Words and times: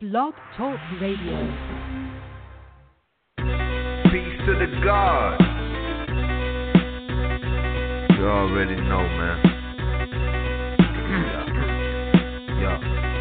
Blog 0.00 0.34
Talk 0.56 0.76
Radio. 1.00 1.38
Peace 4.10 4.38
to 4.42 4.52
the 4.58 4.66
God. 4.82 5.38
You 8.18 8.26
already 8.26 8.74
know, 8.74 9.06
man. 9.06 9.38
yo, 12.58 12.74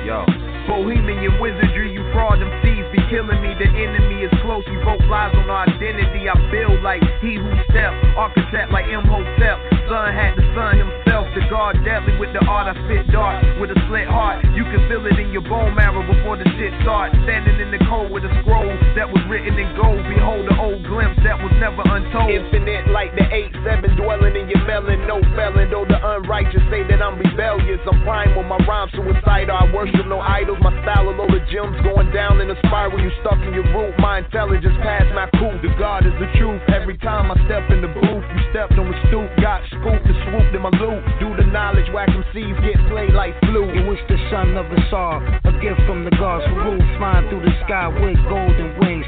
yo. 0.07 0.25
Bohemian 0.67 1.39
wizardry, 1.39 1.93
you 1.93 2.01
fraud 2.11 2.41
them 2.41 2.49
thieves 2.63 2.89
be 2.91 2.97
killing 3.07 3.39
me. 3.43 3.53
The 3.53 3.69
enemy 3.69 4.25
is 4.25 4.31
close, 4.41 4.63
we 4.65 4.77
both 4.83 5.05
lies 5.11 5.35
on 5.35 5.47
our 5.51 5.69
identity. 5.69 6.27
I 6.27 6.33
build 6.49 6.81
like 6.81 7.03
he 7.21 7.35
who 7.35 7.53
stepped, 7.69 8.17
architect 8.17 8.71
like 8.71 8.87
Imhotep. 8.87 9.59
Son 9.87 10.11
had 10.11 10.33
the 10.35 10.41
sun 10.57 10.79
himself, 10.79 11.02
the 11.13 11.45
God 11.45 11.77
deadly 11.85 12.17
with 12.17 12.33
the 12.33 12.41
art. 12.49 12.65
I 12.65 12.73
spit 12.89 13.05
dark 13.13 13.37
with 13.61 13.69
a 13.69 13.77
slit 13.85 14.09
heart. 14.09 14.41
You 14.57 14.65
can 14.65 14.81
feel 14.89 15.05
it 15.05 15.13
in 15.21 15.29
your 15.29 15.45
bone 15.45 15.77
marrow 15.77 16.01
before 16.01 16.41
the 16.41 16.47
shit 16.57 16.73
starts. 16.81 17.13
Standing 17.29 17.61
in 17.61 17.69
the 17.69 17.77
cold 17.85 18.09
with 18.09 18.25
a 18.25 18.33
scroll 18.41 18.65
that 18.97 19.05
was 19.05 19.21
written 19.29 19.53
in 19.53 19.69
gold. 19.77 20.01
Behold 20.09 20.49
the 20.49 20.57
old 20.57 20.81
glimpse 20.89 21.21
that 21.21 21.37
was 21.37 21.53
never 21.61 21.85
untold. 21.85 22.33
Infinite 22.33 22.89
like 22.89 23.13
the 23.13 23.29
8-7 23.29 23.93
dwelling 23.93 24.33
in 24.33 24.49
your 24.49 24.65
melon. 24.65 25.05
No 25.05 25.21
felon, 25.37 25.69
though 25.69 25.85
the 25.85 26.01
unrighteous 26.01 26.65
say 26.73 26.81
that 26.89 26.97
I'm 26.97 27.21
rebellious. 27.21 27.77
I'm 27.85 28.01
prime 28.01 28.33
with 28.33 28.49
my 28.49 28.57
rhyme 28.65 28.89
suicidal. 28.97 29.53
I 29.53 29.69
worship 29.69 30.09
no 30.09 30.17
idols. 30.17 30.57
My 30.65 30.73
style 30.81 31.13
of 31.13 31.21
of 31.21 31.29
gems 31.53 31.77
going 31.85 32.09
down 32.09 32.41
in 32.41 32.49
a 32.49 32.57
spiral. 32.65 32.97
You 32.97 33.13
stuck 33.21 33.37
in 33.37 33.53
your 33.53 33.69
root. 33.69 33.93
My 34.01 34.25
intelligence 34.25 34.73
past 34.81 35.13
my 35.13 35.29
cool. 35.37 35.53
The 35.61 35.69
God 35.77 36.09
is 36.09 36.15
the 36.17 36.25
truth. 36.41 36.61
Every 36.73 36.97
time 36.97 37.29
I 37.29 37.37
step 37.45 37.69
in 37.69 37.85
the 37.85 37.91
booth, 37.93 38.25
you 38.33 38.41
stepped 38.49 38.73
on 38.81 38.89
the 38.89 38.97
stoop. 39.13 39.29
Got 39.37 39.61
scooped 39.69 40.09
and 40.09 40.17
swooped 40.25 40.57
in 40.57 40.61
my 40.65 40.73
loot. 40.81 41.02
Do 41.19 41.35
the 41.35 41.45
knowledge, 41.45 41.89
whack 41.93 42.07
them 42.07 42.25
seeds, 42.33 42.59
get 42.61 42.79
played 42.89 43.13
like 43.13 43.37
flu. 43.41 43.69
It 43.69 43.85
was 43.85 43.99
the 44.09 44.17
son 44.31 44.57
of 44.57 44.65
Asar, 44.71 45.23
a 45.45 45.51
gift 45.61 45.81
from 45.87 46.05
the 46.05 46.11
gods 46.11 46.45
who 46.47 46.55
rule, 46.55 46.83
flying 46.97 47.29
through 47.29 47.45
the 47.45 47.55
sky 47.65 47.87
with 47.87 48.17
golden 48.27 48.77
wings. 48.79 49.05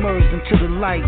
Submerged 0.00 0.32
into 0.32 0.56
the 0.64 0.72
light, 0.80 1.04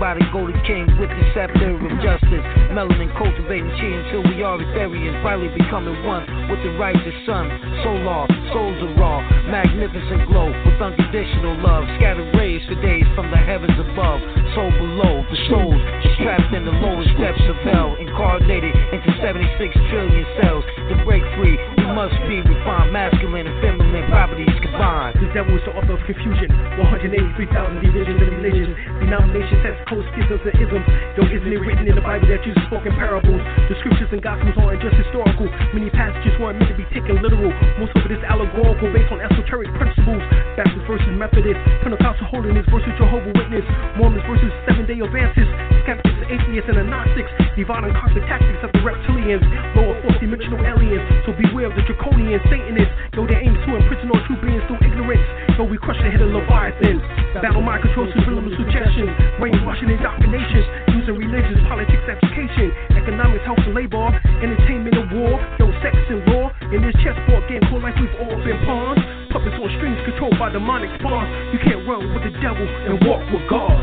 by 0.00 0.16
the 0.16 0.24
golden 0.32 0.56
king 0.64 0.88
with 0.96 1.12
the 1.12 1.24
scepter 1.36 1.76
of 1.76 1.92
justice. 2.00 2.40
Melanin 2.72 3.12
cultivating 3.12 3.68
chi 3.76 3.84
until 3.92 4.24
we 4.24 4.40
are 4.40 4.56
Ethereans, 4.56 5.20
finally 5.20 5.52
becoming 5.52 6.00
one 6.00 6.24
with 6.48 6.56
the 6.64 6.72
righteous 6.80 7.12
sun. 7.28 7.52
Solar, 7.84 8.24
souls 8.56 8.80
are 8.88 8.94
raw, 8.96 9.20
magnificent 9.52 10.24
glow 10.32 10.48
with 10.48 10.80
unconditional 10.80 11.60
love. 11.60 11.84
Scattered 12.00 12.32
rays 12.32 12.64
for 12.64 12.80
days 12.80 13.04
from 13.12 13.28
the 13.28 13.36
heavens 13.36 13.76
above, 13.76 14.24
soul 14.56 14.72
below. 14.80 15.20
The 15.28 15.40
souls 15.52 15.80
trapped 16.16 16.56
in 16.56 16.64
the 16.64 16.72
lowest 16.72 17.12
depths 17.20 17.44
of 17.52 17.56
hell, 17.68 18.00
incarnated 18.00 18.72
into 18.96 19.12
76 19.20 19.76
trillion 19.92 20.24
cells. 20.40 20.64
To 20.88 21.04
break 21.04 21.20
free, 21.36 21.60
must 21.92 22.16
be 22.24 22.40
refined, 22.40 22.88
masculine 22.92 23.44
and 23.44 23.56
feminine 23.60 24.08
properties 24.08 24.48
combined. 24.64 25.12
The 25.20 25.28
devil 25.36 25.52
is 25.52 25.62
the 25.68 25.76
author 25.76 25.92
of 25.92 26.02
confusion. 26.08 26.48
183,000 26.80 27.84
divisions 27.84 28.16
and 28.16 28.32
religions, 28.40 28.72
denominations, 29.04 29.60
sects, 29.60 29.84
codes, 29.92 30.08
schisms, 30.16 30.40
and 30.40 30.56
isms. 30.56 30.84
Yo, 31.20 31.28
isn't 31.28 31.52
it 31.52 31.60
written 31.60 31.84
in 31.84 31.94
the 31.94 32.04
Bible 32.04 32.24
that 32.32 32.40
Jesus 32.44 32.64
spoke 32.72 32.88
in 32.88 32.96
parables? 32.96 33.44
The 33.68 33.76
scriptures 33.84 34.08
and 34.08 34.24
gospels 34.24 34.56
aren't 34.56 34.80
just 34.80 34.96
historical. 34.96 35.46
Many 35.76 35.92
passages 35.92 36.32
weren't 36.40 36.58
meant 36.64 36.72
to 36.72 36.78
be 36.80 36.88
taken 36.96 37.20
literal. 37.20 37.52
Most 37.76 37.92
of 37.92 38.08
it 38.08 38.12
is 38.16 38.22
allegorical, 38.24 38.88
based 38.88 39.12
on 39.12 39.20
esoteric 39.20 39.68
principles. 39.76 40.24
Baptist 40.56 40.84
versus 40.84 41.08
Methodist, 41.16 41.56
Pentecostal 41.80 42.28
holiness 42.28 42.66
versus 42.68 42.92
Jehovah 43.00 43.32
Witness, 43.32 43.64
Mormons 43.96 44.24
versus 44.28 44.52
Seven 44.68 44.84
Day 44.84 45.00
Adventists, 45.00 45.48
skeptics, 45.84 46.20
atheists, 46.28 46.68
and 46.68 46.78
agnostics. 46.84 47.32
Divine 47.56 47.88
and 47.88 47.94
cosmic 47.96 48.24
tactics 48.28 48.60
of 48.60 48.70
the 48.76 48.80
reptilians, 48.84 49.40
lower 49.76 49.96
fourth 50.04 50.18
dimensional 50.20 50.60
aliens. 50.60 51.04
So 51.24 51.32
beware 51.32 51.72
of 51.72 51.74
the 51.76 51.84
draconian 51.88 52.40
Satanists. 52.52 52.92
Yo, 53.16 53.24
they 53.24 53.40
aim 53.40 53.56
to 53.56 53.68
imprison 53.76 54.12
all 54.12 54.20
true 54.28 54.36
beings 54.44 54.64
through 54.68 54.80
ignorance. 54.84 55.24
Yo, 55.56 55.64
we 55.64 55.80
crush 55.80 56.00
the 56.04 56.08
head 56.12 56.20
of 56.20 56.32
Leviathan. 56.32 57.00
Battle 57.40 57.64
mind 57.64 57.84
control, 57.88 58.08
subliminal 58.12 58.52
suggestion, 58.56 59.08
brainwashing 59.40 59.88
indoctrination, 59.88 60.62
using 60.96 61.16
religions, 61.16 61.60
politics, 61.68 62.04
education, 62.08 62.72
economics, 62.92 63.44
health 63.48 63.60
and 63.64 63.72
labor, 63.72 64.12
entertainment 64.44 64.96
and 64.96 65.08
war, 65.16 65.40
yo, 65.60 65.68
sex 65.80 65.96
and 66.12 66.20
law. 66.28 66.52
In 66.72 66.80
this 66.84 66.96
chessboard 67.00 67.44
game 67.48 67.60
called 67.68 67.84
life, 67.84 67.96
we've 68.00 68.16
all 68.20 68.36
been 68.44 68.60
pawns. 68.64 69.11
Puppets 69.32 69.56
on 69.56 69.72
strings 69.80 69.96
controlled 70.04 70.36
by 70.38 70.52
demonic 70.52 70.92
spawns. 71.00 71.24
You 71.56 71.58
can't 71.64 71.88
run 71.88 72.04
with 72.12 72.20
the 72.20 72.36
devil 72.44 72.68
and 72.68 73.00
walk 73.08 73.24
with 73.32 73.48
God. 73.48 73.80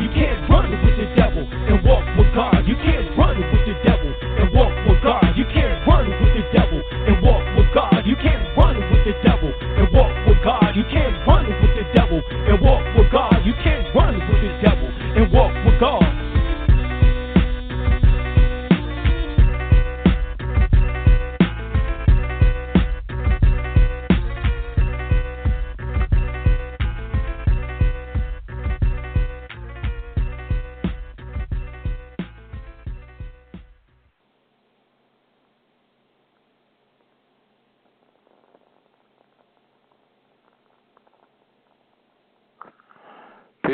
You 0.00 0.08
can't 0.16 0.48
run 0.48 0.72
with 0.72 0.96
the 0.96 1.12
devil 1.12 1.44
and 1.44 1.84
walk 1.84 2.08
with 2.16 2.32
God. 2.32 2.64
You 2.64 2.72
can't 2.80 3.04
run 3.20 3.36
with 3.36 3.68
the 3.68 3.76
devil 3.84 4.08
and 4.08 4.48
walk 4.48 4.72
with 4.88 4.96
God. 5.04 5.36
You 5.36 5.44
can't 5.52 5.76
run 5.84 6.08
with 6.08 6.32
the 6.32 6.44
devil 6.56 6.80
and 6.80 7.20
walk 7.20 7.44
with 7.60 7.68
God. 7.76 8.00
You 8.08 8.16
can't 8.16 8.48
run 8.56 8.80
with 8.80 9.04
the 9.04 9.12
devil 9.20 9.52
and 9.52 9.92
walk 9.92 10.14
with 10.24 10.40
God. 10.40 10.72
You 10.72 10.84
can't 10.88 11.26
run 11.28 11.44
with 11.44 11.74
the 11.76 11.84
devil 11.92 12.24
and 12.24 12.56
walk 12.64 12.80
with 12.96 13.12
God. 13.12 13.44
You 13.44 13.52
can't 13.60 13.94
run 13.94 14.24
with 14.24 14.40
the 14.40 14.52
devil 14.64 14.88
and 14.88 15.28
walk 15.28 15.52
with 15.68 15.76
God. 15.78 16.23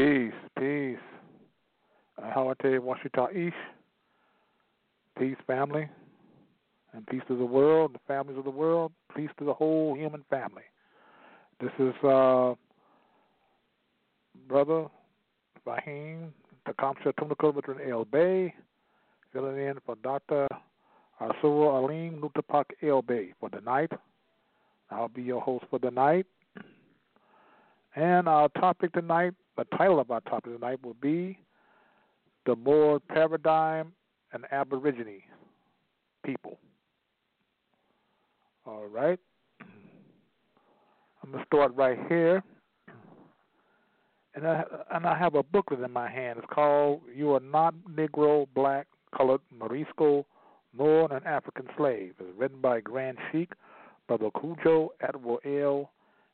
Peace, 0.00 0.32
peace. 0.58 0.96
Uh, 2.16 2.54
tell 2.62 2.70
you, 2.70 2.80
Washita. 2.80 3.52
Peace, 5.18 5.36
family. 5.46 5.90
And 6.94 7.06
peace 7.06 7.20
to 7.28 7.36
the 7.36 7.44
world, 7.44 7.92
the 7.92 7.98
families 8.08 8.38
of 8.38 8.44
the 8.44 8.50
world. 8.50 8.92
Peace 9.14 9.28
to 9.38 9.44
the 9.44 9.52
whole 9.52 9.94
human 9.94 10.24
family. 10.30 10.62
This 11.60 11.72
is 11.78 11.92
uh, 12.02 12.54
Brother 14.48 14.86
Faheem 15.66 16.30
Takamsha 16.66 17.12
Tumnakulmatran 17.20 17.86
El 17.86 18.06
Bey, 18.06 18.54
filling 19.34 19.58
in 19.58 19.74
for 19.84 19.96
Dr. 19.96 20.48
Arsuro 21.20 21.74
Alim 21.74 22.22
Nutapak 22.22 22.64
El 22.82 23.02
Bey 23.02 23.34
for 23.38 23.50
the 23.50 23.60
night. 23.60 23.92
I'll 24.90 25.08
be 25.08 25.20
your 25.20 25.42
host 25.42 25.66
for 25.68 25.78
the 25.78 25.90
night. 25.90 26.24
And 27.94 28.28
our 28.30 28.48
topic 28.48 28.94
tonight, 28.94 29.34
the 29.56 29.64
title 29.76 30.00
of 30.00 30.10
our 30.10 30.20
topic 30.22 30.54
tonight 30.54 30.78
will 30.82 30.96
be 31.00 31.38
The 32.46 32.56
Moor 32.56 33.00
Paradigm 33.00 33.92
and 34.32 34.44
Aborigine 34.52 35.22
People. 36.24 36.58
All 38.66 38.86
right. 38.86 39.18
I'm 41.22 41.32
going 41.32 41.42
to 41.42 41.46
start 41.46 41.74
right 41.74 41.98
here. 42.08 42.42
And 44.34 44.46
I, 44.46 44.62
and 44.92 45.06
I 45.06 45.18
have 45.18 45.34
a 45.34 45.42
booklet 45.42 45.80
in 45.80 45.90
my 45.90 46.08
hand. 46.08 46.38
It's 46.38 46.46
called 46.52 47.02
You 47.14 47.34
Are 47.34 47.40
Not 47.40 47.74
Negro, 47.90 48.46
Black, 48.54 48.86
Colored, 49.16 49.40
Morisco, 49.56 50.24
Nor 50.76 51.12
an 51.12 51.26
African 51.26 51.66
Slave. 51.76 52.14
It's 52.20 52.38
written 52.38 52.60
by 52.60 52.80
Grand 52.80 53.18
Sheik, 53.32 53.52
Brother 54.06 54.30
Cujo 54.40 54.90
Atwell 55.00 55.90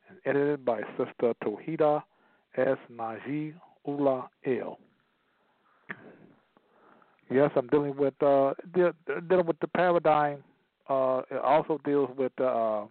and 0.09 0.19
edited 0.25 0.63
by 0.63 0.81
Sister 0.97 1.33
Tohida 1.43 2.03
S. 2.57 2.77
Naji 2.91 3.53
Ula 3.85 4.29
L. 4.45 4.79
Yes, 7.29 7.51
I'm 7.55 7.67
dealing 7.67 7.95
with 7.97 8.13
uh, 8.23 8.53
de- 8.73 8.93
dealing 9.27 9.45
with 9.45 9.59
the 9.59 9.67
paradigm. 9.67 10.43
Uh, 10.89 11.21
it 11.29 11.41
also 11.43 11.79
deals 11.83 12.09
with 12.17 12.31
uh, 12.39 12.85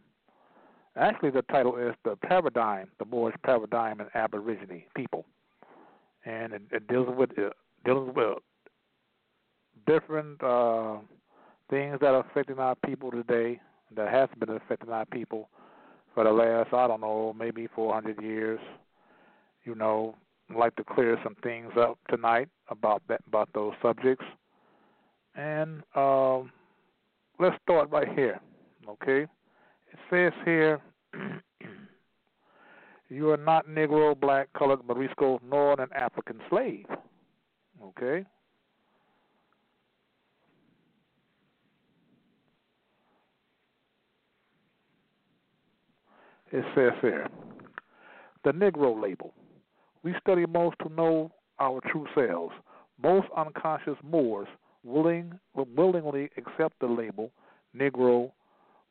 actually 0.97 1.31
the 1.31 1.42
title 1.42 1.77
is 1.77 1.95
the 2.04 2.16
paradigm, 2.16 2.89
the 2.98 3.07
Moorish 3.07 3.36
paradigm 3.42 4.01
and 4.01 4.10
Aborigine 4.15 4.84
people, 4.95 5.24
and 6.27 6.53
it, 6.53 6.62
it 6.71 6.86
deals 6.89 7.09
with 7.16 7.30
uh, 7.39 7.48
with 7.86 8.39
different 9.86 10.42
uh, 10.42 10.97
things 11.71 11.98
that 12.01 12.09
are 12.09 12.27
affecting 12.30 12.59
our 12.59 12.74
people 12.84 13.10
today. 13.10 13.60
That 13.95 14.12
has 14.12 14.28
been 14.39 14.51
affecting 14.51 14.91
our 14.91 15.07
people 15.07 15.48
for 16.12 16.24
the 16.24 16.30
last 16.30 16.74
I 16.74 16.89
don't 16.89 17.01
know 17.01 17.34
maybe 17.39 17.69
400 17.74 18.21
years. 18.21 18.59
You 19.66 19.74
know, 19.74 20.15
like 20.57 20.77
to 20.77 20.84
clear 20.84 21.18
some 21.24 21.34
things 21.42 21.72
up 21.77 21.98
tonight 22.09 22.48
about 22.68 23.03
that 23.09 23.21
about 23.27 23.48
those 23.53 23.72
subjects. 23.83 24.24
And 25.34 25.83
um, 25.97 26.53
let's 27.41 27.57
start 27.63 27.91
right 27.91 28.09
here. 28.15 28.41
Okay, 28.89 29.22
it 29.22 29.98
says 30.10 30.33
here. 30.45 30.80
You 33.09 33.30
are 33.30 33.36
not 33.36 33.68
Negro, 33.68 34.18
black, 34.18 34.48
colored, 34.59 34.80
Morisco, 34.84 35.41
nor 35.48 35.80
an 35.80 35.89
African 35.95 36.41
slave. 36.51 36.86
Okay? 37.80 38.24
It 46.51 46.65
says 46.74 46.92
here 47.01 47.28
the 48.47 48.53
Negro 48.53 49.01
label. 49.01 49.34
We 50.06 50.14
study 50.20 50.47
most 50.47 50.76
to 50.84 50.88
know 50.88 51.32
our 51.58 51.80
true 51.91 52.06
selves. 52.14 52.54
Most 53.03 53.26
unconscious 53.36 53.97
Moors 54.04 54.47
willing, 54.84 55.36
willingly 55.53 56.30
accept 56.36 56.78
the 56.78 56.86
label 56.86 57.32
Negro 57.76 58.30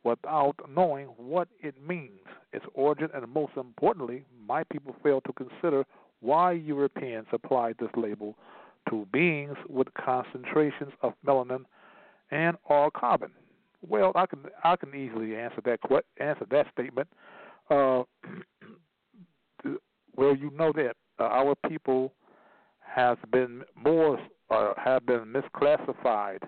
without 0.04 0.56
knowing 0.70 1.06
what 1.16 1.48
it 1.62 1.76
means, 1.88 2.28
its 2.52 2.66
origin, 2.74 3.08
and 3.14 3.26
most 3.30 3.54
importantly, 3.56 4.26
my 4.46 4.66
people 4.66 4.94
fail 5.02 5.22
to 5.22 5.32
consider 5.32 5.86
why 6.20 6.52
Europeans 6.52 7.28
applied 7.32 7.78
this 7.80 7.92
label 7.96 8.36
to 8.90 9.08
beings 9.14 9.56
with 9.70 9.88
concentrations 9.94 10.92
of 11.02 11.14
melanin 11.26 11.64
and 12.30 12.58
or 12.66 12.92
carbon. 12.92 13.32
Well, 13.88 14.12
I 14.16 14.26
can 14.26 14.40
I 14.66 14.76
can 14.76 14.94
easily 14.94 15.38
answer 15.38 15.62
that 15.64 15.80
answer 16.20 16.46
that 16.52 16.68
statement. 16.74 17.08
Uh, 17.70 18.04
well, 20.18 20.36
you 20.36 20.52
know 20.52 20.74
that 20.74 20.98
uh, 21.20 21.24
our 21.24 21.56
people 21.68 22.14
has 22.80 23.18
been 23.32 23.64
more 23.76 24.20
uh, 24.50 24.74
have 24.78 25.06
been 25.06 25.34
misclassified 25.34 26.40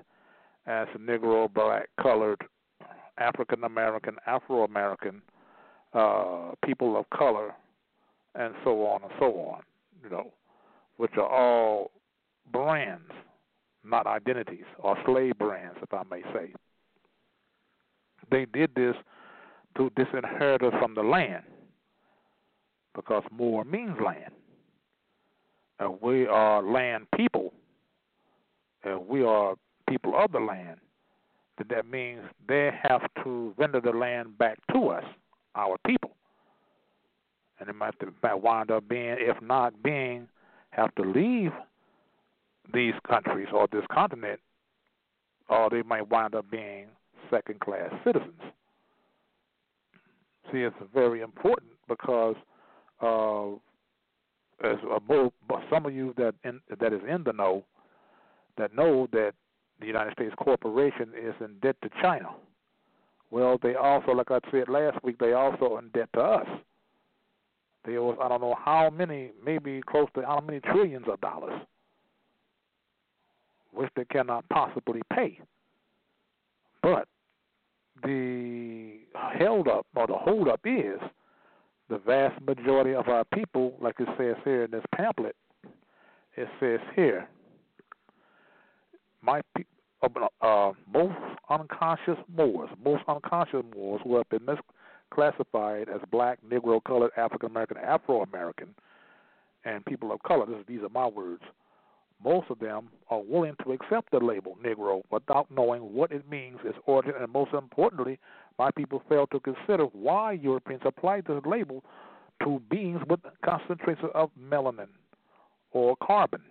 as 0.68 0.88
Negro, 1.00 1.52
black, 1.52 1.90
colored, 2.02 2.42
African 3.18 3.64
American, 3.64 4.18
Afro 4.28 4.64
American, 4.64 5.22
uh, 5.94 6.52
people 6.66 6.98
of 6.98 7.10
color, 7.10 7.54
and 8.36 8.54
so 8.64 8.86
on 8.86 9.02
and 9.04 9.12
so 9.20 9.26
on. 9.26 9.62
You 10.04 10.10
know, 10.10 10.32
which 10.98 11.14
are 11.18 11.28
all 11.28 11.92
brands, 12.52 13.12
not 13.84 14.06
identities, 14.06 14.66
or 14.80 14.98
slave 15.06 15.38
brands, 15.38 15.78
if 15.82 15.94
I 15.94 16.04
may 16.10 16.22
say. 16.34 16.54
They 18.30 18.46
did 18.46 18.72
this 18.76 18.96
to 19.78 19.90
disinherit 19.96 20.64
us 20.64 20.74
from 20.80 20.96
the 20.96 21.02
land, 21.02 21.44
because 22.96 23.24
more 23.32 23.64
means 23.64 23.96
land. 24.04 24.34
And 25.80 26.02
we 26.02 26.26
are 26.26 26.64
land 26.64 27.08
people, 27.16 27.54
and 28.84 29.08
we 29.08 29.24
are 29.24 29.56
people 29.88 30.14
of 30.18 30.32
the 30.32 30.40
land. 30.40 30.80
That 31.58 31.70
that 31.70 31.90
means 31.90 32.22
they 32.48 32.72
have 32.84 33.02
to 33.24 33.54
render 33.58 33.82
the 33.82 33.92
land 33.92 34.38
back 34.38 34.60
to 34.74 34.90
us, 34.90 35.04
our 35.56 35.78
people. 35.86 36.12
And 37.60 37.70
it 37.70 37.76
might, 37.76 37.96
might 38.22 38.36
wind 38.36 38.70
up 38.70 38.88
being, 38.88 39.16
if 39.20 39.42
not 39.42 39.82
being, 39.82 40.28
have 40.72 40.94
to 40.96 41.02
leave 41.02 41.52
these 42.74 42.94
countries 43.10 43.48
or 43.52 43.68
this 43.72 43.86
continent, 43.92 44.40
or 45.50 45.70
they 45.70 45.82
might 45.82 46.10
wind 46.10 46.36
up 46.36 46.50
being 46.52 46.86
second 47.32 47.60
class 47.60 47.92
citizens. 48.04 48.42
See, 50.52 50.60
it's 50.60 50.76
very 50.94 51.22
important 51.22 51.72
because 51.88 52.36
uh, 53.02 53.58
as 54.64 54.78
some 55.70 55.86
of 55.86 55.94
you 55.94 56.14
that 56.18 56.34
in, 56.44 56.60
that 56.80 56.94
is 56.94 57.02
in 57.08 57.24
the 57.24 57.34
know 57.34 57.64
that 58.58 58.76
know 58.76 59.08
that 59.12 59.34
the 59.80 59.86
United 59.86 60.14
States 60.14 60.34
corporation 60.38 61.10
is 61.16 61.36
in 61.40 61.56
debt 61.62 61.76
to 61.84 61.90
China. 62.02 62.30
Well, 63.30 63.60
they 63.62 63.76
also, 63.76 64.14
like 64.14 64.32
I 64.32 64.40
said 64.52 64.70
last 64.70 65.04
week, 65.04 65.20
they 65.20 65.34
also 65.34 65.78
in 65.78 65.90
debt 65.90 66.10
to 66.14 66.22
us. 66.22 66.48
They 67.86 67.98
owe 67.98 68.18
I 68.22 68.28
don't 68.28 68.42
know 68.42 68.56
how 68.64 68.90
many, 68.90 69.32
maybe 69.46 69.82
close 69.86 70.08
to 70.16 70.26
how 70.26 70.42
many 70.42 70.60
trillions 70.60 71.06
of 71.08 71.22
dollars, 71.22 71.62
which 73.74 73.90
they 73.96 74.06
cannot 74.06 74.48
possibly 74.50 75.02
pay. 75.14 75.40
But 76.82 77.08
the 78.04 79.00
held 79.38 79.68
up 79.68 79.86
or 79.96 80.08
the 80.08 80.14
hold 80.14 80.48
up 80.48 80.62
is 80.66 81.00
the 81.90 81.98
vast 82.00 82.40
majority 82.42 82.94
of 82.94 83.08
our 83.08 83.24
people, 83.26 83.74
like 83.82 83.96
it 84.00 84.08
says 84.18 84.36
here 84.44 84.64
in 84.64 84.72
this 84.72 84.84
pamphlet, 84.96 85.36
it 86.36 86.48
says 86.60 86.80
here, 86.96 87.28
my 89.22 89.42
pe- 89.56 89.64
uh, 90.04 90.46
uh, 90.46 90.72
most 90.92 91.18
unconscious 91.50 92.18
Moors, 92.36 92.70
most 92.84 93.04
unconscious 93.08 93.64
Moors 93.76 94.02
who 94.04 94.16
have 94.16 94.30
been 94.30 94.46
misclassified 94.46 95.90
as 95.90 96.02
black, 96.12 96.40
Negro, 96.48 96.84
colored, 96.84 97.12
African 97.18 97.50
American, 97.50 97.78
Afro 97.78 98.22
American, 98.22 98.76
and 99.66 99.86
people 99.86 100.12
of 100.12 100.22
color. 100.24 100.46
This, 100.46 100.64
these 100.68 100.82
are 100.82 100.90
my 100.90 101.08
words. 101.08 101.42
Most 102.24 102.50
of 102.50 102.60
them 102.60 102.90
are 103.10 103.22
willing 103.22 103.56
to 103.64 103.74
accept 103.74 104.12
the 104.12 104.20
label 104.20 104.58
Negro 104.64 105.04
without 105.12 105.50
knowing 105.52 105.94
what 105.94 106.12
it 106.12 106.28
means, 106.30 106.58
its 106.64 106.78
origin, 106.86 107.14
and 107.20 107.32
most 107.32 107.54
importantly, 107.54 108.20
my 108.58 108.72
people 108.72 109.02
fail 109.08 109.28
to 109.28 109.40
consider 109.40 109.86
why 109.86 110.34
Europeans 110.34 110.82
applied 110.86 111.26
this 111.28 111.42
label 111.46 111.84
to 112.44 112.62
beings 112.70 113.02
with 113.10 113.20
concentrations 113.44 114.12
of 114.14 114.30
melanin 114.40 114.88
or 115.72 115.96
carbon. 116.04 116.42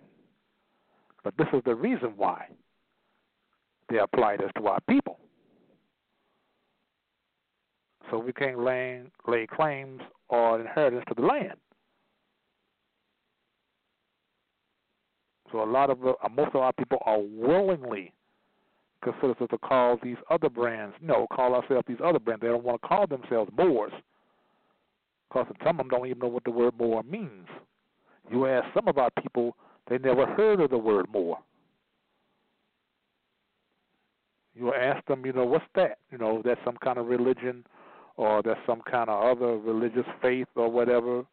But 1.23 1.35
this 1.37 1.47
is 1.53 1.61
the 1.65 1.75
reason 1.75 2.13
why 2.15 2.47
they 3.89 3.97
applied 3.97 4.39
this 4.39 4.51
to 4.57 4.67
our 4.67 4.79
people. 4.89 5.19
So 8.09 8.17
we 8.17 8.31
can't 8.31 8.59
lay, 8.59 9.01
lay 9.27 9.47
claims 9.47 10.01
or 10.29 10.61
inheritance 10.61 11.03
to 11.09 11.13
the 11.13 11.27
land. 11.27 11.55
So 15.51 15.63
a 15.63 15.65
lot 15.65 15.89
of 15.89 16.05
uh, 16.05 16.13
most 16.33 16.49
of 16.53 16.61
our 16.61 16.73
people 16.73 16.99
are 17.05 17.19
willingly 17.19 18.13
us 19.07 19.47
to 19.49 19.57
call 19.57 19.97
these 20.01 20.17
other 20.29 20.49
brands, 20.49 20.95
no, 21.01 21.27
call 21.33 21.55
ourselves 21.55 21.85
these 21.87 21.97
other 22.03 22.19
brands. 22.19 22.41
They 22.41 22.47
don't 22.47 22.63
want 22.63 22.81
to 22.81 22.87
call 22.87 23.07
themselves 23.07 23.51
Moors 23.57 23.93
because 25.29 25.47
some 25.63 25.79
of 25.79 25.85
them 25.85 25.89
don't 25.89 26.07
even 26.07 26.19
know 26.19 26.27
what 26.27 26.43
the 26.43 26.51
word 26.51 26.73
Moor 26.79 27.03
means. 27.03 27.47
You 28.31 28.45
ask 28.47 28.65
some 28.73 28.87
of 28.87 28.97
our 28.97 29.09
people, 29.21 29.55
they 29.89 29.97
never 29.97 30.25
heard 30.25 30.59
of 30.59 30.69
the 30.69 30.77
word 30.77 31.07
Moor. 31.11 31.37
You 34.55 34.73
ask 34.73 35.05
them, 35.05 35.25
you 35.25 35.33
know, 35.33 35.45
what's 35.45 35.65
that? 35.75 35.99
You 36.11 36.17
know, 36.17 36.41
that's 36.43 36.59
some 36.65 36.77
kind 36.83 36.97
of 36.97 37.07
religion 37.07 37.63
or 38.15 38.41
that's 38.41 38.59
some 38.65 38.81
kind 38.89 39.09
of 39.09 39.37
other 39.37 39.57
religious 39.57 40.05
faith 40.21 40.47
or 40.55 40.69
whatever 40.69 41.23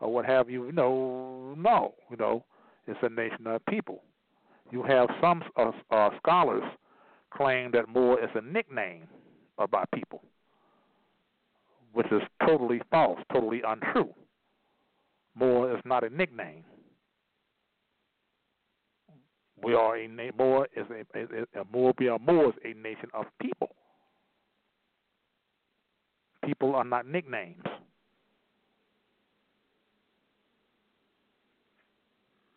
or 0.00 0.12
what 0.12 0.26
have 0.26 0.50
you. 0.50 0.66
You 0.66 0.72
know, 0.72 1.54
no, 1.56 1.94
you 2.10 2.16
know, 2.16 2.44
it's 2.86 2.98
a 3.02 3.08
nation 3.08 3.46
of 3.46 3.64
people. 3.66 4.02
You 4.70 4.82
have 4.82 5.08
some 5.20 5.42
uh, 5.56 5.70
uh, 5.90 6.10
scholars 6.18 6.64
claim 7.36 7.70
that 7.72 7.88
Moor 7.88 8.22
is 8.22 8.30
a 8.34 8.40
nickname 8.40 9.04
of 9.58 9.72
our 9.74 9.86
people, 9.94 10.22
which 11.92 12.06
is 12.12 12.22
totally 12.46 12.80
false, 12.90 13.18
totally 13.32 13.62
untrue. 13.66 14.12
Moor 15.34 15.74
is 15.74 15.80
not 15.84 16.04
a 16.04 16.10
nickname. 16.10 16.64
We 19.62 19.74
are 19.74 19.96
a 19.96 20.08
Moor 20.36 20.68
is 20.76 20.86
a, 20.90 21.18
a, 21.18 21.60
a 21.60 21.64
Moor. 21.72 21.92
We 21.98 22.08
are 22.08 22.18
Moors, 22.18 22.54
a 22.64 22.74
nation 22.74 23.08
of 23.14 23.26
people. 23.40 23.74
People 26.44 26.74
are 26.74 26.84
not 26.84 27.06
nicknames. 27.06 27.62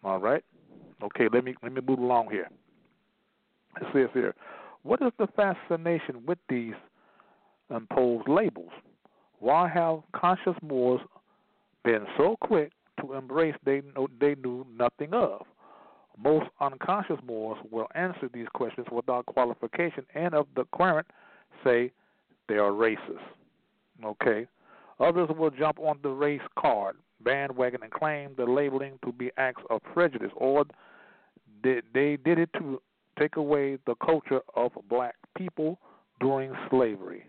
All 0.04 0.20
right. 0.20 0.44
Okay. 1.04 1.28
Let 1.32 1.44
me 1.44 1.56
let 1.62 1.72
me 1.72 1.82
move 1.88 2.00
along 2.00 2.30
here. 2.32 2.50
It 3.82 3.88
says 3.94 4.10
here, 4.14 4.34
what 4.86 5.02
is 5.02 5.12
the 5.18 5.28
fascination 5.36 6.24
with 6.28 6.38
these 6.48 6.76
imposed 7.76 8.30
labels? 8.30 8.72
Why 9.40 9.68
have 9.68 10.00
conscious 10.16 10.56
Moors 10.62 11.02
been 11.84 12.06
so 12.18 12.36
quick 12.42 12.72
to 13.02 13.14
embrace 13.14 13.56
they 13.66 13.82
know, 13.96 14.08
they 14.20 14.36
knew 14.36 14.66
nothing 14.78 15.14
of? 15.14 15.42
Most 16.18 16.46
unconscious 16.62 17.18
Moors 17.26 17.58
will 17.72 17.88
answer 17.96 18.30
these 18.32 18.48
questions 18.54 18.86
without 18.92 19.26
qualification 19.26 20.06
and 20.14 20.36
of 20.36 20.46
the 20.56 20.66
current 20.76 21.08
say 21.64 21.92
they 22.48 22.56
are 22.56 22.72
racist. 22.72 23.26
Okay. 24.04 24.46
Others 25.00 25.30
will 25.38 25.50
jump 25.50 25.80
on 25.80 25.98
the 26.04 26.10
race 26.10 26.42
card 26.58 26.96
bandwagon 27.22 27.82
and 27.82 27.92
claim 27.92 28.30
the 28.38 28.46
labeling 28.46 29.00
to 29.04 29.12
be 29.12 29.32
acts 29.38 29.64
of 29.72 29.82
prejudice 29.82 30.32
or 30.36 30.64
they, 31.64 31.82
they 31.94 32.18
did 32.18 32.38
it 32.38 32.50
to 32.54 32.80
take 33.18 33.36
away 33.38 33.78
the 33.86 33.96
culture 33.96 34.42
of 34.56 34.72
black 34.90 35.16
people 35.38 35.80
during 36.20 36.54
slavery. 36.70 37.26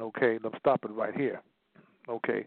Okay, 0.00 0.38
let's 0.42 0.56
stop 0.58 0.84
it 0.84 0.90
right 0.90 1.14
here. 1.16 1.42
Okay. 2.08 2.46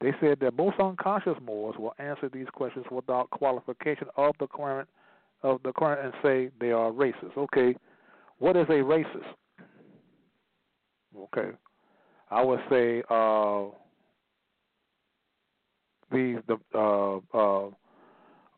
They 0.00 0.12
said 0.20 0.38
that 0.40 0.56
most 0.56 0.80
unconscious 0.80 1.36
Moors 1.42 1.76
will 1.78 1.94
answer 1.98 2.30
these 2.32 2.46
questions 2.52 2.86
without 2.90 3.28
qualification 3.30 4.08
of 4.16 4.34
the 4.40 4.46
current 4.46 4.88
of 5.42 5.62
the 5.62 5.72
current 5.72 6.04
and 6.04 6.14
say 6.22 6.50
they 6.60 6.72
are 6.72 6.90
racist. 6.90 7.36
Okay. 7.36 7.74
What 8.38 8.56
is 8.56 8.66
a 8.68 8.82
racist? 8.82 9.34
Okay. 11.16 11.50
I 12.30 12.42
would 12.42 12.60
say 12.70 13.02
uh 13.10 13.64
these 16.12 16.38
the 16.46 16.56
uh 16.74 17.16
uh 17.36 17.70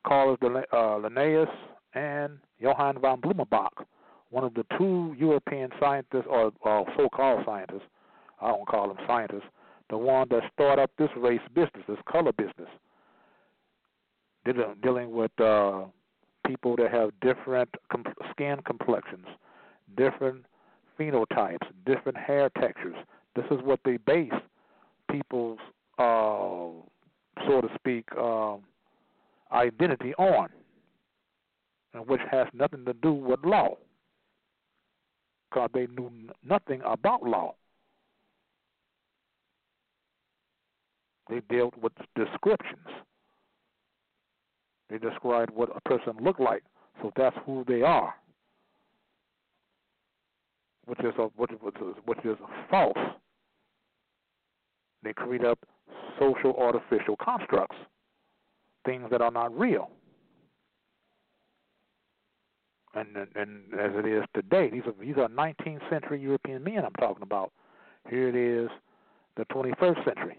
Carlos 0.07 0.39
uh, 0.73 0.97
Linnaeus 0.97 1.49
and 1.95 2.39
Johann 2.59 2.99
von 2.99 3.21
Blumenbach, 3.21 3.85
one 4.31 4.45
of 4.45 4.55
the 4.55 4.65
two 4.79 5.15
European 5.19 5.71
scientists, 5.79 6.27
or, 6.29 6.53
or 6.63 6.87
so-called 6.97 7.43
scientists, 7.45 7.83
I 8.41 8.49
don't 8.49 8.67
call 8.67 8.89
them 8.89 8.97
scientists, 9.07 9.45
the 9.91 9.99
one 9.99 10.29
that 10.31 10.43
start 10.55 10.79
up 10.79 10.91
this 10.99 11.11
race 11.17 11.41
business, 11.55 11.85
this 11.87 11.99
color 12.11 12.33
business, 12.33 12.69
dealing 14.83 15.13
with 15.13 15.39
uh, 15.39 15.83
people 16.47 16.77
that 16.77 16.91
have 16.91 17.11
different 17.21 17.69
com- 17.91 18.05
skin 18.31 18.57
complexions, 18.65 19.27
different 19.97 20.45
phenotypes, 20.99 21.67
different 21.87 22.17
hair 22.17 22.51
textures. 22.59 22.97
This 23.37 23.45
is 23.51 23.59
what 23.63 23.81
they 23.85 23.99
base 23.99 24.33
people's, 25.11 25.59
uh, 25.99 26.69
so 27.47 27.61
to 27.61 27.69
speak, 27.75 28.07
uh, 28.19 28.57
identity 29.53 30.15
on, 30.15 30.49
which 32.07 32.21
has 32.31 32.47
nothing 32.55 32.85
to 32.87 32.95
do 32.95 33.13
with 33.13 33.41
law, 33.45 33.77
because 35.51 35.71
they 35.75 35.87
knew 35.87 36.11
nothing 36.45 36.81
about 36.85 37.23
law. 37.23 37.55
They 41.29 41.41
dealt 41.55 41.77
with 41.79 41.93
descriptions. 42.17 42.87
They 44.91 44.99
described 44.99 45.51
what 45.55 45.71
a 45.75 45.81
person 45.89 46.15
looked 46.23 46.41
like, 46.41 46.63
so 47.01 47.13
that's 47.17 47.37
who 47.47 47.65
they 47.67 47.83
are, 47.83 48.15
which 50.87 51.01
is 51.01 51.15
a, 51.19 51.23
which, 51.37 51.51
which 52.05 52.19
is 52.25 52.37
false. 52.71 52.99
They 55.03 55.13
create 55.13 55.45
up 55.45 55.59
social 56.19 56.55
artificial 56.59 57.17
constructs, 57.17 57.77
things 58.85 59.09
that 59.11 59.23
are 59.23 59.31
not 59.31 59.59
real. 59.59 59.91
And, 62.95 63.17
and 63.35 63.63
as 63.81 63.91
it 63.95 64.07
is 64.07 64.23
today, 64.35 64.69
these 64.71 64.83
are 64.87 64.95
these 65.01 65.17
are 65.17 65.29
19th 65.29 65.89
century 65.89 66.21
European 66.21 66.63
men 66.63 66.85
I'm 66.85 66.93
talking 67.01 67.23
about. 67.23 67.53
Here 68.11 68.29
it 68.29 68.37
is, 68.37 68.69
the 69.37 69.45
21st 69.47 70.05
century. 70.05 70.39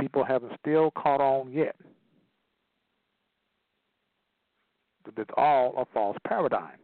People 0.00 0.24
haven't 0.24 0.52
still 0.60 0.90
caught 0.92 1.20
on 1.20 1.52
yet. 1.52 1.76
It's 5.16 5.30
all 5.36 5.74
a 5.76 5.84
false 5.92 6.16
paradigm. 6.26 6.78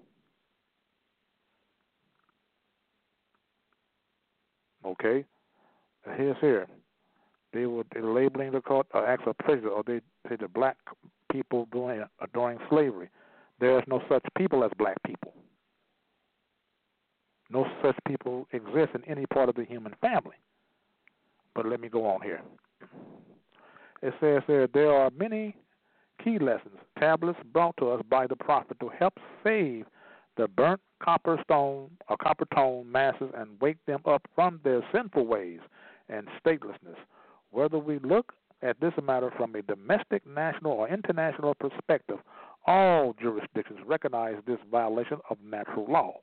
Okay, 4.85 5.25
here's 6.17 6.37
here. 6.41 6.67
They 7.53 7.67
were 7.67 7.85
labeling 8.01 8.53
the 8.53 8.61
court 8.61 8.87
uh, 8.95 9.03
acts 9.07 9.25
of 9.27 9.39
prejudice, 9.39 9.71
or 9.75 9.83
they 9.83 10.01
say 10.29 10.37
the 10.39 10.49
black 10.49 10.77
people 11.33 11.67
doing 11.73 12.03
uh, 12.03 12.27
during 12.35 12.59
slavery. 12.69 13.09
There 13.61 13.79
is 13.79 13.85
no 13.87 14.03
such 14.09 14.25
people 14.37 14.65
as 14.65 14.71
black 14.79 14.97
people. 15.05 15.33
No 17.51 17.67
such 17.83 17.97
people 18.07 18.49
exist 18.53 18.91
in 18.95 19.05
any 19.07 19.27
part 19.27 19.49
of 19.49 19.55
the 19.55 19.65
human 19.65 19.95
family. 20.01 20.37
But 21.55 21.67
let 21.67 21.81
me 21.81 21.89
go 21.89 22.05
on 22.05 22.21
here. 22.23 22.43
It 24.03 24.13
says 24.21 24.43
there 24.47 24.67
there 24.67 24.93
are 24.93 25.11
many 25.17 25.57
key 26.23 26.39
lessons, 26.39 26.79
tablets 26.99 27.39
brought 27.53 27.77
to 27.79 27.91
us 27.91 28.03
by 28.11 28.27
the 28.27 28.37
prophet 28.37 28.79
to 28.81 28.89
help 28.89 29.15
save 29.45 29.87
the 30.37 30.49
burnt 30.49 30.81
copper 31.03 31.39
stone 31.45 31.91
or 32.09 32.17
copper 32.17 32.47
tone 32.55 32.91
masses 32.91 33.31
and 33.37 33.61
wake 33.61 33.79
them 33.87 34.01
up 34.05 34.23
from 34.35 34.61
their 34.65 34.83
sinful 34.93 35.27
ways 35.27 35.61
and 36.09 36.29
statelessness. 36.45 36.97
Whether 37.51 37.79
we 37.79 37.99
look 38.01 38.33
at 38.63 38.81
this 38.81 38.93
matter 39.03 39.31
from 39.37 39.55
a 39.55 39.63
domestic, 39.63 40.27
national, 40.27 40.73
or 40.73 40.89
international 40.89 41.55
perspective, 41.55 42.19
all 42.67 43.15
jurisdictions 43.21 43.81
recognize 43.87 44.37
this 44.47 44.59
violation 44.71 45.19
of 45.31 45.39
natural 45.45 45.87
law. 45.89 46.15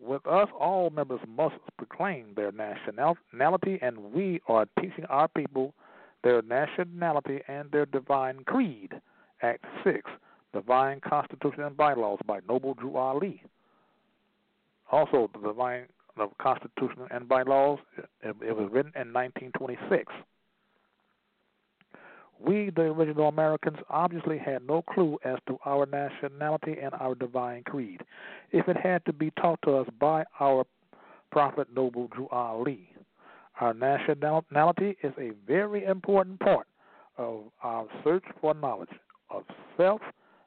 With 0.00 0.26
us, 0.26 0.48
all 0.58 0.90
members 0.90 1.20
must 1.28 1.54
proclaim 1.78 2.34
their 2.34 2.50
nationality, 2.50 3.78
and 3.80 4.12
we 4.12 4.40
are 4.48 4.66
teaching 4.80 5.04
our 5.08 5.28
people 5.28 5.74
their 6.24 6.42
nationality 6.42 7.40
and 7.48 7.70
their 7.70 7.86
divine 7.86 8.44
creed. 8.44 8.92
Act 9.42 9.64
6, 9.84 10.08
Divine 10.52 11.00
Constitution 11.00 11.62
and 11.62 11.76
Bylaws 11.76 12.20
by 12.26 12.40
Noble 12.48 12.74
Drew 12.74 12.96
Ali. 12.96 13.42
Also, 14.90 15.30
the 15.34 15.48
Divine 15.48 15.86
the 16.16 16.28
Constitution 16.40 17.06
and 17.10 17.28
Bylaws, 17.28 17.78
it, 18.22 18.36
it 18.46 18.56
was 18.56 18.68
written 18.70 18.92
in 18.94 19.12
1926. 19.12 20.12
We, 22.44 22.70
the 22.74 22.82
original 22.82 23.28
Americans, 23.28 23.78
obviously 23.88 24.38
had 24.38 24.66
no 24.66 24.82
clue 24.82 25.18
as 25.24 25.38
to 25.46 25.58
our 25.64 25.86
nationality 25.86 26.76
and 26.82 26.92
our 26.94 27.14
divine 27.14 27.62
creed. 27.62 28.00
If 28.50 28.68
it 28.68 28.76
had 28.76 29.04
to 29.04 29.12
be 29.12 29.30
taught 29.40 29.60
to 29.64 29.76
us 29.76 29.86
by 30.00 30.24
our 30.40 30.64
prophet 31.30 31.68
Noble 31.74 32.08
Drew 32.08 32.28
Ali, 32.28 32.88
our 33.60 33.72
nationality 33.74 34.96
is 35.02 35.12
a 35.18 35.32
very 35.46 35.84
important 35.84 36.40
part 36.40 36.66
of 37.16 37.42
our 37.62 37.86
search 38.02 38.24
for 38.40 38.54
knowledge 38.54 38.90
of 39.30 39.44
self 39.76 40.00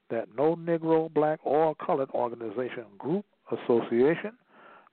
that 0.10 0.28
no 0.38 0.56
Negro, 0.56 1.12
Black, 1.14 1.40
or 1.44 1.76
colored 1.76 2.10
organization, 2.12 2.86
group, 2.98 3.26
association, 3.52 4.34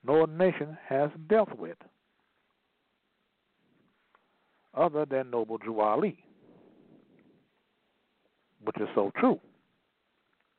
nor 0.04 0.26
nation 0.26 0.76
has 0.88 1.10
dealt 1.28 1.56
with 1.58 1.76
other 4.74 5.04
than 5.04 5.30
Noble 5.30 5.58
Drew 5.58 5.80
Ali, 5.80 6.18
which 8.64 8.76
is 8.80 8.88
so 8.94 9.12
true. 9.16 9.38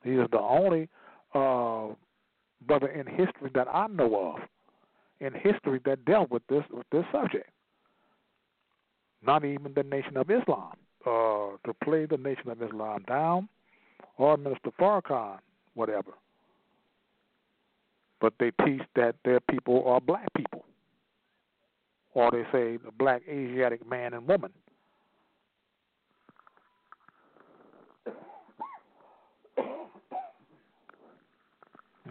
He 0.02 0.12
is 0.12 0.28
the 0.30 0.40
only 0.40 0.88
uh, 1.34 1.94
brother 2.66 2.88
in 2.88 3.06
history 3.06 3.50
that 3.54 3.68
I 3.72 3.86
know 3.88 4.34
of 4.34 4.40
in 5.20 5.32
history 5.32 5.80
that 5.84 6.04
dealt 6.04 6.30
with 6.30 6.46
this 6.48 6.64
with 6.70 6.86
this 6.92 7.04
subject. 7.12 7.50
Not 9.26 9.44
even 9.44 9.72
the 9.74 9.82
Nation 9.82 10.16
of 10.16 10.30
Islam 10.30 10.72
uh, 11.06 11.56
to 11.64 11.74
play 11.82 12.06
the 12.06 12.18
Nation 12.18 12.50
of 12.50 12.62
Islam 12.62 13.04
down, 13.08 13.48
or 14.18 14.36
Minister 14.36 14.70
Farrakhan, 14.78 15.38
whatever. 15.74 16.12
But 18.20 18.34
they 18.38 18.52
teach 18.64 18.82
that 18.96 19.16
their 19.24 19.40
people 19.40 19.84
are 19.86 20.00
black 20.00 20.32
people, 20.34 20.64
or 22.12 22.30
they 22.30 22.44
say 22.52 22.76
the 22.76 22.92
black 22.98 23.22
Asiatic 23.28 23.88
man 23.88 24.14
and 24.14 24.26
woman. 24.26 24.52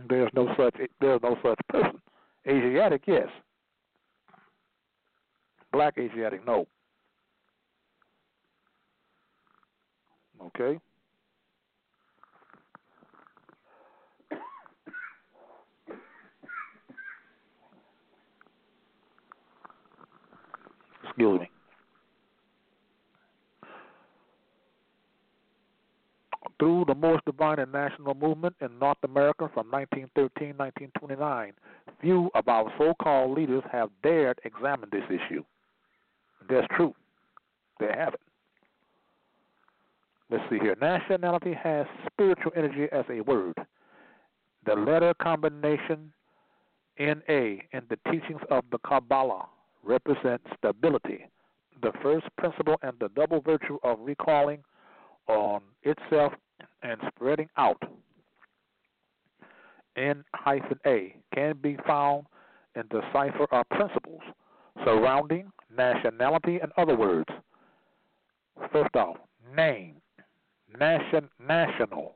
There's 0.09 0.29
no 0.33 0.53
such 0.57 0.75
there's 0.99 1.21
no 1.21 1.37
such 1.43 1.59
person. 1.69 2.01
Asiatic, 2.47 3.03
yes. 3.07 3.27
Black 5.71 5.97
Asiatic, 5.97 6.45
no. 6.45 6.67
Okay? 10.41 10.79
Excuse 21.03 21.39
me. 21.41 21.52
Through 26.59 26.85
the 26.87 26.95
Moorish 26.95 27.21
Divine 27.25 27.59
and 27.59 27.71
National 27.71 28.13
Movement 28.13 28.55
in 28.61 28.77
North 28.79 28.97
America 29.03 29.49
from 29.53 29.69
1913 29.71 30.55
1929, 30.57 31.53
few 32.01 32.29
of 32.35 32.47
our 32.47 32.71
so 32.77 32.93
called 33.01 33.37
leaders 33.37 33.63
have 33.71 33.89
dared 34.01 34.39
examine 34.43 34.89
this 34.91 35.03
issue. 35.09 35.43
That's 36.49 36.67
true. 36.75 36.93
They 37.79 37.91
haven't. 37.95 38.21
Let's 40.29 40.43
see 40.49 40.57
here. 40.59 40.75
Nationality 40.81 41.53
has 41.53 41.85
spiritual 42.11 42.51
energy 42.55 42.87
as 42.91 43.05
a 43.09 43.21
word. 43.21 43.55
The 44.65 44.73
letter 44.73 45.13
combination 45.21 46.11
NA 46.99 47.59
in 47.71 47.83
the 47.89 47.97
teachings 48.11 48.41
of 48.49 48.63
the 48.71 48.77
Kabbalah 48.79 49.47
represents 49.83 50.45
stability, 50.57 51.25
the 51.81 51.91
first 52.01 52.25
principle 52.37 52.75
and 52.81 52.93
the 52.99 53.09
double 53.09 53.41
virtue 53.41 53.77
of 53.83 53.99
recalling 54.01 54.63
on 55.27 55.61
itself 55.83 56.33
and 56.81 56.99
spreading 57.15 57.49
out. 57.57 57.81
N 59.95 60.23
hyphen 60.33 60.79
A 60.85 61.15
can 61.33 61.55
be 61.61 61.77
found 61.85 62.25
in 62.75 62.83
the 62.89 63.01
cipher 63.13 63.45
of 63.51 63.69
principles 63.69 64.21
surrounding 64.83 65.51
nationality 65.75 66.59
and 66.61 66.71
other 66.77 66.95
words. 66.95 67.29
First 68.71 68.95
off, 68.95 69.17
name, 69.55 69.95
nation, 70.79 71.29
national, 71.39 72.15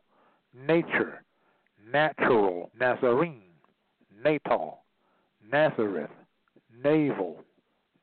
nature, 0.53 1.23
natural, 1.91 2.71
Nazarene, 2.79 3.41
natal, 4.23 4.83
Nazareth, 5.51 6.09
naval, 6.83 7.43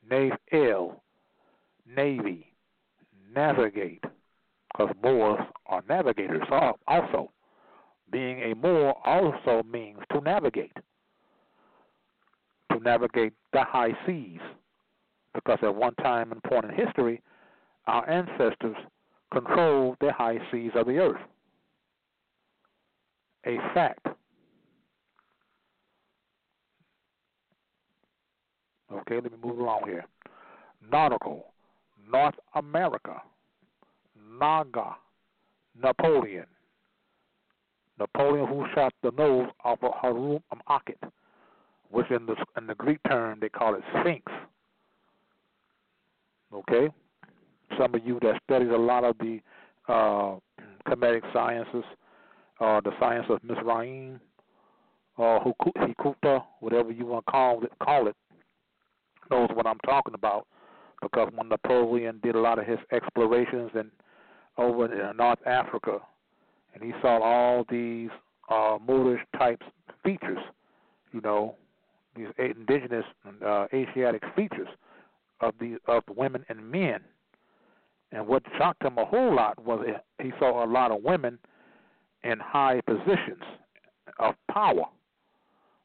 navel, 0.09 1.03
navy, 1.87 2.47
navigate, 3.35 4.05
because 4.75 4.95
Moors 5.03 5.41
are 5.67 5.83
navigators 5.89 6.43
also. 6.87 7.31
Being 8.11 8.41
a 8.41 8.55
Moor 8.55 8.95
also 9.05 9.63
means 9.71 9.99
to 10.13 10.21
navigate, 10.21 10.77
to 12.73 12.79
navigate 12.81 13.33
the 13.53 13.63
high 13.63 13.97
seas, 14.07 14.41
because 15.33 15.59
at 15.63 15.75
one 15.75 15.95
time 15.97 16.33
in 16.33 16.41
point 16.49 16.67
in 16.67 16.75
history, 16.75 17.23
our 17.87 18.09
ancestors 18.09 18.77
controlled 19.33 19.97
the 20.01 20.13
high 20.13 20.39
seas 20.51 20.71
of 20.75 20.87
the 20.87 20.99
earth. 20.99 21.21
A 23.47 23.57
fact. 23.75 24.07
Okay, 28.93 29.17
let 29.17 29.25
me 29.25 29.39
move 29.43 29.59
along 29.59 29.83
here. 29.87 30.07
Nautical, 30.91 31.47
North 32.11 32.35
America, 32.55 33.21
Naga, 34.39 34.97
Napoleon. 35.81 36.47
Napoleon 37.99 38.47
who 38.47 38.67
shot 38.75 38.93
the 39.03 39.11
nose 39.13 39.49
off 39.65 39.79
of 39.83 39.93
Harum 40.01 40.41
Akhet, 40.69 41.11
which 41.91 42.11
in 42.11 42.27
the 42.27 42.35
in 42.59 42.67
the 42.67 42.75
Greek 42.75 42.99
term 43.09 43.39
they 43.41 43.49
call 43.49 43.75
it 43.75 43.83
Sphinx. 44.01 44.25
Okay, 46.53 46.89
some 47.79 47.95
of 47.95 48.05
you 48.05 48.19
that 48.23 48.41
studies 48.45 48.71
a 48.73 48.77
lot 48.77 49.05
of 49.05 49.17
the 49.19 49.41
uh, 49.89 50.37
Kemetic 50.89 51.23
sciences, 51.33 51.85
uh, 52.61 52.81
the 52.81 52.91
science 52.99 53.27
of 53.29 53.43
Mizraim, 53.45 54.21
uh, 55.19 55.39
Hikuta, 55.79 56.43
whatever 56.61 56.91
you 56.91 57.07
want 57.07 57.25
to 57.27 57.31
call 57.31 57.63
it, 57.65 57.73
call 57.81 58.09
it, 58.09 58.17
knows 59.31 59.49
what 59.55 59.67
I'm 59.67 59.79
talking 59.81 60.15
about 60.15 60.47
because 61.03 61.31
when 61.35 61.49
Napoleon 61.49 62.19
did 62.23 62.35
a 62.35 62.41
lot 62.41 62.59
of 62.59 62.67
his 62.67 62.79
explorations 62.93 63.71
in 63.75 63.91
over 64.57 65.11
in 65.11 65.17
North 65.17 65.45
Africa, 65.47 65.99
and 66.75 66.83
he 66.83 66.93
saw 67.01 67.21
all 67.21 67.65
these 67.69 68.11
uh, 68.49 68.79
Moorish 68.87 69.23
types 69.39 69.67
features, 70.05 70.39
you 71.13 71.21
know, 71.21 71.57
these 72.17 72.29
indigenous 72.39 73.05
uh, 73.45 73.67
Asiatic 73.73 74.23
features 74.37 74.69
of 75.41 75.55
the 75.59 75.79
of 75.89 76.05
women 76.15 76.45
and 76.49 76.71
men. 76.71 77.01
And 78.13 78.27
what 78.29 78.45
shocked 78.57 78.85
him 78.85 78.97
a 78.99 79.05
whole 79.05 79.35
lot 79.35 79.63
was 79.65 79.85
he 80.23 80.31
saw 80.39 80.65
a 80.65 80.69
lot 80.69 80.93
of 80.93 81.03
women 81.03 81.39
in 82.23 82.39
high 82.39 82.81
positions 82.87 83.43
of 84.19 84.35
power. 84.51 84.85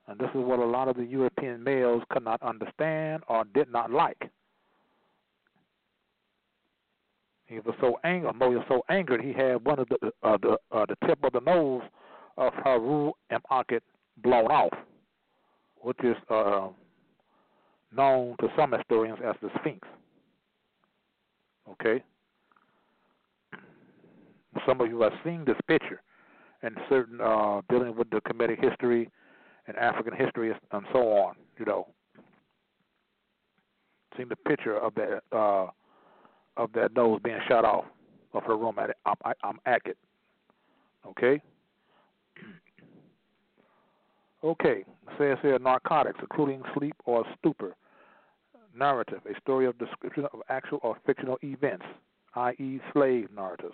And 0.08 0.20
this 0.20 0.30
is 0.30 0.42
what 0.42 0.60
a 0.60 0.66
lot 0.66 0.88
of 0.88 0.96
the 0.96 1.06
European 1.06 1.64
males 1.64 2.04
could 2.10 2.24
not 2.24 2.42
understand 2.42 3.24
or 3.28 3.46
did 3.54 3.72
not 3.72 3.92
like. 3.92 4.30
He 7.50 7.60
was 7.60 7.74
so 7.82 8.00
angry. 8.04 8.32
Mo 8.36 8.52
was 8.52 8.64
so 8.68 8.84
angered. 8.90 9.22
He 9.22 9.34
had 9.34 9.66
one 9.66 9.80
of 9.80 9.90
the 9.90 10.12
uh, 10.22 10.38
the 10.38 10.58
uh, 10.72 10.86
the 10.86 10.96
tip 11.08 11.18
of 11.24 11.34
the 11.34 11.40
nose 11.40 11.82
of 12.38 12.54
Haru 12.64 13.12
and 13.32 13.42
Akhet 13.52 13.82
blown 14.18 14.46
off, 14.46 14.74
which 15.82 15.98
is 16.04 16.16
uh, 16.30 16.68
known 17.96 18.36
to 18.40 18.48
some 18.56 18.72
historians 18.72 19.18
as 19.26 19.36
the 19.42 19.50
Sphinx. 19.60 19.88
Okay. 21.72 22.04
Some 24.68 24.80
of 24.82 24.88
you 24.88 25.02
have 25.02 25.14
seen 25.24 25.44
this 25.46 25.58
picture, 25.68 26.02
and 26.62 26.78
certain 26.88 27.20
uh, 27.20 27.62
dealing 27.70 27.96
with 27.96 28.12
the 28.12 28.22
Kemetic 28.22 28.64
history 28.64 29.10
and 29.66 29.76
African 29.78 30.14
history 30.16 30.52
and 30.72 30.86
so 30.94 31.00
on. 31.00 31.36
You 31.58 31.66
know, 31.66 31.88
seen 34.18 34.30
the 34.30 34.36
picture 34.36 34.78
of 34.78 34.94
that. 34.96 35.22
Uh, 35.36 35.68
of 36.58 36.72
that 36.74 36.96
nose 36.96 37.20
being 37.24 37.40
shot 37.48 37.66
off 37.66 37.86
of 38.34 38.44
her 38.44 38.58
room 38.58 38.78
at 38.80 38.96
I'm, 39.06 39.34
I'm 39.44 39.60
Akhet. 39.68 39.96
Okay. 41.06 41.42
Okay, 44.42 44.86
says 45.18 45.38
here 45.42 45.60
narcotics, 45.60 46.20
including 46.22 46.64
sleep 46.78 46.96
or 47.06 47.26
stupor. 47.38 47.76
Narrative, 48.74 49.20
a 49.26 49.38
story 49.42 49.66
of 49.66 49.78
description 49.78 50.26
of 50.32 50.42
actual 50.48 50.80
or 50.82 50.98
fictional 51.06 51.38
events, 51.44 51.86
i.e., 52.36 52.80
slave 52.94 53.28
narratives. 53.36 53.74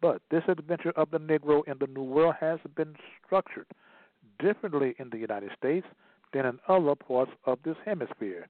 But 0.00 0.20
this 0.30 0.42
adventure 0.48 0.92
of 0.96 1.10
the 1.10 1.18
Negro 1.18 1.62
in 1.66 1.78
the 1.80 1.86
New 1.86 2.02
World 2.02 2.34
has 2.38 2.58
been 2.76 2.94
structured 3.24 3.66
differently 4.38 4.94
in 4.98 5.10
the 5.10 5.18
United 5.18 5.50
States 5.56 5.86
than 6.32 6.46
in 6.46 6.58
other 6.68 6.94
parts 6.94 7.32
of 7.46 7.58
this 7.64 7.76
hemisphere. 7.84 8.46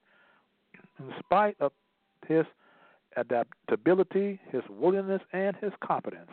In 0.99 1.11
spite 1.19 1.55
of 1.59 1.71
his 2.27 2.45
adaptability, 3.17 4.39
his 4.51 4.61
willingness, 4.69 5.21
and 5.33 5.55
his 5.57 5.71
competence, 5.83 6.29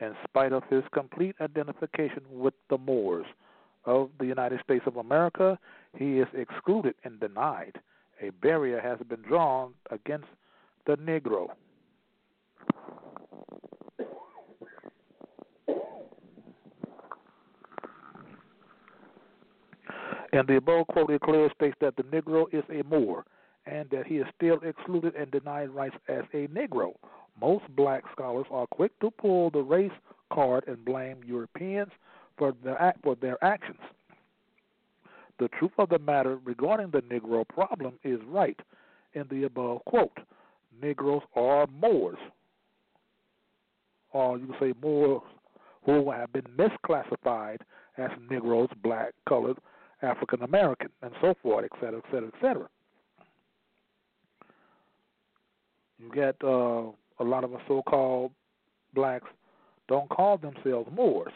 in 0.00 0.14
spite 0.28 0.52
of 0.52 0.64
his 0.68 0.82
complete 0.92 1.36
identification 1.40 2.22
with 2.30 2.54
the 2.68 2.78
Moors 2.78 3.26
of 3.84 4.10
the 4.18 4.26
United 4.26 4.60
States 4.62 4.84
of 4.86 4.96
America, 4.96 5.58
he 5.96 6.18
is 6.18 6.28
excluded 6.34 6.94
and 7.04 7.20
denied. 7.20 7.78
A 8.20 8.30
barrier 8.30 8.80
has 8.80 8.98
been 9.08 9.22
drawn 9.22 9.74
against 9.90 10.26
the 10.86 10.96
Negro. 10.96 11.48
And 20.32 20.48
the 20.48 20.56
above 20.56 20.88
quoted 20.88 21.20
clear 21.20 21.48
states 21.54 21.76
that 21.80 21.94
the 21.94 22.02
Negro 22.02 22.52
is 22.52 22.64
a 22.68 22.82
Moor 22.88 23.24
and 23.66 23.88
that 23.90 24.06
he 24.06 24.16
is 24.16 24.26
still 24.36 24.58
excluded 24.62 25.14
and 25.14 25.30
denied 25.30 25.70
rights 25.70 25.96
as 26.08 26.24
a 26.32 26.46
Negro. 26.48 26.94
Most 27.40 27.64
black 27.74 28.04
scholars 28.12 28.46
are 28.50 28.66
quick 28.66 28.98
to 29.00 29.10
pull 29.10 29.50
the 29.50 29.62
race 29.62 29.90
card 30.32 30.64
and 30.66 30.84
blame 30.84 31.18
Europeans 31.24 31.90
for 32.36 32.54
their, 32.62 32.94
for 33.02 33.16
their 33.16 33.42
actions. 33.44 33.80
The 35.38 35.48
truth 35.58 35.72
of 35.78 35.88
the 35.88 35.98
matter 35.98 36.38
regarding 36.44 36.90
the 36.90 37.02
Negro 37.02 37.46
problem 37.48 37.94
is 38.04 38.20
right 38.26 38.58
in 39.14 39.24
the 39.30 39.44
above 39.44 39.84
quote. 39.84 40.18
Negroes 40.80 41.22
are 41.34 41.66
Moors, 41.66 42.18
or 44.12 44.38
you 44.38 44.54
say 44.60 44.72
Moors 44.82 45.22
who 45.84 46.10
have 46.10 46.32
been 46.32 46.46
misclassified 46.56 47.58
as 47.96 48.10
Negroes, 48.30 48.68
black, 48.82 49.12
colored, 49.28 49.58
African 50.02 50.42
American, 50.42 50.88
and 51.02 51.12
so 51.20 51.34
forth, 51.42 51.64
et 51.64 51.78
cetera, 51.80 51.98
et 51.98 52.04
cetera, 52.10 52.28
et 52.28 52.40
cetera. 52.40 52.68
You 55.98 56.10
get 56.12 56.36
uh, 56.42 56.90
a 57.20 57.24
lot 57.24 57.44
of 57.44 57.50
the 57.50 57.58
so-called 57.68 58.32
blacks 58.94 59.28
don't 59.88 60.08
call 60.08 60.38
themselves 60.38 60.88
Moors. 60.94 61.32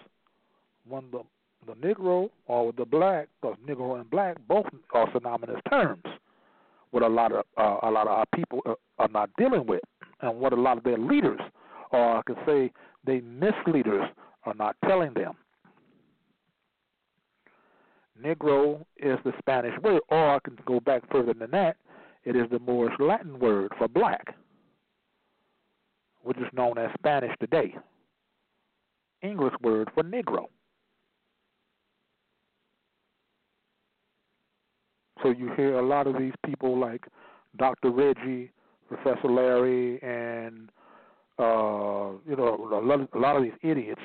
When 0.88 1.05
the 1.12 1.23
the 1.66 1.75
Negro 1.75 2.31
or 2.47 2.73
the 2.73 2.85
black, 2.85 3.29
because 3.40 3.57
Negro 3.68 4.01
and 4.01 4.09
black 4.09 4.37
both 4.49 4.66
are 4.94 5.09
synonymous 5.12 5.61
terms. 5.68 6.05
What 6.90 7.03
a 7.03 7.09
lot 7.09 7.33
of 7.33 7.44
uh, 7.59 7.77
a 7.83 7.90
lot 7.90 8.07
of 8.07 8.12
our 8.14 8.25
people 8.35 8.61
are, 8.64 8.77
are 8.99 9.09
not 9.09 9.31
dealing 9.37 9.66
with, 9.66 9.83
and 10.23 10.40
what 10.40 10.53
a 10.53 10.57
lot 10.57 10.79
of 10.79 10.85
their 10.85 10.97
leaders, 10.97 11.40
or 11.92 12.18
I 12.18 12.23
could 12.23 12.38
say 12.47 12.73
they 13.05 13.21
misleaders, 13.21 14.09
are 14.44 14.55
not 14.55 14.77
telling 14.87 15.12
them. 15.12 15.35
Negro 18.23 18.81
is 18.97 19.18
the 19.25 19.33
Spanish 19.38 19.79
word, 19.83 20.01
or 20.09 20.37
I 20.37 20.38
can 20.42 20.59
go 20.66 20.81
back 20.81 21.03
further 21.11 21.35
than 21.35 21.51
that. 21.51 21.77
It 22.25 22.35
is 22.35 22.49
the 22.51 22.59
Moorish 22.59 22.99
Latin 22.99 23.38
word 23.38 23.73
for 23.79 23.88
black 23.88 24.35
which 26.29 26.37
is 26.37 26.53
known 26.53 26.77
as 26.77 26.91
Spanish 26.99 27.35
today. 27.41 27.75
English 29.23 29.55
word 29.62 29.88
for 29.95 30.03
Negro. 30.03 30.45
So 35.23 35.31
you 35.31 35.51
hear 35.57 35.79
a 35.79 35.87
lot 35.87 36.07
of 36.07 36.19
these 36.19 36.35
people 36.45 36.79
like 36.79 37.07
Dr. 37.57 37.91
Reggie, 37.91 38.53
Professor 38.88 39.29
Larry, 39.29 40.03
and 40.03 40.69
uh, 41.38 42.12
you 42.29 42.37
know 42.37 42.69
a 42.75 42.85
lot, 42.85 43.01
of, 43.01 43.09
a 43.14 43.19
lot 43.19 43.37
of 43.37 43.43
these 43.43 43.53
idiots 43.62 44.03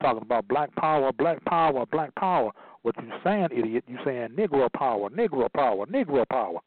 talking 0.00 0.22
about 0.22 0.46
black 0.46 0.72
power, 0.76 1.10
black 1.12 1.44
power, 1.46 1.84
black 1.84 2.14
power. 2.14 2.52
What 2.82 2.94
you 3.02 3.10
saying, 3.24 3.48
idiot? 3.50 3.82
You 3.88 3.98
saying 4.04 4.28
Negro 4.38 4.72
power, 4.72 5.10
Negro 5.10 5.52
power, 5.52 5.84
Negro 5.86 6.24
power. 6.28 6.60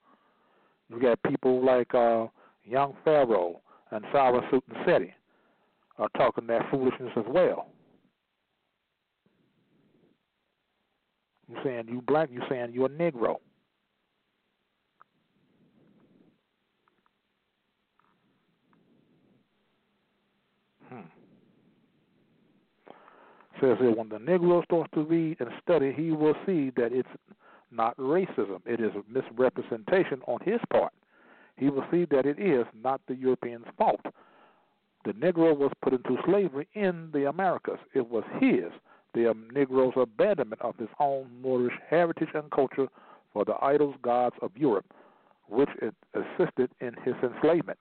You 0.89 0.99
got 0.99 1.23
people 1.23 1.65
like 1.65 1.95
uh, 1.95 2.27
Young 2.65 2.97
Pharaoh, 3.05 3.61
and 3.93 4.03
Sarah 4.11 4.41
Suit 4.49 4.63
and 4.69 4.77
City 4.87 5.13
are 5.99 6.09
talking 6.17 6.47
that 6.47 6.63
foolishness 6.71 7.11
as 7.15 7.25
well. 7.27 7.67
You 11.47 11.57
saying 11.63 11.85
you 11.87 12.01
black, 12.01 12.29
you 12.31 12.41
saying 12.49 12.71
you're 12.73 12.87
a 12.87 12.89
Negro. 12.89 13.35
Hmm. 20.89 21.01
Says 23.61 23.77
here, 23.79 23.93
when 23.93 24.09
the 24.09 24.17
Negro 24.17 24.63
starts 24.63 24.89
to 24.95 25.03
read 25.03 25.37
and 25.39 25.49
study, 25.61 25.93
he 25.95 26.09
will 26.09 26.35
see 26.47 26.71
that 26.75 26.91
it's 26.91 27.07
not 27.69 27.95
racism. 27.97 28.61
It 28.65 28.79
is 28.79 28.91
a 28.95 29.03
misrepresentation 29.11 30.21
on 30.25 30.39
his 30.43 30.59
part 30.71 30.93
he 31.57 31.69
will 31.69 31.85
see 31.91 32.05
that 32.05 32.25
it 32.25 32.39
is 32.39 32.65
not 32.83 33.01
the 33.07 33.15
Europeans' 33.15 33.65
fault. 33.77 34.01
The 35.05 35.13
Negro 35.13 35.57
was 35.57 35.71
put 35.81 35.93
into 35.93 36.17
slavery 36.25 36.67
in 36.73 37.09
the 37.13 37.27
Americas. 37.27 37.79
It 37.93 38.09
was 38.09 38.23
his, 38.39 38.71
the 39.13 39.33
Negro's 39.53 39.93
abandonment 39.97 40.61
of 40.61 40.77
his 40.77 40.89
own 40.99 41.27
Moorish 41.41 41.77
heritage 41.89 42.29
and 42.33 42.49
culture 42.51 42.87
for 43.33 43.45
the 43.45 43.55
idols 43.61 43.95
gods 44.01 44.35
of 44.41 44.51
Europe, 44.55 44.85
which 45.49 45.69
it 45.81 45.93
assisted 46.13 46.69
in 46.79 46.93
his 47.03 47.15
enslavement. 47.21 47.77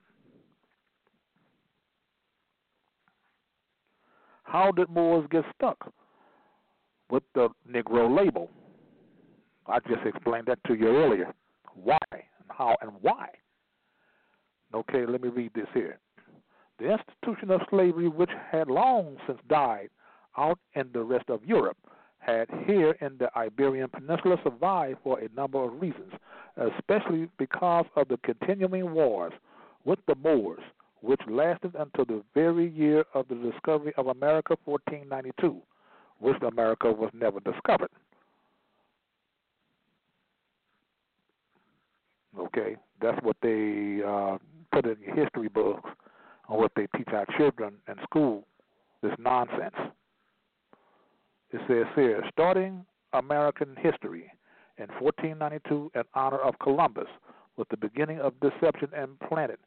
How 4.42 4.70
did 4.70 4.90
Moors 4.90 5.26
get 5.30 5.44
stuck 5.54 5.92
with 7.10 7.22
the 7.34 7.48
Negro 7.70 8.14
label? 8.14 8.50
I 9.66 9.78
just 9.80 10.04
explained 10.04 10.46
that 10.46 10.58
to 10.66 10.74
you 10.74 10.88
earlier. 10.88 11.32
Why 11.74 11.98
and 12.12 12.50
how 12.50 12.76
and 12.82 12.90
why? 13.00 13.28
Okay, 14.74 15.04
let 15.06 15.22
me 15.22 15.28
read 15.28 15.52
this 15.54 15.66
here. 15.74 15.98
The 16.78 16.92
institution 16.92 17.50
of 17.50 17.60
slavery, 17.70 18.08
which 18.08 18.30
had 18.50 18.68
long 18.68 19.16
since 19.26 19.38
died 19.48 19.90
out 20.36 20.58
in 20.74 20.88
the 20.92 21.02
rest 21.02 21.28
of 21.28 21.44
Europe, 21.44 21.76
had 22.18 22.48
here 22.66 22.96
in 23.00 23.18
the 23.18 23.28
Iberian 23.36 23.88
Peninsula 23.88 24.36
survived 24.42 24.98
for 25.02 25.18
a 25.18 25.28
number 25.36 25.62
of 25.62 25.80
reasons, 25.80 26.12
especially 26.56 27.28
because 27.38 27.84
of 27.96 28.08
the 28.08 28.16
continuing 28.18 28.94
wars 28.94 29.32
with 29.84 29.98
the 30.06 30.14
Moors, 30.14 30.62
which 31.00 31.20
lasted 31.28 31.74
until 31.74 32.04
the 32.04 32.22
very 32.32 32.70
year 32.70 33.04
of 33.14 33.26
the 33.28 33.34
discovery 33.34 33.92
of 33.96 34.06
America, 34.06 34.56
1492, 34.64 35.60
which 36.20 36.40
America 36.42 36.90
was 36.90 37.10
never 37.12 37.40
discovered. 37.40 37.90
Okay, 42.38 42.76
that's 43.00 43.20
what 43.22 43.36
they 43.42 44.00
uh, 44.06 44.38
put 44.72 44.86
in 44.86 44.96
your 45.04 45.14
history 45.14 45.48
books 45.48 45.88
on 46.48 46.58
what 46.58 46.72
they 46.76 46.86
teach 46.96 47.08
our 47.08 47.26
children 47.36 47.74
in 47.88 47.94
school. 48.02 48.44
This 49.02 49.12
nonsense. 49.18 49.74
It 51.50 51.60
says 51.66 51.86
here, 51.94 52.22
starting 52.30 52.84
American 53.12 53.76
history 53.76 54.30
in 54.78 54.86
1492 55.00 55.90
in 55.94 56.02
honor 56.14 56.38
of 56.38 56.58
Columbus, 56.60 57.08
with 57.56 57.68
the 57.68 57.76
beginning 57.76 58.20
of 58.20 58.32
deception 58.40 58.88
implanted 58.96 59.58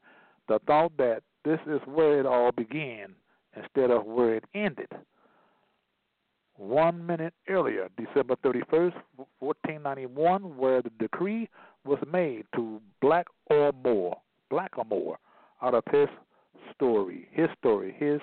the 0.47 0.59
thought 0.65 0.93
that 0.97 1.21
this 1.43 1.59
is 1.67 1.79
where 1.85 2.19
it 2.19 2.25
all 2.25 2.51
began 2.51 3.13
instead 3.55 3.91
of 3.91 4.05
where 4.05 4.35
it 4.35 4.45
ended. 4.53 4.89
One 6.57 7.05
minute 7.05 7.33
earlier, 7.49 7.89
December 7.97 8.35
31st, 8.37 8.93
1491, 9.39 10.57
where 10.57 10.81
the 10.81 10.91
decree 10.97 11.49
was 11.83 11.99
made 12.11 12.45
to 12.55 12.81
black 13.01 13.27
or 13.47 13.71
more, 13.83 14.17
black 14.49 14.77
or 14.77 14.85
more, 14.85 15.17
out 15.61 15.73
of 15.73 15.83
his 15.91 16.07
story, 16.73 17.27
his 17.31 17.47
story, 17.57 17.95
his 17.97 18.21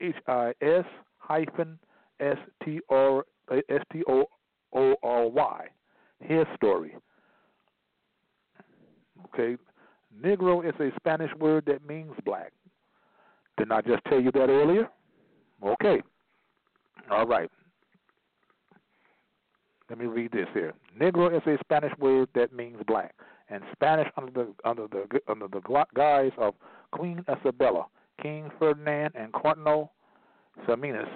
H 0.00 0.16
I 0.26 0.52
S 0.60 0.84
hyphen 1.18 1.78
S 2.20 2.38
T 2.64 2.80
O 2.90 3.22
S 3.50 3.82
T 3.92 4.02
O 4.08 4.24
O 4.74 4.94
R 5.02 5.26
Y, 5.28 5.66
his 6.20 6.44
story. 6.56 6.96
Okay, 9.26 9.56
Negro 10.22 10.66
is 10.66 10.74
a 10.80 10.90
Spanish 10.96 11.32
word 11.38 11.64
that 11.66 11.86
means 11.86 12.12
black. 12.24 12.52
Didn't 13.58 13.72
I 13.72 13.80
just 13.82 14.04
tell 14.08 14.20
you 14.20 14.30
that 14.32 14.48
earlier? 14.48 14.88
Okay. 15.64 16.02
All 17.10 17.26
right. 17.26 17.50
Let 19.88 19.98
me 19.98 20.06
read 20.06 20.32
this 20.32 20.48
here. 20.52 20.74
Negro 20.98 21.34
is 21.34 21.42
a 21.46 21.56
Spanish 21.64 21.92
word 21.98 22.28
that 22.34 22.52
means 22.52 22.78
black, 22.86 23.14
and 23.48 23.62
Spanish 23.72 24.08
under 24.16 24.32
the 24.32 24.54
under 24.64 24.86
the 24.88 25.20
under 25.28 25.48
the 25.48 25.60
guise 25.94 26.32
of 26.38 26.54
Queen 26.92 27.24
Isabella, 27.28 27.86
King 28.22 28.50
Ferdinand, 28.58 29.12
and 29.14 29.32
Cardinal 29.32 29.92
Ximenes 30.66 31.08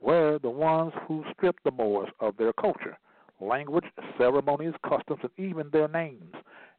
were 0.00 0.38
the 0.42 0.50
ones 0.50 0.92
who 1.06 1.24
stripped 1.32 1.64
the 1.64 1.70
Moors 1.70 2.10
of 2.20 2.36
their 2.36 2.52
culture, 2.52 2.98
language, 3.40 3.84
ceremonies, 4.18 4.74
customs, 4.86 5.20
and 5.22 5.30
even 5.38 5.70
their 5.72 5.88
names 5.88 6.34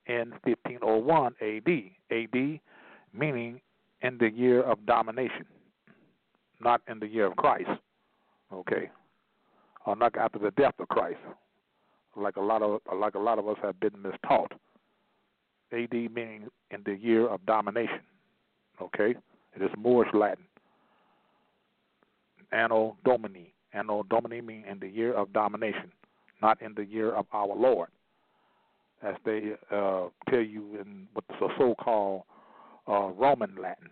in 0.05 0.31
1501 0.43 1.33
AD. 1.41 1.91
AD 2.11 2.59
meaning 3.17 3.61
in 4.01 4.17
the 4.17 4.29
year 4.29 4.61
of 4.61 4.85
domination, 4.85 5.45
not 6.59 6.81
in 6.87 6.99
the 6.99 7.07
year 7.07 7.25
of 7.25 7.35
Christ. 7.37 7.69
Okay, 8.53 8.89
or 9.85 9.95
not 9.95 10.15
after 10.17 10.37
the 10.37 10.51
death 10.51 10.75
of 10.79 10.87
Christ, 10.89 11.19
like 12.15 12.35
a 12.35 12.41
lot 12.41 12.61
of 12.61 12.81
like 12.93 13.15
a 13.15 13.19
lot 13.19 13.39
of 13.39 13.47
us 13.47 13.57
have 13.63 13.79
been 13.79 13.91
mistaught. 13.91 14.51
AD 15.71 15.93
meaning 15.93 16.47
in 16.71 16.81
the 16.85 16.95
year 16.95 17.27
of 17.27 17.45
domination. 17.45 18.01
Okay, 18.81 19.15
it 19.55 19.61
is 19.61 19.69
Moorish 19.77 20.13
Latin. 20.13 20.45
Anno 22.51 22.97
Domini. 23.05 23.53
Anno 23.73 24.03
Domini 24.09 24.41
means 24.41 24.65
in 24.69 24.79
the 24.79 24.87
year 24.87 25.13
of 25.13 25.33
domination, 25.33 25.91
not 26.41 26.61
in 26.61 26.73
the 26.75 26.85
year 26.85 27.11
of 27.11 27.25
our 27.33 27.55
Lord 27.55 27.89
as 29.03 29.15
they 29.25 29.51
uh, 29.71 30.07
tell 30.29 30.41
you 30.41 30.79
in 30.79 31.07
what 31.13 31.25
the 31.27 31.47
so-called 31.57 32.23
uh, 32.87 33.09
Roman 33.09 33.55
Latin 33.61 33.89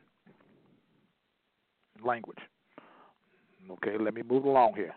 language. 2.04 2.40
Okay, 3.72 3.98
let 4.00 4.14
me 4.14 4.24
move 4.28 4.46
along 4.46 4.74
here. 4.76 4.94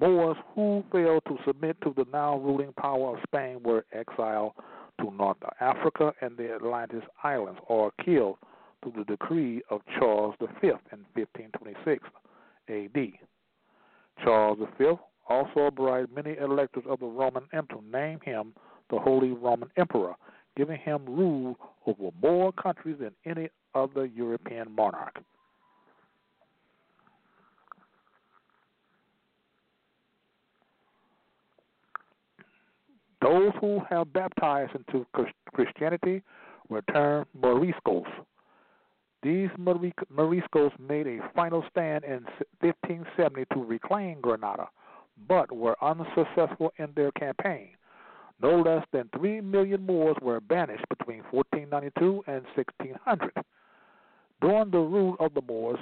Moors 0.00 0.36
who 0.54 0.84
failed 0.92 1.22
to 1.26 1.38
submit 1.44 1.76
to 1.82 1.92
the 1.96 2.06
now 2.12 2.38
ruling 2.38 2.72
power 2.74 3.16
of 3.16 3.22
Spain 3.26 3.60
were 3.64 3.84
exiled 3.92 4.52
to 5.00 5.10
North 5.10 5.38
Africa 5.60 6.12
and 6.20 6.36
the 6.36 6.54
Atlantis 6.54 7.02
Islands 7.24 7.60
or 7.66 7.92
killed 8.04 8.36
through 8.82 8.92
the 8.96 9.04
decree 9.04 9.62
of 9.70 9.80
Charles 9.98 10.34
V 10.40 10.46
in 10.62 11.04
1526 11.14 12.04
AD. 12.68 13.12
Charles 14.22 14.58
V 14.78 14.92
also 15.28 15.70
bribed 15.70 16.14
many 16.14 16.36
electors 16.36 16.84
of 16.88 17.00
the 17.00 17.06
Roman 17.06 17.44
Empire 17.52 17.78
to 17.80 17.84
name 17.90 18.20
him 18.24 18.54
the 18.90 18.98
Holy 18.98 19.32
Roman 19.32 19.70
Emperor, 19.76 20.14
giving 20.56 20.78
him 20.78 21.04
rule 21.06 21.56
over 21.86 22.10
more 22.22 22.52
countries 22.52 22.96
than 23.00 23.12
any 23.24 23.48
other 23.74 24.06
European 24.06 24.70
monarch. 24.74 25.18
Those 33.20 33.52
who 33.60 33.80
have 33.90 34.12
baptized 34.12 34.72
into 34.74 35.06
Christianity 35.52 36.22
were 36.68 36.82
termed 36.82 37.26
Moriscos, 37.36 38.06
these 39.22 39.50
Moriscos 39.58 40.78
made 40.78 41.08
a 41.08 41.18
final 41.34 41.64
stand 41.70 42.04
in 42.04 42.24
1570 42.60 43.46
to 43.52 43.64
reclaim 43.64 44.20
Granada, 44.20 44.68
but 45.26 45.50
were 45.50 45.76
unsuccessful 45.82 46.72
in 46.78 46.92
their 46.94 47.10
campaign. 47.12 47.70
No 48.40 48.60
less 48.60 48.86
than 48.92 49.10
3 49.16 49.40
million 49.40 49.84
Moors 49.84 50.16
were 50.22 50.40
banished 50.40 50.88
between 50.88 51.24
1492 51.32 52.22
and 52.28 52.44
1600. 52.54 53.32
During 54.40 54.70
the 54.70 54.78
rule 54.78 55.16
of 55.18 55.34
the 55.34 55.42
Moors, 55.42 55.80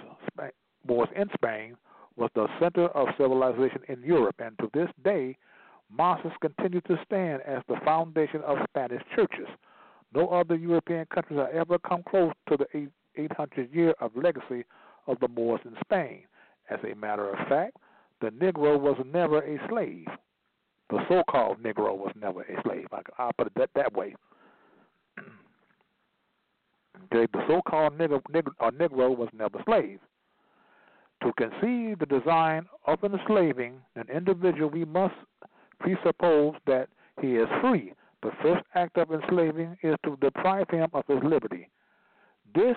Moors 0.89 1.09
in 1.15 1.29
Spain 1.35 1.77
was 2.17 2.31
the 2.35 2.49
center 2.59 2.87
of 2.89 3.09
civilization 3.19 3.83
in 3.89 4.03
Europe, 4.03 4.37
and 4.39 4.59
to 4.61 4.71
this 4.73 4.89
day, 5.05 5.37
mosques 5.91 6.33
continue 6.41 6.81
to 6.83 6.99
stand 7.05 7.43
as 7.47 7.63
the 7.69 7.77
foundation 7.85 8.41
of 8.43 8.59
Spanish 8.69 9.03
churches. 9.15 9.49
No 10.15 10.29
other 10.29 10.57
European 10.57 11.07
countries 11.07 11.39
have 11.39 11.51
ever 11.51 11.79
come 11.79 12.03
close 12.09 12.33
to 12.49 12.57
the 12.57 12.89
800 13.17 13.75
year 13.75 13.95
of 14.01 14.17
legacy 14.17 14.65
of 15.07 15.19
the 15.21 15.29
Moors 15.29 15.61
in 15.65 15.75
Spain. 15.85 16.23
As 16.71 16.79
a 16.85 16.95
matter 16.95 17.31
of 17.31 17.49
fact, 17.49 17.77
the 18.21 18.29
Negro 18.31 18.79
was 18.81 18.97
never 19.13 19.41
a 19.41 19.59
slave. 19.69 20.07
The 20.91 21.01
so-called 21.09 21.63
Negro 21.63 21.97
was 21.97 22.13
never 22.21 22.43
a 22.43 22.63
slave. 22.63 22.87
I, 22.93 23.01
I'll 23.19 23.33
put 23.33 23.49
it 23.49 23.53
that, 23.57 23.71
that 23.75 23.93
way. 23.93 24.15
the 27.11 27.29
so-called 27.49 27.99
Negro, 27.99 28.23
Negro, 28.33 28.53
uh, 28.61 28.71
Negro 28.71 29.17
was 29.17 29.29
never 29.37 29.59
a 29.59 29.65
slave. 29.65 29.99
To 31.23 31.33
conceive 31.33 31.99
the 31.99 32.07
design 32.07 32.67
of 32.87 33.03
enslaving 33.03 33.81
an 33.97 34.07
individual, 34.15 34.71
we 34.71 34.85
must 34.85 35.15
presuppose 35.81 36.55
that 36.67 36.89
he 37.21 37.37
is 37.37 37.49
free. 37.61 37.93
The 38.23 38.33
first 38.43 38.65
act 38.75 38.99
of 38.99 39.13
enslaving 39.13 39.77
is 39.83 39.95
to 40.05 40.17
deprive 40.21 40.69
him 40.71 40.89
of 40.93 41.05
his 41.07 41.23
liberty. 41.23 41.69
This 42.55 42.77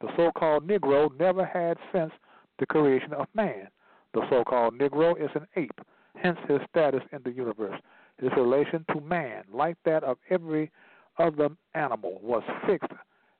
the 0.00 0.08
so 0.16 0.30
called 0.32 0.68
Negro 0.68 1.10
never 1.18 1.44
had 1.44 1.76
since 1.92 2.12
the 2.58 2.66
creation 2.66 3.12
of 3.12 3.26
man. 3.34 3.68
The 4.14 4.22
so 4.30 4.44
called 4.44 4.78
Negro 4.78 5.20
is 5.20 5.30
an 5.34 5.46
ape, 5.56 5.80
hence 6.16 6.38
his 6.48 6.60
status 6.70 7.02
in 7.12 7.20
the 7.24 7.32
universe. 7.32 7.80
His 8.18 8.30
relation 8.36 8.84
to 8.92 9.00
man, 9.00 9.44
like 9.52 9.76
that 9.84 10.04
of 10.04 10.18
every 10.30 10.70
other 11.18 11.50
animal, 11.74 12.20
was 12.22 12.42
fixed 12.66 12.92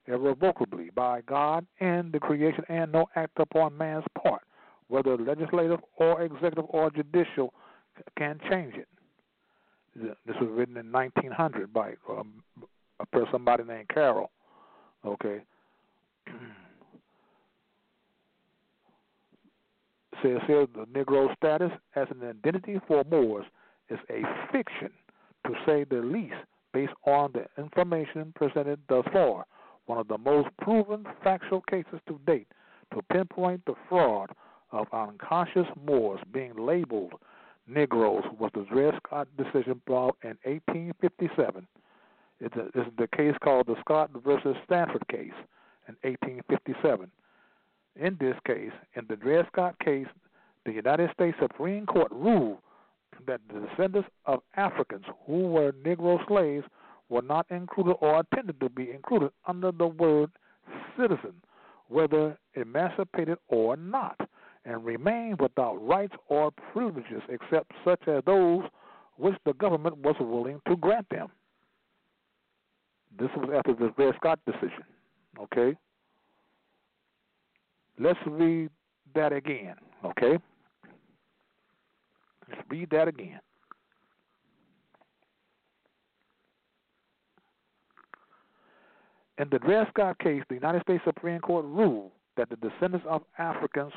irrevocably 0.07 0.89
by 0.95 1.21
God 1.21 1.65
in 1.79 2.09
the 2.11 2.19
creation, 2.19 2.63
and 2.67 2.91
no 2.91 3.07
act 3.15 3.39
upon 3.39 3.77
man's 3.77 4.05
part, 4.21 4.41
whether 4.87 5.17
legislative 5.17 5.79
or 5.97 6.21
executive 6.21 6.65
or 6.69 6.89
judicial, 6.89 7.53
can 8.17 8.39
change 8.49 8.75
it. 8.75 8.87
This 9.95 10.35
was 10.39 10.49
written 10.51 10.77
in 10.77 10.91
1900 10.91 11.73
by 11.73 11.93
um, 12.09 12.43
somebody 13.31 13.63
named 13.63 13.89
Carroll. 13.89 14.31
Okay, 15.05 15.41
says 20.21 20.39
here 20.47 20.67
the 20.73 20.85
Negro 20.93 21.33
status 21.35 21.71
as 21.95 22.07
an 22.11 22.27
identity 22.27 22.79
for 22.87 23.03
Moors 23.09 23.45
is 23.89 23.99
a 24.09 24.21
fiction, 24.51 24.91
to 25.45 25.53
say 25.65 25.85
the 25.85 26.01
least, 26.01 26.35
based 26.73 26.93
on 27.05 27.31
the 27.33 27.45
information 27.61 28.33
presented 28.35 28.79
thus 28.89 29.05
far. 29.11 29.45
One 29.85 29.97
of 29.97 30.07
the 30.07 30.17
most 30.17 30.49
proven 30.61 31.05
factual 31.23 31.61
cases 31.61 31.99
to 32.07 32.19
date 32.27 32.47
to 32.93 33.01
pinpoint 33.11 33.65
the 33.65 33.75
fraud 33.87 34.29
of 34.71 34.87
unconscious 34.93 35.67
Moors 35.85 36.19
being 36.31 36.55
labeled 36.55 37.13
Negroes 37.69 38.23
was 38.39 38.51
the 38.53 38.65
Dred 38.71 38.95
Scott 39.05 39.27
decision 39.37 39.81
brought 39.85 40.17
in 40.23 40.37
1857. 40.43 41.67
It's 42.39 42.55
a, 42.55 42.67
is 42.79 42.87
the 42.97 43.07
case 43.15 43.35
called 43.43 43.67
the 43.67 43.75
Scott 43.81 44.11
versus 44.25 44.55
Stanford 44.65 45.07
case 45.09 45.33
in 45.87 45.95
1857. 46.03 47.11
In 47.95 48.17
this 48.19 48.35
case, 48.45 48.71
in 48.95 49.05
the 49.09 49.15
Dred 49.15 49.45
Scott 49.51 49.75
case, 49.83 50.07
the 50.65 50.71
United 50.71 51.11
States 51.13 51.37
Supreme 51.41 51.85
Court 51.85 52.11
ruled 52.11 52.59
that 53.27 53.41
the 53.51 53.59
descendants 53.67 54.09
of 54.25 54.41
Africans 54.55 55.05
who 55.25 55.47
were 55.47 55.73
Negro 55.73 56.25
slaves 56.27 56.65
were 57.09 57.21
not 57.21 57.45
included 57.49 57.93
or 57.99 58.19
intended 58.19 58.59
to 58.61 58.69
be 58.69 58.91
included 58.91 59.31
under 59.47 59.71
the 59.71 59.87
word 59.87 60.31
citizen, 60.97 61.33
whether 61.87 62.37
emancipated 62.53 63.37
or 63.47 63.75
not, 63.75 64.28
and 64.69 64.85
remain 64.85 65.35
without 65.39 65.75
rights 65.85 66.13
or 66.27 66.51
privileges 66.71 67.23
except 67.27 67.71
such 67.83 68.07
as 68.07 68.21
those 68.25 68.63
which 69.17 69.35
the 69.45 69.53
government 69.53 69.97
was 69.97 70.15
willing 70.19 70.61
to 70.67 70.77
grant 70.77 71.07
them. 71.09 71.27
This 73.17 73.29
was 73.35 73.49
after 73.57 73.73
the 73.73 73.91
Dred 73.97 74.13
Scott 74.17 74.39
decision. 74.45 74.83
Okay? 75.41 75.75
Let's 77.97 78.19
read 78.27 78.69
that 79.15 79.33
again. 79.33 79.73
Okay? 80.05 80.37
Let's 82.47 82.61
read 82.69 82.89
that 82.91 83.07
again. 83.07 83.39
In 89.39 89.49
the 89.49 89.57
Dred 89.57 89.87
Scott 89.89 90.19
case, 90.19 90.43
the 90.47 90.55
United 90.55 90.83
States 90.83 91.03
Supreme 91.05 91.39
Court 91.39 91.65
ruled 91.65 92.11
that 92.37 92.49
the 92.49 92.57
descendants 92.57 93.05
of 93.09 93.23
Africans 93.37 93.93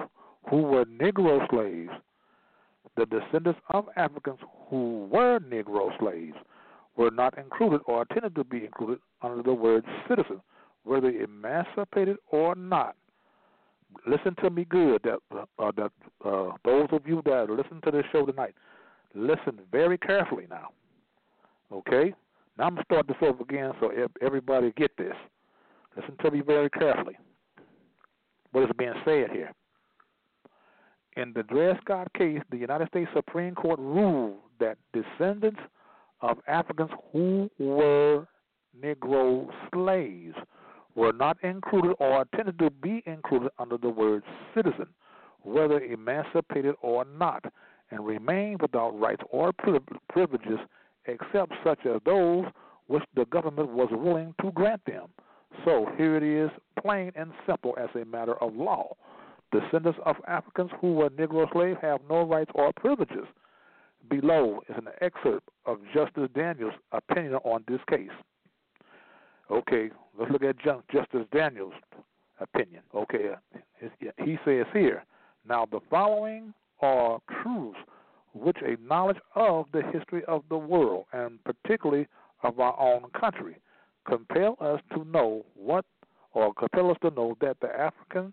who 0.49 0.63
were 0.63 0.85
Negro 0.85 1.49
slaves, 1.51 1.91
the 2.97 3.07
descendants 3.07 3.61
of 3.71 3.87
Africans 3.97 4.39
who 4.69 5.09
were 5.11 5.41
Negro 5.41 5.97
slaves, 5.99 6.37
were 6.97 7.11
not 7.11 7.37
included 7.39 7.81
or 7.87 8.03
intended 8.03 8.35
to 8.35 8.45
be 8.45 8.65
included 8.65 8.99
under 9.23 9.43
the 9.43 9.55
word 9.55 9.85
citizen, 10.09 10.41
whether 10.85 11.09
emancipated 11.09 12.17
or 12.31 12.55
not. 12.55 12.97
Listen 14.07 14.35
to 14.43 14.51
me 14.51 14.65
good. 14.65 15.03
That, 15.05 15.19
uh, 15.59 15.73
that 15.77 15.91
uh, 16.25 16.53
those 16.65 16.89
of 16.93 17.07
you 17.07 17.23
that 17.25 17.49
listen 17.51 17.81
to 17.85 17.91
this 17.91 18.05
show 18.11 18.25
tonight, 18.27 18.55
listen 19.15 19.59
very 19.71 19.99
carefully 19.99 20.47
now. 20.51 20.69
Okay. 21.71 22.15
Now 22.59 22.65
I'm 22.65 22.75
gonna 22.75 22.85
start 22.85 23.07
this 23.07 23.17
over 23.23 23.43
again 23.43 23.73
so 23.81 23.91
everybody 24.21 24.73
get 24.77 24.97
this. 24.97 25.15
Listen 25.97 26.17
to 26.23 26.31
me 26.31 26.41
very 26.41 26.71
carefully. 26.71 27.17
What 28.53 28.65
is 28.65 28.71
being 28.79 28.93
said 29.05 29.31
here? 29.31 29.53
In 31.17 31.35
the 31.35 31.43
Dred 31.43 31.79
Scott 31.83 32.11
case, 32.15 32.41
the 32.51 32.57
United 32.57 32.89
States 32.89 33.11
Supreme 33.15 33.55
Court 33.55 33.79
ruled 33.79 34.39
that 34.61 34.79
descendants 34.95 35.61
of 36.23 36.39
Africans 36.47 36.91
who 37.13 37.51
were 37.59 38.27
Negro 38.81 39.51
slaves 39.75 40.35
were 40.95 41.13
not 41.13 41.37
included 41.43 41.95
or 41.99 42.23
intended 42.23 42.59
to 42.59 42.71
be 42.71 43.03
included 43.05 43.51
under 43.59 43.77
the 43.77 43.91
word 43.91 44.23
citizen, 44.55 44.87
whether 45.43 45.81
emancipated 45.81 46.75
or 46.81 47.05
not, 47.05 47.45
and 47.91 48.07
remained 48.07 48.63
without 48.63 48.99
rights 48.99 49.23
or 49.31 49.53
privileges 50.09 50.59
except 51.07 51.53
such 51.63 51.81
as 51.85 52.01
those 52.07 52.47
which 52.87 53.03
the 53.15 53.27
government 53.27 53.69
was 53.69 53.89
willing 53.93 54.35
to 54.41 54.51
grant 54.53 54.83
them. 54.87 55.09
So 55.65 55.87
here 55.99 56.17
it 56.17 56.23
is, 56.23 56.51
plain 56.81 57.13
and 57.15 57.33
simple 57.47 57.77
as 57.79 57.91
a 58.01 58.07
matter 58.07 58.35
of 58.43 58.57
law. 58.57 58.97
Descendants 59.53 59.99
of 60.07 60.17
Africans 60.27 60.71
who 60.81 60.95
were 60.95 61.11
Negro 61.11 61.51
slaves 61.53 61.79
have 61.83 62.01
no 62.09 62.23
rights 62.23 62.51
or 62.55 62.73
privileges. 62.73 63.27
Below 64.09 64.63
is 64.69 64.77
an 64.77 64.89
excerpt 65.01 65.49
of 65.67 65.79
Justice 65.95 66.29
Daniels' 66.35 66.73
opinion 66.93 67.35
on 67.45 67.63
this 67.69 67.81
case. 67.89 68.11
Okay, 69.51 69.91
let's 70.19 70.33
look 70.33 70.43
at 70.43 70.57
Justice 70.59 71.27
Daniels' 71.33 71.75
opinion. 72.41 72.83
Okay, 72.95 73.31
uh, 73.55 73.89
he 74.25 74.39
says 74.45 74.67
here, 74.73 75.05
now 75.47 75.67
the 75.71 75.81
following 75.91 76.55
are 76.81 77.21
truths 77.43 77.79
which 78.35 78.57
a 78.63 78.77
knowledge 78.83 79.19
of 79.35 79.67
the 79.73 79.83
history 79.93 80.25
of 80.25 80.43
the 80.49 80.57
world, 80.57 81.05
and 81.13 81.39
particularly 81.45 82.09
of 82.43 82.59
our 82.59 82.79
own 82.81 83.05
country, 83.19 83.57
compel 84.09 84.57
us 84.61 84.81
to 84.95 85.05
know 85.05 85.45
what, 85.55 85.85
or 86.33 86.55
compel 86.55 86.91
us 86.91 86.97
to 87.03 87.11
know 87.11 87.37
that 87.41 87.59
the 87.61 87.69
African 87.69 88.33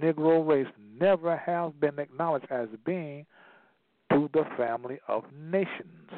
Negro 0.00 0.46
race 0.46 0.72
never 1.00 1.36
has 1.36 1.72
been 1.80 1.98
acknowledged 1.98 2.46
as 2.50 2.68
being 2.84 3.26
to 4.12 4.28
the 4.32 4.44
family 4.56 4.98
of 5.08 5.24
nations. 5.32 6.10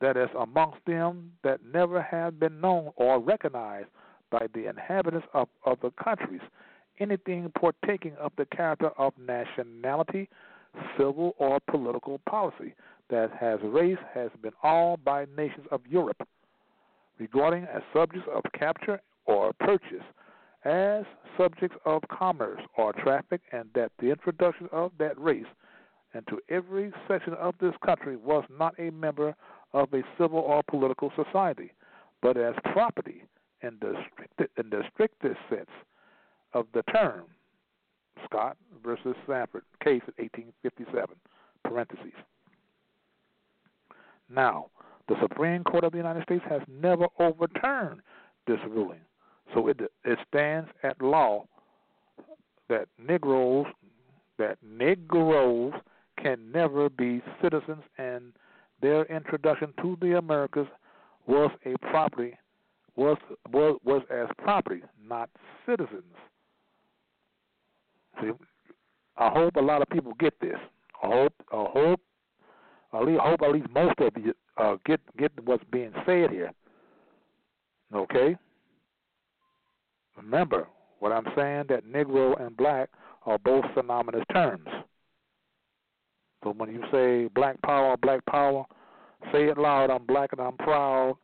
That 0.00 0.16
is 0.16 0.28
amongst 0.38 0.84
them 0.86 1.32
that 1.42 1.60
never 1.64 2.02
have 2.02 2.38
been 2.38 2.60
known 2.60 2.92
or 2.96 3.18
recognized 3.18 3.88
by 4.30 4.46
the 4.52 4.68
inhabitants 4.68 5.26
of 5.32 5.48
other 5.64 5.90
countries, 6.02 6.42
anything 6.98 7.50
partaking 7.58 8.14
of 8.20 8.32
the 8.36 8.46
character 8.46 8.90
of 8.98 9.14
nationality, 9.18 10.28
civil 10.98 11.34
or 11.38 11.58
political 11.70 12.18
policy 12.28 12.74
that 13.08 13.30
has 13.38 13.60
race 13.62 13.98
has 14.12 14.30
been 14.42 14.52
all 14.62 14.96
by 14.96 15.26
nations 15.36 15.66
of 15.70 15.80
Europe, 15.88 16.28
regarding 17.18 17.64
as 17.64 17.82
subjects 17.94 18.28
of 18.34 18.42
capture 18.52 19.00
or 19.24 19.52
purchase, 19.60 20.04
as 20.66 21.04
subjects 21.38 21.76
of 21.84 22.02
commerce 22.10 22.60
or 22.76 22.92
traffic, 22.92 23.40
and 23.52 23.68
that 23.74 23.92
the 24.00 24.10
introduction 24.10 24.68
of 24.72 24.90
that 24.98 25.18
race 25.20 25.46
into 26.14 26.40
every 26.48 26.92
section 27.06 27.34
of 27.34 27.54
this 27.60 27.74
country 27.84 28.16
was 28.16 28.44
not 28.50 28.74
a 28.78 28.90
member 28.90 29.34
of 29.72 29.92
a 29.92 30.02
civil 30.18 30.40
or 30.40 30.62
political 30.62 31.12
society, 31.14 31.72
but 32.22 32.36
as 32.36 32.54
property 32.72 33.22
in 33.62 33.76
the, 33.80 33.94
in 34.58 34.70
the 34.70 34.82
strictest 34.92 35.38
sense 35.48 35.70
of 36.52 36.66
the 36.72 36.82
term. 36.94 37.24
Scott 38.24 38.56
versus 38.82 39.14
Stanford, 39.24 39.62
case 39.84 40.02
of 40.08 40.14
1857, 40.16 41.16
parentheses. 41.64 42.12
Now, 44.28 44.66
the 45.08 45.16
Supreme 45.20 45.62
Court 45.62 45.84
of 45.84 45.92
the 45.92 45.98
United 45.98 46.22
States 46.24 46.42
has 46.48 46.62
never 46.68 47.06
overturned 47.18 48.00
this 48.46 48.58
ruling, 48.68 49.00
so 49.54 49.68
it 49.68 49.80
it 50.04 50.18
stands 50.28 50.68
at 50.82 51.00
law 51.00 51.44
that 52.68 52.88
Negroes 52.98 53.66
that 54.38 54.58
Negroes 54.62 55.72
can 56.22 56.50
never 56.52 56.88
be 56.88 57.22
citizens 57.42 57.82
and 57.98 58.32
their 58.82 59.04
introduction 59.04 59.72
to 59.80 59.96
the 60.00 60.18
Americas 60.18 60.66
was 61.26 61.50
a 61.64 61.76
property 61.90 62.36
was 62.96 63.18
was 63.52 63.78
was 63.84 64.02
as 64.10 64.28
property, 64.38 64.82
not 65.06 65.28
citizens. 65.66 66.02
See, 68.20 68.30
I 69.18 69.28
hope 69.28 69.56
a 69.56 69.60
lot 69.60 69.82
of 69.82 69.88
people 69.90 70.14
get 70.18 70.38
this. 70.40 70.56
I 71.02 71.06
hope 71.06 71.34
I 71.52 71.64
hope 71.72 72.00
I 72.92 72.98
hope 72.98 73.42
at 73.42 73.52
least 73.52 73.68
most 73.70 73.98
of 74.00 74.12
you 74.16 74.32
uh, 74.56 74.76
get 74.86 75.00
get 75.18 75.32
what's 75.44 75.64
being 75.70 75.92
said 76.06 76.30
here. 76.30 76.50
Okay. 77.94 78.36
Remember 80.16 80.66
what 80.98 81.12
I'm 81.12 81.26
saying 81.36 81.64
that 81.68 81.86
Negro 81.86 82.40
and 82.40 82.56
Black 82.56 82.90
are 83.24 83.38
both 83.38 83.64
synonymous 83.74 84.24
terms. 84.32 84.68
So 86.44 86.52
when 86.52 86.72
you 86.72 86.82
say 86.92 87.28
black 87.34 87.60
power, 87.62 87.96
black 87.96 88.24
power, 88.26 88.64
say 89.32 89.46
it 89.46 89.58
loud. 89.58 89.90
I'm 89.90 90.06
black 90.06 90.30
and 90.32 90.40
I'm 90.40 90.56
proud. 90.56 91.16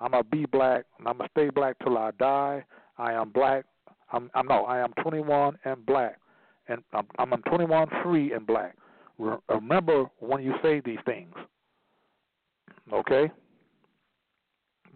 I'm 0.00 0.10
gonna 0.10 0.24
be 0.24 0.44
black 0.46 0.84
and 0.98 1.08
I'm 1.08 1.18
gonna 1.18 1.30
stay 1.32 1.48
black 1.50 1.76
till 1.82 1.96
I 1.96 2.10
die. 2.12 2.64
I 2.98 3.12
am 3.12 3.30
black. 3.30 3.64
I'm, 4.12 4.30
I'm 4.34 4.46
no. 4.46 4.64
I 4.64 4.78
am 4.78 4.92
21 5.02 5.58
and 5.64 5.84
black, 5.84 6.18
and 6.68 6.82
I'm, 6.92 7.06
I'm 7.18 7.42
21 7.42 7.88
free 8.02 8.32
and 8.32 8.46
black. 8.46 8.76
Remember 9.48 10.04
when 10.18 10.42
you 10.42 10.54
say 10.62 10.80
these 10.84 10.98
things, 11.06 11.34
okay? 12.92 13.30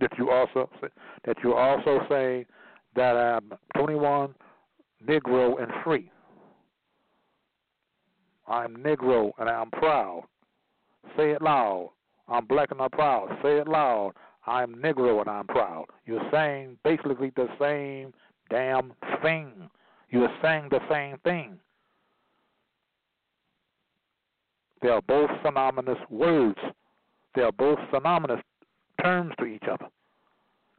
That 0.01 0.11
you 0.19 0.31
also 0.31 0.71
that 1.25 1.37
you 1.43 1.55
also 1.55 2.01
say 2.09 2.47
that 2.97 3.17
I'm 3.17 3.53
21 3.77 4.35
Negro 5.07 5.63
and 5.63 5.73
free. 5.85 6.11
I'm 8.47 8.77
Negro 8.77 9.31
and 9.39 9.49
I'm 9.49 9.71
proud. 9.71 10.25
Say 11.17 11.31
it 11.31 11.43
loud. 11.43 11.91
I'm 12.29 12.47
black 12.47 12.71
and 12.71 12.81
I'm 12.81 12.91
proud. 12.91 13.29
Say 13.43 13.59
it 13.59 13.69
loud. 13.69 14.13
I'm 14.47 14.75
Negro 14.77 15.21
and 15.21 15.29
I'm 15.29 15.47
proud. 15.47 15.87
You're 16.07 16.29
saying 16.33 16.79
basically 16.85 17.33
the 17.37 17.49
same 17.61 18.13
damn 18.51 18.93
thing. 19.23 19.71
You're 20.11 20.33
saying 20.43 20.69
the 20.71 20.81
same 20.91 21.19
thing. 21.19 21.59
They 24.83 24.89
are 24.89 25.03
both 25.03 25.31
synonymous 25.45 25.99
words. 26.09 26.59
They 27.35 27.43
are 27.43 27.53
both 27.53 27.79
synonymous 27.93 28.41
terms 29.03 29.33
to 29.39 29.45
each 29.45 29.65
other. 29.71 29.87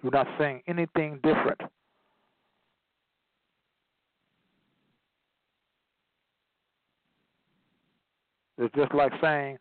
You're 0.01 0.11
not 0.11 0.27
saying 0.37 0.63
anything 0.67 1.19
different. 1.23 1.61
It's 8.61 8.75
just 8.75 8.93
like 8.93 9.11
saying, 9.19 9.57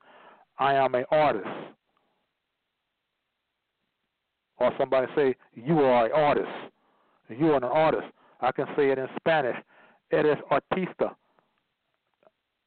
I 0.58 0.74
am 0.74 0.94
an 0.94 1.04
artist. 1.10 1.48
Or 4.58 4.70
somebody 4.78 5.06
say, 5.16 5.34
you 5.54 5.80
are 5.80 6.04
an 6.04 6.12
artist. 6.12 6.50
You 7.30 7.52
are 7.52 7.56
an 7.56 7.64
artist. 7.64 8.08
I 8.42 8.52
can 8.52 8.66
say 8.76 8.90
it 8.90 8.98
in 8.98 9.06
Spanish, 9.18 9.56
eres 10.12 10.36
artista. 10.50 11.14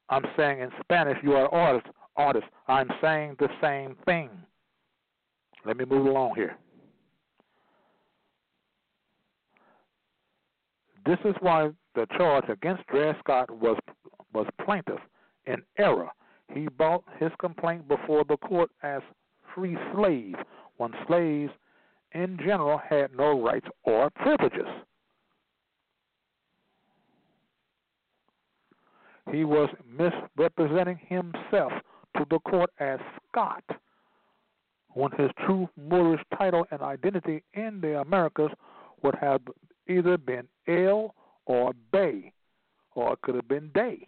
I'm 0.09 0.23
saying 0.35 0.61
in 0.61 0.71
Spanish, 0.81 1.17
you 1.21 1.33
are 1.33 1.43
an 1.43 1.51
artist. 1.51 1.87
Artist. 2.15 2.45
I'm 2.67 2.89
saying 2.99 3.35
the 3.37 3.49
same 3.61 3.95
thing. 4.05 4.29
Let 5.65 5.77
me 5.77 5.85
move 5.85 6.07
along 6.07 6.33
here. 6.35 6.57
This 11.05 11.17
is 11.25 11.35
why 11.41 11.69
the 11.93 12.07
charge 12.17 12.45
against 12.49 12.87
Dred 12.87 13.15
Scott 13.19 13.51
was 13.51 13.77
was 14.33 14.47
plaintiff 14.63 14.99
in 15.45 15.61
error. 15.77 16.09
He 16.53 16.67
brought 16.67 17.03
his 17.19 17.31
complaint 17.39 17.87
before 17.87 18.23
the 18.23 18.37
court 18.37 18.69
as 18.83 19.01
free 19.55 19.77
slave 19.93 20.35
when 20.77 20.93
slaves 21.07 21.51
in 22.13 22.37
general 22.37 22.77
had 22.77 23.15
no 23.15 23.41
rights 23.41 23.67
or 23.83 24.09
privileges. 24.11 24.67
He 29.31 29.45
was 29.45 29.69
misrepresenting 29.87 30.99
himself 31.07 31.71
to 32.17 32.25
the 32.29 32.39
court 32.39 32.69
as 32.79 32.99
Scott 33.29 33.63
when 34.89 35.11
his 35.13 35.31
true 35.45 35.67
Moorish 35.75 36.21
title 36.37 36.67
and 36.69 36.81
identity 36.81 37.43
in 37.53 37.81
the 37.81 37.99
Americas 37.99 38.51
would 39.01 39.15
have 39.15 39.41
either 39.87 40.17
been 40.17 40.47
El 40.67 41.15
or 41.45 41.73
Bey, 41.91 42.31
or 42.93 43.13
it 43.13 43.21
could 43.21 43.35
have 43.35 43.47
been 43.47 43.71
Dey, 43.73 44.07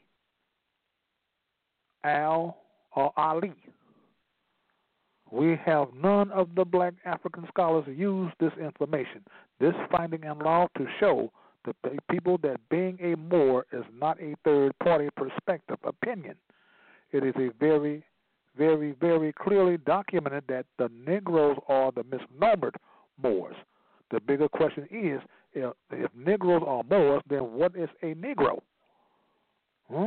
Al 2.06 2.58
or 2.96 3.12
Ali. 3.18 3.54
We 5.32 5.58
have 5.66 5.88
none 6.02 6.32
of 6.32 6.50
the 6.56 6.64
black 6.64 6.94
African 7.04 7.46
scholars 7.48 7.86
use 7.88 8.32
this 8.40 8.54
information, 8.62 9.24
this 9.60 9.74
finding 9.92 10.24
in 10.24 10.40
law 10.40 10.68
to 10.78 10.86
show 11.00 11.32
the 11.66 11.74
people 12.12 12.38
that 12.44 12.58
being 12.70 12.98
a 13.02 13.18
Moor 13.18 13.66
is 13.74 13.84
not 14.00 14.22
a 14.22 14.36
third 14.44 14.78
party 14.80 15.10
perspective 15.16 15.78
opinion. 15.84 16.36
It 17.12 17.24
is 17.24 17.34
a 17.38 17.50
very, 17.60 18.04
very, 18.56 18.96
very 19.00 19.34
clearly 19.34 19.78
documented 19.78 20.44
that 20.48 20.66
the 20.78 20.90
Negroes 21.06 21.58
are 21.68 21.92
the 21.92 22.04
misnomered 22.04 22.76
Moors. 23.22 23.56
The 24.12 24.20
bigger 24.20 24.48
question 24.48 24.84
is 24.92 25.20
if, 25.54 25.74
if 25.92 26.12
Negroes 26.16 26.64
are 26.66 26.84
Moors, 26.84 27.24
then 27.30 27.54
what 27.54 27.76
is 27.76 27.90
a 28.04 28.14
Negro? 28.14 28.60
Hmm? 29.90 30.06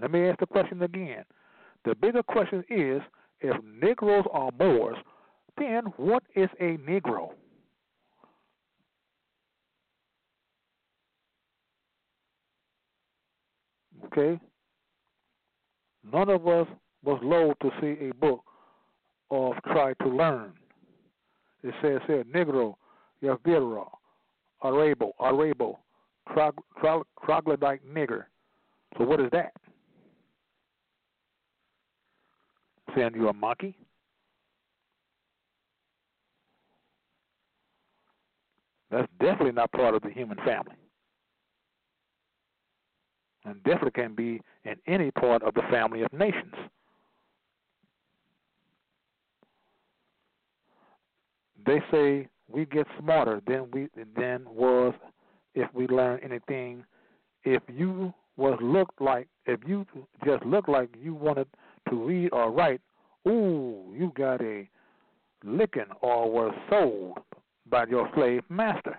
Let 0.00 0.10
me 0.10 0.28
ask 0.28 0.38
the 0.40 0.46
question 0.46 0.82
again. 0.82 1.24
The 1.84 1.94
bigger 1.94 2.22
question 2.22 2.64
is 2.68 3.00
if 3.40 3.56
Negroes 3.64 4.24
are 4.32 4.50
Moors, 4.58 4.96
then 5.56 5.84
what 5.96 6.22
is 6.34 6.48
a 6.60 6.76
Negro? 6.78 7.30
Okay? 14.06 14.38
None 16.12 16.30
of 16.30 16.46
us 16.46 16.66
was 17.04 17.20
loath 17.22 17.58
to 17.62 17.70
see 17.80 18.08
a 18.08 18.14
book 18.14 18.42
of 19.30 19.54
Try 19.64 19.94
to 20.02 20.08
Learn. 20.08 20.52
It 21.62 21.74
says 21.82 22.00
here, 22.06 22.24
Negro, 22.24 22.76
Yavira, 23.22 23.86
Arabo, 24.64 25.12
Arabo, 25.20 25.78
troglodyte 27.24 27.80
nigger. 27.92 28.24
So 28.96 29.04
what 29.04 29.20
is 29.20 29.30
that? 29.32 29.52
Saying 32.96 33.12
you 33.14 33.28
a 33.28 33.32
monkey? 33.32 33.76
That's 38.90 39.08
definitely 39.20 39.52
not 39.52 39.70
part 39.72 39.94
of 39.94 40.02
the 40.02 40.10
human 40.10 40.38
family 40.38 40.76
and 43.46 43.62
definitely 43.62 43.92
can 43.92 44.14
be 44.14 44.40
in 44.64 44.76
any 44.86 45.10
part 45.12 45.42
of 45.42 45.54
the 45.54 45.62
family 45.70 46.02
of 46.02 46.12
nations. 46.12 46.54
They 51.64 51.80
say 51.90 52.28
we 52.48 52.64
get 52.66 52.86
smarter 53.00 53.40
than 53.46 53.70
we 53.72 53.88
than 54.16 54.44
was 54.46 54.94
if 55.54 55.72
we 55.74 55.86
learn 55.88 56.20
anything. 56.22 56.84
If 57.44 57.62
you 57.72 58.12
was 58.36 58.58
looked 58.60 59.00
like 59.00 59.28
if 59.46 59.60
you 59.66 59.86
just 60.24 60.44
looked 60.44 60.68
like 60.68 60.90
you 61.00 61.14
wanted 61.14 61.46
to 61.88 61.96
read 61.96 62.30
or 62.32 62.50
write, 62.50 62.80
ooh, 63.26 63.94
you 63.96 64.12
got 64.16 64.40
a 64.42 64.68
licking 65.44 65.86
or 66.00 66.30
were 66.30 66.52
sold 66.68 67.18
by 67.68 67.86
your 67.86 68.08
slave 68.14 68.42
master. 68.48 68.98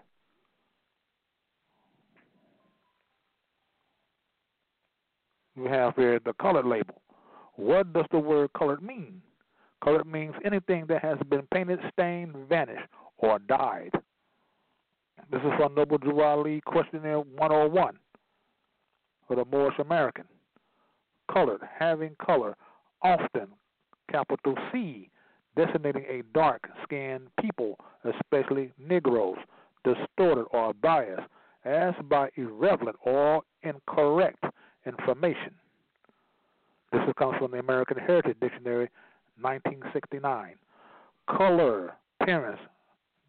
You 5.55 5.65
have 5.65 5.95
here 5.95 6.19
the 6.23 6.33
colored 6.33 6.65
label. 6.65 7.01
What 7.55 7.91
does 7.91 8.05
the 8.11 8.19
word 8.19 8.51
colored 8.55 8.83
mean? 8.83 9.21
Colored 9.83 10.05
means 10.05 10.35
anything 10.45 10.85
that 10.87 11.01
has 11.01 11.17
been 11.29 11.47
painted, 11.51 11.79
stained, 11.93 12.35
vanished, 12.47 12.87
or 13.17 13.39
dyed. 13.39 13.91
This 15.31 15.41
is 15.41 15.51
from 15.57 15.75
Noble 15.75 15.97
Drew 15.97 16.21
Ali 16.21 16.61
Questionnaire 16.61 17.19
101 17.19 17.97
for 19.27 19.35
the 19.35 19.45
Moorish 19.45 19.77
American. 19.79 20.25
Colored, 21.31 21.61
having 21.77 22.15
color, 22.23 22.55
often 23.03 23.47
capital 24.11 24.55
C, 24.71 25.09
designating 25.55 26.05
a 26.09 26.23
dark 26.33 26.67
skinned 26.83 27.27
people, 27.39 27.77
especially 28.03 28.71
Negroes, 28.79 29.37
distorted 29.83 30.45
or 30.51 30.73
biased, 30.73 31.27
as 31.65 31.93
by 32.09 32.29
irrelevant 32.35 32.95
or 33.01 33.41
incorrect 33.63 34.43
information. 34.85 35.53
This 36.91 37.01
comes 37.17 37.37
from 37.37 37.51
the 37.51 37.59
American 37.59 37.97
Heritage 37.97 38.37
Dictionary, 38.39 38.89
1969. 39.41 40.55
Color, 41.29 41.93
appearance, 42.21 42.59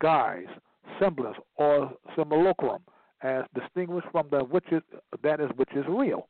guise, 0.01 0.47
semblance, 1.01 1.37
or 1.57 1.93
simulacrum, 2.17 2.83
as 3.23 3.45
distinguished 3.55 4.07
from 4.13 4.29
the 4.31 4.39
which 4.45 4.65
is, 4.71 4.83
that 5.23 5.41
is 5.41 5.51
which 5.57 5.71
is 5.75 5.85
real. 5.89 6.29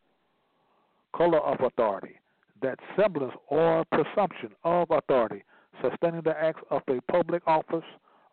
Color 1.15 1.41
of 1.41 1.61
authority, 1.61 2.19
that 2.63 2.79
semblance 2.97 3.35
or 3.49 3.85
presumption 3.93 4.51
of 4.65 4.91
authority, 4.91 5.45
sustaining 5.83 6.23
the 6.23 6.37
acts 6.39 6.63
of 6.71 6.83
a 6.89 7.01
public 7.11 7.43
office 7.47 7.85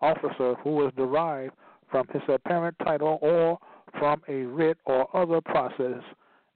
officer 0.01 0.55
who 0.63 0.85
is 0.85 0.93
derived 0.95 1.53
from 1.89 2.07
his 2.11 2.21
apparent 2.27 2.75
title 2.83 3.19
or 3.21 3.57
from 3.99 4.21
a 4.27 4.43
writ 4.43 4.77
or 4.85 5.07
other 5.15 5.41
process 5.41 6.01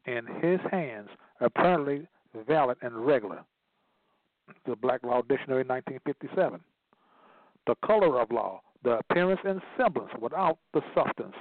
in 0.05 0.25
his 0.41 0.60
hands, 0.71 1.10
apparently 1.39 2.08
valid 2.47 2.77
and 2.82 3.05
regular. 3.05 3.43
The 4.65 4.75
Black 4.75 5.03
Law 5.03 5.21
Dictionary, 5.21 5.63
1957. 5.63 6.60
The 7.67 7.75
color 7.86 8.19
of 8.19 8.32
law, 8.32 8.62
the 8.84 8.97
appearance 8.97 9.41
and 9.46 9.62
semblance 9.77 10.12
without 10.19 10.58
the 10.73 10.81
substance 10.96 11.35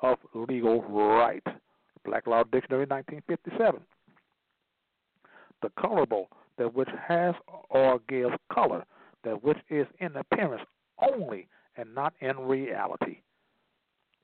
of 0.00 0.18
legal 0.34 0.82
right. 0.82 1.42
Black 2.04 2.26
Law 2.26 2.44
Dictionary, 2.44 2.86
1957. 2.86 3.80
The 5.62 5.70
colorable, 5.78 6.28
that 6.58 6.74
which 6.74 6.88
has 7.06 7.34
or 7.70 8.00
gives 8.08 8.34
color, 8.52 8.84
that 9.24 9.42
which 9.42 9.58
is 9.68 9.86
in 10.00 10.16
appearance 10.16 10.62
only 11.00 11.48
and 11.76 11.94
not 11.94 12.14
in 12.20 12.38
reality. 12.40 13.18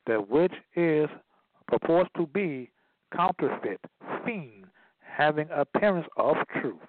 That 0.06 0.28
which 0.28 0.52
is 0.74 1.08
purports 1.68 2.10
to 2.16 2.26
be 2.26 2.70
counterfeit, 3.14 3.80
fiend, 4.24 4.66
having 5.00 5.48
appearance 5.50 6.06
of 6.16 6.36
truth, 6.60 6.80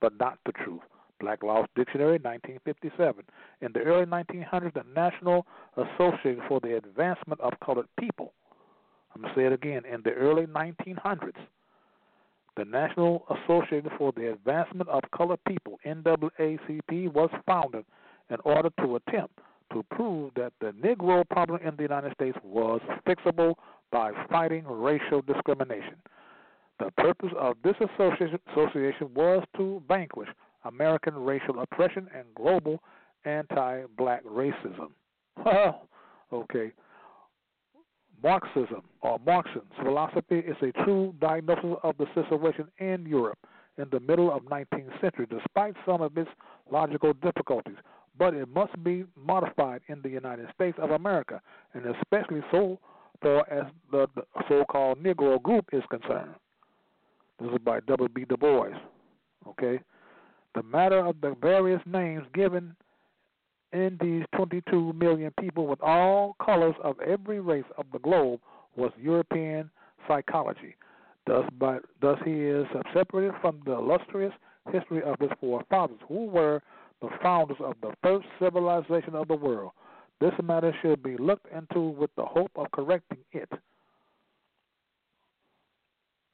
but 0.00 0.18
not 0.18 0.38
the 0.46 0.52
truth. 0.52 0.80
Black 1.20 1.42
Laws 1.42 1.66
Dictionary, 1.76 2.18
1957. 2.18 3.24
In 3.60 3.72
the 3.72 3.80
early 3.80 4.04
1900s, 4.04 4.74
the 4.74 4.84
National 4.94 5.46
Association 5.76 6.42
for 6.48 6.60
the 6.60 6.76
Advancement 6.76 7.40
of 7.40 7.52
Colored 7.64 7.86
People. 7.98 8.32
I'm 9.14 9.22
going 9.22 9.34
to 9.34 9.40
say 9.40 9.46
it 9.46 9.52
again. 9.52 9.82
In 9.90 10.02
the 10.04 10.10
early 10.10 10.46
1900s, 10.46 11.32
the 12.56 12.64
National 12.64 13.24
Association 13.30 13.90
for 13.98 14.12
the 14.12 14.32
Advancement 14.32 14.88
of 14.88 15.02
Colored 15.16 15.40
People, 15.46 15.78
NAACP, 15.84 17.12
was 17.12 17.30
founded 17.46 17.84
in 18.30 18.36
order 18.44 18.70
to 18.80 18.96
attempt 18.96 19.38
to 19.72 19.82
prove 19.90 20.32
that 20.36 20.52
the 20.60 20.72
Negro 20.72 21.28
problem 21.28 21.60
in 21.66 21.74
the 21.76 21.82
United 21.82 22.12
States 22.14 22.38
was 22.44 22.80
fixable 23.06 23.54
by 23.90 24.12
fighting 24.30 24.64
racial 24.66 25.22
discrimination. 25.22 25.96
The 26.78 26.90
purpose 26.96 27.30
of 27.38 27.56
this 27.62 27.74
association, 27.80 29.08
was 29.14 29.44
to 29.56 29.82
vanquish 29.86 30.28
American 30.64 31.14
racial 31.14 31.60
oppression 31.60 32.08
and 32.14 32.24
global 32.34 32.80
anti 33.24 33.84
black 33.96 34.24
racism. 34.24 34.90
Well, 35.44 35.88
okay. 36.32 36.70
Marxism 38.24 38.80
or 39.02 39.18
Marxian 39.26 39.60
philosophy 39.82 40.38
is 40.38 40.56
a 40.62 40.72
true 40.82 41.14
diagnosis 41.20 41.76
of 41.82 41.94
the 41.98 42.06
situation 42.14 42.66
in 42.78 43.04
Europe 43.04 43.38
in 43.76 43.84
the 43.92 44.00
middle 44.00 44.32
of 44.34 44.42
19th 44.44 44.98
century, 45.02 45.26
despite 45.28 45.74
some 45.84 46.00
of 46.00 46.16
its 46.16 46.30
logical 46.72 47.12
difficulties. 47.12 47.76
But 48.18 48.32
it 48.32 48.48
must 48.48 48.82
be 48.82 49.04
modified 49.14 49.82
in 49.88 50.00
the 50.00 50.08
United 50.08 50.46
States 50.54 50.78
of 50.80 50.92
America, 50.92 51.42
and 51.74 51.84
especially 51.84 52.40
so 52.50 52.78
far 53.20 53.46
as 53.50 53.64
the, 53.92 54.06
the 54.14 54.22
so-called 54.48 55.02
Negro 55.02 55.42
group 55.42 55.66
is 55.72 55.82
concerned. 55.90 56.34
This 57.38 57.50
is 57.50 57.58
by 57.62 57.80
W. 57.80 58.08
B. 58.08 58.24
Du 58.26 58.38
Bois. 58.38 58.70
Okay, 59.46 59.80
the 60.54 60.62
matter 60.62 61.04
of 61.04 61.20
the 61.20 61.36
various 61.42 61.82
names 61.84 62.24
given 62.32 62.74
in 63.74 63.98
these 64.00 64.24
22 64.36 64.92
million 64.94 65.32
people 65.38 65.66
with 65.66 65.82
all 65.82 66.36
colors 66.44 66.76
of 66.82 66.98
every 67.00 67.40
race 67.40 67.64
of 67.76 67.86
the 67.92 67.98
globe 67.98 68.40
was 68.76 68.92
European 68.96 69.68
psychology. 70.06 70.76
Thus, 71.26 71.44
but 71.58 71.82
thus 72.00 72.18
he 72.24 72.32
is 72.32 72.66
separated 72.94 73.34
from 73.40 73.60
the 73.66 73.72
illustrious 73.72 74.32
history 74.72 75.02
of 75.02 75.18
his 75.18 75.30
forefathers, 75.40 75.98
who 76.08 76.26
were 76.26 76.62
the 77.02 77.08
founders 77.22 77.56
of 77.60 77.74
the 77.82 77.92
first 78.02 78.26
civilization 78.38 79.14
of 79.14 79.28
the 79.28 79.34
world. 79.34 79.72
This 80.20 80.32
matter 80.42 80.74
should 80.80 81.02
be 81.02 81.16
looked 81.16 81.46
into 81.52 81.80
with 81.80 82.10
the 82.16 82.24
hope 82.24 82.52
of 82.54 82.70
correcting 82.72 83.18
it. 83.32 83.50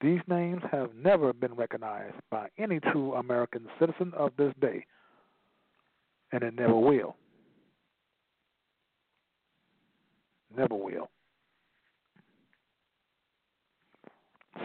These 0.01 0.21
names 0.29 0.63
have 0.71 0.95
never 0.95 1.33
been 1.33 1.55
recognized 1.55 2.17
by 2.31 2.49
any 2.59 2.81
true 2.81 3.15
American 3.15 3.67
citizen 3.79 4.13
of 4.17 4.33
this 4.37 4.53
day, 4.61 4.85
and 6.33 6.43
it 6.43 6.55
never 6.55 6.77
will. 6.77 7.17
Never 10.57 10.75
will. 10.75 11.09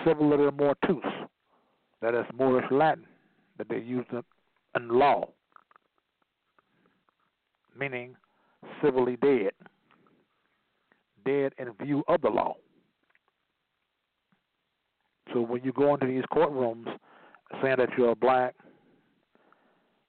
Civiliter 0.05 0.51
mortuus, 0.51 1.27
that 2.01 2.13
is 2.13 2.25
Moorish 2.37 2.69
Latin 2.71 3.05
that 3.57 3.69
they 3.69 3.79
use 3.79 4.05
in 4.75 4.89
law, 4.89 5.29
meaning 7.77 8.15
civilly 8.81 9.15
dead, 9.17 9.51
dead 11.25 11.53
in 11.57 11.71
view 11.85 12.03
of 12.07 12.21
the 12.21 12.29
law. 12.29 12.55
So 15.33 15.41
when 15.41 15.63
you 15.63 15.71
go 15.71 15.93
into 15.93 16.07
these 16.07 16.23
courtrooms 16.31 16.87
saying 17.61 17.75
that 17.77 17.89
you're 17.97 18.15
black, 18.15 18.55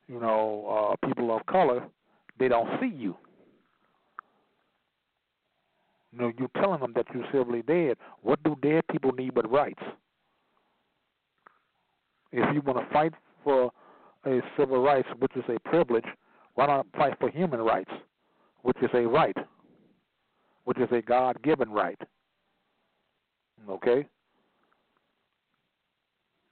you 0.08 0.20
know, 0.20 0.94
uh, 1.02 1.06
people 1.06 1.34
of 1.34 1.44
color, 1.46 1.84
they 2.38 2.48
don't 2.48 2.68
see 2.80 2.92
you. 2.94 3.16
You 6.16 6.22
know, 6.22 6.32
you're 6.38 6.62
telling 6.62 6.80
them 6.80 6.92
that 6.96 7.06
you're 7.12 7.26
civilly 7.30 7.62
dead. 7.62 7.96
What 8.22 8.42
do 8.42 8.56
dead 8.62 8.84
people 8.90 9.12
need 9.12 9.34
but 9.34 9.50
rights? 9.50 9.82
If 12.32 12.54
you 12.54 12.60
want 12.62 12.78
to 12.78 12.92
fight 12.92 13.12
for 13.44 13.70
a 14.24 14.40
civil 14.58 14.82
rights, 14.82 15.08
which 15.18 15.32
is 15.36 15.44
a 15.48 15.58
privilege, 15.68 16.04
why 16.54 16.66
not 16.66 16.86
fight 16.96 17.14
for 17.20 17.28
human 17.30 17.60
rights, 17.60 17.90
which 18.62 18.76
is 18.82 18.88
a 18.94 19.06
right, 19.06 19.36
which 20.64 20.78
is 20.78 20.88
a 20.90 21.02
God 21.02 21.36
given 21.42 21.70
right? 21.70 22.00
Okay? 23.68 24.06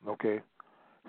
Okay. 0.06 0.40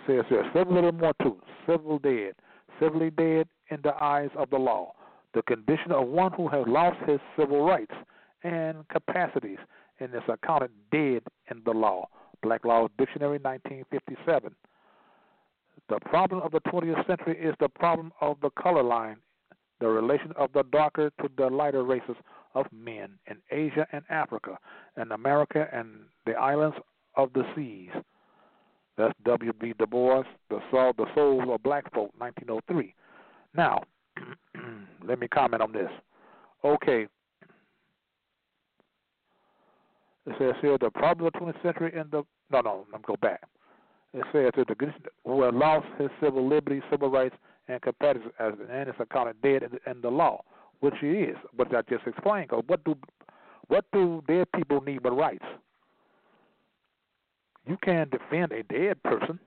Says 0.07 0.23
here, 0.29 0.49
civiliter 0.53 0.91
mortuus, 0.91 1.41
civil 1.67 1.99
dead, 1.99 2.33
civilly 2.79 3.09
dead 3.09 3.47
in 3.69 3.79
the 3.83 3.93
eyes 4.01 4.29
of 4.37 4.49
the 4.49 4.57
law. 4.57 4.93
The 5.33 5.41
condition 5.41 5.91
of 5.91 6.07
one 6.07 6.31
who 6.31 6.47
has 6.47 6.63
lost 6.67 6.97
his 7.05 7.19
civil 7.37 7.65
rights 7.65 7.93
and 8.45 8.87
capacities 8.89 9.57
and 9.99 10.13
is 10.13 10.21
accounted 10.29 10.71
dead 10.91 11.23
in 11.49 11.61
the 11.65 11.71
law. 11.71 12.07
Black 12.43 12.63
Law 12.63 12.87
Dictionary, 12.97 13.39
1957. 13.39 14.53
The 15.89 15.99
problem 16.05 16.41
of 16.41 16.51
the 16.51 16.61
20th 16.61 17.07
century 17.07 17.37
is 17.39 17.55
the 17.59 17.69
problem 17.69 18.11
of 18.21 18.37
the 18.41 18.51
color 18.51 18.83
line, 18.83 19.17
the 19.79 19.87
relation 19.87 20.31
of 20.37 20.51
the 20.53 20.63
darker 20.71 21.11
to 21.21 21.29
the 21.37 21.47
lighter 21.47 21.83
races 21.83 22.15
of 22.53 22.65
men 22.71 23.09
in 23.27 23.37
Asia 23.51 23.87
and 23.91 24.03
Africa, 24.09 24.57
and 24.95 25.11
America 25.11 25.67
and 25.73 25.87
the 26.25 26.33
islands 26.33 26.77
of 27.15 27.33
the 27.33 27.43
seas. 27.55 27.89
That's 28.97 29.13
W. 29.25 29.51
B. 29.59 29.73
Du 29.77 29.85
Bois, 29.85 30.23
The 30.49 30.59
Soul, 30.71 30.93
the 30.97 31.05
Soul 31.13 31.53
of 31.53 31.63
Black 31.63 31.91
Folk, 31.93 32.11
1903. 32.17 32.93
Now, 33.53 33.81
let 35.05 35.19
me 35.19 35.27
comment 35.27 35.61
on 35.61 35.73
this. 35.73 35.89
Okay. 36.63 37.07
It 40.25 40.33
says 40.39 40.55
here 40.61 40.77
the 40.79 40.89
problem 40.89 41.27
of 41.27 41.33
the 41.33 41.39
20th 41.39 41.61
century 41.61 41.91
in 41.93 42.07
the 42.11 42.23
no 42.51 42.61
no 42.61 42.85
let 42.91 43.01
me 43.01 43.05
go 43.05 43.15
back. 43.21 43.41
It 44.13 44.23
says 44.31 44.51
that 44.57 44.67
the 44.67 44.93
who 45.25 45.43
has 45.43 45.53
lost 45.53 45.87
his 45.99 46.09
civil 46.21 46.47
liberties, 46.47 46.81
civil 46.89 47.09
rights, 47.09 47.35
and 47.67 47.81
capacities 47.81 48.31
as 48.39 48.53
and 48.71 48.89
is 48.89 48.95
accounted 48.99 49.41
dead 49.41 49.63
in, 49.63 49.91
in 49.91 50.01
the 50.01 50.09
law, 50.09 50.41
which 50.79 50.95
he 51.01 51.07
is. 51.07 51.37
But 51.55 51.75
I 51.75 51.81
just 51.83 52.07
explained. 52.07 52.49
Cause 52.49 52.63
what 52.67 52.83
do 52.85 52.95
what 53.67 53.85
do 53.91 54.23
dead 54.27 54.47
people 54.55 54.81
need 54.81 55.03
but 55.03 55.15
rights? 55.15 55.45
You 57.67 57.77
can't 57.83 58.11
defend 58.11 58.51
a 58.51 58.63
dead 58.63 59.01
person. 59.03 59.39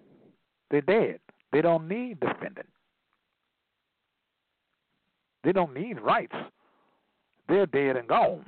They're 0.70 0.80
dead. 0.80 1.20
They 1.52 1.62
don't 1.62 1.88
need 1.88 2.20
defending. 2.20 2.64
They 5.44 5.52
don't 5.52 5.72
need 5.72 6.00
rights. 6.00 6.34
They're 7.48 7.66
dead 7.66 7.96
and 7.96 8.08
gone. 8.08 8.44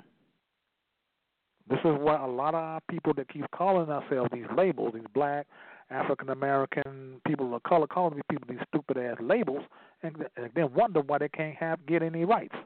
This 1.71 1.79
is 1.85 1.97
what 2.01 2.21
a 2.21 2.27
lot 2.27 2.55
of 2.57 2.83
people 2.89 3.14
that 3.14 3.29
keep 3.33 3.49
calling 3.53 3.89
ourselves 3.89 4.29
these 4.33 4.45
labels, 4.57 4.93
these 4.93 5.05
black, 5.14 5.47
African 5.89 6.31
American, 6.31 7.21
people 7.25 7.55
of 7.55 7.62
color, 7.62 7.87
calling 7.87 8.14
these 8.14 8.25
people 8.29 8.47
these 8.49 8.59
stupid 8.68 8.99
ass 8.99 9.16
labels, 9.21 9.62
and, 10.03 10.16
and 10.37 10.51
then 10.57 10.75
wonder 10.75 11.01
why 11.01 11.18
they 11.18 11.29
can't 11.29 11.55
have 11.57 11.87
get 11.87 12.03
any 12.03 12.25
rights. 12.25 12.57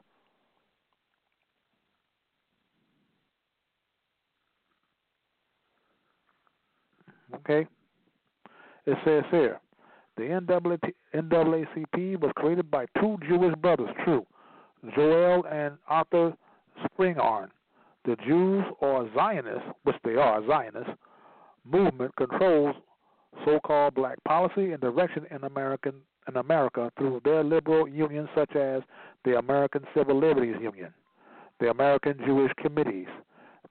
Okay? 7.35 7.67
It 8.87 8.97
says 9.05 9.23
here 9.29 9.59
the 10.17 10.23
NAACP 11.13 12.19
was 12.21 12.31
created 12.35 12.71
by 12.71 12.85
two 12.99 13.17
Jewish 13.27 13.53
brothers, 13.55 13.89
true, 14.03 14.25
Joel 14.95 15.45
and 15.45 15.77
Arthur 15.87 16.33
Spingarn. 16.85 17.49
The 18.05 18.15
Jews 18.17 18.63
or 18.81 19.09
Zionists, 19.15 19.67
which 19.83 19.95
they 20.03 20.15
are 20.15 20.45
Zionists, 20.47 20.93
movement 21.63 22.15
controls 22.15 22.75
so-called 23.43 23.95
black 23.95 24.23
policy 24.23 24.71
and 24.71 24.81
direction 24.81 25.25
in 25.31 25.43
American 25.43 25.95
in 26.27 26.37
America 26.37 26.91
through 26.97 27.21
their 27.23 27.43
liberal 27.43 27.87
unions 27.87 28.29
such 28.35 28.55
as 28.55 28.81
the 29.25 29.37
American 29.37 29.83
Civil 29.95 30.19
Liberties 30.19 30.55
Union, 30.59 30.91
the 31.59 31.69
American 31.69 32.17
Jewish 32.25 32.51
Committees, 32.57 33.07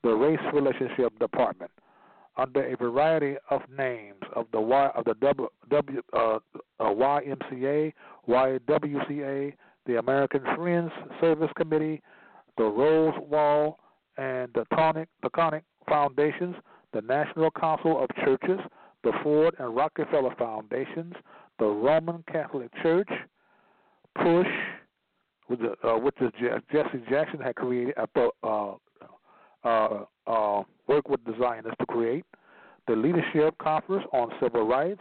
the 0.03 0.11
Race 0.11 0.39
Relationship 0.53 1.19
Department, 1.19 1.71
under 2.37 2.65
a 2.65 2.77
variety 2.77 3.37
of 3.51 3.61
names 3.77 4.23
of 4.35 4.47
the 4.53 4.61
Y 4.61 4.91
of 4.95 5.05
the 5.05 5.15
W, 5.15 5.49
w 5.69 6.03
uh, 6.13 6.19
uh, 6.19 6.39
YMCA, 6.81 7.93
YWCA, 8.29 9.53
the 9.87 9.99
American 9.99 10.43
Friends 10.57 10.93
Service 11.21 11.51
Committee, 11.57 12.03
the 12.57 12.65
Rose 12.65 13.15
Wall 13.29 13.79
and 14.17 14.51
the 14.55 14.65
Tonic 14.75 15.09
the 15.23 15.31
Conic 15.31 15.63
Foundations, 15.89 16.57
the 16.93 17.03
National 17.03 17.51
Council 17.51 18.03
of 18.03 18.09
Churches, 18.25 18.61
the 19.03 19.13
Ford 19.23 19.55
and 19.59 19.75
Rockefeller 19.75 20.35
Foundations, 20.39 21.15
the 21.59 21.67
Roman 21.67 22.25
Catholic 22.31 22.71
Church, 22.83 23.09
Push, 24.17 24.47
which, 25.49 25.61
uh, 25.83 25.93
which 25.95 26.15
is 26.21 26.31
Jesse 26.73 27.03
Jackson 27.11 27.41
had 27.41 27.57
created, 27.57 27.95
uh, 27.99 28.75
uh, 29.65 30.05
uh, 30.27 30.63
work 30.87 31.09
with 31.09 31.23
the 31.25 31.35
Zionists 31.39 31.77
to 31.81 31.87
create, 31.87 32.25
the 32.87 32.95
Leadership 32.95 33.57
Conference 33.59 34.05
on 34.13 34.31
Civil 34.41 34.67
Rights, 34.67 35.01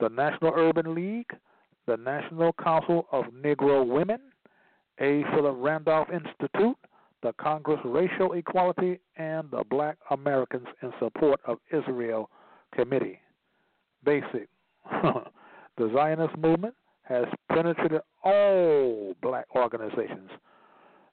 the 0.00 0.08
National 0.08 0.52
Urban 0.54 0.94
League, 0.94 1.30
the 1.86 1.96
National 1.96 2.52
Council 2.62 3.06
of 3.10 3.24
Negro 3.26 3.86
Women, 3.86 4.20
A. 5.00 5.24
Philip 5.34 5.56
Randolph 5.58 6.08
Institute, 6.12 6.76
the 7.22 7.32
Congress 7.34 7.80
Racial 7.84 8.32
Equality, 8.32 9.00
and 9.16 9.50
the 9.50 9.64
Black 9.68 9.98
Americans 10.10 10.66
in 10.82 10.92
Support 10.98 11.40
of 11.46 11.58
Israel 11.72 12.30
Committee. 12.74 13.18
Basic. 14.04 14.48
the 15.02 15.90
Zionist 15.94 16.36
movement 16.36 16.74
has 17.02 17.24
penetrated 17.50 18.00
all 18.24 19.14
black 19.22 19.46
organizations 19.56 20.30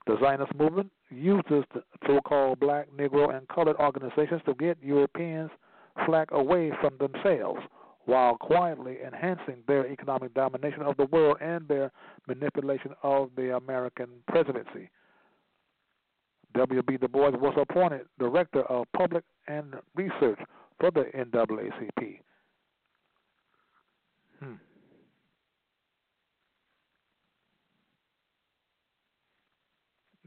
the 0.07 0.17
Zionist 0.19 0.53
movement 0.53 0.91
uses 1.09 1.63
the 1.73 1.83
so 2.05 2.19
called 2.21 2.59
black, 2.59 2.87
Negro, 2.91 3.35
and 3.35 3.47
colored 3.47 3.75
organizations 3.77 4.41
to 4.45 4.53
get 4.53 4.77
Europeans 4.81 5.49
slack 6.05 6.29
away 6.31 6.71
from 6.79 6.97
themselves 6.99 7.61
while 8.05 8.37
quietly 8.37 8.97
enhancing 9.05 9.63
their 9.67 9.87
economic 9.87 10.31
domination 10.35 10.83
of 10.83 10.95
the 10.97 11.05
world 11.05 11.37
and 11.41 11.67
their 11.67 11.91
manipulation 12.27 12.91
of 13.01 13.31
the 13.35 13.55
American 13.55 14.09
presidency. 14.27 14.91
W.B. 16.55 16.97
Du 16.97 17.07
Bois 17.07 17.31
was 17.31 17.53
appointed 17.57 18.01
Director 18.19 18.63
of 18.63 18.85
Public 18.95 19.23
and 19.47 19.75
Research 19.95 20.39
for 20.79 20.91
the 20.91 21.05
NAACP. 21.15 22.19
Hmm. 24.39 24.53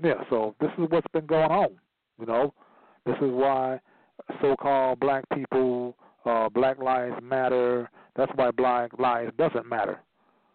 Yeah, 0.03 0.15
so 0.31 0.55
this 0.61 0.71
is 0.79 0.87
what's 0.89 1.07
been 1.13 1.27
going 1.27 1.51
on. 1.51 1.69
You 2.21 2.27
know, 2.27 2.55
this 3.07 3.17
is 3.17 3.31
why 3.31 3.81
so-called 4.41 5.01
black 5.01 5.25
people, 5.35 5.97
uh, 6.25 6.49
Black 6.49 6.79
Lives 6.79 7.17
Matter. 7.23 7.91
That's 8.17 8.33
why 8.35 8.51
Black 8.51 8.99
Lives 8.99 9.33
doesn't 9.39 9.69
matter 9.69 10.01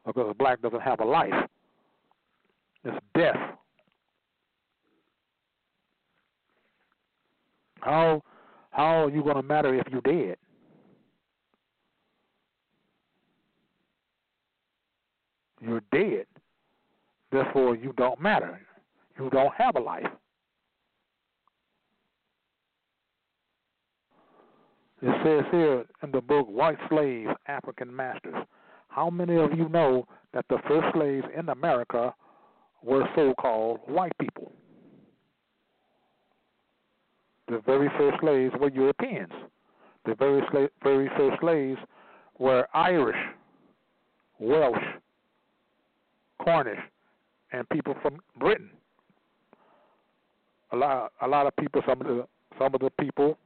because 0.06 0.36
black 0.38 0.62
doesn't 0.62 0.82
have 0.82 1.00
a 1.00 1.06
life. 1.06 1.34
It's 2.84 2.98
death. 3.16 3.38
How 7.84 8.22
how 8.72 9.04
are 9.04 9.10
you 9.10 9.22
going 9.22 9.36
to 9.36 9.44
matter 9.44 9.76
if 9.76 9.86
you're 9.92 10.02
dead? 10.02 10.38
You're 15.62 15.82
dead. 15.92 16.26
Therefore, 17.32 17.76
you 17.76 17.94
don't 17.98 18.20
matter. 18.20 18.60
You 19.20 19.30
don't 19.30 19.54
have 19.56 19.76
a 19.76 19.80
life. 19.80 20.08
It 25.02 25.16
says 25.24 25.44
here 25.52 25.86
in 26.02 26.12
the 26.12 26.22
book 26.22 26.48
White 26.48 26.78
Slaves, 26.90 27.32
African 27.48 27.94
Masters. 27.94 28.46
How 28.88 29.10
many 29.10 29.36
of 29.36 29.52
you 29.58 29.68
know 29.70 30.08
that 30.34 30.46
the 30.50 30.58
first 30.68 30.88
slaves 30.94 31.26
in 31.38 31.50
America 31.50 32.14
were 32.82 33.08
so 33.16 33.34
called 33.40 33.80
white 33.86 34.14
people? 34.20 34.33
The 37.50 37.60
very 37.66 37.90
first 37.98 38.20
slaves 38.22 38.54
were 38.60 38.70
Europeans. 38.70 39.32
The 40.06 40.16
very, 40.16 40.42
sla- 40.44 40.70
very 40.82 41.10
first 41.18 41.40
slaves 41.42 41.80
were 42.40 42.68
Irish, 42.74 43.18
Welsh, 44.40 44.84
Cornish, 46.42 46.80
and 47.52 47.68
people 47.70 47.96
from 48.02 48.20
Britain. 48.40 48.70
A 50.72 50.76
lot, 50.76 51.12
a 51.22 51.28
lot 51.28 51.46
of 51.46 51.56
people, 51.58 51.82
some 51.88 52.02
of 52.02 52.08
the, 52.08 52.28
some 52.58 52.74
of 52.74 52.82
the 52.82 52.90
people, 53.00 53.38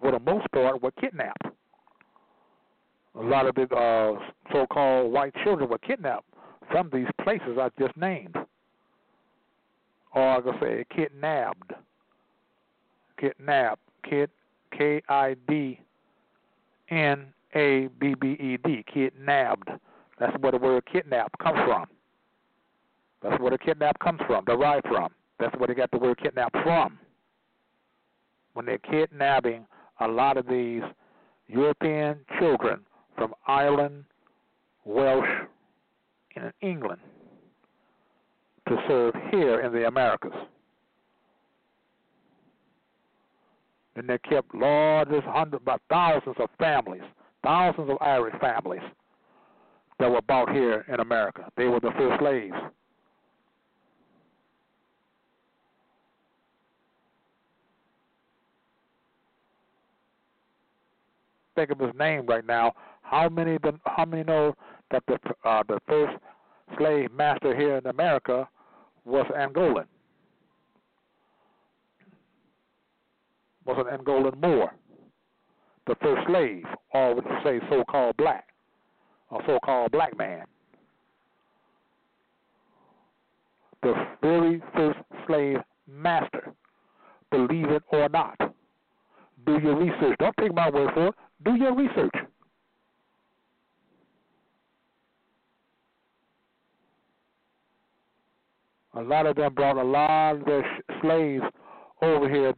for 0.00 0.10
the 0.10 0.18
most 0.18 0.50
part, 0.52 0.82
were 0.82 0.90
kidnapped. 0.92 1.46
A 3.16 3.22
lot 3.22 3.46
of 3.46 3.54
the 3.54 3.72
uh, 3.74 4.18
so-called 4.52 5.12
white 5.12 5.32
children 5.44 5.70
were 5.70 5.78
kidnapped 5.78 6.26
from 6.70 6.90
these 6.92 7.06
places 7.22 7.58
I 7.60 7.70
just 7.78 7.96
named, 7.96 8.34
or 10.14 10.38
I 10.38 10.40
could 10.40 10.54
say 10.60 10.84
kidnapped, 10.94 11.72
kidnapped, 13.18 13.80
kid, 14.08 14.30
K 14.76 15.02
I 15.08 15.36
D 15.48 15.80
N 16.90 17.26
A 17.54 17.88
B 17.98 18.14
B 18.20 18.32
E 18.32 18.58
D, 18.64 18.84
kidnapped. 18.92 19.68
That's 20.18 20.36
where 20.40 20.52
the 20.52 20.58
word 20.58 20.84
kidnap 20.90 21.36
comes 21.38 21.58
from. 21.64 21.86
That's 23.22 23.40
where 23.40 23.50
the 23.50 23.58
kidnap 23.58 23.98
comes 24.00 24.20
from, 24.26 24.44
derived 24.44 24.86
from. 24.86 25.10
That's 25.40 25.54
where 25.56 25.66
they 25.66 25.74
got 25.74 25.90
the 25.90 25.98
word 25.98 26.18
kidnap 26.22 26.52
from. 26.62 26.98
When 28.52 28.66
they're 28.66 28.78
kidnapping 28.78 29.66
a 30.00 30.06
lot 30.06 30.36
of 30.36 30.46
these 30.46 30.82
European 31.48 32.18
children 32.38 32.80
from 33.16 33.34
Ireland, 33.46 34.04
Welsh, 34.84 35.28
and 36.36 36.52
England 36.60 37.00
to 38.68 38.76
serve 38.88 39.14
here 39.30 39.60
in 39.60 39.72
the 39.72 39.86
Americas. 39.86 40.32
And 43.96 44.08
they 44.08 44.18
kept 44.18 44.54
largest 44.54 45.26
hundred, 45.26 45.62
about 45.62 45.80
thousands 45.88 46.36
of 46.38 46.48
families, 46.58 47.02
thousands 47.44 47.90
of 47.90 47.98
Irish 48.00 48.34
families 48.40 48.82
that 49.98 50.10
were 50.10 50.22
bought 50.22 50.50
here 50.50 50.84
in 50.88 51.00
America. 51.00 51.48
They 51.56 51.66
were 51.66 51.80
the 51.80 51.92
first 51.96 52.20
slaves. 52.20 52.54
Think 61.54 61.70
of 61.70 61.78
his 61.78 61.94
name 61.96 62.26
right 62.26 62.44
now. 62.44 62.72
How 63.02 63.28
many? 63.28 63.58
How 63.84 64.04
many 64.04 64.24
know 64.24 64.54
that 64.90 65.04
the 65.06 65.18
uh, 65.44 65.62
the 65.68 65.78
first 65.86 66.16
slave 66.76 67.12
master 67.12 67.56
here 67.56 67.76
in 67.76 67.86
America 67.86 68.48
was 69.04 69.26
Angolan? 69.36 69.86
Was 73.66 73.78
an 73.78 73.98
Angolan 73.98 74.40
Moor, 74.40 74.70
the 75.86 75.94
first 76.02 76.26
slave, 76.26 76.64
or 76.92 77.14
would 77.14 77.24
you 77.24 77.36
say 77.42 77.60
so-called 77.70 78.16
black, 78.18 78.48
or 79.30 79.40
so-called 79.46 79.92
black 79.92 80.16
man? 80.18 80.44
The 83.82 83.94
very 84.22 84.62
first 84.74 84.98
slave 85.26 85.58
master, 85.86 86.52
believe 87.30 87.70
it 87.70 87.82
or 87.90 88.08
not. 88.08 88.38
Do 89.46 89.58
your 89.62 89.76
research. 89.76 90.16
Don't 90.18 90.36
take 90.38 90.54
my 90.54 90.70
word 90.70 90.90
for 90.94 91.08
it. 91.08 91.14
Do 91.44 91.54
your 91.54 91.74
research. 91.74 92.14
A 98.96 99.02
lot 99.02 99.26
of 99.26 99.36
them 99.36 99.52
brought 99.54 99.76
a 99.76 99.82
lot 99.82 100.36
of 100.36 100.44
their 100.44 100.64
slaves 101.02 101.42
over 102.00 102.28
here. 102.28 102.54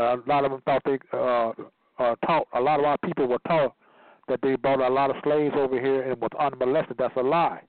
Uh, 0.00 0.16
a 0.16 0.22
lot 0.26 0.44
of 0.46 0.50
them 0.50 0.62
thought 0.64 0.82
they 0.86 0.98
uh, 1.12 1.52
uh, 1.98 2.16
taught. 2.24 2.46
A 2.54 2.60
lot 2.60 2.80
of 2.80 2.86
our 2.86 2.96
people 3.04 3.26
were 3.26 3.40
taught 3.46 3.74
that 4.28 4.40
they 4.42 4.56
brought 4.56 4.80
a 4.80 4.88
lot 4.88 5.10
of 5.10 5.16
slaves 5.22 5.54
over 5.58 5.78
here 5.78 6.10
and 6.10 6.18
was 6.20 6.30
unmolested. 6.38 6.96
That's 6.98 7.14
a 7.16 7.22
lie. 7.22 7.60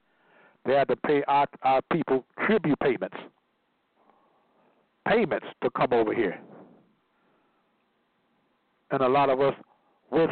They 0.66 0.74
had 0.74 0.88
to 0.88 0.96
pay 0.96 1.24
our, 1.28 1.46
our 1.64 1.82
people 1.92 2.24
tribute 2.46 2.80
payments, 2.80 3.18
payments 5.06 5.48
to 5.62 5.70
come 5.72 5.92
over 5.92 6.14
here. 6.14 6.40
And 8.92 9.02
a 9.02 9.10
lot 9.10 9.30
of 9.30 9.42
us, 9.42 9.56
which 10.10 10.30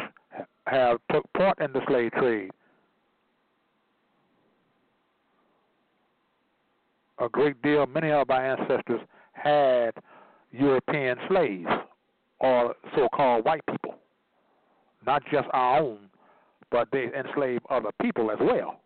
have 0.68 0.98
took 1.12 1.30
part 1.34 1.58
in 1.60 1.72
the 1.72 1.80
slave 1.86 2.12
trade, 2.12 2.50
a 7.18 7.28
great 7.28 7.60
deal, 7.60 7.86
many 7.86 8.10
of 8.10 8.30
our 8.30 8.56
ancestors 8.56 9.00
had 9.34 9.90
European 10.52 11.18
slaves 11.28 11.68
or 12.40 12.74
so 12.96 13.08
called 13.14 13.44
white 13.44 13.64
people. 13.70 13.96
Not 15.06 15.22
just 15.32 15.48
our 15.52 15.80
own, 15.80 15.98
but 16.70 16.88
they 16.92 17.06
enslaved 17.16 17.64
other 17.70 17.90
people 18.00 18.30
as 18.30 18.38
well. 18.40 18.80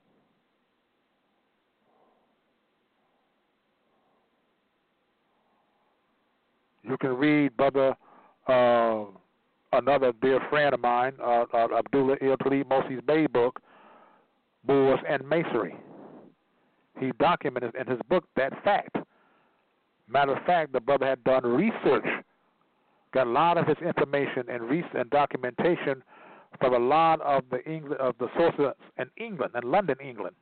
You 6.83 6.99
can 6.99 7.17
read 7.17 7.57
Brother, 7.57 7.97
uh, 8.47 9.05
another 9.73 10.13
dear 10.21 10.39
friend 10.51 10.75
of 10.75 10.81
mine, 10.81 11.15
uh, 11.21 11.45
uh, 11.53 11.69
Abdullah 11.79 12.17
Talib 12.19 12.69
Mosi 12.69 13.05
Bey's 13.07 13.27
book, 13.33 13.59
Moors 14.67 15.01
and 15.09 15.27
Masonry 15.27 15.77
he 17.01 17.13
documented 17.19 17.75
in 17.75 17.87
his 17.87 18.01
book 18.09 18.25
that 18.37 18.53
fact. 18.63 18.97
Matter 20.09 20.37
of 20.37 20.45
fact, 20.45 20.73
the 20.73 20.81
brother 20.81 21.07
had 21.07 21.23
done 21.25 21.45
research, 21.45 22.05
got 23.15 23.29
a 23.29 23.31
lot 23.31 23.57
of 23.57 23.67
his 23.67 23.79
information 23.79 24.45
and, 24.49 24.62
research 24.65 24.91
and 24.95 25.09
documentation 25.11 26.03
from 26.61 26.75
a 26.75 26.79
lot 26.79 27.21
of 27.21 27.45
the 27.51 27.65
England 27.65 28.01
of 28.01 28.15
the 28.19 28.29
sources 28.37 28.75
in 28.99 29.07
England 29.17 29.53
and 29.55 29.65
London, 29.65 29.97
England, 30.05 30.35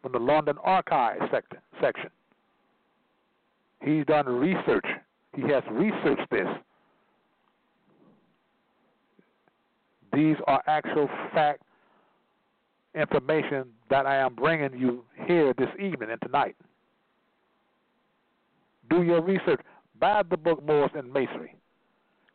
from 0.00 0.12
the 0.12 0.18
London 0.18 0.56
Archive 0.62 1.18
sector, 1.30 1.60
section. 1.80 2.10
He's 3.84 4.06
done 4.06 4.26
research. 4.26 4.86
He 5.34 5.42
has 5.42 5.62
researched 5.70 6.30
this. 6.30 6.46
These 10.12 10.36
are 10.46 10.62
actual 10.66 11.08
fact 11.32 11.62
information 12.94 13.64
that 13.90 14.06
I 14.06 14.16
am 14.16 14.34
bringing 14.34 14.78
you 14.78 15.04
here 15.26 15.54
this 15.56 15.70
evening 15.78 16.10
and 16.10 16.20
tonight. 16.20 16.54
Do 18.90 19.02
your 19.02 19.22
research. 19.22 19.60
Buy 20.02 20.20
the 20.28 20.36
book 20.36 20.66
Moors 20.66 20.90
and 20.96 21.12
Masonry. 21.12 21.54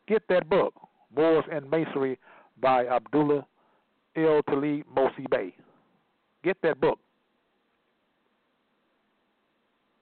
Get 0.06 0.22
that 0.30 0.48
book, 0.48 0.72
Moors 1.14 1.44
and 1.52 1.70
Masonry 1.70 2.18
by 2.62 2.86
Abdullah 2.86 3.46
El 4.16 4.42
Talib 4.44 4.86
Mosi 4.96 5.28
Bey. 5.30 5.54
Get 6.42 6.56
that 6.62 6.80
book. 6.80 6.98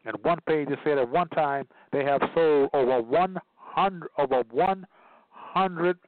And 0.04 0.14
one 0.22 0.38
page 0.46 0.68
it 0.70 0.78
said 0.84 0.98
at 0.98 1.08
one 1.08 1.28
time 1.30 1.66
they 1.92 2.04
have 2.04 2.20
sold 2.36 2.70
over 2.72 3.02
one 3.02 3.36
hundred 3.56 4.10
over 4.16 4.44
one 4.52 4.86
hundred. 5.30 5.98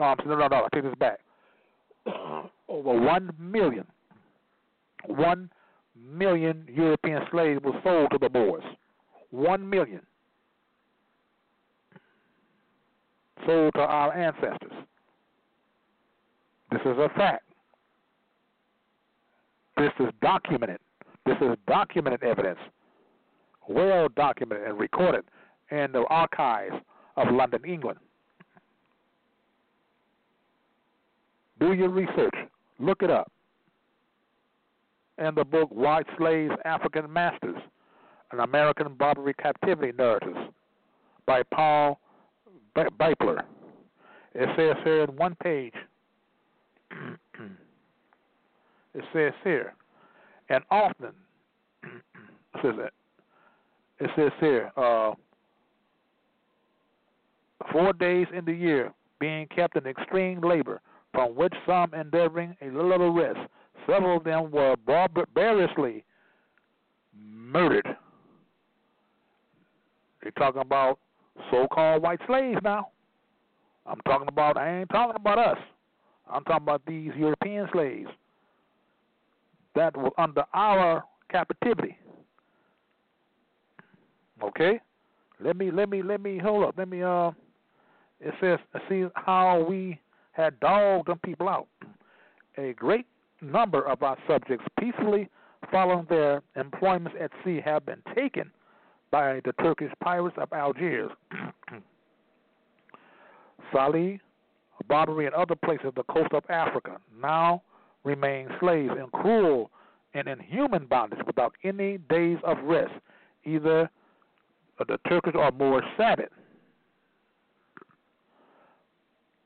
No, 0.00 0.06
I'm 0.06 0.16
no, 0.26 0.34
no, 0.34 0.48
no. 0.48 0.56
I 0.56 0.68
take 0.72 0.84
this 0.84 0.94
back. 0.98 1.20
Over 2.70 3.00
one 3.00 3.32
million, 3.38 3.84
one 5.06 5.50
million 5.94 6.66
European 6.70 7.22
slaves 7.30 7.60
were 7.62 7.78
sold 7.82 8.10
to 8.12 8.18
the 8.18 8.30
Moors. 8.30 8.62
One 9.30 9.68
million 9.68 10.00
sold 13.46 13.72
to 13.74 13.80
our 13.80 14.14
ancestors. 14.14 14.72
This 16.70 16.80
is 16.82 16.98
a 16.98 17.08
fact. 17.16 17.44
This 19.76 19.92
is 20.00 20.08
documented. 20.20 20.78
This 21.24 21.36
is 21.40 21.56
documented 21.66 22.22
evidence, 22.22 22.58
well 23.68 24.08
documented 24.16 24.66
and 24.66 24.78
recorded 24.78 25.24
in 25.70 25.92
the 25.92 26.04
archives 26.08 26.74
of 27.16 27.32
London, 27.32 27.60
England. 27.64 27.98
Do 31.60 31.72
your 31.72 31.88
research. 31.88 32.34
Look 32.78 33.02
it 33.02 33.10
up. 33.10 33.30
In 35.18 35.34
the 35.34 35.44
book 35.44 35.68
White 35.70 36.06
Slaves, 36.16 36.54
African 36.64 37.12
Masters, 37.12 37.56
an 38.32 38.40
American 38.40 38.94
Barbary 38.94 39.34
Captivity 39.34 39.92
Narratives 39.96 40.38
by 41.26 41.42
Paul 41.52 41.98
Baepler. 42.74 43.42
It 44.34 44.48
says 44.56 44.76
here 44.84 45.04
in 45.04 45.16
one 45.16 45.36
page, 45.42 45.74
it 48.94 49.04
says 49.12 49.32
here, 49.42 49.74
and 50.48 50.62
often, 50.70 51.12
it 51.82 52.62
says, 52.62 52.74
it 54.00 54.10
says 54.16 54.32
here, 54.40 54.70
uh, 54.76 55.12
four 57.72 57.92
days 57.92 58.26
in 58.32 58.44
the 58.44 58.52
year 58.52 58.92
being 59.20 59.46
kept 59.48 59.76
in 59.76 59.86
extreme 59.86 60.40
labor, 60.40 60.80
from 61.12 61.34
which 61.34 61.52
some 61.66 61.92
endeavoring 61.94 62.56
a 62.62 62.66
little 62.66 63.12
rest. 63.12 63.38
Several 63.86 64.18
of 64.18 64.24
them 64.24 64.50
were 64.50 64.76
barbarously 64.86 66.04
murdered. 67.18 67.86
They're 70.22 70.32
talking 70.32 70.60
about 70.60 70.98
so-called 71.50 72.02
white 72.02 72.20
slaves 72.26 72.58
now. 72.62 72.88
I'm 73.86 74.00
talking 74.06 74.28
about. 74.28 74.56
I 74.56 74.80
ain't 74.80 74.90
talking 74.90 75.16
about 75.16 75.38
us. 75.38 75.58
I'm 76.30 76.44
talking 76.44 76.64
about 76.64 76.82
these 76.86 77.10
European 77.16 77.68
slaves 77.72 78.08
that 79.74 79.96
were 79.96 80.10
under 80.18 80.44
our 80.52 81.04
captivity. 81.30 81.96
Okay, 84.42 84.80
let 85.40 85.56
me 85.56 85.70
let 85.70 85.88
me 85.88 86.02
let 86.02 86.20
me 86.20 86.38
hold 86.38 86.64
up. 86.64 86.74
Let 86.76 86.88
me 86.88 87.02
uh. 87.02 87.30
It 88.20 88.34
says 88.40 88.58
see 88.88 89.06
how 89.14 89.64
we 89.68 90.00
had 90.32 90.58
dogged 90.60 91.08
them 91.08 91.20
people 91.24 91.48
out. 91.48 91.68
A 92.56 92.72
great 92.72 93.06
number 93.40 93.86
of 93.86 94.02
our 94.02 94.18
subjects 94.26 94.66
peacefully 94.78 95.28
following 95.70 96.06
their 96.10 96.42
employments 96.56 97.16
at 97.20 97.30
sea 97.44 97.60
have 97.64 97.86
been 97.86 98.02
taken 98.14 98.50
by 99.10 99.40
the 99.44 99.52
Turkish 99.62 99.92
pirates 100.02 100.36
of 100.38 100.52
Algiers. 100.52 101.10
Salih, 103.72 104.20
Barbary, 104.88 105.26
and 105.26 105.34
other 105.34 105.54
places 105.54 105.86
of 105.86 105.94
the 105.94 106.04
coast 106.04 106.32
of 106.32 106.44
Africa 106.48 106.96
now 107.20 107.62
remain 108.04 108.48
slaves 108.60 108.92
in 108.98 109.06
cruel 109.12 109.70
and 110.14 110.26
inhuman 110.28 110.86
bondage 110.86 111.20
without 111.26 111.54
any 111.64 111.98
days 112.08 112.38
of 112.44 112.56
rest, 112.64 112.92
either 113.44 113.90
the 114.86 114.98
Turkish 115.08 115.34
or 115.34 115.50
Moorish 115.52 115.84
Sabbath. 115.96 116.30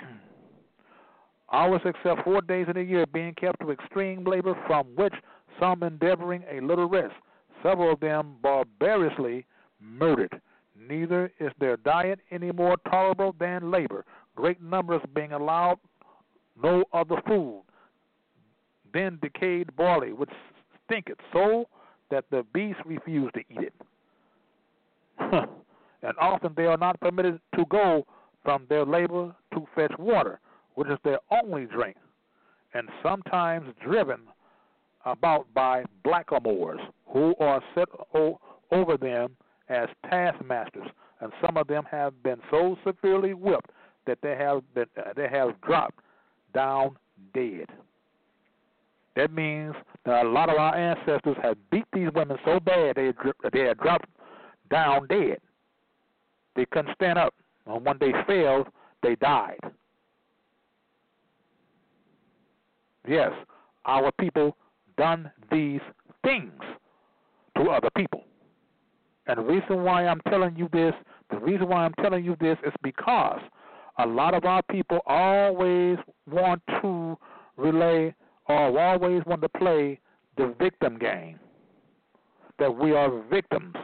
Hours 1.53 1.81
except 1.85 2.23
four 2.25 2.41
days 2.43 2.67
in 2.69 2.77
a 2.77 2.83
year 2.83 3.07
being 3.07 3.35
kept 3.35 3.61
to 3.61 3.71
extreme 3.71 4.25
labor, 4.25 4.55
from 4.67 4.87
which 4.95 5.15
some 5.59 5.83
endeavoring 5.83 6.45
a 6.51 6.61
little 6.61 6.89
rest, 6.89 7.15
several 7.63 7.93
of 7.93 8.01
them 8.01 8.37
barbarously 8.43 9.47
murdered. 9.83 10.41
Neither 10.89 11.31
is 11.39 11.53
their 11.59 11.77
diet 11.77 12.21
any 12.31 12.51
more 12.53 12.77
tolerable 12.91 13.35
than 13.39 13.71
labor, 13.71 14.05
great 14.37 14.63
numbers 14.63 15.03
being 15.15 15.33
allowed 15.33 15.79
no 16.61 16.85
other 16.93 17.17
food 17.27 17.63
than 18.93 19.19
decayed 19.23 19.75
barley, 19.77 20.13
which 20.13 20.31
stinketh 20.85 21.19
so 21.33 21.67
that 22.11 22.25
the 22.31 22.45
beasts 22.53 22.83
refuse 22.85 23.31
to 23.33 23.41
eat 23.41 23.71
it. 23.71 23.75
and 26.03 26.19
often 26.21 26.53
they 26.57 26.67
are 26.67 26.77
not 26.77 27.01
permitted 27.01 27.41
to 27.55 27.65
go 27.67 28.05
from 28.43 28.67
their 28.69 28.85
labor 28.85 29.35
to 29.55 29.67
fetch 29.75 29.93
water, 29.99 30.41
which 30.75 30.89
is 30.89 30.99
their 31.05 31.19
only 31.31 31.67
drink, 31.67 31.97
and 32.75 32.89
sometimes 33.03 33.69
driven 33.85 34.21
about 35.05 35.47
by 35.55 35.85
blackamoors 36.05 36.81
who 37.07 37.35
are 37.41 37.63
set 37.75 37.89
over 38.71 38.97
them 38.97 39.37
as 39.73 39.89
taskmasters, 40.09 40.89
and 41.21 41.33
some 41.45 41.57
of 41.57 41.67
them 41.67 41.85
have 41.91 42.21
been 42.23 42.39
so 42.51 42.77
severely 42.85 43.35
whipped 43.35 43.71
that 44.07 44.19
they 44.23 44.37
have 44.37 44.63
been, 44.75 44.87
uh, 44.99 45.13
they 45.17 45.29
have 45.29 45.61
dropped 45.63 46.01
down 46.55 46.97
dead. 47.35 47.67
That 49.17 49.33
means 49.33 49.75
that 50.05 50.25
a 50.25 50.29
lot 50.29 50.49
of 50.49 50.57
our 50.57 50.75
ancestors 50.75 51.37
have 51.43 51.57
beat 51.71 51.85
these 51.93 52.09
women 52.15 52.37
so 52.45 52.61
bad 52.61 52.97
they 52.97 53.13
they 53.53 53.61
had 53.61 53.79
dropped 53.79 54.09
down 54.71 55.07
dead. 55.07 55.39
They 56.57 56.67
couldn't 56.67 56.95
stand 56.95 57.19
up, 57.19 57.35
and 57.67 57.85
when 57.85 57.97
they 57.99 58.13
failed, 58.27 58.69
they 59.03 59.15
died. 59.17 59.59
Yes, 63.07 63.33
our 63.85 64.13
people 64.21 64.57
done 64.97 65.31
these 65.51 65.81
things 66.25 66.61
to 67.57 67.71
other 67.71 67.91
people. 67.97 68.25
And 69.27 69.39
the 69.39 69.43
reason 69.43 69.85
why 69.85 70.07
I'm 70.07 70.21
telling 70.29 70.57
you 70.57 70.69
this, 70.73 70.95
the 71.31 71.39
reason 71.39 71.69
why 71.69 71.85
I'm 71.85 71.95
telling 71.95 72.25
you 72.25 72.37
this 72.41 72.59
is 72.67 72.73
because 72.83 73.41
a 73.99 74.07
lot 74.07 74.35
of 74.35 74.45
our 74.45 74.63
people 74.71 75.01
always 75.07 75.99
want 76.31 76.63
to 76.81 77.17
relay 77.57 78.15
or 78.49 78.79
always 78.79 79.23
want 79.27 79.43
to 79.43 79.49
play 79.49 80.01
the 80.37 80.55
victim 80.59 80.99
game. 80.99 81.39
That 82.59 82.75
we 82.75 82.93
are 82.93 83.23
victims. 83.31 83.75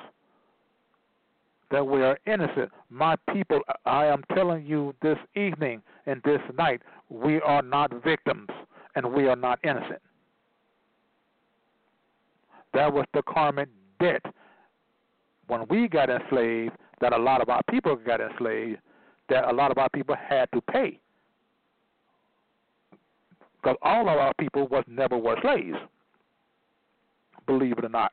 That 1.71 1.87
we 1.87 2.03
are 2.03 2.19
innocent. 2.27 2.71
My 2.91 3.17
people, 3.33 3.61
I 3.85 4.07
am 4.07 4.23
telling 4.35 4.65
you 4.65 4.95
this 5.03 5.19
evening 5.37 5.83
and 6.07 6.23
this 6.25 6.41
night, 6.57 6.83
we 7.11 7.41
are 7.43 7.63
not 7.63 7.93
victims 8.03 8.49
and 8.97 9.13
we 9.13 9.29
are 9.29 9.37
not 9.37 9.59
innocent. 9.63 10.01
That 12.75 12.93
was 12.93 13.05
the 13.15 13.23
karmic 13.23 13.69
debt 14.01 14.23
when 15.49 15.67
we 15.69 15.89
got 15.89 16.11
enslaved, 16.11 16.75
that 17.01 17.13
a 17.13 17.19
lot 17.19 17.41
of 17.41 17.49
our 17.49 17.63
people 17.71 17.97
got 17.97 18.21
enslaved, 18.21 18.79
that 19.29 19.45
a 19.49 19.53
lot 19.53 19.71
of 19.71 19.79
our 19.79 19.89
people 19.91 20.15
had 20.15 20.49
to 20.53 20.61
pay. 20.61 21.01
Because 23.57 23.77
all 23.83 24.09
of 24.09 24.19
our 24.19 24.33
people 24.39 24.69
was 24.69 24.85
never 24.87 25.17
were 25.19 25.37
slaves, 25.43 25.77
believe 27.47 27.79
it 27.79 27.85
or 27.85 27.89
not. 27.89 28.13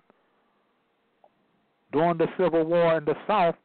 During 1.92 2.18
the 2.18 2.28
Civil 2.38 2.64
War 2.64 2.98
in 2.98 3.06
the 3.06 3.16
South, 3.28 3.56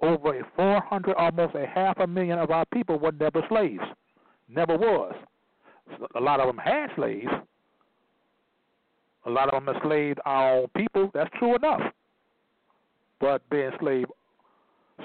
over 0.00 0.40
a 0.40 0.42
400, 0.56 1.14
almost 1.14 1.54
a 1.54 1.66
half 1.66 1.98
a 2.00 2.06
million 2.06 2.38
of 2.38 2.50
our 2.50 2.64
people 2.72 2.98
were 2.98 3.12
never 3.12 3.42
slaves. 3.48 3.84
Never 4.48 4.76
was. 4.76 5.14
A 6.16 6.20
lot 6.20 6.40
of 6.40 6.48
them 6.48 6.58
had 6.58 6.88
slaves. 6.96 7.30
A 9.26 9.30
lot 9.30 9.52
of 9.52 9.64
them 9.64 9.74
enslaved 9.74 10.18
our 10.24 10.56
own 10.56 10.66
people. 10.76 11.10
That's 11.14 11.30
true 11.38 11.54
enough 11.54 11.80
but 13.22 13.40
they 13.52 13.66
enslave 13.66 14.06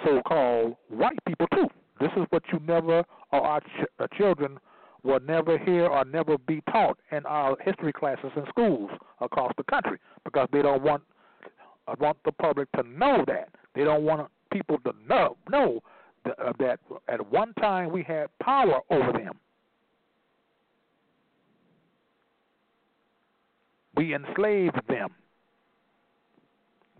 so-called 0.04 0.76
white 0.90 1.20
people 1.26 1.48
too. 1.54 1.68
This 2.02 2.10
is 2.18 2.26
what 2.32 2.44
you 2.52 2.60
never, 2.68 3.04
or 3.32 3.42
our 3.42 3.62
ch- 3.62 3.86
uh, 4.00 4.08
children 4.18 4.58
will 5.04 5.20
never 5.20 5.58
hear 5.60 5.86
or 5.86 6.04
never 6.04 6.38
be 6.38 6.62
taught 6.72 6.98
in 7.12 7.26
our 7.28 7.56
history 7.64 7.94
classes 7.94 8.32
in 8.36 8.44
schools 8.50 8.90
across 9.22 9.54
the 9.58 9.64
country 9.64 10.00
because 10.26 10.50
they 10.52 10.64
don't 10.64 10.82
want 10.82 11.04
uh, 11.88 11.96
want 12.00 12.18
the 12.26 12.32
public 12.32 12.70
to 12.74 12.84
know 12.84 13.24
that. 13.28 13.50
They 13.76 13.84
don't 13.84 14.04
want 14.04 14.30
people 14.52 14.80
to 14.80 14.94
know 15.08 15.38
know 15.50 15.82
that, 16.26 16.40
uh, 16.40 16.54
that 16.60 16.80
at 17.08 17.32
one 17.32 17.54
time 17.54 17.92
we 17.92 18.02
had 18.02 18.28
power 18.42 18.80
over 18.90 19.12
them. 19.12 19.36
We 23.96 24.16
enslaved 24.16 24.80
them. 24.90 25.10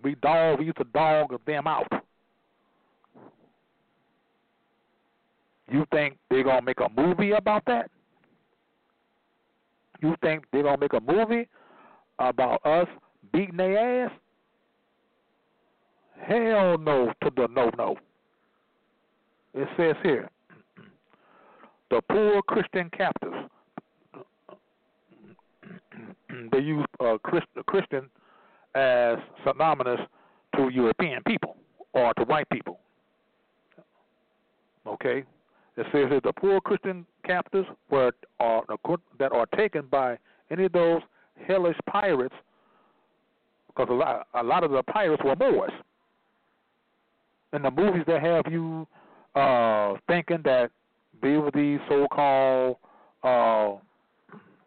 We 0.08 0.16
dog 0.16 0.60
we 0.60 0.66
used 0.68 0.78
to 0.78 0.86
dog 0.86 1.38
them 1.46 1.68
out. 1.68 1.92
You 5.70 5.86
think 5.92 6.18
they're 6.30 6.46
gonna 6.46 6.62
make 6.62 6.80
a 6.80 6.88
movie 6.96 7.32
about 7.32 7.66
that? 7.66 7.92
You 10.02 10.16
think 10.22 10.46
they're 10.54 10.64
gonna 10.64 10.78
make 10.78 10.94
a 10.94 11.02
movie 11.02 11.50
about 12.20 12.66
us 12.66 12.88
beating 13.34 13.58
their 13.58 14.06
ass? 14.06 14.12
Hell 16.26 16.78
no 16.78 17.12
to 17.22 17.30
the 17.36 17.50
no 17.52 17.70
no. 17.78 17.98
It 19.54 19.68
says 19.76 19.98
here, 20.04 20.30
the 21.90 22.00
poor 22.10 22.42
Christian 22.44 22.90
captives. 22.92 23.36
they 26.54 26.60
use 26.60 26.86
uh, 27.02 27.18
Christ, 27.26 27.48
Christian 27.66 28.10
as 28.78 29.18
synonymous 29.46 30.00
to 30.56 30.70
European 30.70 31.22
people 31.26 31.58
or 31.94 32.14
to 32.14 32.24
white 32.24 32.48
people. 32.50 32.80
Okay, 34.86 35.24
it 35.76 35.86
says 35.92 36.06
that 36.12 36.24
the 36.24 36.32
poor 36.32 36.62
Christian 36.62 37.06
captives 37.26 37.68
were 37.90 38.12
are 38.40 38.64
that 39.20 39.32
are 39.32 39.46
taken 39.58 39.88
by 39.88 40.18
any 40.50 40.66
of 40.66 40.72
those 40.72 41.02
hellish 41.46 41.78
pirates, 41.90 42.36
because 43.68 43.88
a 43.90 43.94
lot 43.94 44.28
a 44.34 44.44
lot 44.44 44.64
of 44.64 44.72
the 44.72 44.84
pirates 44.84 45.22
were 45.26 45.36
Moors. 45.36 45.72
In 47.54 47.62
the 47.64 47.72
movies, 47.72 48.04
they 48.06 48.20
have 48.20 48.46
you 48.52 48.88
uh, 49.36 49.96
thinking 50.08 50.42
that 50.44 50.70
they 51.22 51.38
were 51.38 51.52
these 51.52 51.80
so-called 51.90 52.78
uh, 53.24 53.74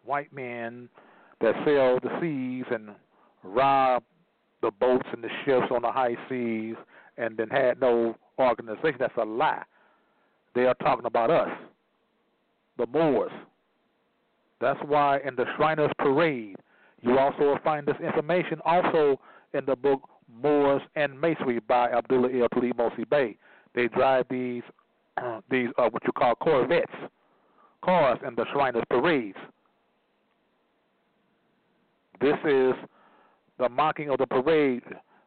white 0.03 0.33
men 0.33 0.89
that 1.39 1.53
sail 1.65 1.99
the 2.01 2.09
seas 2.19 2.65
and 2.71 2.89
rob 3.43 4.03
the 4.61 4.71
boats 4.71 5.07
and 5.11 5.23
the 5.23 5.29
ships 5.43 5.67
on 5.71 5.81
the 5.81 5.91
high 5.91 6.15
seas 6.29 6.75
and 7.17 7.35
then 7.37 7.49
had 7.49 7.79
no 7.79 8.15
organization. 8.39 8.97
That's 8.99 9.13
a 9.17 9.25
lie. 9.25 9.63
They 10.53 10.65
are 10.65 10.75
talking 10.75 11.05
about 11.05 11.31
us, 11.31 11.49
the 12.77 12.85
Moors. 12.87 13.31
That's 14.59 14.79
why 14.85 15.19
in 15.25 15.35
the 15.35 15.45
Shriners 15.55 15.91
Parade, 15.97 16.57
you 17.01 17.17
also 17.17 17.39
will 17.39 17.59
find 17.63 17.87
this 17.87 17.95
information 18.03 18.59
also 18.63 19.19
in 19.53 19.65
the 19.65 19.75
book 19.75 20.01
Moors 20.41 20.81
and 20.95 21.19
Masonry 21.19 21.59
by 21.59 21.89
Abdullah 21.89 22.29
El 22.31 22.47
Talib 22.49 22.77
Mosi 22.77 23.09
Bey. 23.09 23.37
They 23.73 23.87
drive 23.87 24.25
these 24.29 24.63
uh, 25.21 25.41
these 25.49 25.69
uh, 25.77 25.89
what 25.89 26.03
you 26.05 26.11
call 26.11 26.35
Corvettes, 26.35 26.91
cars 27.83 28.19
in 28.25 28.35
the 28.35 28.45
Shriners 28.53 28.83
Parades. 28.89 29.37
This 32.21 32.37
is 32.45 32.73
the 33.61 33.69
mocking 33.69 34.09
of 34.09 34.17
the 34.17 34.25
parade 34.25 34.81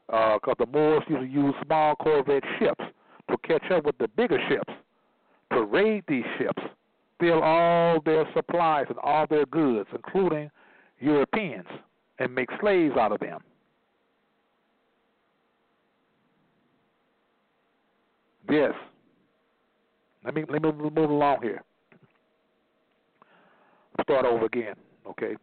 because 0.09 0.41
uh, 0.49 0.55
the 0.59 0.67
Moors 0.67 1.05
used 1.09 1.23
to 1.23 1.27
use 1.27 1.55
small 1.65 1.95
Corvette 1.95 2.43
ships 2.59 2.85
to 3.31 3.37
catch 3.39 3.71
up 3.71 3.85
with 3.85 3.97
the 3.99 4.09
bigger 4.09 4.39
ships, 4.49 4.73
parade 5.51 6.03
these 6.09 6.25
ships, 6.37 6.63
steal 7.17 7.39
all 7.39 8.01
their 8.01 8.25
supplies 8.35 8.87
and 8.89 8.99
all 8.99 9.27
their 9.29 9.47
goods, 9.47 9.89
including 9.95 10.51
Europeans, 11.01 11.67
and 12.19 12.35
make 12.35 12.49
slaves 12.61 12.97
out 12.99 13.13
of 13.13 13.21
them. 13.21 13.41
Yes. 18.51 18.73
Let 20.25 20.35
me 20.35 20.45
let 20.49 20.61
me 20.63 20.73
move 20.73 21.11
along 21.11 21.43
here. 21.43 21.63
Start 24.03 24.27
over 24.27 24.47
again. 24.47 24.75
Okay. 25.07 25.37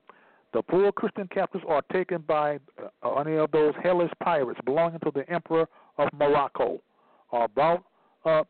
The 0.54 0.62
poor 0.62 0.92
Christian 0.92 1.28
captives 1.28 1.64
are 1.68 1.82
taken 1.94 2.24
by 2.28 2.60
uh, 3.04 3.14
any 3.16 3.38
of 3.38 3.52
those 3.52 3.74
hellish 3.82 4.12
pirates 4.22 4.60
belonging 4.66 5.00
to 5.00 5.12
the 5.12 5.30
Emperor 5.30 5.66
of 5.98 6.10
Morocco, 6.14 6.82
are 7.32 7.48
brought 7.48 7.84
up 8.26 8.48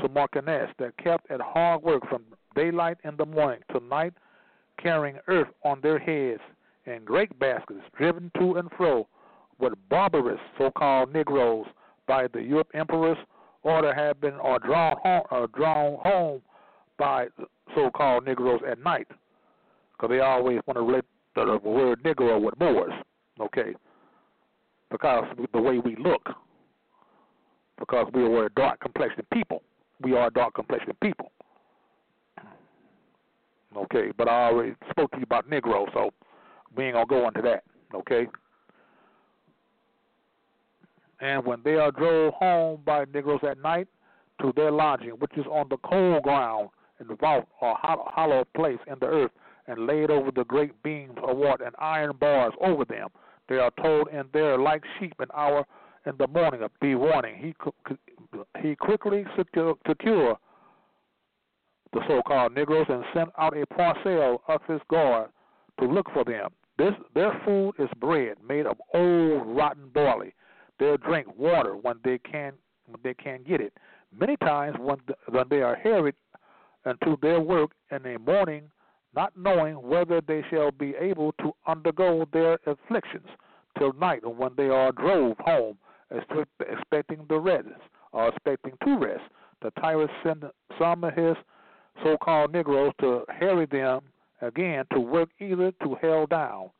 to 0.00 0.08
Mequinez. 0.08 0.68
They're 0.78 0.92
kept 0.92 1.30
at 1.30 1.40
hard 1.40 1.82
work 1.82 2.08
from 2.08 2.24
daylight 2.54 2.96
in 3.04 3.16
the 3.16 3.26
morning 3.26 3.60
to 3.72 3.80
night, 3.80 4.14
carrying 4.82 5.18
earth 5.28 5.48
on 5.64 5.80
their 5.82 5.98
heads 5.98 6.40
in 6.86 7.04
great 7.04 7.38
baskets, 7.38 7.80
driven 7.98 8.30
to 8.38 8.54
and 8.54 8.70
fro 8.76 9.06
with 9.58 9.74
barbarous 9.90 10.40
so-called 10.56 11.12
Negroes 11.12 11.66
by 12.06 12.26
the 12.28 12.40
Europe 12.40 12.68
emperors, 12.72 13.18
or 13.62 13.82
they 13.82 13.92
have 13.94 14.20
been 14.20 14.34
or 14.34 14.58
drawn 14.60 14.96
home, 15.02 15.22
or 15.30 15.46
drawn 15.48 15.98
home 16.02 16.40
by 16.96 17.26
so-called 17.74 18.24
Negroes 18.24 18.60
at 18.66 18.78
night 18.78 19.08
because 19.96 20.10
they 20.10 20.20
always 20.20 20.60
want 20.66 20.76
to 20.76 20.82
relate 20.82 21.04
the 21.34 21.58
word 21.62 22.02
Negro 22.02 22.40
with 22.40 22.58
Moors, 22.58 22.92
okay? 23.40 23.74
Because 24.90 25.24
the 25.52 25.60
way 25.60 25.78
we 25.78 25.96
look, 25.96 26.28
because 27.78 28.06
we 28.14 28.22
are 28.22 28.48
dark 28.50 28.80
complexioned 28.80 29.28
people. 29.30 29.62
We 30.00 30.14
are 30.16 30.30
dark 30.30 30.54
complexioned 30.54 30.98
people. 31.00 31.30
Okay, 33.76 34.10
but 34.16 34.28
I 34.28 34.48
already 34.48 34.74
spoke 34.90 35.10
to 35.12 35.18
you 35.18 35.24
about 35.24 35.50
Negro, 35.50 35.86
so 35.92 36.10
we 36.74 36.84
ain't 36.84 36.94
gonna 36.94 37.06
go 37.06 37.28
into 37.28 37.42
that. 37.42 37.64
Okay. 37.94 38.26
And 41.20 41.44
when 41.44 41.60
they 41.64 41.76
are 41.76 41.90
drove 41.90 42.34
home 42.34 42.80
by 42.84 43.04
Negroes 43.12 43.40
at 43.42 43.58
night 43.58 43.88
to 44.40 44.52
their 44.56 44.70
lodging, 44.70 45.12
which 45.12 45.32
is 45.36 45.46
on 45.50 45.68
the 45.68 45.76
cold 45.78 46.22
ground 46.22 46.70
in 47.00 47.08
the 47.08 47.16
vault 47.16 47.46
or 47.60 47.76
hollow 47.80 48.44
place 48.54 48.78
in 48.86 48.98
the 49.00 49.06
earth, 49.06 49.30
and 49.66 49.86
laid 49.86 50.10
over 50.10 50.30
the 50.30 50.44
great 50.44 50.82
beams 50.82 51.16
of 51.22 51.36
what 51.36 51.64
and 51.64 51.74
iron 51.78 52.16
bars 52.18 52.52
over 52.60 52.84
them. 52.84 53.08
They 53.48 53.56
are 53.56 53.70
told 53.80 54.08
in 54.08 54.24
there 54.32 54.58
like 54.58 54.82
sheep 54.98 55.14
an 55.20 55.28
hour 55.34 55.64
in 56.06 56.16
the 56.18 56.26
morning 56.28 56.62
of 56.62 56.70
be 56.80 56.94
warning. 56.94 57.36
He 57.36 57.54
he 58.62 58.76
quickly 58.76 59.24
secure 59.36 59.76
the 61.92 62.00
so-called 62.08 62.54
Negroes 62.54 62.86
and 62.88 63.04
sent 63.14 63.30
out 63.38 63.56
a 63.56 63.66
parcel 63.66 64.42
of 64.48 64.60
his 64.68 64.80
guard 64.90 65.30
to 65.80 65.86
look 65.86 66.10
for 66.12 66.24
them. 66.24 66.50
This 66.78 66.92
their 67.14 67.40
food 67.44 67.72
is 67.78 67.88
bread 67.98 68.36
made 68.46 68.66
of 68.66 68.76
old 68.92 69.46
rotten 69.46 69.88
barley. 69.94 70.34
Their 70.78 70.96
drink 70.98 71.26
water 71.36 71.76
when 71.76 71.96
they 72.04 72.18
can 72.18 72.52
when 72.86 73.00
they 73.02 73.14
can 73.14 73.42
get 73.44 73.60
it. 73.60 73.72
Many 74.16 74.36
times 74.38 74.76
when 74.78 74.98
when 75.28 75.46
they 75.48 75.62
are 75.62 75.76
harried 75.76 76.14
into 76.84 77.16
their 77.22 77.40
work 77.40 77.72
in 77.90 78.02
the 78.02 78.18
morning 78.18 78.70
not 79.16 79.32
knowing 79.36 79.74
whether 79.76 80.20
they 80.20 80.44
shall 80.50 80.70
be 80.70 80.94
able 81.00 81.32
to 81.40 81.52
undergo 81.66 82.26
their 82.32 82.58
afflictions 82.66 83.26
till 83.78 83.92
night, 83.94 84.24
when 84.24 84.52
they 84.56 84.68
are 84.68 84.92
drove 84.92 85.36
home, 85.38 85.78
expecting 86.60 87.24
the 87.28 87.38
rest, 87.38 87.68
or 88.12 88.28
expecting 88.28 88.72
to 88.84 88.98
rest. 88.98 89.24
The 89.62 89.70
tyrant 89.80 90.10
sent 90.22 90.44
some 90.78 91.02
of 91.02 91.14
his 91.14 91.36
so-called 92.04 92.52
Negroes 92.52 92.92
to 93.00 93.24
harry 93.28 93.66
them 93.66 94.02
again 94.42 94.84
to 94.92 95.00
work 95.00 95.30
either 95.40 95.72
to 95.82 95.96
hell 96.00 96.26
down 96.26 96.70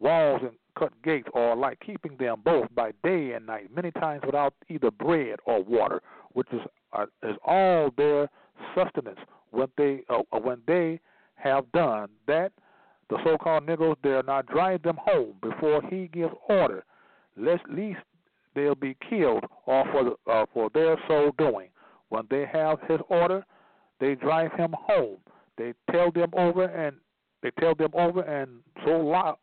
walls 0.00 0.40
and 0.42 0.52
cut 0.78 0.92
gates, 1.02 1.28
or 1.32 1.56
like 1.56 1.78
keeping 1.80 2.16
them 2.18 2.42
both 2.44 2.66
by 2.74 2.92
day 3.02 3.32
and 3.32 3.46
night, 3.46 3.74
many 3.74 3.90
times 3.92 4.22
without 4.26 4.54
either 4.68 4.90
bread 4.90 5.38
or 5.46 5.62
water, 5.62 6.02
which 6.32 6.48
is 6.52 6.60
uh, 6.92 7.06
is 7.22 7.36
all 7.44 7.90
their 7.96 8.28
sustenance 8.74 9.18
when 9.50 9.68
they 9.76 10.02
uh, 10.10 10.38
when 10.38 10.60
they 10.66 11.00
have 11.44 11.70
done 11.72 12.08
that 12.26 12.52
the 13.10 13.18
so-called 13.22 13.66
Negroes 13.66 13.96
dare 14.02 14.22
not 14.22 14.46
drive 14.46 14.82
them 14.82 14.96
home 14.98 15.34
before 15.42 15.82
he 15.90 16.08
gives 16.08 16.32
order, 16.48 16.84
lest 17.36 17.62
least 17.68 18.00
they'll 18.54 18.74
be 18.74 18.96
killed 19.08 19.44
or 19.66 19.84
for 19.92 20.04
the, 20.04 20.32
uh, 20.32 20.46
for 20.52 20.70
their 20.72 20.96
so 21.06 21.32
doing. 21.38 21.68
When 22.08 22.24
they 22.30 22.46
have 22.50 22.78
his 22.88 23.00
order, 23.08 23.44
they 24.00 24.14
drive 24.14 24.52
him 24.52 24.74
home. 24.78 25.18
They 25.58 25.74
tell 25.90 26.10
them 26.10 26.30
over 26.36 26.64
and 26.64 26.96
they 27.42 27.50
tell 27.60 27.74
them 27.74 27.90
over 27.94 28.22
and 28.22 28.60
so 28.84 29.00
lock 29.00 29.38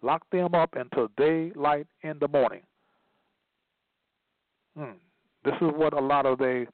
lock 0.00 0.28
them 0.32 0.54
up 0.54 0.74
until 0.74 1.08
daylight 1.16 1.86
in 2.02 2.18
the 2.18 2.26
morning. 2.26 2.62
Hmm. 4.76 4.96
This 5.44 5.54
is 5.60 5.70
what 5.76 5.92
a 5.92 6.00
lot 6.00 6.26
of 6.26 6.38
the 6.38 6.66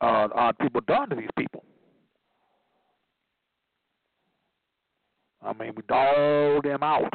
uh, 0.00 0.28
our 0.32 0.52
people 0.54 0.80
done 0.80 1.10
to 1.10 1.16
these 1.16 1.28
people. 1.36 1.64
I 5.44 5.52
mean, 5.52 5.74
we 5.76 5.82
dog 5.86 6.64
them 6.64 6.82
out. 6.82 7.12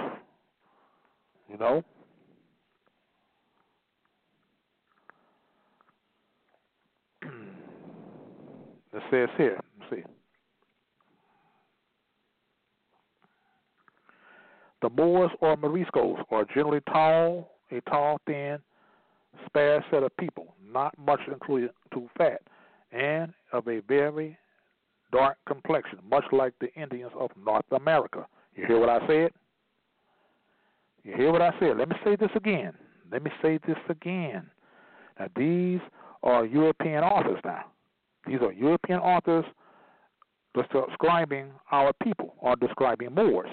You 1.50 1.58
know? 1.58 1.84
it 8.94 9.04
says 9.10 9.30
here, 9.36 9.60
let's 9.80 9.92
see. 9.92 10.04
The 14.84 14.90
Moors 14.92 15.32
or 15.42 15.58
Moriscos 15.58 16.24
are 16.30 16.46
generally 16.54 16.82
tall, 16.88 17.52
a 17.72 17.82
tall, 17.82 18.22
thin, 18.28 18.60
spare 19.48 19.84
set 19.92 20.04
of 20.04 20.16
people, 20.18 20.54
not 20.72 20.94
much 20.98 21.20
included 21.28 21.72
too 21.94 22.08
fat, 22.18 22.42
and 22.92 23.34
of 23.52 23.68
a 23.68 23.82
very 23.88 24.38
dark 25.12 25.38
complexion, 25.48 26.00
much 26.10 26.26
like 26.32 26.54
the 26.60 26.74
Indians 26.74 27.12
of 27.18 27.32
North 27.44 27.66
America. 27.72 28.26
You 28.56 28.66
hear 28.66 28.80
what 28.80 28.90
I 28.90 29.06
said? 29.08 29.32
You 31.04 31.16
hear 31.16 31.32
what 31.32 31.42
I 31.42 31.52
said? 31.60 31.78
Let 31.78 31.90
me 31.90 31.96
say 32.04 32.16
this 32.16 32.30
again. 32.36 32.74
Let 33.12 33.24
me 33.24 33.32
say 33.42 33.60
this 33.66 33.78
again. 33.90 34.50
Now, 35.20 35.28
these 35.36 35.80
are 36.24 36.46
European 36.46 37.04
authors 37.04 37.40
now. 37.44 37.66
These 38.28 38.42
are 38.42 38.52
European 38.52 39.00
authors 39.00 39.46
describing 40.54 41.52
our 41.72 41.94
people 42.04 42.36
or 42.40 42.56
describing 42.56 43.14
Moors. 43.14 43.50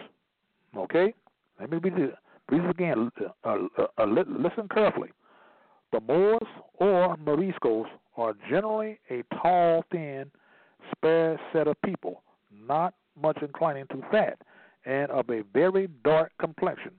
Okay? 0.76 1.14
Let 1.60 1.70
me 1.70 1.78
read 1.78 1.94
this 2.48 2.60
again. 2.68 3.10
Uh, 3.44 3.48
uh, 3.78 3.86
uh, 3.98 4.04
listen 4.04 4.68
carefully. 4.72 5.10
The 5.92 6.00
Moors 6.00 6.48
or 6.74 7.16
Moriscos 7.16 7.86
are 8.16 8.34
generally 8.50 8.98
a 9.10 9.22
tall, 9.40 9.84
thin, 9.90 10.30
large 11.02 11.38
set 11.52 11.68
of 11.68 11.80
people, 11.82 12.22
not 12.52 12.94
much 13.20 13.38
inclining 13.42 13.86
to 13.88 14.02
fat, 14.10 14.38
and 14.84 15.10
of 15.10 15.28
a 15.30 15.42
very 15.52 15.88
dark 16.04 16.32
complexion, 16.38 16.92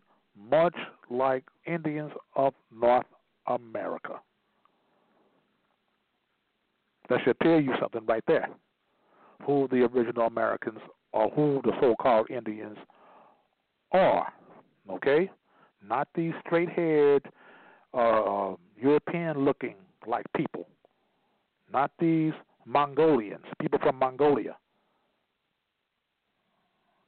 much 0.50 0.76
like 1.10 1.44
Indians 1.66 2.12
of 2.36 2.54
North 2.72 3.06
America. 3.48 4.20
That 7.10 7.20
should 7.24 7.40
tell 7.40 7.60
you 7.60 7.74
something 7.80 8.06
right 8.06 8.24
there. 8.28 8.50
Who 9.46 9.68
the 9.72 9.84
original 9.84 10.28
Americans 10.28 10.80
or 11.14 11.30
who 11.30 11.62
the 11.64 11.72
so 11.80 11.96
called 12.02 12.30
Indians 12.30 12.78
are. 13.92 14.34
Okay? 14.90 15.30
Not 15.88 16.10
these 16.16 16.34
straight 16.46 16.70
haired, 16.70 17.24
uh, 17.94 18.56
European 18.80 19.46
looking 19.46 19.76
like 20.06 20.26
people. 20.36 20.68
Not 21.72 21.92
these 22.00 22.34
Mongolians, 22.68 23.46
people 23.62 23.80
from 23.80 23.98
Mongolia 23.98 24.58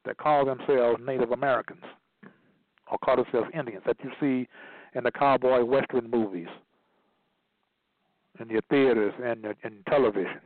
that 0.05 0.17
call 0.17 0.45
themselves 0.45 1.01
Native 1.05 1.31
Americans 1.31 1.83
or 2.89 2.97
call 3.03 3.17
themselves 3.17 3.49
Indians 3.53 3.83
that 3.85 3.97
you 4.03 4.09
see 4.19 4.47
in 4.95 5.03
the 5.03 5.11
cowboy 5.11 5.63
western 5.63 6.09
movies, 6.09 6.47
in 8.39 8.49
your 8.49 8.61
theaters 8.69 9.13
and 9.23 9.45
in 9.63 9.83
television, 9.87 10.39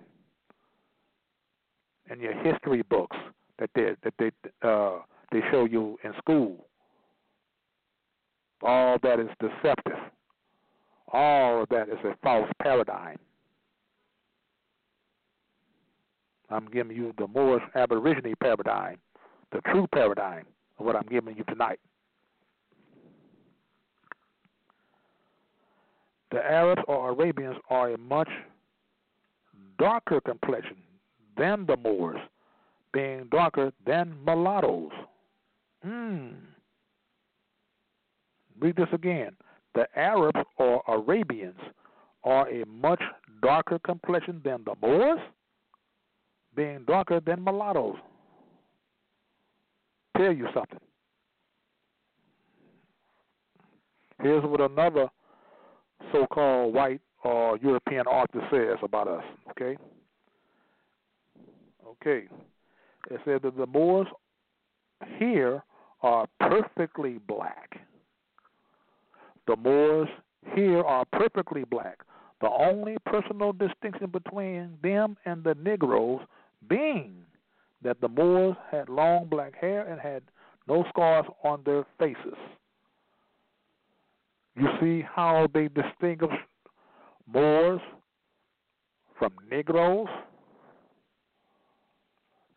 in 2.09 2.19
your 2.19 2.33
history 2.43 2.81
books 2.89 3.15
that 3.59 3.69
they 3.75 3.91
that 4.03 4.13
they 4.17 4.31
uh, 4.67 4.99
they 5.31 5.41
show 5.51 5.65
you 5.65 5.97
in 6.03 6.11
school. 6.17 6.65
All 8.63 8.97
that 9.03 9.19
is 9.19 9.29
deceptive. 9.39 9.99
All 11.11 11.61
of 11.61 11.69
that 11.69 11.87
is 11.89 11.99
a 12.03 12.15
false 12.23 12.49
paradigm. 12.61 13.17
I'm 16.53 16.67
giving 16.67 16.95
you 16.95 17.13
the 17.17 17.27
Moorish 17.27 17.63
Aborigine 17.75 18.35
paradigm, 18.39 18.97
the 19.51 19.61
true 19.71 19.87
paradigm 19.93 20.45
of 20.77 20.85
what 20.85 20.95
I'm 20.95 21.07
giving 21.09 21.35
you 21.35 21.43
tonight. 21.45 21.79
The 26.31 26.39
Arabs 26.39 26.81
or 26.87 27.11
Arabians 27.11 27.57
are 27.69 27.91
a 27.91 27.97
much 27.97 28.29
darker 29.77 30.21
complexion 30.21 30.77
than 31.37 31.65
the 31.65 31.77
Moors, 31.77 32.19
being 32.91 33.27
darker 33.31 33.71
than 33.85 34.15
mulattoes. 34.25 34.91
Hmm. 35.83 36.27
Read 38.59 38.75
this 38.75 38.87
again. 38.93 39.35
The 39.75 39.87
Arabs 39.95 40.39
or 40.57 40.83
Arabians 40.87 41.59
are 42.23 42.47
a 42.49 42.65
much 42.65 43.01
darker 43.41 43.79
complexion 43.79 44.41
than 44.43 44.63
the 44.65 44.75
Moors, 44.81 45.19
being 46.55 46.83
darker 46.85 47.19
than 47.19 47.43
mulattoes. 47.43 47.97
Tell 50.17 50.33
you 50.33 50.47
something. 50.53 50.79
Here's 54.21 54.43
what 54.43 54.61
another 54.61 55.09
so 56.11 56.25
called 56.27 56.73
white 56.73 57.01
or 57.23 57.57
European 57.57 58.05
author 58.05 58.47
says 58.51 58.77
about 58.83 59.07
us, 59.07 59.23
okay? 59.51 59.77
Okay. 61.87 62.27
It 63.09 63.19
said 63.25 63.41
that 63.41 63.57
the 63.57 63.65
Moors 63.67 64.07
here 65.17 65.63
are 66.01 66.27
perfectly 66.39 67.19
black. 67.27 67.79
The 69.47 69.55
Moors 69.55 70.09
here 70.55 70.83
are 70.83 71.05
perfectly 71.11 71.63
black. 71.63 71.99
The 72.41 72.49
only 72.49 72.97
personal 73.05 73.53
distinction 73.53 74.09
between 74.09 74.77
them 74.83 75.17
and 75.25 75.43
the 75.43 75.55
Negroes 75.55 76.21
being 76.69 77.15
that 77.83 77.99
the 78.01 78.07
Moors 78.07 78.55
had 78.71 78.89
long 78.89 79.25
black 79.25 79.55
hair 79.59 79.87
and 79.87 79.99
had 79.99 80.23
no 80.67 80.85
scars 80.89 81.25
on 81.43 81.61
their 81.65 81.85
faces. 81.99 82.37
You 84.55 84.67
see 84.79 85.01
how 85.01 85.47
they 85.53 85.67
distinguish 85.67 86.31
Moors 87.27 87.81
from 89.17 89.33
Negroes? 89.49 90.07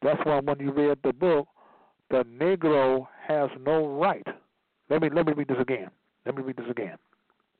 That's 0.02 0.20
why 0.24 0.40
when 0.40 0.60
you 0.60 0.72
read 0.72 0.98
the 1.02 1.12
book, 1.12 1.48
the 2.10 2.24
Negro 2.24 3.06
has 3.26 3.50
no 3.64 3.88
right. 3.88 4.26
Let 4.88 5.02
me 5.02 5.10
let 5.12 5.26
me 5.26 5.32
read 5.32 5.48
this 5.48 5.56
again. 5.60 5.90
Let 6.24 6.36
me 6.36 6.42
read 6.42 6.56
this 6.56 6.70
again. 6.70 6.96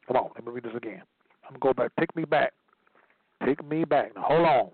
Come 0.07 0.17
on, 0.17 0.31
let 0.35 0.45
me 0.45 0.53
read 0.53 0.65
this 0.65 0.77
again. 0.77 1.03
I'm 1.45 1.59
gonna 1.59 1.75
go 1.75 1.83
back. 1.83 1.93
Take 1.99 2.15
me 2.15 2.25
back. 2.25 2.53
Take 3.45 3.65
me 3.67 3.85
back. 3.85 4.15
Now 4.15 4.23
hold 4.23 4.47
on. 4.47 4.71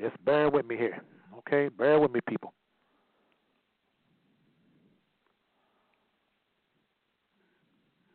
Just 0.00 0.22
bear 0.24 0.50
with 0.50 0.66
me 0.66 0.76
here. 0.76 1.02
Okay? 1.38 1.68
Bear 1.68 1.98
with 1.98 2.12
me, 2.12 2.20
people. 2.28 2.52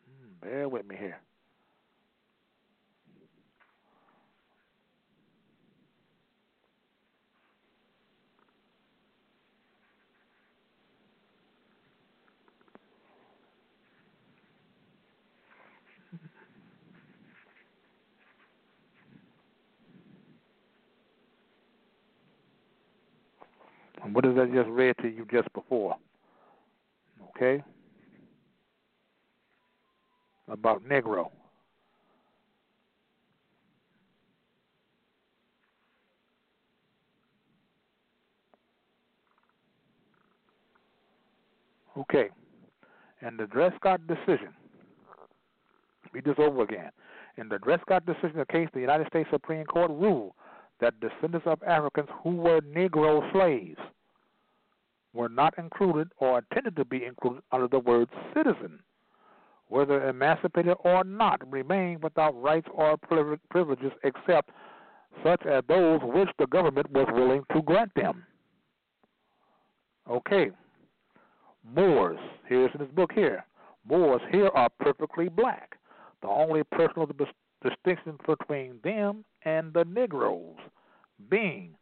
Hmm, 0.06 0.46
bear 0.46 0.68
with 0.68 0.86
me 0.86 0.96
here. 0.96 1.20
What 24.12 24.26
is 24.26 24.36
I 24.36 24.44
just 24.46 24.68
read 24.68 24.94
to 25.00 25.08
you 25.08 25.26
just 25.30 25.50
before? 25.54 25.96
Okay? 27.30 27.62
About 30.48 30.84
Negro. 30.84 31.30
Okay. 41.96 42.28
And 43.22 43.38
the 43.38 43.46
Dred 43.46 43.72
Scott 43.76 44.00
decision. 44.06 44.48
Read 46.12 46.24
this 46.24 46.34
over 46.38 46.62
again. 46.62 46.90
In 47.38 47.48
the 47.48 47.58
Dred 47.58 47.80
Scott 47.80 48.04
decision 48.04 48.36
the 48.36 48.46
case, 48.46 48.68
the 48.74 48.80
United 48.80 49.06
States 49.06 49.28
Supreme 49.30 49.64
Court 49.64 49.90
ruled 49.90 50.32
that 50.80 50.94
descendants 51.00 51.46
of 51.46 51.62
Africans 51.62 52.08
who 52.22 52.36
were 52.36 52.60
Negro 52.60 53.32
slaves 53.32 53.78
were 55.12 55.28
not 55.28 55.56
included 55.58 56.10
or 56.18 56.38
intended 56.38 56.76
to 56.76 56.84
be 56.84 57.04
included 57.04 57.42
under 57.52 57.68
the 57.68 57.78
word 57.78 58.08
citizen, 58.34 58.80
whether 59.68 60.08
emancipated 60.08 60.76
or 60.84 61.04
not, 61.04 61.40
remain 61.50 62.00
without 62.00 62.40
rights 62.40 62.68
or 62.72 62.96
privileges 63.50 63.92
except 64.04 64.50
such 65.22 65.44
as 65.46 65.62
those 65.68 66.00
which 66.02 66.30
the 66.38 66.46
government 66.46 66.90
was 66.90 67.06
willing 67.12 67.42
to 67.54 67.62
grant 67.62 67.92
them. 67.94 68.24
Okay. 70.10 70.50
Moors, 71.76 72.18
here's 72.48 72.70
in 72.74 72.80
this 72.80 72.90
book 72.90 73.12
here. 73.12 73.44
Moors 73.88 74.22
here 74.30 74.48
are 74.48 74.68
perfectly 74.80 75.28
black. 75.28 75.76
The 76.22 76.28
only 76.28 76.62
personal 76.64 77.08
distinction 77.62 78.18
between 78.26 78.80
them 78.82 79.24
and 79.44 79.72
the 79.72 79.84
Negroes 79.84 80.56
being 81.30 81.74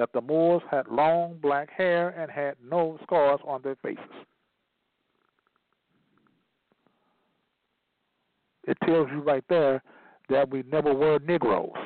that 0.00 0.14
the 0.14 0.20
Moors 0.22 0.62
had 0.70 0.88
long 0.88 1.36
black 1.42 1.68
hair 1.70 2.08
and 2.08 2.30
had 2.30 2.54
no 2.66 2.98
scars 3.02 3.38
on 3.46 3.60
their 3.60 3.76
faces. 3.82 3.98
It 8.66 8.78
tells 8.86 9.08
you 9.10 9.20
right 9.20 9.44
there 9.50 9.82
that 10.30 10.48
we 10.48 10.64
never 10.72 10.94
were 10.94 11.18
Negroes. 11.18 11.76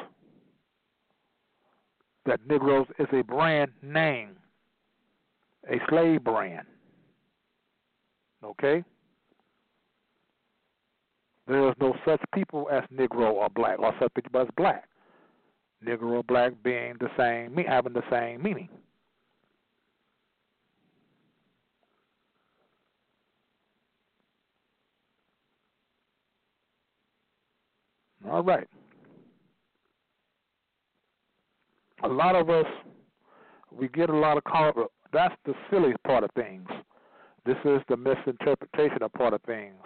That 2.25 2.39
Negroes 2.49 2.87
is 3.01 3.09
a 3.13 3.23
brand 3.23 3.73
name, 3.83 4.37
a 5.69 5.81
slave 5.89 6.23
brand. 6.23 6.69
Okay? 8.45 8.85
There 11.49 11.69
is 11.69 11.75
no 11.81 11.97
such 12.07 12.21
people 12.33 12.69
as 12.71 12.85
Negro 12.95 13.33
or 13.33 13.49
black, 13.49 13.81
or 13.81 13.93
such 14.01 14.15
people 14.15 14.41
as 14.41 14.49
black. 14.57 14.85
Negro 15.85 16.13
or 16.13 16.23
black 16.23 16.53
being 16.63 16.95
the 17.01 17.09
same, 17.17 17.55
me 17.55 17.65
having 17.67 17.93
the 17.93 18.03
same 18.11 18.43
meaning. 18.43 18.69
All 28.31 28.43
right. 28.43 28.67
A 32.03 32.09
lot 32.09 32.35
of 32.35 32.51
us, 32.51 32.67
we 33.71 33.89
get 33.89 34.11
a 34.11 34.17
lot 34.17 34.37
of 34.37 34.45
call. 34.45 34.73
That's 35.13 35.35
the 35.45 35.55
silly 35.71 35.95
part 36.07 36.25
of 36.25 36.31
things. 36.35 36.69
This 37.47 37.57
is 37.65 37.81
the 37.89 37.97
misinterpretation 37.97 39.03
of 39.03 39.13
part 39.13 39.35
of 39.35 39.43
things. 39.43 39.77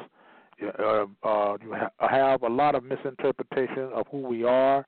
Uh, 0.78 1.05
uh, 1.22 1.57
you 1.62 1.74
ha- 1.74 1.90
have 2.09 2.42
a 2.42 2.49
lot 2.49 2.74
of 2.74 2.84
misinterpretation 2.84 3.90
of 3.94 4.07
who 4.11 4.18
we 4.18 4.44
are. 4.44 4.86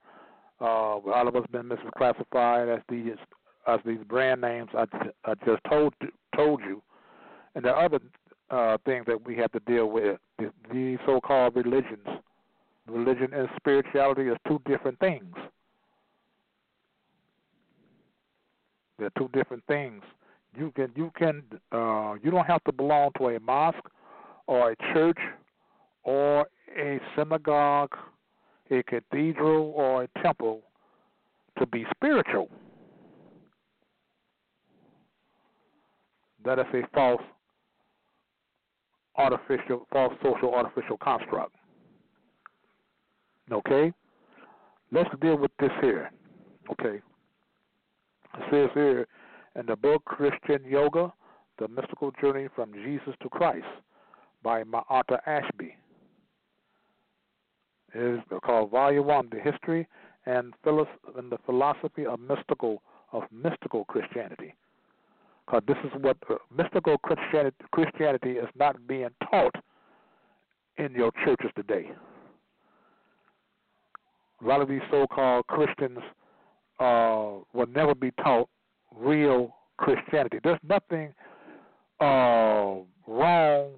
Uh, 0.61 0.64
all 0.64 1.28
of 1.28 1.36
us 1.36 1.44
been 1.50 1.68
misclassified 1.68 2.74
as 2.74 2.82
these 2.88 3.16
as 3.66 3.80
these 3.86 4.00
brand 4.08 4.40
names 4.40 4.70
I, 4.74 4.84
I 5.24 5.34
just 5.46 5.62
told 5.68 5.94
told 6.36 6.61
you, 6.61 6.82
and 7.54 7.64
there 7.64 7.74
are 7.74 7.84
other 7.84 8.00
uh, 8.50 8.76
things 8.84 9.04
that 9.06 9.24
we 9.24 9.36
have 9.36 9.52
to 9.52 9.61
deal 9.61 9.86
with. 9.86 10.18
These 10.72 10.98
so-called 11.06 11.56
religions, 11.56 12.06
religion 12.86 13.32
and 13.32 13.48
spirituality 13.56 14.22
is 14.22 14.36
two 14.48 14.61
different 14.66 14.98
things. 14.98 15.34
They're 18.98 19.11
two 19.16 19.30
different 19.32 19.64
things. 19.66 20.02
You 20.56 20.72
can 20.72 20.90
you 20.94 21.11
can 21.16 21.42
uh, 21.72 22.14
you 22.22 22.30
don't 22.30 22.46
have 22.46 22.62
to 22.64 22.72
belong 22.72 23.11
to 23.18 23.28
a 23.28 23.40
mosque 23.40 23.88
or 24.46 24.72
a 24.72 24.76
church 24.92 25.18
or 26.02 26.46
a 26.76 27.00
synagogue, 27.16 27.96
a 28.70 28.82
cathedral 28.84 29.72
or 29.74 30.04
a 30.04 30.22
temple 30.22 30.62
to 31.58 31.66
be 31.66 31.84
spiritual. 31.94 32.48
That 36.44 36.58
is 36.58 36.66
a 36.72 36.82
false 36.94 37.22
artificial 39.16 39.86
false 39.92 40.14
social 40.22 40.54
artificial 40.54 40.96
construct. 40.96 41.54
Okay? 43.52 43.92
Let's 44.92 45.10
deal 45.20 45.36
with 45.36 45.50
this 45.60 45.70
here. 45.80 46.10
Okay. 46.72 47.00
It 48.38 48.42
says 48.50 48.70
here 48.74 49.06
in 49.58 49.66
the 49.66 49.76
book 49.76 50.04
Christian 50.04 50.64
Yoga, 50.64 51.12
The 51.58 51.68
Mystical 51.68 52.12
Journey 52.20 52.48
from 52.54 52.72
Jesus 52.72 53.14
to 53.22 53.28
Christ 53.28 53.66
by 54.42 54.62
Arthur 54.88 55.20
Ashby. 55.26 55.76
Is 57.95 58.20
called 58.45 58.70
Volume 58.70 59.07
One: 59.07 59.28
The 59.30 59.41
History 59.41 59.88
and, 60.26 60.55
and 60.64 61.32
the 61.32 61.38
Philosophy 61.47 62.07
of 62.07 62.20
Mystical 62.20 62.82
of 63.12 63.24
Mystical 63.32 63.84
Christianity. 63.86 64.55
Because 65.45 65.62
this 65.66 65.76
is 65.84 65.91
what 66.01 66.16
uh, 66.28 66.34
mystical 66.57 66.97
Christianity, 66.99 67.57
Christianity 67.72 68.32
is 68.32 68.49
not 68.57 68.86
being 68.86 69.09
taught 69.28 69.55
in 70.78 70.93
your 70.93 71.11
churches 71.24 71.51
today. 71.57 71.91
A 74.43 74.47
lot 74.47 74.61
of 74.61 74.68
these 74.68 74.80
so-called 74.91 75.47
Christians 75.49 75.99
uh, 76.78 77.30
will 77.53 77.66
never 77.74 77.95
be 77.95 78.12
taught 78.22 78.49
real 78.95 79.57
Christianity. 79.76 80.38
There's 80.45 80.61
nothing 80.62 81.12
uh, 82.01 82.76
wrong 83.09 83.72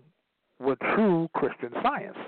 with 0.60 0.78
true 0.94 1.28
Christian 1.34 1.70
science. 1.82 2.18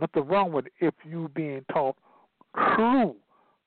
Nothing 0.00 0.26
wrong 0.26 0.52
with 0.52 0.66
if 0.80 0.94
you 1.04 1.30
being 1.34 1.64
taught 1.72 1.96
true 2.74 3.14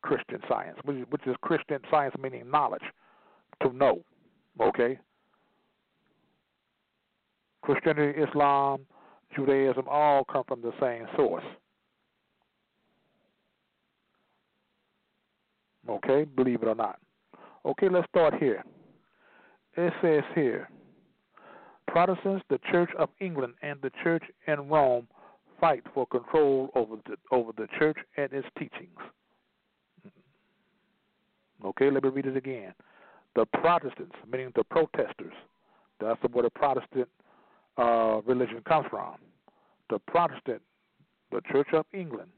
Christian 0.01 0.39
science, 0.47 0.77
which, 0.83 1.05
which 1.09 1.21
is 1.25 1.35
Christian 1.41 1.79
science 1.89 2.15
meaning 2.21 2.49
knowledge, 2.49 2.83
to 3.61 3.73
know. 3.73 4.03
Okay? 4.61 4.99
Christianity, 7.61 8.21
Islam, 8.21 8.85
Judaism 9.35 9.85
all 9.89 10.23
come 10.23 10.43
from 10.47 10.61
the 10.61 10.71
same 10.79 11.07
source. 11.15 11.43
Okay, 15.89 16.25
believe 16.35 16.63
it 16.63 16.67
or 16.67 16.75
not. 16.75 16.99
Okay, 17.65 17.89
let's 17.89 18.07
start 18.09 18.35
here. 18.39 18.63
It 19.77 19.93
says 20.01 20.23
here 20.33 20.69
Protestants, 21.87 22.43
the 22.49 22.59
Church 22.71 22.89
of 22.97 23.09
England, 23.19 23.53
and 23.61 23.79
the 23.81 23.91
Church 24.03 24.23
in 24.47 24.67
Rome 24.67 25.07
fight 25.59 25.83
for 25.93 26.05
control 26.07 26.69
over 26.75 26.95
the, 27.05 27.15
over 27.31 27.51
the 27.57 27.67
church 27.79 27.97
and 28.17 28.31
its 28.31 28.47
teachings. 28.57 28.99
Okay, 31.63 31.89
let 31.89 32.03
me 32.03 32.09
read 32.09 32.25
it 32.25 32.37
again. 32.37 32.73
The 33.35 33.45
Protestants, 33.45 34.15
meaning 34.31 34.51
the 34.55 34.63
protesters, 34.63 35.33
that's 35.99 36.19
where 36.31 36.43
the 36.43 36.49
Protestant 36.49 37.07
uh, 37.77 38.21
religion 38.25 38.61
comes 38.67 38.85
from. 38.89 39.15
The 39.89 39.99
Protestant, 39.99 40.61
the 41.31 41.41
Church 41.51 41.67
of 41.73 41.85
England, 41.93 42.29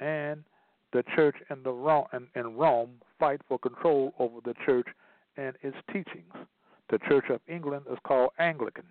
and 0.00 0.44
the 0.92 1.02
church 1.14 1.36
in, 1.50 1.62
the 1.62 1.72
Rome, 1.72 2.06
in, 2.12 2.26
in 2.34 2.56
Rome 2.56 2.90
fight 3.18 3.40
for 3.48 3.58
control 3.58 4.14
over 4.18 4.40
the 4.44 4.54
church 4.64 4.86
and 5.36 5.54
its 5.62 5.76
teachings. 5.92 6.32
The 6.90 6.98
Church 7.08 7.26
of 7.30 7.40
England 7.48 7.84
is 7.90 7.98
called 8.06 8.30
Anglican, 8.38 8.86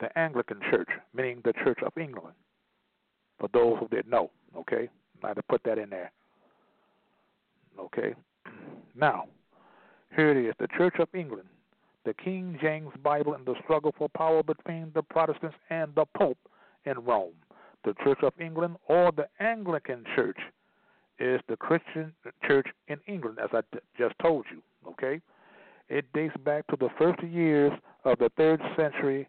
the 0.00 0.16
Anglican 0.18 0.60
Church, 0.70 0.88
meaning 1.14 1.40
the 1.44 1.52
Church 1.52 1.78
of 1.84 1.92
England. 1.96 2.34
For 3.38 3.48
those 3.52 3.78
who 3.78 3.88
didn't 3.88 4.10
know, 4.10 4.30
okay, 4.56 4.88
I 5.22 5.28
had 5.28 5.36
to 5.36 5.42
put 5.42 5.62
that 5.64 5.78
in 5.78 5.90
there. 5.90 6.12
Okay, 7.78 8.14
now 8.94 9.26
here 10.14 10.30
it 10.30 10.48
is: 10.48 10.54
the 10.58 10.68
Church 10.78 10.94
of 10.98 11.08
England, 11.14 11.48
the 12.04 12.14
King 12.14 12.58
James 12.60 12.92
Bible, 13.02 13.34
and 13.34 13.44
the 13.44 13.54
struggle 13.64 13.94
for 13.96 14.08
power 14.08 14.42
between 14.42 14.92
the 14.94 15.02
Protestants 15.02 15.56
and 15.70 15.94
the 15.94 16.04
Pope 16.16 16.38
in 16.84 16.98
Rome. 17.04 17.32
The 17.84 17.94
Church 18.04 18.20
of 18.22 18.32
England, 18.40 18.76
or 18.88 19.12
the 19.12 19.28
Anglican 19.40 20.04
Church, 20.14 20.38
is 21.18 21.40
the 21.48 21.56
Christian 21.56 22.12
church 22.46 22.66
in 22.88 22.98
England, 23.06 23.38
as 23.42 23.50
I 23.52 23.60
d- 23.72 23.80
just 23.98 24.14
told 24.20 24.46
you. 24.50 24.62
Okay, 24.88 25.20
it 25.88 26.04
dates 26.12 26.36
back 26.44 26.66
to 26.68 26.76
the 26.76 26.88
first 26.98 27.22
years 27.22 27.72
of 28.04 28.18
the 28.18 28.30
third 28.36 28.60
century 28.76 29.28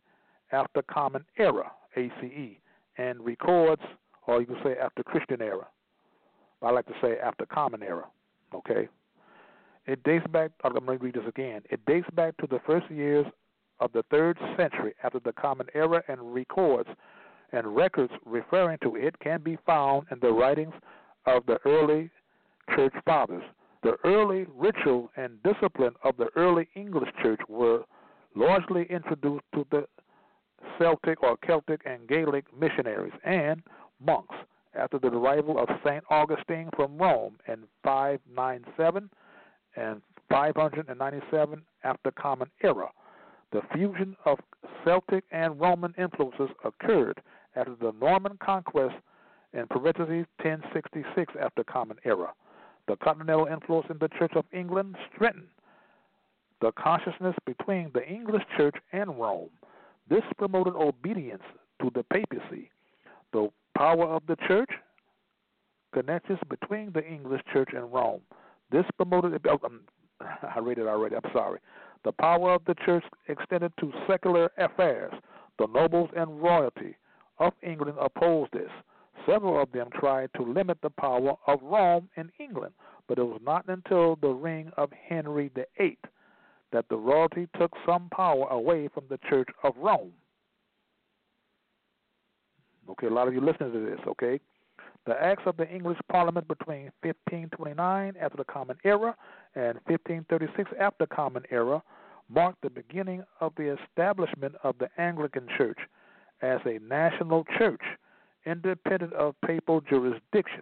after 0.51 0.81
Common 0.83 1.25
Era 1.37 1.71
(ACE) 1.95 2.57
and 2.97 3.23
records, 3.23 3.81
or 4.27 4.39
you 4.41 4.47
can 4.47 4.57
say 4.63 4.75
after 4.81 5.03
Christian 5.03 5.41
Era. 5.41 5.67
I 6.61 6.71
like 6.71 6.87
to 6.87 6.93
say 7.01 7.17
after 7.23 7.45
Common 7.45 7.83
Era. 7.83 8.05
Okay, 8.53 8.87
it 9.85 10.03
dates 10.03 10.25
back. 10.27 10.51
I'm 10.63 10.73
going 10.73 10.85
to 10.85 11.03
read 11.03 11.15
this 11.15 11.27
again. 11.27 11.61
It 11.69 11.85
dates 11.85 12.07
back 12.15 12.37
to 12.37 12.47
the 12.47 12.59
first 12.65 12.89
years 12.89 13.25
of 13.79 13.91
the 13.91 14.03
third 14.09 14.37
century 14.57 14.93
after 15.03 15.19
the 15.19 15.33
Common 15.33 15.67
Era, 15.73 16.01
and 16.07 16.33
records 16.33 16.89
and 17.51 17.75
records 17.75 18.11
referring 18.25 18.77
to 18.83 18.95
it 18.95 19.17
can 19.19 19.41
be 19.41 19.57
found 19.65 20.07
in 20.11 20.19
the 20.19 20.31
writings 20.31 20.73
of 21.25 21.45
the 21.45 21.57
early 21.65 22.09
church 22.75 22.93
fathers. 23.05 23.43
The 23.83 23.97
early 24.03 24.47
ritual 24.55 25.11
and 25.15 25.41
discipline 25.43 25.93
of 26.03 26.17
the 26.17 26.29
early 26.35 26.67
English 26.75 27.09
church 27.21 27.39
were 27.47 27.83
largely 28.35 28.85
introduced 28.89 29.43
to 29.53 29.65
the 29.71 29.85
Celtic 30.77 31.21
or 31.23 31.37
Celtic 31.45 31.81
and 31.85 32.07
Gaelic 32.07 32.45
missionaries 32.57 33.13
and 33.23 33.61
monks 33.99 34.35
after 34.77 34.99
the 34.99 35.07
arrival 35.07 35.57
of 35.57 35.69
St. 35.85 36.03
Augustine 36.09 36.69
from 36.75 36.97
Rome 36.97 37.37
in 37.47 37.63
597 37.83 39.09
and 39.75 40.01
597 40.29 41.61
after 41.83 42.11
Common 42.11 42.49
Era. 42.63 42.89
The 43.51 43.61
fusion 43.73 44.15
of 44.25 44.39
Celtic 44.83 45.23
and 45.31 45.59
Roman 45.59 45.93
influences 45.97 46.49
occurred 46.63 47.21
after 47.55 47.75
the 47.75 47.93
Norman 47.99 48.37
conquest 48.43 48.95
in 49.53 49.67
parentheses 49.67 50.25
1066 50.43 51.33
after 51.39 51.63
Common 51.63 51.97
Era. 52.03 52.33
The 52.87 52.97
continental 52.97 53.47
influence 53.47 53.87
in 53.89 53.97
the 53.99 54.09
Church 54.19 54.33
of 54.35 54.45
England 54.51 54.95
strengthened 55.13 55.47
the 56.61 56.71
consciousness 56.73 57.35
between 57.45 57.91
the 57.93 58.07
English 58.07 58.43
Church 58.57 58.75
and 58.91 59.19
Rome. 59.19 59.49
This 60.09 60.23
promoted 60.37 60.75
obedience 60.75 61.43
to 61.81 61.91
the 61.93 62.03
papacy. 62.03 62.69
The 63.33 63.49
power 63.75 64.05
of 64.05 64.23
the 64.27 64.35
Church 64.47 64.69
connections 65.93 66.39
between 66.49 66.91
the 66.93 67.05
English 67.05 67.41
Church 67.51 67.69
and 67.73 67.91
Rome. 67.91 68.21
This 68.71 68.85
promoted. 68.97 69.45
Um, 69.47 69.81
I 70.21 70.59
read 70.59 70.77
it 70.77 70.87
already. 70.87 71.15
I'm 71.15 71.31
sorry. 71.33 71.59
The 72.03 72.11
power 72.11 72.51
of 72.53 72.63
the 72.65 72.75
Church 72.85 73.03
extended 73.27 73.71
to 73.79 73.91
secular 74.07 74.51
affairs. 74.57 75.13
The 75.57 75.67
nobles 75.67 76.09
and 76.15 76.41
royalty 76.41 76.95
of 77.39 77.53
England 77.63 77.97
opposed 77.99 78.51
this. 78.53 78.69
Several 79.25 79.59
of 79.61 79.71
them 79.71 79.87
tried 79.93 80.29
to 80.35 80.43
limit 80.43 80.77
the 80.81 80.89
power 80.89 81.33
of 81.47 81.59
Rome 81.63 82.09
in 82.15 82.31
England, 82.39 82.73
but 83.07 83.17
it 83.17 83.23
was 83.23 83.41
not 83.43 83.65
until 83.67 84.17
the 84.17 84.29
reign 84.29 84.71
of 84.77 84.91
Henry 84.91 85.49
VIII 85.55 85.97
that 86.75 86.89
the 86.89 86.97
royalty 86.97 87.47
took 87.57 87.71
some 87.85 88.09
power 88.09 88.47
away 88.49 88.89
from 88.93 89.05
the 89.09 89.17
Church 89.29 89.47
of 89.63 89.73
Rome. 89.77 90.11
Okay, 92.89 93.07
a 93.07 93.09
lot 93.09 93.27
of 93.27 93.33
you 93.33 93.39
listening 93.39 93.71
to 93.71 93.79
this, 93.79 93.99
okay? 94.05 94.39
The 95.05 95.13
acts 95.21 95.43
of 95.45 95.55
the 95.55 95.69
English 95.69 95.97
Parliament 96.11 96.47
between 96.47 96.91
1529 97.01 98.15
after 98.19 98.37
the 98.37 98.43
Common 98.43 98.75
Era 98.83 99.15
and 99.55 99.75
1536 99.85 100.71
after 100.79 101.05
the 101.05 101.15
Common 101.15 101.43
Era 101.49 101.81
marked 102.27 102.61
the 102.61 102.69
beginning 102.69 103.23
of 103.39 103.53
the 103.55 103.77
establishment 103.81 104.55
of 104.63 104.75
the 104.77 104.89
Anglican 104.97 105.47
Church 105.57 105.79
as 106.41 106.59
a 106.65 106.79
national 106.79 107.45
church 107.57 107.81
independent 108.45 109.13
of 109.13 109.35
papal 109.45 109.79
jurisdiction. 109.81 110.61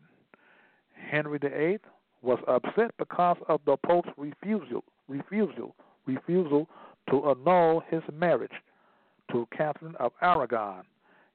Henry 1.10 1.40
VIII 1.40 1.80
was 2.22 2.40
upset 2.48 2.92
because 2.98 3.38
of 3.50 3.62
the 3.66 3.78
Pope's 3.78 4.10
refusal, 4.18 4.84
refusal, 5.08 5.76
refusal 6.06 6.68
to 7.10 7.30
annul 7.30 7.84
his 7.90 8.02
marriage 8.12 8.52
to 9.32 9.48
Catherine 9.56 9.96
of 10.00 10.12
Aragon. 10.22 10.84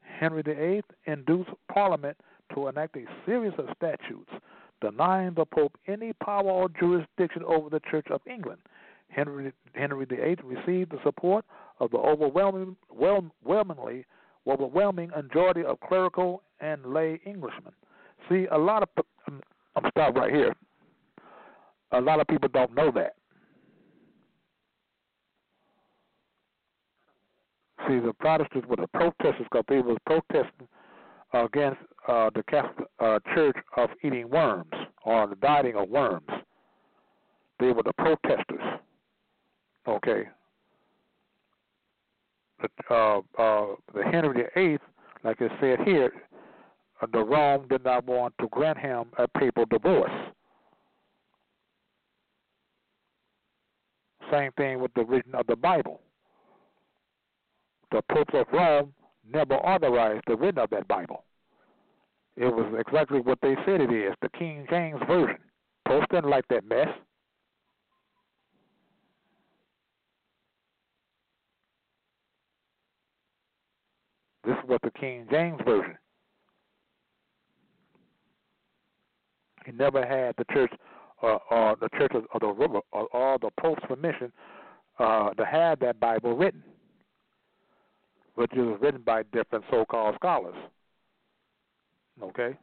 Henry 0.02 0.42
VIII 0.42 0.82
induced 1.06 1.50
Parliament 1.72 2.16
to 2.54 2.68
enact 2.68 2.96
a 2.96 3.04
series 3.26 3.52
of 3.58 3.66
statutes 3.76 4.30
denying 4.80 5.34
the 5.34 5.44
Pope 5.44 5.76
any 5.86 6.12
power 6.14 6.50
or 6.50 6.68
jurisdiction 6.68 7.42
over 7.44 7.68
the 7.68 7.80
Church 7.90 8.06
of 8.10 8.20
England. 8.26 8.60
Henry, 9.08 9.52
Henry 9.74 10.04
VIII 10.04 10.36
received 10.44 10.92
the 10.92 10.98
support 11.02 11.44
of 11.80 11.90
the 11.90 11.96
overwhelming, 11.96 12.76
overwhelmingly, 13.00 14.04
overwhelming 14.46 15.10
majority 15.10 15.64
of 15.64 15.80
clerical 15.80 16.42
and 16.60 16.92
lay 16.92 17.20
Englishmen. 17.26 17.72
See, 18.28 18.46
a 18.50 18.58
lot 18.58 18.82
of 18.82 18.88
I'm, 19.26 19.40
I'm 19.76 19.90
stop 19.90 20.14
right 20.14 20.32
here. 20.32 20.54
A 21.92 22.00
lot 22.00 22.20
of 22.20 22.26
people 22.26 22.48
don't 22.52 22.74
know 22.74 22.90
that. 22.92 23.14
See, 27.86 28.00
the 28.00 28.12
Protestants 28.18 28.66
were 28.66 28.76
the 28.76 28.88
protesters 28.88 29.46
because 29.50 29.64
they 29.68 29.80
was 29.80 29.96
protesting 30.04 30.68
against 31.32 31.80
uh, 32.08 32.30
the 32.34 32.42
Catholic 32.44 32.88
uh, 33.00 33.18
Church 33.34 33.56
of 33.76 33.90
eating 34.02 34.28
worms 34.30 34.72
or 35.04 35.26
the 35.26 35.36
dieting 35.36 35.76
of 35.76 35.88
worms. 35.88 36.28
They 37.60 37.72
were 37.72 37.82
the 37.82 37.92
protesters. 37.98 38.80
Okay. 39.86 40.28
The, 42.60 42.94
uh, 42.94 43.18
uh, 43.38 43.66
the 43.94 44.02
Henry 44.04 44.44
VIII, 44.54 44.78
like 45.24 45.40
it 45.40 45.52
said 45.60 45.80
here, 45.86 46.12
uh, 47.00 47.06
the 47.12 47.20
Rome 47.20 47.66
did 47.68 47.84
not 47.84 48.04
want 48.04 48.34
to 48.40 48.48
grant 48.48 48.78
him 48.78 49.06
a 49.18 49.28
papal 49.28 49.64
divorce. 49.66 50.10
Same 54.30 54.52
thing 54.52 54.80
with 54.80 54.92
the 54.94 55.04
reading 55.04 55.34
of 55.34 55.46
the 55.46 55.56
Bible. 55.56 56.00
The 57.90 58.02
popes 58.12 58.34
of 58.34 58.46
Rome 58.52 58.92
never 59.30 59.54
authorized 59.54 60.24
the 60.26 60.36
reading 60.36 60.62
of 60.62 60.70
that 60.70 60.88
Bible. 60.88 61.24
It 62.36 62.54
was 62.54 62.72
exactly 62.78 63.20
what 63.20 63.38
they 63.42 63.56
said 63.66 63.80
it 63.80 63.92
is, 63.92 64.14
the 64.22 64.28
King 64.38 64.66
James 64.70 65.00
Version. 65.08 65.38
Popes 65.86 66.06
didn't 66.10 66.30
like 66.30 66.46
that 66.48 66.64
mess. 66.68 66.88
This 74.44 74.56
is 74.56 74.68
what 74.68 74.80
the 74.82 74.90
King 74.90 75.26
James 75.30 75.60
Version. 75.64 75.96
He 79.66 79.72
never 79.72 80.06
had 80.06 80.34
the 80.38 80.44
church 80.54 80.72
uh, 81.22 81.38
or 81.50 81.76
the 81.80 81.88
church 81.98 82.12
of 82.14 82.40
the 82.40 82.46
river 82.46 82.80
or, 82.92 83.08
or 83.08 83.38
the 83.38 83.50
Pope's 83.60 83.82
permission 83.86 84.32
uh, 84.98 85.30
to 85.30 85.44
have 85.44 85.80
that 85.80 86.00
Bible 86.00 86.36
written, 86.36 86.62
which 88.38 88.52
is 88.52 88.68
written 88.80 89.02
by 89.04 89.24
different 89.32 89.64
so-called 89.68 90.14
scholars. 90.14 90.54
Okay. 92.22 92.56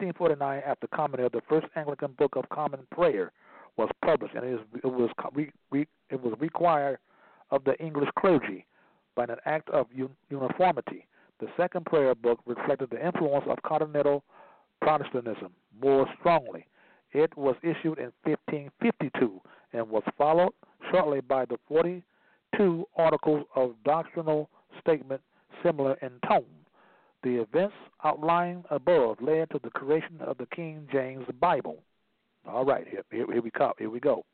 1549, 0.00 0.62
after 0.66 0.86
commentary 0.86 1.26
of 1.26 1.32
the 1.32 1.42
first 1.50 1.66
Anglican 1.76 2.12
Book 2.12 2.34
of 2.34 2.48
Common 2.48 2.80
Prayer 2.90 3.30
was 3.76 3.90
published, 4.02 4.34
and 4.34 4.42
it, 4.42 4.54
is, 4.54 4.60
it 4.82 4.86
was 4.86 5.10
re, 5.34 5.52
re, 5.70 5.86
it 6.08 6.22
was 6.22 6.32
required 6.40 6.98
of 7.50 7.62
the 7.64 7.76
English 7.78 8.08
clergy 8.18 8.64
by 9.14 9.24
an 9.24 9.36
act 9.44 9.68
of 9.68 9.86
un, 9.94 10.08
uniformity. 10.30 11.06
The 11.40 11.48
second 11.58 11.84
prayer 11.84 12.14
book 12.14 12.40
reflected 12.46 12.88
the 12.88 13.04
influence 13.04 13.44
of 13.50 13.60
continental 13.66 14.24
Protestantism 14.80 15.52
more 15.82 16.06
strongly. 16.18 16.64
It 17.12 17.36
was 17.36 17.56
issued 17.62 17.98
in 17.98 18.12
1552 18.24 19.40
and 19.72 19.88
was 19.88 20.02
followed 20.16 20.52
shortly 20.90 21.20
by 21.20 21.44
the 21.44 21.58
42 21.68 22.86
articles 22.96 23.44
of 23.54 23.74
doctrinal 23.84 24.48
statement 24.80 25.20
similar 25.64 25.94
in 26.02 26.12
tone. 26.28 26.44
The 27.22 27.42
events 27.42 27.74
outlined 28.04 28.64
above 28.70 29.20
led 29.20 29.50
to 29.50 29.60
the 29.62 29.70
creation 29.70 30.20
of 30.20 30.38
the 30.38 30.46
King 30.46 30.86
James 30.92 31.26
Bible. 31.40 31.82
All 32.48 32.64
right, 32.64 32.86
here, 32.88 33.04
here, 33.10 33.26
here 33.30 33.42
we 33.42 33.50
come. 33.50 33.72
Here 33.78 33.90
we 33.90 34.00
go. 34.00 34.24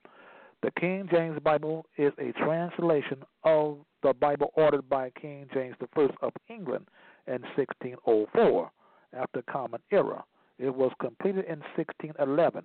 The 0.63 0.71
King 0.81 1.09
James 1.11 1.39
Bible 1.43 1.87
is 1.99 2.13
a 2.19 2.33
translation 2.33 3.25
of 3.45 3.79
the 4.03 4.15
Bible 4.15 4.53
ordered 4.55 4.89
by 4.89 5.11
King 5.11 5.49
James 5.53 5.77
I 5.81 6.09
of 6.23 6.33
England 6.49 6.87
in 7.27 7.43
1604 7.57 8.71
after 9.13 9.43
Common 9.43 9.81
Era. 9.91 10.25
It 10.59 10.75
was 10.75 10.91
completed 11.01 11.45
in 11.47 11.61
1611, 11.77 12.63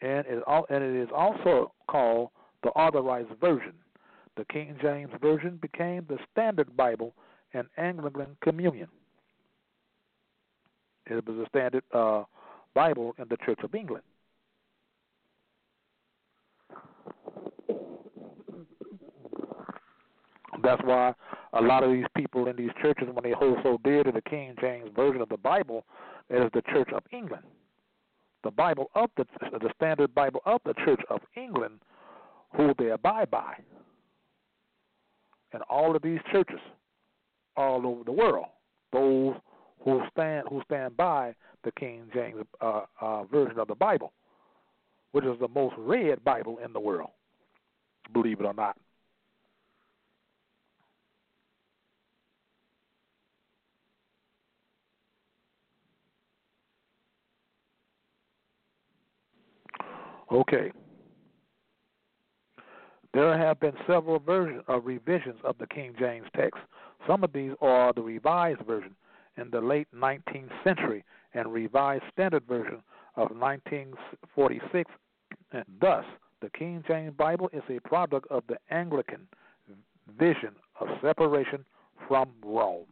and 0.00 0.26
it, 0.26 0.42
and 0.70 0.84
it 0.84 1.02
is 1.02 1.08
also 1.14 1.72
called 1.88 2.30
the 2.62 2.70
Authorized 2.70 3.30
Version. 3.40 3.72
The 4.36 4.44
King 4.44 4.76
James 4.80 5.10
Version 5.20 5.58
became 5.60 6.06
the 6.08 6.18
standard 6.30 6.76
Bible 6.76 7.14
in 7.52 7.64
Anglican 7.78 8.36
Communion. 8.42 8.88
It 11.06 11.26
was 11.26 11.36
a 11.38 11.48
standard 11.48 11.84
uh, 11.92 12.24
Bible 12.74 13.14
in 13.18 13.26
the 13.28 13.36
Church 13.38 13.60
of 13.62 13.74
England. 13.74 14.04
That's 20.62 20.82
why 20.84 21.14
a 21.58 21.62
lot 21.62 21.82
of 21.82 21.92
these 21.92 22.06
people 22.16 22.48
in 22.48 22.56
these 22.56 22.70
churches, 22.82 23.08
when 23.12 23.22
they 23.22 23.32
hold 23.36 23.58
so 23.62 23.78
dear 23.82 24.04
to 24.04 24.12
the 24.12 24.22
King 24.22 24.54
James 24.60 24.90
version 24.94 25.22
of 25.22 25.28
the 25.28 25.36
Bible, 25.36 25.84
is 26.28 26.50
the 26.52 26.62
Church 26.62 26.90
of 26.92 27.02
England. 27.12 27.44
The 28.44 28.50
Bible 28.50 28.90
of 28.94 29.10
the 29.16 29.24
the 29.52 29.70
standard 29.74 30.14
Bible 30.14 30.40
of 30.44 30.60
the 30.64 30.74
Church 30.84 31.00
of 31.08 31.20
England, 31.34 31.80
who 32.56 32.74
they 32.78 32.90
abide 32.90 33.30
by. 33.30 33.54
And 35.52 35.62
all 35.70 35.96
of 35.96 36.02
these 36.02 36.20
churches, 36.30 36.60
all 37.56 37.86
over 37.86 38.04
the 38.04 38.12
world, 38.12 38.46
those 38.92 39.34
who 39.82 40.02
stand 40.12 40.46
who 40.48 40.62
stand 40.64 40.96
by 40.96 41.34
the 41.64 41.72
King 41.72 42.02
James 42.12 42.44
uh, 42.60 42.82
uh, 43.00 43.24
version 43.24 43.58
of 43.58 43.68
the 43.68 43.74
Bible, 43.74 44.12
which 45.12 45.24
is 45.24 45.38
the 45.40 45.48
most 45.48 45.74
read 45.78 46.22
Bible 46.22 46.58
in 46.64 46.72
the 46.72 46.80
world, 46.80 47.10
believe 48.12 48.40
it 48.40 48.46
or 48.46 48.54
not. 48.54 48.76
Okay. 60.36 60.70
There 63.14 63.38
have 63.38 63.58
been 63.58 63.72
several 63.86 64.18
versions 64.18 64.62
of 64.68 64.82
uh, 64.82 64.82
revisions 64.82 65.40
of 65.44 65.56
the 65.56 65.66
King 65.66 65.94
James 65.98 66.26
text. 66.36 66.60
Some 67.08 67.24
of 67.24 67.32
these 67.32 67.52
are 67.62 67.94
the 67.94 68.02
Revised 68.02 68.60
Version 68.66 68.94
in 69.38 69.48
the 69.50 69.62
late 69.62 69.88
19th 69.96 70.50
century 70.62 71.02
and 71.32 71.50
Revised 71.50 72.02
Standard 72.12 72.42
Version 72.46 72.82
of 73.16 73.30
1946. 73.30 74.90
And 75.52 75.64
thus, 75.80 76.04
the 76.42 76.50
King 76.50 76.84
James 76.86 77.14
Bible 77.16 77.48
is 77.54 77.62
a 77.70 77.80
product 77.88 78.30
of 78.30 78.42
the 78.46 78.58
Anglican 78.70 79.26
vision 80.18 80.54
of 80.80 80.88
separation 81.00 81.64
from 82.06 82.28
Rome. 82.44 82.84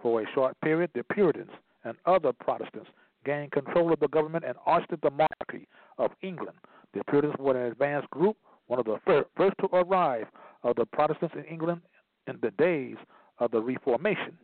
For 0.00 0.22
a 0.22 0.26
short 0.34 0.58
period, 0.62 0.92
the 0.94 1.04
Puritans 1.04 1.50
and 1.84 1.94
other 2.06 2.32
Protestants 2.32 2.88
gained 3.24 3.52
control 3.52 3.92
of 3.92 4.00
the 4.00 4.08
government 4.08 4.44
and 4.46 4.56
ousted 4.66 5.00
the 5.02 5.10
monarchy 5.10 5.66
of 5.98 6.10
England. 6.22 6.56
The 6.94 7.02
Puritans 7.04 7.34
were 7.38 7.56
an 7.56 7.70
advanced 7.70 8.10
group, 8.10 8.36
one 8.66 8.78
of 8.78 8.86
the 8.86 8.98
first 9.36 9.54
to 9.60 9.66
arrive 9.72 10.26
of 10.62 10.76
the 10.76 10.86
Protestants 10.86 11.34
in 11.36 11.44
England 11.44 11.80
in 12.26 12.38
the 12.42 12.50
days 12.52 12.96
of 13.38 13.50
the 13.50 13.60
Reformation. 13.60 14.38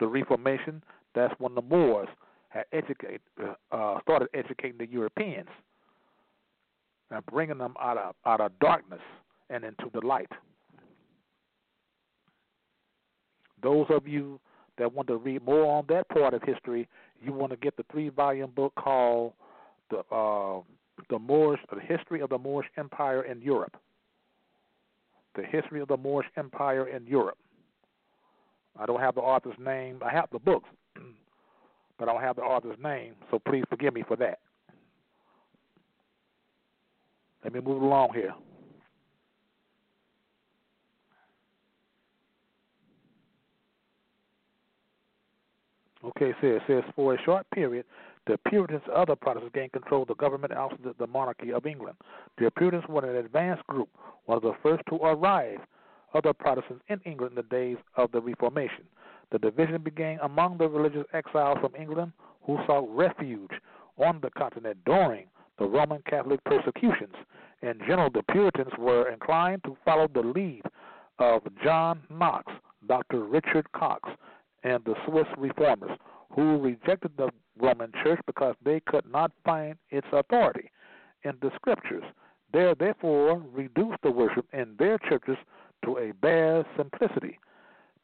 The 0.00 0.06
Reformation, 0.06 0.82
that's 1.14 1.34
when 1.38 1.54
the 1.54 1.62
Moors 1.62 2.08
had 2.48 2.64
educated, 2.72 3.20
uh, 3.70 4.00
started 4.02 4.28
educating 4.34 4.78
the 4.78 4.88
Europeans 4.90 5.48
and 7.10 7.24
bringing 7.26 7.58
them 7.58 7.74
out 7.80 7.98
of 7.98 8.14
out 8.26 8.40
of 8.40 8.58
darkness 8.58 9.00
and 9.50 9.64
into 9.64 9.90
the 9.92 10.04
light. 10.04 10.30
Those 13.62 13.86
of 13.90 14.08
you 14.08 14.40
that 14.78 14.92
want 14.92 15.08
to 15.08 15.16
read 15.16 15.44
more 15.44 15.66
on 15.66 15.84
that 15.88 16.08
part 16.08 16.34
of 16.34 16.42
history, 16.42 16.88
you 17.22 17.32
want 17.32 17.50
to 17.52 17.56
get 17.56 17.76
the 17.76 17.84
three 17.90 18.08
volume 18.08 18.50
book 18.54 18.74
called 18.74 19.32
the 19.90 19.98
uh, 20.14 20.60
the 21.08 21.18
Moorish 21.18 21.60
the 21.72 21.80
history 21.80 22.20
of 22.20 22.30
the 22.30 22.38
Moorish 22.38 22.68
Empire 22.76 23.22
in 23.22 23.40
Europe. 23.40 23.76
The 25.34 25.42
history 25.42 25.80
of 25.80 25.88
the 25.88 25.96
Moorish 25.96 26.28
Empire 26.36 26.88
in 26.88 27.06
Europe. 27.06 27.38
I 28.78 28.86
don't 28.86 29.00
have 29.00 29.14
the 29.14 29.20
author's 29.20 29.58
name. 29.58 30.00
I 30.04 30.10
have 30.10 30.28
the 30.32 30.38
books, 30.38 30.68
but 31.98 32.08
I 32.08 32.12
don't 32.12 32.22
have 32.22 32.36
the 32.36 32.42
author's 32.42 32.78
name. 32.82 33.14
So 33.30 33.38
please 33.38 33.64
forgive 33.68 33.94
me 33.94 34.02
for 34.06 34.16
that. 34.16 34.38
Let 37.44 37.54
me 37.54 37.60
move 37.60 37.82
along 37.82 38.10
here. 38.14 38.34
Okay, 46.04 46.32
says, 46.40 46.60
it 46.60 46.62
says 46.66 46.82
for 46.96 47.14
a 47.14 47.22
short 47.22 47.46
period, 47.54 47.84
the 48.26 48.38
Puritans 48.48 48.82
and 48.86 48.94
other 48.94 49.16
Protestants 49.16 49.54
gained 49.54 49.72
control 49.72 50.02
of 50.02 50.08
the 50.08 50.14
government 50.14 50.52
and 50.52 50.94
the 50.98 51.06
monarchy 51.06 51.52
of 51.52 51.66
England. 51.66 51.96
The 52.38 52.50
Puritans 52.50 52.84
were 52.88 53.08
an 53.08 53.16
advanced 53.16 53.66
group, 53.66 53.88
one 54.26 54.36
of 54.36 54.42
the 54.42 54.54
first 54.62 54.82
to 54.88 54.96
arrive 54.96 55.58
other 56.14 56.32
Protestants 56.32 56.84
in 56.88 57.00
England 57.04 57.32
in 57.32 57.36
the 57.36 57.54
days 57.54 57.76
of 57.96 58.12
the 58.12 58.20
Reformation. 58.20 58.84
The 59.30 59.38
division 59.38 59.82
began 59.82 60.18
among 60.22 60.58
the 60.58 60.68
religious 60.68 61.06
exiles 61.12 61.58
from 61.60 61.74
England 61.74 62.12
who 62.42 62.58
sought 62.66 62.88
refuge 62.94 63.50
on 63.96 64.20
the 64.22 64.30
continent 64.30 64.78
during 64.84 65.26
the 65.58 65.66
Roman 65.66 66.02
Catholic 66.08 66.42
persecutions. 66.44 67.14
In 67.62 67.78
general, 67.86 68.10
the 68.10 68.24
Puritans 68.30 68.72
were 68.78 69.08
inclined 69.08 69.62
to 69.64 69.76
follow 69.84 70.08
the 70.08 70.20
lead 70.20 70.62
of 71.18 71.42
John 71.62 72.02
Knox, 72.10 72.52
Dr. 72.88 73.24
Richard 73.24 73.70
Cox, 73.72 74.10
and 74.62 74.84
the 74.84 74.94
Swiss 75.06 75.26
reformers, 75.36 75.98
who 76.30 76.58
rejected 76.58 77.12
the 77.16 77.30
Roman 77.58 77.92
Church 78.02 78.20
because 78.26 78.54
they 78.64 78.80
could 78.80 79.10
not 79.10 79.32
find 79.44 79.76
its 79.90 80.06
authority 80.12 80.70
in 81.24 81.32
the 81.40 81.50
Scriptures. 81.56 82.04
They 82.52 82.72
therefore 82.78 83.42
reduced 83.52 83.98
the 84.02 84.10
worship 84.10 84.46
in 84.52 84.74
their 84.78 84.98
churches 84.98 85.36
to 85.84 85.98
a 85.98 86.12
bare 86.12 86.64
simplicity. 86.76 87.38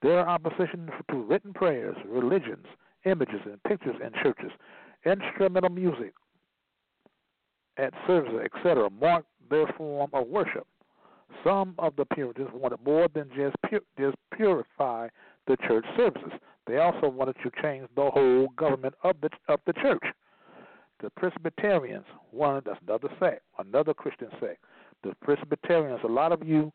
Their 0.02 0.28
opposition 0.28 0.90
to 1.10 1.22
written 1.22 1.52
prayers, 1.52 1.96
religions, 2.06 2.66
images, 3.04 3.40
and 3.44 3.62
pictures 3.64 3.96
in 4.04 4.12
churches, 4.22 4.52
instrumental 5.04 5.70
music 5.70 6.14
at 7.76 7.92
services, 8.06 8.40
etc., 8.44 8.90
marked 8.90 9.28
their 9.50 9.66
form 9.76 10.10
of 10.12 10.26
worship. 10.26 10.66
Some 11.44 11.74
of 11.78 11.94
the 11.96 12.04
Puritans 12.04 12.48
wanted 12.52 12.78
more 12.84 13.08
than 13.14 13.30
just 13.36 13.54
pu- 13.68 13.84
just 13.98 14.16
purify 14.34 15.08
the 15.48 15.56
church 15.66 15.84
services. 15.96 16.32
They 16.66 16.76
also 16.76 17.08
wanted 17.08 17.36
to 17.42 17.50
change 17.62 17.88
the 17.96 18.10
whole 18.10 18.48
government 18.56 18.94
of 19.02 19.16
the 19.22 19.30
of 19.48 19.60
the 19.66 19.72
church. 19.72 20.04
The 21.00 21.10
Presbyterians, 21.10 22.04
one 22.30 22.62
that's 22.64 22.78
another 22.86 23.08
sect, 23.18 23.42
another 23.58 23.94
Christian 23.94 24.28
sect. 24.40 24.62
The 25.02 25.14
Presbyterians, 25.22 26.00
a 26.04 26.08
lot 26.08 26.32
of 26.32 26.46
you 26.46 26.72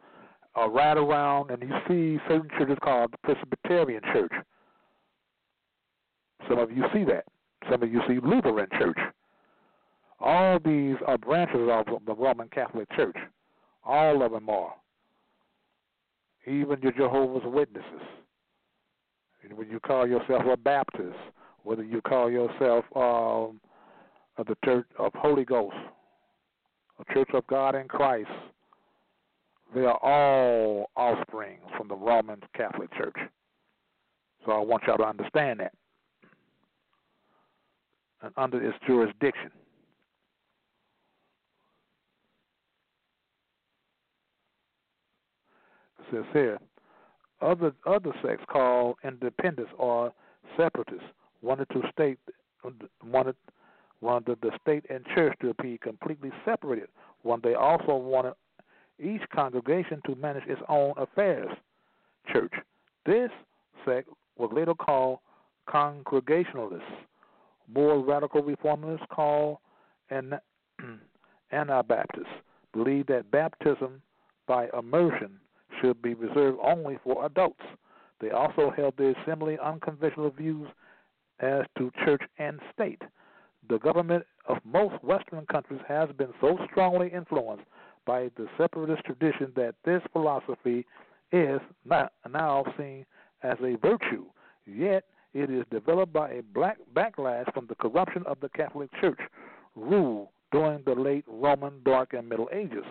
are 0.56 0.70
right 0.70 0.98
around 0.98 1.52
and 1.52 1.62
you 1.62 1.70
see 1.88 2.22
certain 2.28 2.50
churches 2.58 2.78
called 2.82 3.12
the 3.12 3.18
Presbyterian 3.18 4.02
Church. 4.14 4.32
Some 6.48 6.58
of 6.58 6.72
you 6.72 6.86
see 6.94 7.04
that. 7.06 7.26
Some 7.70 7.84
of 7.84 7.92
you 7.92 8.02
see 8.08 8.20
Lutheran 8.24 8.68
Church. 8.78 8.98
All 10.20 10.58
these 10.60 10.96
are 11.06 11.18
branches 11.18 11.70
of 11.70 12.06
the 12.06 12.14
Roman 12.14 12.48
Catholic 12.50 12.90
Church. 12.96 13.18
All 13.84 14.24
of 14.24 14.32
them 14.32 14.48
are. 14.48 14.74
Even 16.48 16.82
your 16.82 16.94
Jehovah's 16.94 17.44
Witnesses. 17.46 18.02
When 19.52 19.70
you 19.70 19.80
call 19.80 20.08
yourself 20.08 20.44
a 20.52 20.58
Baptist, 20.58 21.18
whether 21.64 21.84
you 21.84 22.02
call 22.02 22.30
yourself 22.32 22.86
um, 22.96 23.60
of 24.38 24.48
the 24.48 24.56
Church 24.64 24.88
of 24.98 25.12
Holy 25.16 25.46
Ghost, 25.46 25.76
a 27.00 27.14
Church 27.14 27.30
of 27.34 27.46
God 27.48 27.76
in 27.76 27.88
Christ, 27.88 28.30
they 29.76 29.82
are 29.82 29.98
all 30.04 30.90
offspring 30.96 31.58
from 31.78 31.88
the 31.88 31.96
Roman 31.96 32.40
Catholic 32.56 32.94
Church. 32.96 33.18
So 34.46 34.52
I 34.52 34.60
want 34.60 34.84
y'all 34.88 34.98
to 34.98 35.04
understand 35.04 35.60
that. 35.60 35.74
And 38.22 38.32
under 38.38 38.62
its 38.64 38.78
jurisdiction. 38.86 39.52
It 46.00 46.06
says 46.12 46.26
here, 46.34 46.60
other 47.44 47.74
other 47.86 48.12
sects 48.24 48.44
called 48.50 48.96
independents 49.04 49.72
or 49.78 50.14
separatists 50.58 51.08
wanted 51.42 51.68
to 51.70 51.82
state 51.92 52.20
wanted 53.06 53.36
wanted 54.02 54.38
the 54.42 54.52
state 54.62 54.86
and 54.90 55.06
church 55.16 55.34
to 55.42 55.54
be 55.62 55.78
completely 55.78 56.32
separated. 56.46 56.90
One 57.22 57.40
they 57.44 57.54
also 57.54 57.96
wanted 57.96 58.34
each 59.00 59.22
congregation 59.34 60.02
to 60.06 60.16
manage 60.16 60.44
its 60.48 60.62
own 60.70 60.94
affairs. 60.98 61.50
Church. 62.32 62.54
This 63.06 63.30
sect 63.86 64.08
was 64.38 64.50
later 64.54 64.74
called 64.74 65.20
Congregationalists. 65.70 66.84
More 67.74 68.00
radical 68.00 68.42
reformers 68.42 69.00
called 69.10 69.58
an 70.10 70.34
Anabaptists 71.52 72.28
believed 72.74 73.10
that 73.10 73.30
baptism 73.32 74.02
by 74.48 74.68
immersion 74.78 75.40
should 75.84 76.02
be 76.02 76.14
reserved 76.14 76.58
only 76.64 76.98
for 77.04 77.26
adults. 77.26 77.64
They 78.22 78.32
also 78.32 78.72
held 78.76 78.96
their 78.98 79.16
similarly 79.26 79.58
unconventional 79.64 80.30
views 80.32 80.68
as 81.40 81.64
to 81.78 81.92
church 82.06 82.22
and 82.38 82.60
state. 82.74 83.02
The 83.70 83.80
government 83.80 84.26
of 84.48 84.58
most 84.64 85.04
Western 85.04 85.46
countries 85.48 85.82
has 85.88 86.10
been 86.18 86.34
so 86.40 86.58
strongly 86.70 87.10
influenced 87.10 87.66
by 88.06 88.30
the 88.36 88.48
separatist 88.58 89.04
tradition 89.06 89.52
that 89.56 89.76
this 89.84 90.02
philosophy 90.12 90.86
is 91.32 91.60
not 91.86 92.14
now 92.30 92.64
seen 92.78 93.06
as 93.42 93.58
a 93.62 93.78
virtue. 93.78 94.26
Yet 94.66 95.06
it 95.34 95.50
is 95.50 95.66
developed 95.72 96.14
by 96.14 96.32
a 96.32 96.44
black 96.44 96.78
backlash 96.94 97.52
from 97.54 97.68
the 97.68 97.76
corruption 97.76 98.24
of 98.26 98.40
the 98.40 98.50
Catholic 98.50 98.90
Church 99.02 99.20
rule 99.76 100.32
during 100.52 100.84
the 100.86 100.94
late 100.94 101.26
Roman 101.28 101.82
Dark 101.84 102.14
and 102.14 102.30
Middle 102.30 102.50
Ages. 102.54 102.86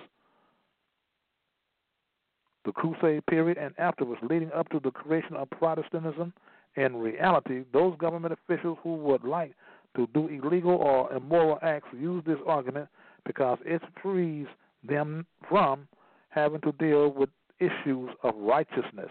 The 2.74 2.80
Crusade 2.80 3.26
period 3.26 3.58
and 3.58 3.74
afterwards, 3.78 4.20
leading 4.28 4.50
up 4.52 4.68
to 4.70 4.80
the 4.80 4.90
creation 4.90 5.36
of 5.36 5.50
Protestantism, 5.50 6.32
in 6.76 6.96
reality, 6.96 7.64
those 7.72 7.96
government 7.98 8.32
officials 8.32 8.78
who 8.82 8.94
would 8.96 9.24
like 9.24 9.52
to 9.94 10.08
do 10.14 10.28
illegal 10.28 10.76
or 10.76 11.12
immoral 11.12 11.58
acts 11.60 11.88
use 11.92 12.22
this 12.26 12.38
argument 12.46 12.88
because 13.26 13.58
it 13.66 13.82
frees 14.02 14.46
them 14.88 15.26
from 15.48 15.86
having 16.30 16.62
to 16.62 16.72
deal 16.72 17.10
with 17.10 17.28
issues 17.60 18.08
of 18.22 18.34
righteousness. 18.36 19.10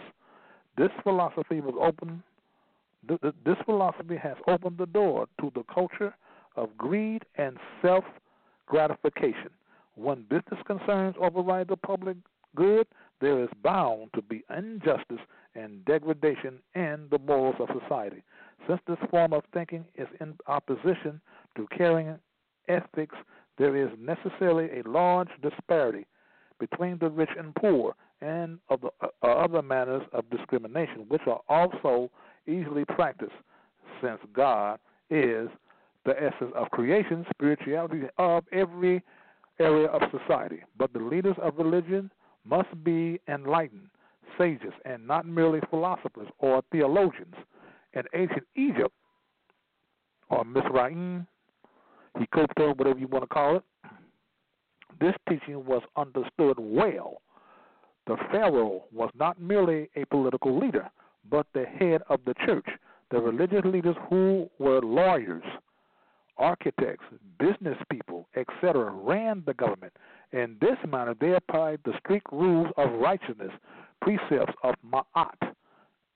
This 0.76 0.90
philosophy 1.04 1.62
was 1.62 1.76
open. 1.80 2.24
This 3.08 3.58
philosophy 3.66 4.18
has 4.18 4.38
opened 4.48 4.80
the 4.80 4.88
door 4.88 5.28
to 5.40 5.52
the 5.54 5.64
culture 5.72 6.16
of 6.56 6.76
greed 6.78 7.26
and 7.36 7.58
self 7.82 8.06
gratification. 8.66 9.52
When 9.96 10.24
business 10.24 10.60
concerns 10.66 11.16
override 11.22 11.68
the 11.68 11.78
public 11.78 12.18
good, 12.56 12.88
there 13.22 13.42
is 13.42 13.50
bound 13.64 14.10
to 14.16 14.22
be 14.22 14.44
injustice 14.56 15.20
and 15.56 15.86
degradation 15.86 16.60
in 16.76 17.08
the 17.12 17.20
morals 17.20 17.56
of 17.60 17.70
society. 17.82 18.24
Since 18.68 18.82
this 18.88 18.98
form 19.10 19.34
of 19.34 19.44
thinking 19.54 19.86
is 19.96 20.08
in 20.20 20.36
opposition 20.48 21.22
to 21.56 21.68
caring 21.78 22.18
ethics 22.68 23.16
there 23.58 23.76
is 23.76 23.90
necessarily 24.00 24.70
a 24.80 24.90
large 24.90 25.30
disparity 25.42 26.06
between 26.60 26.98
the 27.00 27.10
rich 27.10 27.30
and 27.38 27.54
poor 27.56 27.94
and 28.22 28.60
of 28.70 28.82
the, 28.82 28.90
uh, 29.02 29.28
other 29.28 29.62
manners 29.62 30.04
of 30.14 30.30
discrimination, 30.30 31.06
which 31.10 31.22
are 31.28 31.42
also 31.50 32.10
easily 32.48 32.86
practiced, 32.86 33.36
since 34.02 34.20
God 34.34 34.80
is 35.10 35.50
the 36.06 36.16
essence 36.18 36.52
of 36.56 36.72
creation, 36.72 37.26
spirituality 37.34 38.04
of 38.18 38.44
every 38.52 39.04
area 39.60 39.88
of 39.88 40.02
society. 40.12 40.64
But 40.78 40.94
the 40.94 41.00
leaders 41.00 41.36
of 41.42 41.58
religion 41.58 42.12
must 42.46 42.84
be 42.84 43.20
enlightened 43.28 43.90
sages 44.38 44.74
and 44.86 45.06
not 45.06 45.26
merely 45.26 45.60
philosophers 45.70 46.28
or 46.40 46.62
theologians. 46.72 47.36
In 47.94 48.04
ancient 48.16 48.48
Egypt, 48.56 48.94
or 50.30 50.46
Mizraim, 50.46 51.28
Hikopto, 52.18 52.78
whatever 52.78 53.00
you 53.00 53.08
want 53.08 53.24
to 53.24 53.28
call 53.28 53.58
it. 53.58 53.64
This 55.00 55.14
teaching 55.28 55.66
was 55.66 55.82
understood 55.98 56.58
well. 56.58 57.22
The 58.08 58.18
Pharaoh 58.32 58.84
was 58.94 59.10
not 59.14 59.42
merely 59.42 59.90
a 59.96 60.06
political 60.06 60.58
leader, 60.58 60.90
but 61.30 61.48
the 61.54 61.66
head 61.66 62.02
of 62.10 62.20
the 62.26 62.34
church. 62.46 62.66
The 63.12 63.20
religious 63.20 63.66
leaders 63.66 63.96
who 64.10 64.50
were 64.58 64.80
lawyers, 64.82 65.44
architects, 66.38 67.06
business 67.40 67.78
people, 67.92 68.28
etc., 68.36 68.92
ran 68.92 69.44
the 69.46 69.54
government. 69.54 69.94
In 70.32 70.58
this 70.62 70.78
manner, 70.88 71.16
they 71.20 71.34
applied 71.34 71.80
the 71.86 71.94
strict 72.00 72.28
rules 72.32 72.68
of 72.78 72.92
righteousness, 72.94 73.52
precepts 74.02 74.54
of 74.64 74.76
Ma'at, 74.86 75.54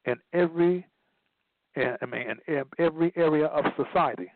in 0.06 0.16
every, 0.34 0.88
eh, 1.76 1.96
I 2.02 2.06
mean, 2.06 2.36
in 2.48 2.64
every 2.80 3.12
area 3.16 3.48
of 3.48 3.66
society. 3.76 4.32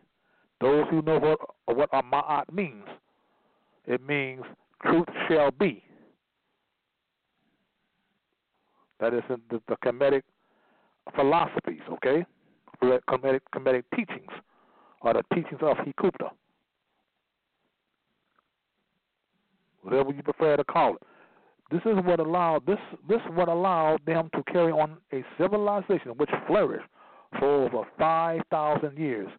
Those 0.61 0.85
who 0.89 1.01
know 1.01 1.19
what 1.19 1.39
what 1.77 1.89
a 1.93 2.03
Ma'at 2.03 2.51
means, 2.51 2.85
it 3.85 4.05
means 4.05 4.43
truth 4.83 5.07
shall 5.27 5.51
be. 5.51 5.83
That 8.99 9.13
is 9.13 9.23
the, 9.29 9.61
the 9.67 9.77
Kemetic 9.77 10.23
philosophies, 11.15 11.81
okay? 11.89 12.25
Kemetic, 12.83 13.39
Kemetic 13.55 13.83
teachings, 13.95 14.31
or 15.01 15.13
the 15.13 15.23
teachings 15.33 15.61
of 15.61 15.77
Hikupta. 15.77 16.29
Whatever 19.81 20.11
you 20.11 20.23
prefer 20.23 20.57
to 20.57 20.63
call 20.63 20.95
it. 20.95 21.01
This 21.71 21.81
is 21.85 22.03
what 22.03 22.19
allowed 22.19 22.65
this 22.65 22.79
this 23.07 23.21
what 23.33 23.47
allowed 23.47 23.99
them 24.05 24.29
to 24.35 24.43
carry 24.51 24.71
on 24.71 24.97
a 25.13 25.23
civilization 25.37 26.11
which 26.17 26.29
flourished 26.47 26.87
for 27.37 27.65
over 27.65 27.83
five 27.97 28.41
thousand 28.49 28.97
years 28.97 29.29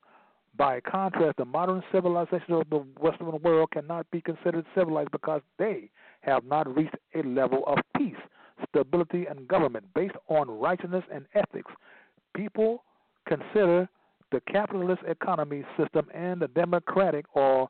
by 0.57 0.81
contrast, 0.81 1.39
the 1.39 1.45
modern 1.47 1.83
civilization 1.91 2.53
of 2.53 2.69
the 2.69 2.85
Western 3.01 3.41
world 3.41 3.71
cannot 3.71 4.11
be 4.11 4.21
considered 4.21 4.67
civilized 4.75 5.11
because 5.11 5.41
they 5.59 5.91
have 6.21 6.45
not 6.45 6.75
reached 6.77 6.97
a 7.15 7.23
level 7.23 7.63
of 7.67 7.79
peace, 7.97 8.21
stability, 8.69 9.25
and 9.25 9.49
government 9.49 9.87
based 9.95 10.17
on 10.29 10.51
righteousness 10.51 11.05
and 11.11 11.25
ethics. 11.35 11.73
people 12.35 12.85
consider 13.27 13.89
the 14.33 14.41
capitalist 14.43 15.03
economy 15.07 15.65
system 15.79 16.07
and 16.15 16.41
the 16.41 16.49
democratic 16.49 17.25
or 17.35 17.69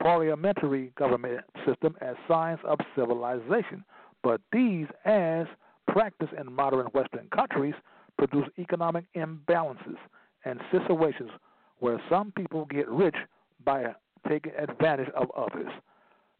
parliamentary 0.00 0.92
government 0.96 1.44
system 1.66 1.96
as 2.00 2.16
signs 2.26 2.58
of 2.64 2.78
civilization, 2.96 3.84
but 4.22 4.40
these, 4.52 4.86
as 5.04 5.46
practiced 5.88 6.32
in 6.38 6.52
modern 6.52 6.86
Western 6.86 7.28
countries, 7.34 7.74
produce 8.16 8.48
economic 8.58 9.04
imbalances 9.16 9.98
and 10.44 10.60
situations 10.70 11.30
where 11.78 12.00
some 12.10 12.32
people 12.32 12.66
get 12.66 12.88
rich 12.88 13.16
by 13.64 13.84
taking 14.28 14.52
advantage 14.58 15.08
of 15.16 15.30
others. 15.36 15.70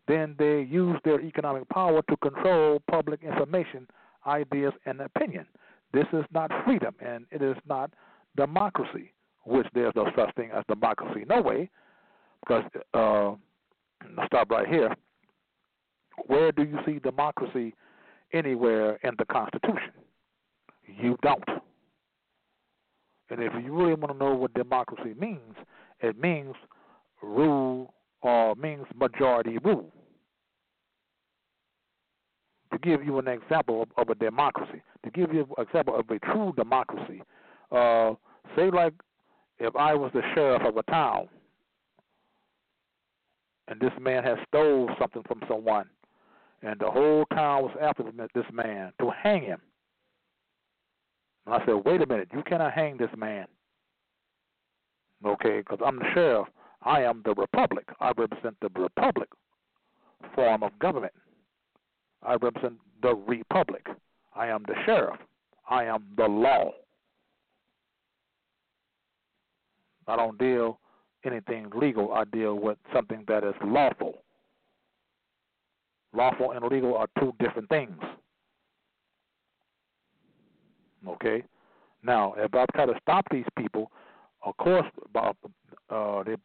Then 0.09 0.35
they 0.39 0.63
use 0.63 0.99
their 1.05 1.21
economic 1.21 1.69
power 1.69 2.03
to 2.09 2.17
control 2.19 2.83
public 2.91 3.23
information, 3.23 3.87
ideas, 4.27 4.73
and 4.87 5.01
opinion. 5.01 5.47
This 5.93 6.07
is 6.13 6.25
not 6.33 6.51
freedom, 6.65 6.95
and 7.01 7.27
it 7.31 7.43
is 7.43 7.57
not 7.67 7.91
democracy, 8.41 9.13
which 9.45 9.67
there's 9.75 9.95
no 9.95 10.07
such 10.17 10.35
thing 10.35 10.51
as 10.55 10.65
democracy. 10.67 11.27
No 11.29 11.43
way, 11.43 11.69
because 12.41 12.65
uh, 12.95 13.35
stop 14.27 14.51
right 14.51 14.67
here. 14.67 14.95
Where 16.27 16.51
do 16.51 16.63
you 16.63 16.79
see 16.87 16.99
democracy 17.01 17.75
anywhere 18.33 18.99
in 19.05 19.11
the 19.19 19.27
Constitution? 19.27 19.93
You 20.87 21.19
don't. 21.23 21.45
And 23.29 23.43
if 23.43 23.53
you 23.63 23.73
really 23.75 23.95
want 23.95 24.13
to 24.13 24.19
know 24.19 24.35
what 24.35 24.55
democracy 24.55 25.15
means, 25.19 25.55
it 26.01 26.19
means 26.19 26.55
rule 27.23 27.93
or 28.23 28.55
means 28.57 28.87
majority 28.97 29.59
rule. 29.63 29.93
To 32.73 32.79
give 32.79 33.05
you 33.05 33.19
an 33.19 33.29
example 33.29 33.83
of, 33.83 33.89
of 33.99 34.09
a 34.09 34.15
democracy, 34.15 34.83
to 35.05 35.11
give 35.11 35.33
you 35.35 35.47
an 35.59 35.65
example 35.67 35.95
of 35.99 36.09
a 36.09 36.19
true 36.21 36.55
democracy, 36.57 37.23
uh, 37.71 38.15
say 38.57 38.71
like 38.71 38.95
if 39.59 39.75
I 39.77 39.95
was 39.95 40.11
the 40.15 40.23
sheriff 40.35 40.63
of 40.63 40.77
a 40.77 40.83
town 40.85 41.29
and 43.71 43.81
this 43.81 43.93
man 44.01 44.25
has 44.25 44.37
stole 44.49 44.91
something 44.99 45.23
from 45.29 45.43
someone, 45.49 45.87
and 46.63 46.79
the 46.79 46.91
whole 46.91 47.25
town 47.33 47.63
was 47.63 47.77
after 47.81 48.03
this 48.35 48.45
man 48.53 48.93
to 49.01 49.11
hang 49.11 49.43
him. 49.43 49.61
And 51.47 51.55
I 51.55 51.65
said, 51.65 51.77
wait 51.85 52.03
a 52.03 52.07
minute, 52.07 52.29
you 52.33 52.43
cannot 52.43 52.73
hang 52.73 52.99
this 52.99 53.11
man. 53.17 53.47
Okay, 55.25 55.59
because 55.59 55.79
I'm 55.85 55.99
the 55.99 56.05
sheriff. 56.13 56.49
I 56.83 57.03
am 57.03 57.23
the 57.25 57.35
republic. 57.35 57.87
I 58.01 58.13
represent 58.17 58.57
the 58.61 58.71
republic 58.75 59.29
form 60.35 60.63
of 60.63 60.79
government. 60.79 61.13
I 62.23 62.35
represent 62.35 62.75
the 63.03 63.15
republic. 63.15 63.87
I 64.35 64.49
am 64.49 64.65
the 64.67 64.75
sheriff. 64.85 65.19
I 65.69 65.85
am 65.85 66.05
the 66.17 66.27
law. 66.27 66.73
I 70.11 70.17
don't 70.17 70.39
deal 70.39 70.79
anything 71.25 71.71
legal. 71.75 72.13
I 72.13 72.25
deal 72.25 72.55
with 72.55 72.79
something 72.93 73.25
that 73.29 73.45
is 73.45 73.55
lawful. 73.65 74.23
Lawful 76.13 76.53
and 76.53 76.65
legal 76.65 76.97
are 76.97 77.07
two 77.19 77.33
different 77.39 77.69
things. 77.69 77.97
Okay? 81.07 81.45
Now, 82.03 82.35
if 82.37 82.55
I 82.55 82.65
try 82.75 82.87
to 82.87 82.95
stop 83.03 83.27
these 83.31 83.45
people, 83.57 83.91
of 84.43 84.57
course, 84.57 84.87
about 85.05 85.37
uh, 85.91 86.23
they 86.23 86.37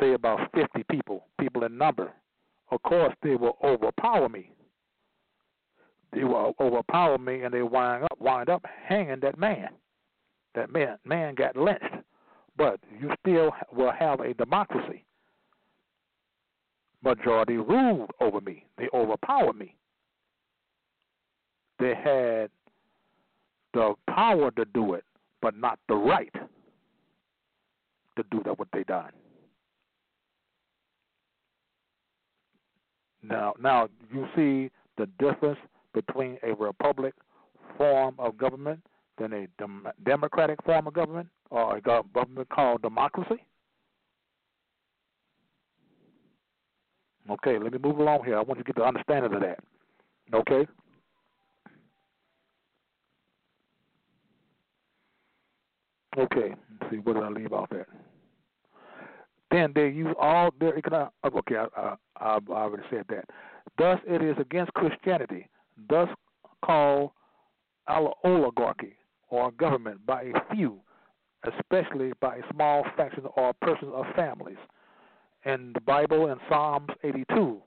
say 0.00 0.14
about 0.14 0.40
50 0.54 0.84
people, 0.90 1.26
people 1.38 1.64
in 1.64 1.76
number, 1.76 2.12
of 2.70 2.82
course, 2.82 3.14
they 3.22 3.36
will 3.36 3.58
overpower 3.62 4.28
me. 4.28 4.50
They 6.12 6.24
will 6.24 6.54
overpower 6.60 7.18
me, 7.18 7.42
and 7.42 7.52
they 7.52 7.62
wind 7.62 8.04
up 8.04 8.18
wind 8.20 8.48
up 8.48 8.64
hanging 8.88 9.20
that 9.20 9.38
man. 9.38 9.68
That 10.54 10.72
man 10.72 10.98
man 11.04 11.34
got 11.34 11.56
lynched, 11.56 11.84
but 12.56 12.80
you 13.00 13.10
still 13.20 13.52
will 13.72 13.92
have 13.92 14.20
a 14.20 14.34
democracy. 14.34 15.04
Majority 17.02 17.56
ruled 17.56 18.10
over 18.20 18.40
me. 18.40 18.64
They 18.78 18.88
overpowered 18.94 19.56
me. 19.56 19.76
They 21.78 21.94
had 21.94 22.50
the 23.74 23.94
power 24.08 24.50
to 24.52 24.64
do 24.66 24.94
it, 24.94 25.04
but 25.42 25.56
not 25.56 25.78
the 25.88 25.96
right 25.96 26.32
to 28.16 28.24
do 28.30 28.40
that 28.44 28.58
what 28.58 28.68
they 28.72 28.84
done. 28.84 29.10
Now, 33.22 33.54
now 33.60 33.88
you 34.12 34.26
see 34.36 34.70
the 34.96 35.06
difference 35.18 35.58
between 35.92 36.38
a 36.42 36.54
republic 36.54 37.14
form 37.76 38.14
of 38.18 38.36
government 38.38 38.80
than 39.18 39.32
a 39.32 39.46
dem- 39.58 39.88
democratic 40.04 40.62
form 40.64 40.86
of 40.86 40.94
government 40.94 41.28
or 41.50 41.76
a 41.76 41.80
government 41.80 42.48
called 42.48 42.82
democracy. 42.82 43.44
Okay, 47.30 47.58
let 47.58 47.72
me 47.72 47.78
move 47.78 47.98
along 47.98 48.24
here. 48.24 48.36
I 48.36 48.42
want 48.42 48.58
you 48.58 48.64
to 48.64 48.72
get 48.72 48.76
the 48.76 48.84
understanding 48.84 49.32
of 49.32 49.40
that. 49.40 49.58
Okay. 50.34 50.66
Okay, 56.16 56.54
let's 56.80 56.92
see, 56.92 56.98
where 56.98 57.14
did 57.14 57.24
I 57.24 57.28
leave 57.28 57.52
off 57.52 57.72
at? 57.72 57.88
Then 59.50 59.72
they 59.74 59.88
use 59.88 60.14
all 60.20 60.50
their 60.60 60.76
economic. 60.78 61.10
Oh, 61.24 61.38
okay, 61.38 61.56
I, 61.56 61.66
I, 61.76 61.96
I 62.20 62.38
already 62.48 62.84
said 62.88 63.04
that. 63.08 63.24
Thus, 63.78 63.98
it 64.06 64.22
is 64.22 64.36
against 64.38 64.72
Christianity, 64.74 65.48
thus 65.88 66.08
called 66.64 67.10
oligarchy 67.88 68.96
or 69.28 69.50
government 69.52 70.04
by 70.06 70.22
a 70.22 70.54
few, 70.54 70.78
especially 71.46 72.12
by 72.20 72.36
a 72.36 72.52
small 72.52 72.84
faction 72.96 73.24
or 73.36 73.52
persons 73.60 73.92
or 73.94 74.06
families. 74.14 74.56
In 75.44 75.72
the 75.74 75.80
Bible, 75.80 76.28
in 76.28 76.38
Psalms 76.48 76.88
82, 77.02 77.60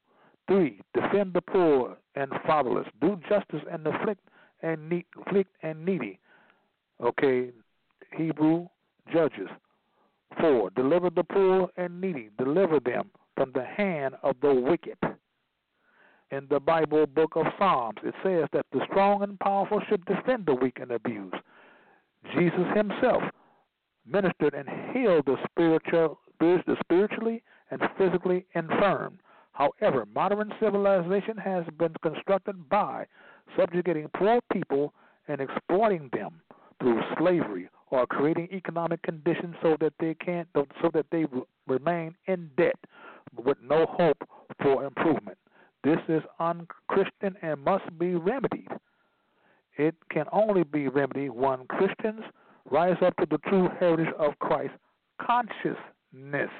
3, 0.48 0.82
defend 0.94 1.34
the 1.34 1.42
poor 1.42 1.98
and 2.16 2.32
fatherless, 2.46 2.88
do 3.02 3.20
justice 3.30 3.62
and 3.72 3.86
afflict 3.86 4.22
and, 4.62 4.90
need, 4.90 5.06
afflict 5.26 5.52
and 5.62 5.86
needy. 5.86 6.20
Okay, 7.02 7.52
Hebrew 8.16 8.68
Judges. 9.14 9.50
4. 10.40 10.72
Deliver 10.72 11.10
the 11.10 11.24
poor 11.24 11.70
and 11.78 12.02
needy, 12.02 12.30
deliver 12.38 12.80
them 12.80 13.10
from 13.36 13.52
the 13.54 13.64
hand 13.64 14.16
of 14.24 14.36
the 14.42 14.54
wicked. 14.54 14.98
In 16.32 16.48
the 16.50 16.60
Bible 16.60 17.06
book 17.06 17.34
of 17.36 17.46
Psalms, 17.58 18.00
it 18.04 18.14
says 18.24 18.50
that 18.52 18.66
the 18.74 18.82
strong 18.90 19.24
and 19.24 19.40
powerful 19.40 19.82
should 19.88 20.04
defend 20.06 20.46
the 20.46 20.56
weak 20.56 20.80
and 20.82 20.92
abused. 20.92 21.36
Jesus 22.34 22.68
himself 22.76 23.24
ministered 24.12 24.54
and 24.54 24.68
healed 24.94 25.26
the 25.26 25.38
spiritual, 25.50 26.20
the 26.40 26.76
spiritually 26.84 27.44
and 27.72 27.82
physically 27.98 28.46
infirm. 28.56 29.20
However, 29.54 30.06
modern 30.14 30.54
civilization 30.60 31.38
has 31.38 31.66
been 31.80 31.94
constructed 32.04 32.70
by 32.70 33.08
subjugating 33.58 34.08
poor 34.16 34.40
people 34.52 34.94
and 35.28 35.42
exploiting 35.42 36.10
them 36.14 36.42
through 36.80 37.02
slavery 37.18 37.70
or 37.90 38.06
creating 38.06 38.50
economic 38.52 39.02
conditions 39.02 39.56
so 39.62 39.76
that 39.80 39.94
they 40.00 40.14
can't 40.14 40.48
so 40.54 40.92
that 40.94 41.06
they 41.12 41.26
remain 41.68 42.16
in 42.28 42.50
debt 42.58 42.76
with 43.44 43.58
no 43.64 43.86
hope 43.90 44.18
for 44.62 44.84
improvement. 44.86 45.38
This 45.84 46.00
is 46.08 46.22
unchristian 46.40 47.36
and 47.42 47.64
must 47.64 47.98
be 47.98 48.16
remedied. 48.16 48.70
It 49.78 49.96
can 50.12 50.26
only 50.32 50.64
be 50.64 50.88
remedied 50.88 51.32
when 51.32 51.66
Christians 51.68 52.24
rise 52.70 52.98
up 53.02 53.16
to 53.18 53.26
the 53.30 53.38
true 53.50 53.70
heritage 53.80 54.14
of 54.18 54.38
Christ 54.40 54.74
consciousness, 55.22 56.52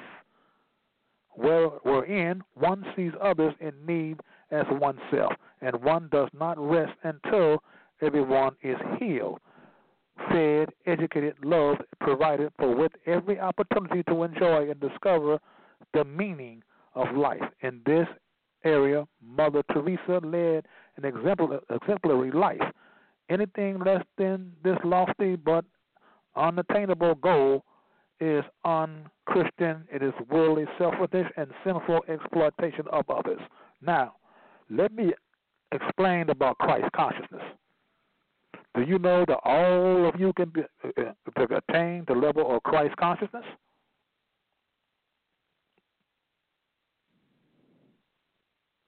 where, 1.30 1.68
wherein 1.82 2.42
one 2.54 2.84
sees 2.96 3.12
others 3.22 3.54
in 3.60 3.72
need 3.86 4.20
as 4.50 4.64
oneself, 4.70 5.32
and 5.60 5.76
one 5.82 6.08
does 6.10 6.28
not 6.32 6.58
rest 6.58 6.92
until 7.04 7.62
everyone 8.02 8.54
is 8.62 8.76
healed 8.98 9.38
fed, 10.30 10.68
educated, 10.86 11.34
loved, 11.42 11.82
provided 12.00 12.52
for 12.58 12.74
with 12.74 12.92
every 13.06 13.38
opportunity 13.38 14.02
to 14.04 14.22
enjoy 14.22 14.70
and 14.70 14.80
discover 14.80 15.38
the 15.94 16.04
meaning 16.04 16.62
of 16.94 17.16
life. 17.16 17.42
In 17.62 17.80
this 17.86 18.06
area, 18.64 19.06
Mother 19.22 19.62
Teresa 19.72 20.20
led 20.24 20.66
an 20.96 21.04
exemplary 21.04 22.30
life. 22.32 22.60
Anything 23.30 23.78
less 23.78 24.02
than 24.16 24.52
this 24.64 24.78
lofty 24.84 25.36
but 25.36 25.64
unattainable 26.38 27.16
goal 27.16 27.64
is 28.20 28.44
unchristian. 28.64 29.86
It 29.92 30.02
is 30.02 30.12
worldly 30.30 30.66
selfishness 30.78 31.26
and 31.36 31.50
sinful 31.64 32.00
exploitation 32.08 32.86
of 32.90 33.08
others. 33.10 33.40
Now, 33.80 34.14
let 34.70 34.92
me 34.92 35.12
explain 35.72 36.30
about 36.30 36.58
Christ 36.58 36.90
consciousness. 36.94 37.42
Do 38.74 38.82
you 38.82 38.98
know 38.98 39.24
that 39.26 39.40
all 39.44 40.08
of 40.08 40.20
you 40.20 40.32
can 40.34 40.50
be, 40.50 40.62
uh, 40.84 41.02
to 41.36 41.62
attain 41.68 42.04
the 42.06 42.14
level 42.14 42.54
of 42.54 42.62
Christ 42.62 42.96
consciousness? 42.96 43.44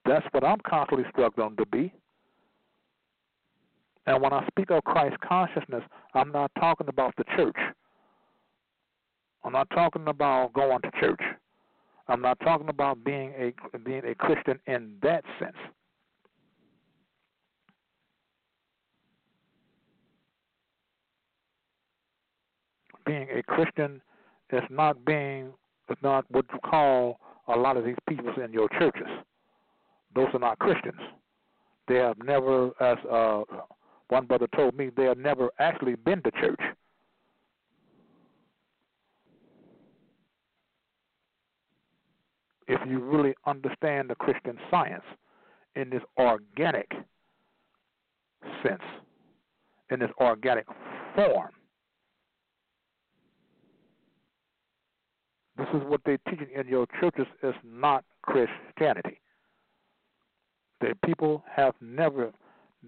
That's 0.05 0.27
what 0.33 0.45
I'm 0.45 0.59
constantly 0.69 1.07
struggling 1.11 1.57
to 1.57 1.67
be. 1.67 1.93
And 4.07 4.23
when 4.23 4.33
I 4.33 4.47
speak 4.49 4.71
of 4.71 4.83
Christ 4.85 5.17
consciousness, 5.21 5.83
I'm 6.15 6.33
not 6.33 6.51
talking 6.59 6.89
about 6.89 7.15
the 7.17 7.25
church. 7.37 7.57
I'm 9.45 9.53
not 9.53 9.69
talking 9.71 10.09
about 10.09 10.53
going 10.53 10.81
to 10.83 10.91
church. 11.01 11.21
I'm 12.09 12.21
not 12.21 12.39
talking 12.41 12.69
about 12.69 13.05
being 13.05 13.33
a 13.39 13.79
being 13.79 14.03
a 14.05 14.15
Christian 14.15 14.59
in 14.67 14.95
that 15.03 15.25
sense. 15.39 15.57
Being 23.07 23.29
a 23.35 23.43
Christian 23.45 24.03
is 24.53 24.63
not 24.71 25.05
being 25.05 25.53
is 25.89 25.97
not 26.03 26.25
what 26.31 26.45
you 26.53 26.59
call 26.61 27.21
a 27.49 27.57
lot 27.57 27.77
of 27.77 27.85
these 27.85 27.97
people 28.09 28.33
in 28.43 28.53
your 28.53 28.69
churches. 28.71 29.09
Those 30.15 30.29
are 30.33 30.41
not 30.41 30.59
Christians. 30.59 31.01
They 31.89 31.97
have 31.97 32.17
never, 32.23 32.71
as 32.81 32.99
uh, 33.11 33.43
one 34.11 34.27
brother 34.27 34.47
told 34.55 34.77
me, 34.77 34.91
they 34.97 35.05
have 35.05 35.19
never 35.19 35.51
actually 35.59 35.95
been 35.95 36.23
to 36.23 36.31
church. 36.33 36.61
if 42.71 42.81
you 42.89 43.01
really 43.01 43.35
understand 43.47 44.09
the 44.09 44.15
Christian 44.15 44.57
science 44.71 45.03
in 45.75 45.91
this 45.91 46.03
organic 46.17 46.89
sense, 48.63 48.83
in 49.91 49.99
this 49.99 50.11
organic 50.21 50.67
form. 51.17 51.51
This 55.57 55.67
is 55.75 55.83
what 55.89 56.01
they're 56.07 56.21
teaching 56.29 56.47
in 56.55 56.69
your 56.69 56.87
churches 57.01 57.27
is 57.43 57.55
not 57.65 58.05
Christianity. 58.23 59.21
The 60.81 60.95
people 61.05 61.43
have 61.53 61.75
never, 61.81 62.31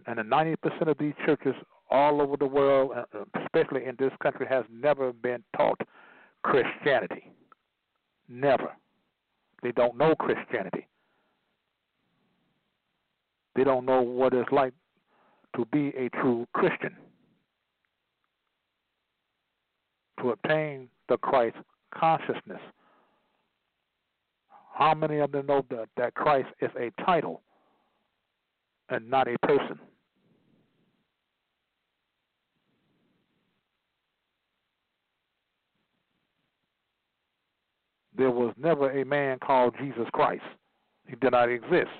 and 0.06 0.18
the 0.18 0.22
90% 0.22 0.88
of 0.88 0.96
these 0.98 1.14
churches 1.26 1.54
all 1.90 2.22
over 2.22 2.36
the 2.36 2.46
world, 2.46 2.92
uh, 2.96 3.04
especially 3.44 3.84
in 3.84 3.96
this 3.98 4.12
country, 4.22 4.46
has 4.48 4.64
never 4.72 5.12
been 5.12 5.42
taught 5.56 5.80
Christianity. 6.42 7.30
Never. 8.28 8.72
They 9.62 9.72
don't 9.72 9.96
know 9.96 10.14
Christianity. 10.14 10.88
They 13.54 13.64
don't 13.64 13.84
know 13.84 14.00
what 14.00 14.32
it's 14.32 14.50
like 14.50 14.72
to 15.56 15.66
be 15.66 15.88
a 15.88 16.08
true 16.20 16.46
Christian. 16.54 16.96
To 20.20 20.30
obtain 20.30 20.88
the 21.08 21.18
Christ 21.18 21.56
consciousness. 21.94 22.60
How 24.74 24.94
many 24.94 25.18
of 25.18 25.32
them 25.32 25.46
know 25.46 25.64
that, 25.68 25.88
that 25.96 26.14
Christ 26.14 26.48
is 26.60 26.70
a 26.78 26.90
title 27.04 27.42
and 28.92 29.08
not 29.10 29.28
a 29.28 29.36
person? 29.46 29.78
there 38.22 38.30
was 38.30 38.54
never 38.56 38.90
a 38.90 39.04
man 39.04 39.38
called 39.40 39.74
Jesus 39.80 40.06
Christ. 40.12 40.42
He 41.06 41.16
did 41.16 41.32
not 41.32 41.50
exist. 41.50 41.90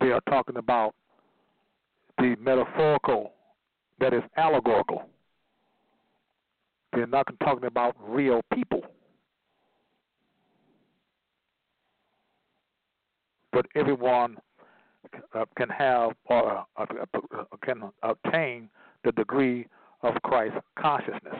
They 0.00 0.12
are 0.12 0.20
talking 0.30 0.56
about 0.56 0.94
the 2.16 2.36
metaphorical 2.40 3.32
that 4.00 4.14
is 4.14 4.22
allegorical. 4.36 5.02
They're 6.94 7.06
not 7.06 7.26
talking 7.42 7.66
about 7.66 7.96
real 8.00 8.40
people. 8.54 8.82
But 13.58 13.66
everyone 13.74 14.36
uh, 15.34 15.44
can 15.56 15.68
have 15.68 16.12
or 16.26 16.64
uh, 16.76 16.86
uh, 16.86 17.44
can 17.64 17.90
obtain 18.04 18.70
the 19.02 19.10
degree 19.10 19.66
of 20.02 20.14
Christ 20.22 20.54
consciousness. 20.78 21.34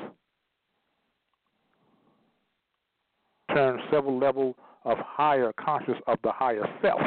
Turn 3.54 3.78
several 3.92 4.18
levels 4.18 4.56
of 4.84 4.98
higher 4.98 5.52
conscious 5.64 5.94
of 6.08 6.18
the 6.24 6.32
higher 6.32 6.68
self. 6.82 7.00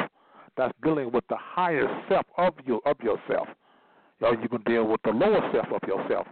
That's 0.56 0.72
dealing 0.82 1.12
with 1.12 1.24
the 1.28 1.36
higher 1.38 1.86
self 2.08 2.24
of 2.38 2.54
you 2.64 2.80
of 2.86 2.98
yourself. 3.00 3.48
Or 4.22 4.34
you 4.34 4.48
can 4.48 4.62
deal 4.62 4.86
with 4.86 5.02
the 5.04 5.10
lower 5.10 5.46
self 5.52 5.66
of 5.66 5.86
yourself, 5.86 6.26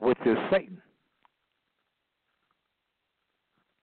which 0.00 0.18
is 0.26 0.36
Satan. 0.52 0.82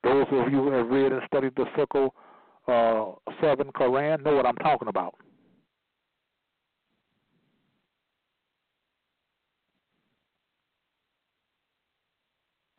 Those 0.03 0.27
of 0.31 0.51
you 0.51 0.61
who 0.61 0.71
have 0.73 0.89
read 0.89 1.11
and 1.11 1.23
studied 1.25 1.55
the 1.55 1.65
Circle 1.75 2.13
uh, 2.67 3.11
Seven 3.41 3.67
Quran 3.71 4.23
know 4.23 4.35
what 4.35 4.45
I'm 4.45 4.55
talking 4.55 4.87
about. 4.87 5.15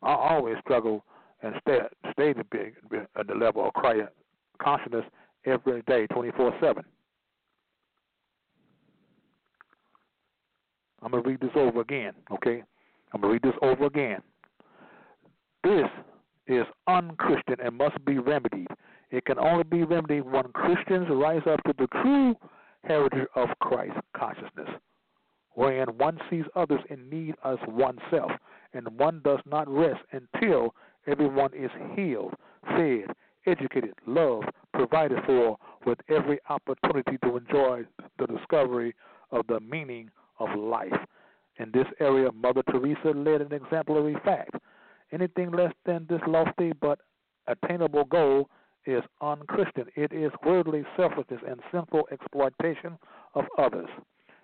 I 0.01 0.13
always 0.13 0.55
struggle 0.61 1.03
and 1.41 1.55
stay 1.61 1.79
stay 2.11 2.33
to 2.33 2.43
be 2.43 2.73
at 3.17 3.27
the 3.27 3.33
level 3.33 3.67
of 3.67 3.73
Christ 3.73 4.09
consciousness 4.61 5.05
every 5.45 5.81
day, 5.83 6.07
twenty 6.07 6.31
four 6.31 6.53
seven. 6.61 6.83
I'm 11.01 11.11
gonna 11.11 11.23
read 11.23 11.39
this 11.39 11.51
over 11.55 11.81
again, 11.81 12.13
okay? 12.31 12.63
I'm 13.13 13.21
gonna 13.21 13.33
read 13.33 13.43
this 13.43 13.53
over 13.61 13.85
again. 13.85 14.21
This 15.63 15.87
is 16.47 16.65
unchristian 16.87 17.57
and 17.63 17.75
must 17.77 18.03
be 18.05 18.19
remedied. 18.19 18.67
It 19.11 19.25
can 19.25 19.39
only 19.39 19.63
be 19.63 19.83
remedied 19.83 20.25
when 20.25 20.51
Christians 20.53 21.07
rise 21.09 21.43
up 21.47 21.61
to 21.63 21.73
the 21.77 21.87
true 22.01 22.35
heritage 22.83 23.27
of 23.35 23.49
Christ 23.61 23.97
consciousness, 24.15 24.69
wherein 25.53 25.87
one 25.97 26.19
sees 26.29 26.45
others 26.55 26.81
in 26.89 27.09
need 27.09 27.35
as 27.43 27.57
oneself 27.67 28.31
and 28.73 28.87
one 28.99 29.21
does 29.23 29.39
not 29.45 29.67
rest 29.67 30.01
until 30.11 30.75
everyone 31.07 31.53
is 31.53 31.71
healed, 31.95 32.33
fed, 32.67 33.05
educated, 33.47 33.93
loved, 34.05 34.47
provided 34.73 35.19
for, 35.25 35.57
with 35.85 35.99
every 36.09 36.39
opportunity 36.49 37.17
to 37.23 37.37
enjoy 37.37 37.83
the 38.19 38.27
discovery 38.27 38.93
of 39.31 39.45
the 39.47 39.59
meaning 39.59 40.09
of 40.39 40.49
life. 40.57 40.93
In 41.57 41.71
this 41.73 41.87
area, 41.99 42.31
Mother 42.31 42.63
Teresa 42.69 43.09
led 43.15 43.41
an 43.41 43.53
exemplary 43.53 44.17
fact. 44.25 44.55
Anything 45.11 45.51
less 45.51 45.71
than 45.85 46.05
this 46.09 46.21
lofty 46.27 46.73
but 46.73 46.99
attainable 47.47 48.03
goal 48.05 48.49
is 48.85 49.03
unchristian. 49.21 49.87
It 49.95 50.11
is 50.13 50.31
worldly 50.45 50.83
selfishness 50.95 51.41
and 51.47 51.59
sinful 51.71 52.07
exploitation 52.11 52.97
of 53.33 53.45
others. 53.57 53.89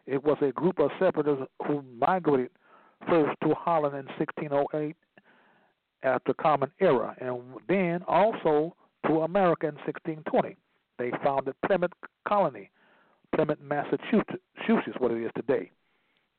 It 0.06 0.24
was 0.24 0.38
a 0.42 0.52
group 0.52 0.80
of 0.80 0.92
separatists 1.00 1.46
who 1.68 1.84
migrated 1.98 2.52
first 3.08 3.36
to 3.44 3.54
Holland 3.54 3.96
in 3.96 4.06
1608 4.18 4.96
after 6.04 6.34
Common 6.34 6.72
Era, 6.80 7.16
and 7.20 7.42
then 7.68 8.02
also 8.08 8.76
to 9.06 9.22
America 9.22 9.68
in 9.68 9.76
1620. 9.76 10.58
They 10.98 11.12
founded 11.24 11.56
Plymouth 11.66 11.92
Colony, 12.28 12.70
Plymouth, 13.36 13.60
Massachusetts, 13.62 14.98
what 15.00 15.12
it 15.12 15.24
is 15.24 15.32
today. 15.36 15.72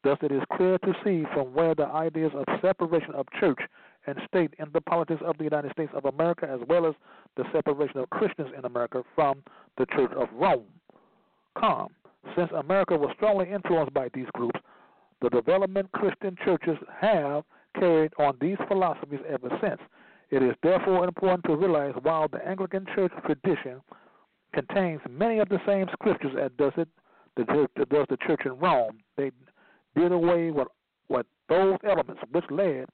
Thus, 0.04 0.18
it 0.22 0.32
is 0.32 0.42
clear 0.56 0.78
to 0.78 0.92
see 1.04 1.24
from 1.32 1.54
where 1.54 1.74
the 1.74 1.86
ideas 1.86 2.32
of 2.34 2.44
separation 2.60 3.14
of 3.14 3.26
church 3.38 3.60
and 4.06 4.18
state 4.26 4.52
in 4.58 4.66
the 4.72 4.80
politics 4.80 5.22
of 5.24 5.38
the 5.38 5.44
United 5.44 5.72
States 5.72 5.92
of 5.94 6.04
America, 6.04 6.48
as 6.50 6.60
well 6.68 6.86
as 6.86 6.94
the 7.36 7.44
separation 7.52 7.98
of 7.98 8.10
Christians 8.10 8.48
in 8.56 8.64
America 8.64 9.02
from 9.14 9.42
the 9.78 9.86
Church 9.86 10.10
of 10.16 10.28
Rome, 10.34 10.66
come. 11.58 11.88
Since 12.36 12.50
America 12.52 12.96
was 12.96 13.12
strongly 13.16 13.50
influenced 13.50 13.92
by 13.94 14.08
these 14.14 14.26
groups, 14.34 14.58
the 15.20 15.28
development 15.30 15.90
Christian 15.92 16.36
churches 16.44 16.76
have 17.00 17.44
carried 17.78 18.12
on 18.18 18.36
these 18.40 18.56
philosophies 18.68 19.20
ever 19.28 19.48
since. 19.60 19.80
It 20.30 20.42
is 20.42 20.54
therefore 20.62 21.04
important 21.04 21.44
to 21.44 21.56
realize 21.56 21.94
while 22.02 22.28
the 22.28 22.46
Anglican 22.46 22.86
church 22.94 23.12
tradition 23.24 23.80
contains 24.54 25.00
many 25.08 25.38
of 25.38 25.48
the 25.48 25.60
same 25.66 25.86
scriptures 25.92 26.32
as 26.40 26.50
does 26.58 26.72
it 26.76 26.88
the 27.36 27.44
church, 27.44 27.70
does 27.88 28.06
the 28.10 28.16
church 28.26 28.42
in 28.44 28.58
Rome, 28.58 28.98
they 29.16 29.30
did 29.96 30.12
away 30.12 30.50
with, 30.50 30.68
with 31.08 31.26
those 31.48 31.78
elements 31.84 32.22
which 32.30 32.44
led 32.50 32.86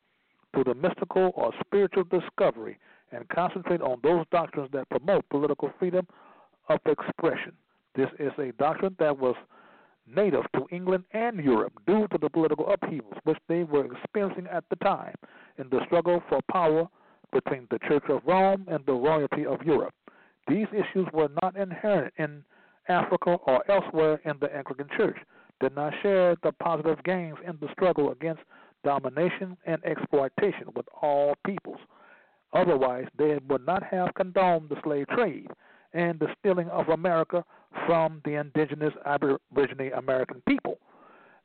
to 0.54 0.64
the 0.64 0.74
mystical 0.74 1.32
or 1.34 1.52
spiritual 1.64 2.04
discovery 2.04 2.78
and 3.12 3.28
concentrate 3.28 3.80
on 3.80 3.98
those 4.02 4.24
doctrines 4.30 4.68
that 4.72 4.88
promote 4.90 5.28
political 5.28 5.70
freedom 5.78 6.06
of 6.68 6.78
expression. 6.86 7.52
This 7.94 8.08
is 8.18 8.32
a 8.38 8.52
doctrine 8.52 8.96
that 8.98 9.18
was 9.18 9.34
native 10.06 10.44
to 10.54 10.66
England 10.70 11.04
and 11.12 11.42
Europe 11.42 11.72
due 11.86 12.06
to 12.08 12.18
the 12.18 12.30
political 12.30 12.70
upheavals 12.72 13.14
which 13.24 13.38
they 13.48 13.64
were 13.64 13.86
experiencing 13.92 14.46
at 14.50 14.64
the 14.70 14.76
time 14.76 15.14
in 15.58 15.68
the 15.70 15.80
struggle 15.86 16.22
for 16.28 16.40
power 16.50 16.88
between 17.32 17.66
the 17.70 17.78
Church 17.80 18.04
of 18.08 18.22
Rome 18.24 18.64
and 18.68 18.84
the 18.86 18.92
royalty 18.92 19.44
of 19.44 19.60
Europe. 19.62 19.94
These 20.48 20.68
issues 20.72 21.06
were 21.12 21.28
not 21.42 21.56
inherent 21.56 22.14
in 22.16 22.42
Africa 22.88 23.36
or 23.46 23.70
elsewhere 23.70 24.20
in 24.24 24.34
the 24.40 24.54
Anglican 24.54 24.88
Church, 24.96 25.18
did 25.60 25.74
not 25.74 25.92
share 26.02 26.36
the 26.42 26.52
positive 26.52 27.02
gains 27.04 27.36
in 27.46 27.58
the 27.60 27.68
struggle 27.72 28.12
against 28.12 28.42
domination 28.84 29.56
and 29.66 29.84
exploitation 29.84 30.68
with 30.74 30.86
all 31.00 31.34
peoples. 31.46 31.80
Otherwise, 32.52 33.06
they 33.18 33.38
would 33.48 33.66
not 33.66 33.82
have 33.82 34.14
condoned 34.14 34.68
the 34.68 34.80
slave 34.82 35.06
trade 35.08 35.48
and 35.92 36.18
the 36.18 36.28
stealing 36.38 36.68
of 36.68 36.88
America 36.88 37.44
from 37.86 38.20
the 38.24 38.34
indigenous 38.34 38.92
Aboriginal 39.04 39.90
American 39.96 40.42
people. 40.46 40.78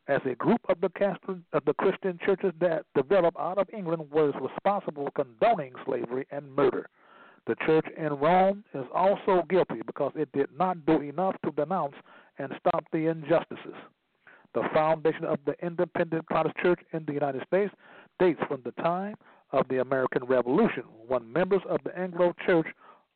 As 0.07 0.19
a 0.25 0.35
group 0.35 0.59
of 0.67 0.81
the, 0.81 0.89
of 1.53 1.63
the 1.65 1.73
Christian 1.75 2.19
churches 2.25 2.51
that 2.59 2.85
developed 2.93 3.37
out 3.39 3.57
of 3.57 3.69
England 3.73 4.03
was 4.11 4.33
responsible 4.41 5.05
for 5.15 5.23
condoning 5.23 5.71
slavery 5.85 6.27
and 6.31 6.53
murder. 6.53 6.89
The 7.47 7.55
church 7.65 7.85
in 7.97 8.13
Rome 8.13 8.63
is 8.73 8.85
also 8.93 9.43
guilty 9.49 9.81
because 9.85 10.11
it 10.15 10.29
did 10.33 10.49
not 10.57 10.85
do 10.85 11.01
enough 11.01 11.35
to 11.45 11.51
denounce 11.51 11.95
and 12.37 12.53
stop 12.59 12.85
the 12.91 13.07
injustices. 13.07 13.75
The 14.53 14.63
foundation 14.73 15.25
of 15.25 15.39
the 15.45 15.55
independent 15.65 16.25
Protestant 16.27 16.63
church 16.63 16.79
in 16.93 17.05
the 17.05 17.13
United 17.13 17.43
States 17.47 17.73
dates 18.19 18.39
from 18.47 18.61
the 18.63 18.71
time 18.83 19.15
of 19.51 19.67
the 19.67 19.79
American 19.81 20.25
Revolution, 20.25 20.83
when 21.07 21.31
members 21.31 21.61
of 21.69 21.79
the 21.83 21.97
Anglo 21.97 22.33
Church, 22.45 22.67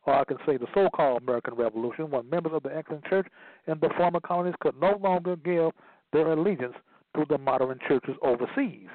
or 0.05 0.15
I 0.15 0.23
can 0.23 0.37
say 0.45 0.57
the 0.57 0.67
so 0.73 0.89
called 0.95 1.21
American 1.21 1.55
Revolution, 1.55 2.09
when 2.09 2.29
members 2.29 2.53
of 2.53 2.63
the 2.63 2.69
Anglican 2.69 3.01
Church 3.09 3.27
in 3.67 3.79
the 3.79 3.89
former 3.97 4.19
colonies 4.19 4.55
could 4.59 4.79
no 4.79 4.97
longer 4.97 5.35
give 5.35 5.71
their 6.13 6.31
allegiance 6.31 6.75
to 7.15 7.25
the 7.29 7.37
modern 7.37 7.79
churches 7.87 8.15
overseas. 8.21 8.87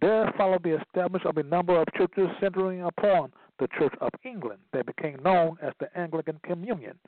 There 0.00 0.32
followed 0.36 0.62
the 0.62 0.80
establishment 0.80 1.38
of 1.38 1.44
a 1.44 1.48
number 1.48 1.80
of 1.80 1.86
churches 1.94 2.28
centering 2.40 2.82
upon 2.82 3.32
the 3.58 3.68
Church 3.78 3.94
of 4.00 4.10
England 4.24 4.60
that 4.72 4.86
became 4.86 5.18
known 5.24 5.56
as 5.62 5.72
the 5.80 5.88
Anglican 5.98 6.38
Communion. 6.44 6.98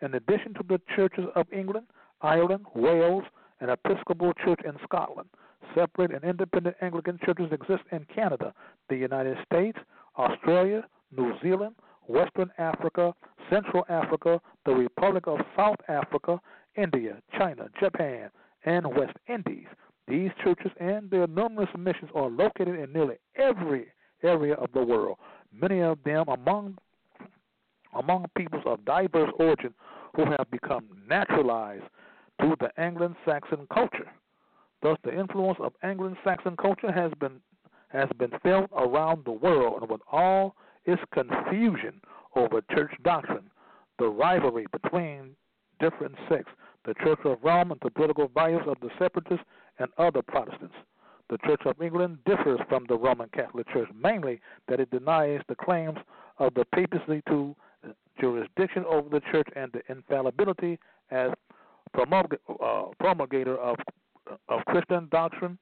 In 0.00 0.14
addition 0.14 0.54
to 0.54 0.62
the 0.68 0.80
churches 0.96 1.26
of 1.34 1.46
England, 1.52 1.86
Ireland, 2.22 2.66
Wales, 2.74 3.24
and 3.60 3.70
Episcopal 3.70 4.32
Church 4.44 4.60
in 4.64 4.74
Scotland, 4.84 5.28
separate 5.74 6.12
and 6.12 6.24
independent 6.24 6.76
Anglican 6.80 7.18
churches 7.24 7.48
exist 7.52 7.82
in 7.92 8.06
Canada, 8.14 8.54
the 8.88 8.96
United 8.96 9.36
States, 9.44 9.78
Australia, 10.16 10.84
New 11.16 11.32
Zealand, 11.42 11.74
Western 12.06 12.50
Africa, 12.58 13.14
Central 13.50 13.84
Africa, 13.88 14.40
the 14.64 14.72
Republic 14.72 15.26
of 15.26 15.38
South 15.56 15.76
Africa, 15.88 16.40
India, 16.76 17.20
China, 17.36 17.68
Japan, 17.80 18.30
and 18.64 18.86
West 18.96 19.16
Indies. 19.28 19.66
These 20.06 20.30
churches 20.42 20.70
and 20.80 21.10
their 21.10 21.26
numerous 21.26 21.68
missions 21.78 22.10
are 22.14 22.30
located 22.30 22.78
in 22.78 22.92
nearly 22.92 23.16
every 23.36 23.88
area 24.22 24.54
of 24.54 24.70
the 24.72 24.82
world, 24.82 25.18
many 25.52 25.80
of 25.80 25.98
them 26.04 26.24
among 26.28 26.78
among 27.94 28.26
peoples 28.36 28.62
of 28.66 28.84
diverse 28.84 29.30
origin 29.38 29.72
who 30.14 30.24
have 30.24 30.50
become 30.50 30.84
naturalized 31.08 31.84
to 32.40 32.54
the 32.60 32.70
Anglo-Saxon 32.80 33.66
culture. 33.72 34.10
Thus, 34.82 34.96
the 35.02 35.18
influence 35.18 35.58
of 35.60 35.72
Anglo-Saxon 35.82 36.56
culture 36.56 36.92
has 36.92 37.12
been 37.18 37.40
has 37.88 38.08
been 38.18 38.32
felt 38.42 38.68
around 38.76 39.24
the 39.24 39.32
world, 39.32 39.80
and 39.80 39.90
with 39.90 40.02
all 40.12 40.54
its 40.84 41.00
confusion 41.10 42.00
over 42.36 42.60
church 42.70 42.92
doctrine, 43.02 43.50
the 43.98 44.06
rivalry 44.06 44.66
between 44.72 45.30
different 45.80 46.14
sects, 46.28 46.52
the 46.84 46.92
Church 47.02 47.20
of 47.24 47.38
Rome, 47.42 47.72
and 47.72 47.80
the 47.82 47.90
political 47.90 48.28
values 48.28 48.60
of 48.66 48.76
the 48.80 48.90
separatists 48.98 49.44
and 49.78 49.88
other 49.96 50.20
Protestants. 50.20 50.74
The 51.30 51.38
Church 51.46 51.62
of 51.64 51.80
England 51.80 52.18
differs 52.26 52.60
from 52.68 52.84
the 52.88 52.98
Roman 52.98 53.28
Catholic 53.30 53.66
Church 53.72 53.88
mainly 53.94 54.40
that 54.68 54.80
it 54.80 54.90
denies 54.90 55.40
the 55.48 55.54
claims 55.54 55.98
of 56.38 56.52
the 56.54 56.64
papacy 56.74 57.22
to 57.28 57.54
jurisdiction 58.20 58.84
over 58.86 59.08
the 59.08 59.20
church 59.32 59.48
and 59.56 59.72
the 59.72 59.82
infallibility 59.88 60.78
as 61.10 61.30
promulg- 61.96 62.38
uh, 62.48 62.90
promulgator 62.98 63.56
of 63.56 63.76
of 64.48 64.64
Christian 64.66 65.08
doctrine, 65.10 65.58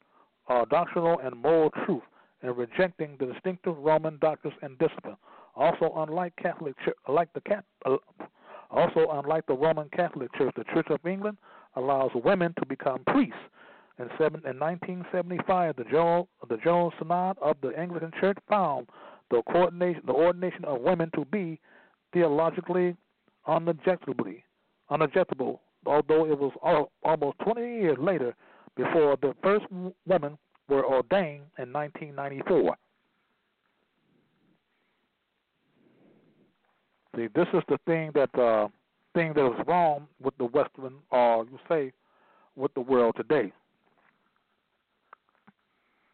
uh, 0.49 0.65
doctrinal 0.65 1.21
and 1.21 1.37
moral 1.37 1.71
truth, 1.85 2.03
and 2.43 2.57
rejecting 2.57 3.17
the 3.19 3.27
distinctive 3.27 3.77
Roman 3.79 4.19
doctrines 4.19 4.57
and 4.63 4.79
discipline. 4.79 5.17
Also, 5.55 5.93
unlike 5.97 6.35
Catholic, 6.37 6.75
like 7.09 7.29
the 7.33 7.41
uh, 7.87 7.97
also 8.71 9.07
unlike 9.13 9.47
the 9.47 9.55
Roman 9.55 9.89
Catholic 9.91 10.35
Church, 10.35 10.53
the 10.57 10.65
Church 10.65 10.89
of 10.91 11.05
England 11.07 11.39
allows 11.77 12.11
women 12.15 12.55
to 12.59 12.67
become 12.67 13.03
priests. 13.07 13.39
In, 13.99 14.09
seven, 14.19 14.43
in 14.45 14.59
1975, 14.59 15.77
the 15.77 15.85
General, 15.85 16.29
the 16.51 16.59
General 16.59 16.93
Synod 16.99 17.39
of 17.41 17.57
the 17.63 17.69
Anglican 17.79 18.13
Church 18.21 18.37
found 18.47 18.89
the 19.31 19.41
coordination, 19.51 20.03
the 20.05 20.13
ordination 20.13 20.67
of 20.67 20.83
women 20.83 21.11
to 21.15 21.25
be 21.25 21.59
theologically 22.13 22.95
unobjectably, 23.49 24.43
unobjectable, 24.91 25.61
although 25.87 26.27
it 26.27 26.39
was 26.39 26.53
all, 26.63 26.91
almost 27.03 27.39
20 27.41 27.61
years 27.61 27.97
later 28.01 28.35
before 28.77 29.17
the 29.23 29.35
first 29.43 29.65
women 30.07 30.37
were 30.69 30.85
ordained 30.85 31.45
in 31.59 31.73
1994. 31.73 32.77
See, 37.17 37.29
this 37.35 37.47
is 37.55 37.63
the 37.69 37.79
thing 37.87 38.11
that 38.15 38.39
uh, 38.39 38.69
thing 39.15 39.33
that 39.35 39.47
is 39.47 39.67
wrong 39.67 40.07
with 40.23 40.37
the 40.37 40.45
Western, 40.45 40.95
or 41.11 41.45
you 41.45 41.59
say, 41.69 41.93
with 42.57 42.73
the 42.75 42.81
world 42.81 43.15
today, 43.17 43.51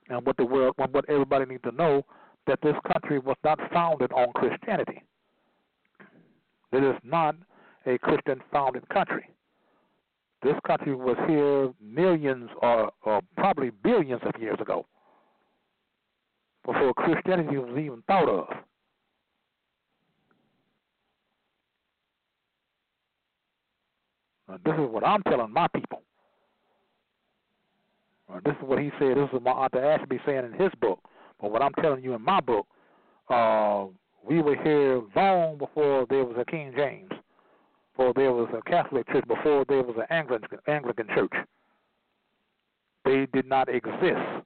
and 0.09 0.25
what 0.25 0.37
the 0.37 0.45
world, 0.45 0.75
what 0.77 1.05
everybody 1.09 1.47
needs 1.47 1.63
to 1.65 1.73
know 1.73 2.05
that 2.47 2.61
this 2.63 2.77
country 2.93 3.19
was 3.19 3.37
not 3.43 3.59
founded 3.73 4.13
on 4.13 4.33
Christianity. 4.35 5.03
It 6.73 6.85
is 6.85 6.97
not 7.05 7.35
a 7.87 7.99
Christian 7.99 8.41
founded 8.53 8.89
country. 8.89 9.29
This 10.43 10.55
country 10.67 10.95
was 10.95 11.17
here 11.29 11.73
millions 11.81 12.51
or, 12.61 12.91
or 13.05 13.21
probably 13.37 13.71
billions 13.71 14.23
of 14.25 14.41
years 14.41 14.59
ago 14.61 14.87
before 16.65 16.93
Christianity 16.95 17.57
was 17.59 17.79
even 17.79 18.03
thought 18.09 18.29
of. 18.29 18.47
Now, 24.49 24.59
this 24.65 24.75
is 24.75 24.91
what 24.91 25.07
I'm 25.07 25.23
telling 25.23 25.53
my 25.53 25.69
people. 25.69 26.03
Now, 28.29 28.41
this 28.45 28.55
is 28.55 28.63
what 28.63 28.81
he 28.81 28.91
said. 28.99 29.17
This 29.17 29.29
is 29.33 29.41
what 29.41 29.57
Arthur 29.57 29.85
Ashby 29.85 30.19
saying 30.27 30.45
in 30.45 30.53
his 30.53 30.73
book. 30.81 30.99
But 31.41 31.53
what 31.53 31.63
I'm 31.63 31.75
telling 31.81 32.03
you 32.03 32.15
in 32.15 32.23
my 32.23 32.41
book, 32.41 32.67
uh, 33.29 33.87
we 34.25 34.43
were 34.43 34.57
here 34.57 35.03
long 35.15 35.57
before 35.59 36.07
there 36.11 36.25
was 36.25 36.37
a 36.39 36.45
King 36.45 36.73
James 36.77 37.11
before 38.03 38.15
there 38.15 38.33
was 38.33 38.49
a 38.53 38.69
Catholic 38.69 39.07
church, 39.09 39.25
before 39.29 39.65
there 39.69 39.83
was 39.83 39.95
an 39.97 40.07
Anglican, 40.11 40.59
Anglican 40.67 41.07
church. 41.15 41.33
They 43.05 43.27
did 43.33 43.47
not 43.47 43.69
exist. 43.69 44.45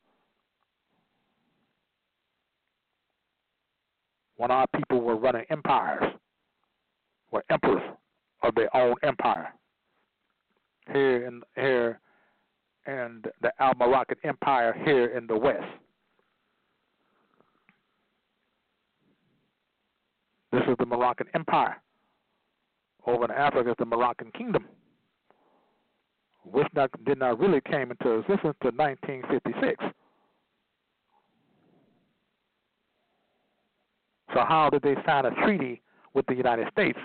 When 4.36 4.50
our 4.50 4.66
people 4.74 5.00
were 5.00 5.16
running 5.16 5.44
empires, 5.48 6.12
were 7.30 7.44
emperors 7.48 7.82
of 8.42 8.54
their 8.54 8.74
own 8.76 8.94
empire. 9.02 9.54
Here 10.92 11.26
in 11.26 11.40
here 11.54 11.98
in 12.86 13.22
the 13.40 13.52
Almoravian 13.58 14.16
Empire 14.22 14.76
here 14.84 15.16
in 15.16 15.26
the 15.26 15.36
West. 15.36 15.64
This 20.52 20.62
is 20.68 20.76
the 20.78 20.86
Moroccan 20.86 21.26
Empire 21.34 21.80
over 23.06 23.24
in 23.24 23.30
Africa 23.30 23.70
is 23.70 23.76
the 23.78 23.84
Moroccan 23.84 24.30
Kingdom, 24.32 24.64
which 26.44 26.66
not, 26.74 26.90
did 27.04 27.18
not 27.18 27.38
really 27.38 27.60
came 27.60 27.90
into 27.90 28.18
existence 28.18 28.56
until 28.62 28.76
1956. 28.76 29.84
So 34.34 34.44
how 34.46 34.68
did 34.70 34.82
they 34.82 34.96
sign 35.06 35.24
a 35.24 35.30
treaty 35.42 35.80
with 36.14 36.26
the 36.26 36.34
United 36.34 36.68
States 36.72 36.98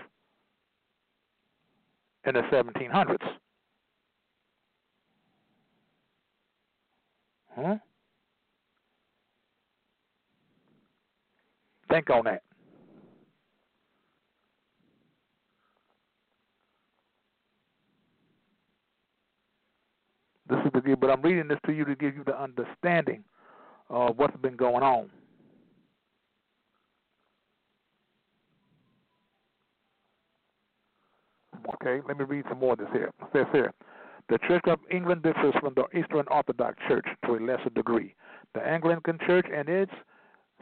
in 2.25 2.33
the 2.33 2.41
1700s? 2.41 3.17
Huh? 7.55 7.61
Hmm? 7.61 7.73
Think 11.89 12.09
on 12.09 12.23
that. 12.23 12.41
This 20.51 20.59
is 20.65 20.95
but 20.99 21.09
I'm 21.09 21.21
reading 21.21 21.47
this 21.47 21.59
to 21.65 21.71
you 21.71 21.85
to 21.85 21.95
give 21.95 22.13
you 22.13 22.25
the 22.25 22.37
understanding 22.37 23.23
of 23.89 24.17
what's 24.17 24.35
been 24.41 24.57
going 24.57 24.83
on. 24.83 25.09
Okay, 31.75 32.01
let 32.05 32.17
me 32.17 32.25
read 32.25 32.43
some 32.49 32.59
more 32.59 32.73
of 32.73 32.79
this 32.79 32.89
here. 32.91 33.11
It 33.21 33.27
says 33.31 33.45
here, 33.53 33.71
the 34.27 34.39
Church 34.39 34.63
of 34.67 34.79
England 34.91 35.23
differs 35.23 35.53
from 35.61 35.73
the 35.73 35.85
Eastern 35.97 36.25
Orthodox 36.29 36.77
Church 36.85 37.05
to 37.25 37.35
a 37.35 37.39
lesser 37.39 37.69
degree. 37.69 38.13
The 38.53 38.61
Anglican 38.61 39.19
Church 39.25 39.45
and 39.55 39.69
its 39.69 39.93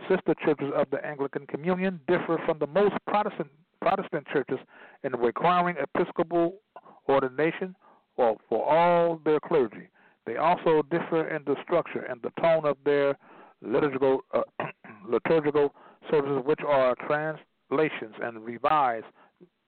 sister 0.07 0.35
churches 0.45 0.71
of 0.75 0.87
the 0.91 1.03
Anglican 1.03 1.47
Communion 1.47 1.99
differ 2.07 2.37
from 2.45 2.59
the 2.59 2.67
most 2.67 2.93
Protestant 3.07 3.49
Protestant 3.81 4.27
churches 4.31 4.59
in 5.03 5.13
requiring 5.13 5.77
episcopal 5.77 6.59
ordination 7.07 7.75
for, 8.19 8.35
for 8.49 8.65
all 8.69 9.21
their 9.23 9.39
clergy. 9.39 9.87
They 10.25 10.35
also 10.35 10.81
differ 10.91 11.29
in 11.33 11.41
the 11.45 11.55
structure 11.63 12.01
and 12.01 12.21
the 12.21 12.31
tone 12.41 12.65
of 12.65 12.75
their 12.83 13.17
liturgical 13.61 14.19
uh, 14.33 14.41
liturgical 15.07 15.73
services, 16.11 16.43
which 16.45 16.59
are 16.67 16.95
translations 17.07 18.15
and 18.21 18.43
revised 18.43 19.05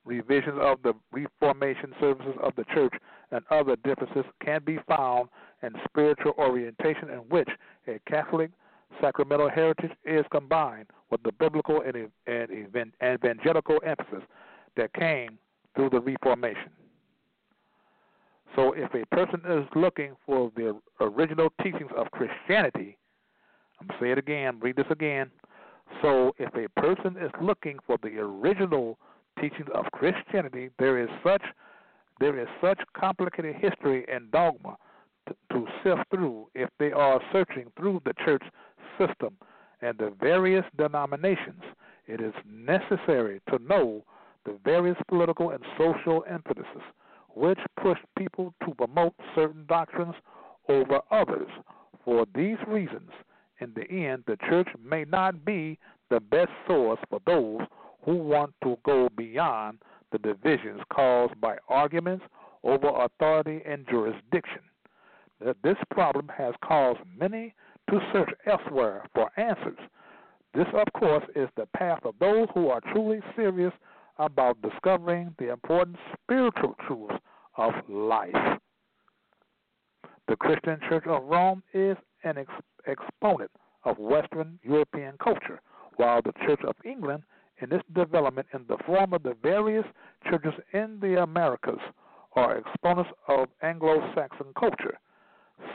revisions 0.03 0.57
of 0.59 0.79
the 0.83 0.91
Reformation 1.13 1.93
services 2.01 2.33
of 2.43 2.53
the 2.57 2.65
church 2.73 2.93
and 3.31 3.41
other 3.51 3.77
differences 3.85 4.25
can 4.43 4.59
be 4.65 4.79
found 4.85 5.29
in 5.63 5.71
spiritual 5.85 6.33
orientation 6.37 7.09
in 7.09 7.19
which 7.29 7.47
a 7.87 7.99
Catholic 8.05 8.51
sacramental 8.99 9.49
heritage 9.49 9.91
is 10.03 10.25
combined 10.29 10.87
with 11.09 11.23
the 11.23 11.31
biblical 11.31 11.81
and, 11.81 12.09
and 12.27 12.67
evangelical 13.01 13.77
emphasis 13.85 14.23
that 14.75 14.93
came 14.93 15.37
through 15.73 15.91
the 15.91 16.01
Reformation. 16.01 16.71
So, 18.55 18.73
if 18.73 18.93
a 18.93 19.05
person 19.15 19.41
is 19.47 19.65
looking 19.75 20.15
for 20.25 20.51
the 20.55 20.77
original 20.99 21.49
teachings 21.63 21.91
of 21.97 22.11
Christianity, 22.11 22.97
I'm 23.79 23.87
going 23.87 23.99
to 23.99 24.05
say 24.05 24.11
it 24.11 24.17
again, 24.17 24.59
read 24.59 24.75
this 24.75 24.85
again. 24.89 25.31
So, 26.01 26.33
if 26.37 26.53
a 26.55 26.67
person 26.79 27.15
is 27.17 27.31
looking 27.41 27.79
for 27.85 27.97
the 28.01 28.17
original 28.19 28.97
teachings 29.39 29.69
of 29.73 29.85
Christianity, 29.93 30.69
there 30.79 31.01
is 31.01 31.09
such 31.23 31.43
there 32.19 32.39
is 32.39 32.47
such 32.61 32.79
complicated 32.95 33.55
history 33.55 34.05
and 34.07 34.29
dogma 34.31 34.77
to, 35.27 35.35
to 35.51 35.65
sift 35.83 36.07
through 36.11 36.47
if 36.53 36.69
they 36.77 36.91
are 36.91 37.19
searching 37.31 37.71
through 37.75 37.99
the 38.05 38.13
church 38.23 38.43
system 38.99 39.35
and 39.81 39.97
the 39.97 40.13
various 40.19 40.63
denominations. 40.77 41.63
It 42.05 42.21
is 42.21 42.33
necessary 42.47 43.41
to 43.49 43.57
know 43.67 44.03
the 44.45 44.55
various 44.63 44.97
political 45.07 45.49
and 45.49 45.63
social 45.79 46.21
impetuses 46.23 46.83
which 47.35 47.59
push 47.81 47.97
people 48.17 48.53
to 48.65 48.73
promote 48.75 49.13
certain 49.35 49.65
doctrines 49.67 50.15
over 50.69 50.99
others. 51.11 51.49
For 52.03 52.25
these 52.33 52.57
reasons, 52.67 53.11
in 53.59 53.73
the 53.75 53.89
end, 53.89 54.23
the 54.27 54.37
church 54.49 54.67
may 54.83 55.05
not 55.05 55.45
be 55.45 55.77
the 56.09 56.19
best 56.19 56.51
source 56.67 56.99
for 57.09 57.19
those 57.25 57.61
who 58.03 58.15
want 58.15 58.53
to 58.63 58.77
go 58.83 59.09
beyond 59.15 59.79
the 60.11 60.17
divisions 60.17 60.81
caused 60.91 61.39
by 61.39 61.57
arguments 61.69 62.25
over 62.63 62.89
authority 62.89 63.61
and 63.65 63.87
jurisdiction. 63.87 64.61
This 65.63 65.77
problem 65.89 66.29
has 66.35 66.53
caused 66.63 66.99
many 67.17 67.53
to 67.89 67.99
search 68.11 68.29
elsewhere 68.45 69.05
for 69.13 69.31
answers. 69.37 69.79
This, 70.53 70.67
of 70.73 70.91
course, 70.93 71.23
is 71.35 71.49
the 71.55 71.65
path 71.67 71.99
of 72.03 72.15
those 72.19 72.47
who 72.53 72.67
are 72.67 72.81
truly 72.93 73.21
serious 73.35 73.73
about 74.21 74.61
discovering 74.61 75.33
the 75.39 75.51
important 75.51 75.97
spiritual 76.13 76.75
truths 76.87 77.15
of 77.57 77.73
life. 77.89 78.59
The 80.27 80.35
Christian 80.35 80.79
Church 80.87 81.05
of 81.07 81.23
Rome 81.23 81.63
is 81.73 81.97
an 82.23 82.37
ex- 82.37 82.51
exponent 82.87 83.51
of 83.83 83.97
Western 83.97 84.59
European 84.63 85.15
culture, 85.21 85.59
while 85.95 86.21
the 86.21 86.33
Church 86.45 86.61
of 86.65 86.75
England 86.85 87.23
in 87.61 87.71
its 87.71 87.83
development 87.93 88.47
in 88.53 88.65
the 88.67 88.77
form 88.85 89.13
of 89.13 89.23
the 89.23 89.35
various 89.41 89.85
churches 90.29 90.53
in 90.73 90.99
the 91.01 91.21
Americas 91.21 91.79
are 92.35 92.57
exponents 92.57 93.11
of 93.27 93.49
Anglo-Saxon 93.61 94.53
culture. 94.57 94.97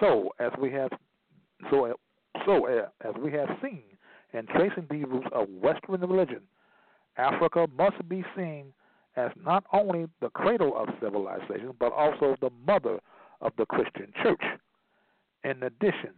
So, 0.01 0.31
as 0.39 0.53
we 0.61 0.73
have 0.73 0.91
so 1.71 1.95
so 2.45 2.67
uh, 2.67 2.87
as 3.07 3.15
we 3.23 3.33
have 3.33 3.49
seen 3.63 3.83
in 4.33 4.47
tracing 4.47 4.87
the 4.91 5.05
roots 5.05 5.29
of 5.33 5.49
Western 5.49 6.01
religion, 6.01 6.43
Africa 7.17 7.67
must 7.77 8.09
be 8.09 8.25
seen 8.37 8.73
as 9.17 9.31
not 9.43 9.65
only 9.73 10.07
the 10.21 10.29
cradle 10.31 10.77
of 10.77 10.89
civilization, 11.01 11.73
but 11.79 11.93
also 11.93 12.37
the 12.41 12.51
mother 12.67 12.99
of 13.41 13.53
the 13.57 13.67
Christian 13.67 14.13
church. 14.23 14.43
In 15.45 15.63
addition, 15.63 16.13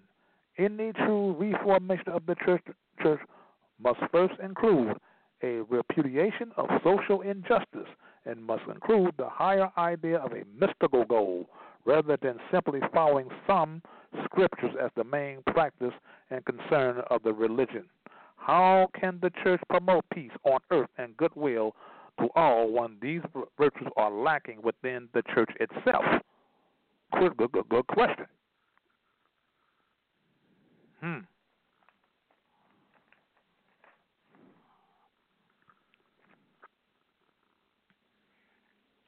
any 0.59 0.93
true 0.93 1.33
reformation 1.39 2.09
of 2.09 2.27
the 2.27 2.35
church, 2.45 2.62
church 3.03 3.20
must 3.79 4.01
first 4.11 4.35
include 4.43 4.97
a 5.43 5.61
repudiation 5.69 6.51
of 6.57 6.66
social 6.83 7.20
injustice 7.20 7.89
and 8.25 8.45
must 8.45 8.65
include 8.69 9.15
the 9.16 9.29
higher 9.29 9.70
idea 9.79 10.19
of 10.19 10.33
a 10.33 10.43
mystical 10.59 11.05
goal 11.05 11.49
rather 11.85 12.19
than 12.20 12.39
simply 12.53 12.81
following 12.93 13.29
some 13.47 13.81
scriptures 14.25 14.75
as 14.83 14.91
the 14.97 15.05
main 15.05 15.43
practice 15.47 15.93
and 16.31 16.45
concern 16.45 17.03
of 17.11 17.23
the 17.23 17.33
religion. 17.33 17.85
How 18.39 18.89
can 18.98 19.19
the 19.20 19.31
church 19.44 19.60
promote 19.69 20.05
peace 20.12 20.31
on 20.44 20.60
earth 20.70 20.89
and 20.97 21.16
goodwill 21.16 21.74
to 22.19 22.28
all 22.35 22.70
when 22.70 22.97
these 23.02 23.20
virtues 23.59 23.89
are 23.97 24.10
lacking 24.10 24.62
within 24.62 25.09
the 25.12 25.23
church 25.35 25.51
itself? 25.60 26.05
Good, 27.19 27.36
good, 27.36 27.52
good, 27.52 27.69
good 27.69 27.86
question. 27.89 28.27
Hmm. 31.01 31.19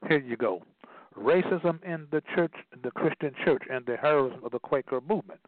Here 0.09 0.21
you 0.21 0.37
go. 0.37 0.63
Racism 1.17 1.83
in 1.85 2.07
the 2.11 2.23
church, 2.35 2.53
the 2.83 2.91
Christian 2.91 3.33
church, 3.45 3.63
and 3.71 3.85
the 3.87 3.97
heroism 3.97 4.45
of 4.45 4.53
the 4.53 4.59
Quaker 4.59 5.01
movement. 5.01 5.41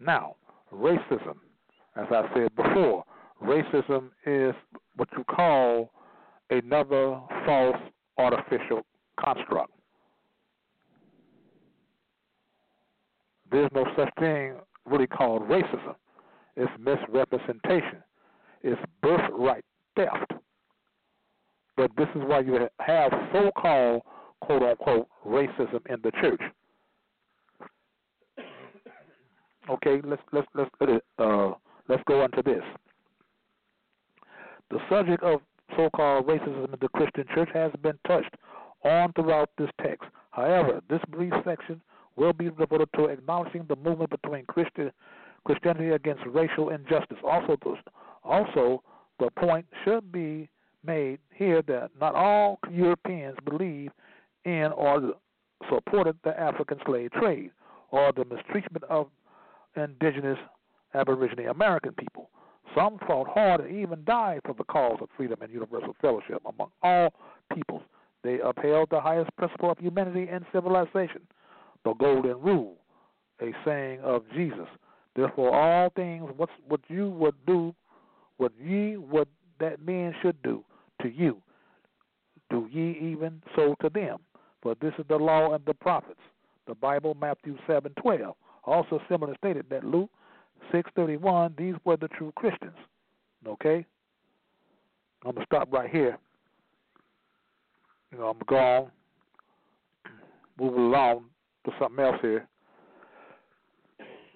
Now, 0.00 0.36
racism, 0.72 1.36
as 1.96 2.06
I 2.10 2.28
said 2.34 2.54
before, 2.54 3.04
racism 3.42 4.10
is 4.26 4.54
what 4.96 5.08
you 5.16 5.24
call 5.24 5.90
another 6.50 7.20
false 7.46 7.76
artificial 8.18 8.82
construct. 9.18 9.70
There's 13.50 13.70
no 13.74 13.86
such 13.96 14.10
thing 14.18 14.54
really 14.86 15.06
called 15.06 15.42
racism. 15.42 15.94
It's 16.56 16.70
misrepresentation. 16.78 18.02
It's 18.62 18.80
birthright 19.02 19.64
theft. 19.96 20.32
But 21.76 21.90
this 21.96 22.08
is 22.14 22.22
why 22.24 22.40
you 22.40 22.68
have 22.80 23.12
so 23.32 23.50
called 23.56 24.02
quote 24.40 24.62
unquote 24.62 25.08
racism 25.26 25.80
in 25.88 26.00
the 26.02 26.10
church. 26.20 26.40
Okay, 29.70 30.00
let's 30.04 30.22
let's 30.32 30.46
let's 30.54 30.70
uh, 31.18 31.52
let's 31.88 32.02
go 32.06 32.24
into 32.24 32.42
this. 32.44 32.62
The 34.70 34.78
subject 34.88 35.22
of 35.22 35.40
so-called 35.76 36.26
racism 36.26 36.64
in 36.64 36.78
the 36.80 36.88
Christian 36.88 37.24
church 37.34 37.48
has 37.52 37.72
been 37.82 37.98
touched 38.06 38.34
on 38.84 39.12
throughout 39.12 39.50
this 39.58 39.70
text. 39.82 40.08
However, 40.30 40.80
this 40.88 41.00
brief 41.08 41.32
section 41.44 41.80
will 42.16 42.32
be 42.32 42.50
devoted 42.50 42.88
to 42.96 43.06
acknowledging 43.06 43.64
the 43.68 43.76
movement 43.76 44.10
between 44.10 44.44
Christian, 44.46 44.90
Christianity 45.44 45.90
against 45.90 46.22
racial 46.26 46.70
injustice. 46.70 47.18
Also, 47.24 47.56
also 48.22 48.82
the 49.18 49.30
point 49.38 49.66
should 49.84 50.10
be 50.12 50.48
made 50.84 51.18
here 51.34 51.62
that 51.62 51.90
not 52.00 52.14
all 52.14 52.58
Europeans 52.70 53.36
believe 53.44 53.90
in 54.44 54.70
or 54.72 55.14
supported 55.70 56.16
the 56.24 56.38
African 56.38 56.78
slave 56.84 57.10
trade 57.12 57.50
or 57.90 58.12
the 58.12 58.24
mistreatment 58.24 58.84
of 58.84 59.08
indigenous 59.76 60.38
Aboriginal 60.94 61.50
American 61.50 61.92
people. 61.92 62.28
Some 62.74 62.98
fought 63.06 63.28
hard 63.28 63.60
and 63.60 63.76
even 63.76 64.04
died 64.04 64.40
for 64.44 64.54
the 64.54 64.64
cause 64.64 64.98
of 65.00 65.08
freedom 65.16 65.38
and 65.42 65.52
universal 65.52 65.94
fellowship 66.00 66.42
among 66.44 66.70
all 66.82 67.12
peoples. 67.54 67.82
They 68.22 68.40
upheld 68.40 68.88
the 68.90 69.00
highest 69.00 69.30
principle 69.36 69.70
of 69.70 69.78
humanity 69.78 70.28
and 70.30 70.44
civilization, 70.52 71.22
the 71.84 71.92
golden 71.94 72.40
rule, 72.40 72.76
a 73.40 73.52
saying 73.64 74.00
of 74.00 74.22
Jesus. 74.34 74.66
Therefore, 75.14 75.54
all 75.54 75.90
things 75.94 76.28
what 76.36 76.48
what 76.66 76.80
you 76.88 77.10
would 77.10 77.36
do, 77.46 77.74
what 78.38 78.52
ye 78.60 78.96
would 78.96 79.28
that 79.60 79.84
men 79.84 80.14
should 80.22 80.42
do 80.42 80.64
to 81.02 81.08
you, 81.08 81.40
do 82.50 82.68
ye 82.72 82.98
even 83.00 83.42
so 83.54 83.74
to 83.82 83.88
them. 83.90 84.18
For 84.62 84.74
this 84.80 84.94
is 84.98 85.04
the 85.08 85.16
law 85.16 85.52
and 85.52 85.64
the 85.66 85.74
prophets. 85.74 86.20
The 86.66 86.74
Bible, 86.74 87.14
Matthew 87.20 87.56
seven 87.66 87.92
twelve. 88.00 88.34
Also 88.64 89.00
similarly 89.08 89.36
stated 89.38 89.66
that 89.68 89.84
Luke 89.84 90.10
six 90.72 90.90
thirty 90.96 91.16
one, 91.16 91.54
these 91.56 91.74
were 91.84 91.96
the 91.96 92.08
true 92.08 92.32
Christians. 92.36 92.76
Okay? 93.46 93.84
I'm 95.24 95.32
gonna 95.32 95.46
stop 95.46 95.72
right 95.72 95.90
here. 95.90 96.18
You 98.12 98.18
know, 98.18 98.26
I'm 98.28 98.38
gonna 98.38 98.44
go 98.46 98.56
on, 98.56 98.90
move 100.58 100.76
along 100.76 101.24
to 101.64 101.72
something 101.78 102.04
else 102.04 102.16
here. 102.20 102.46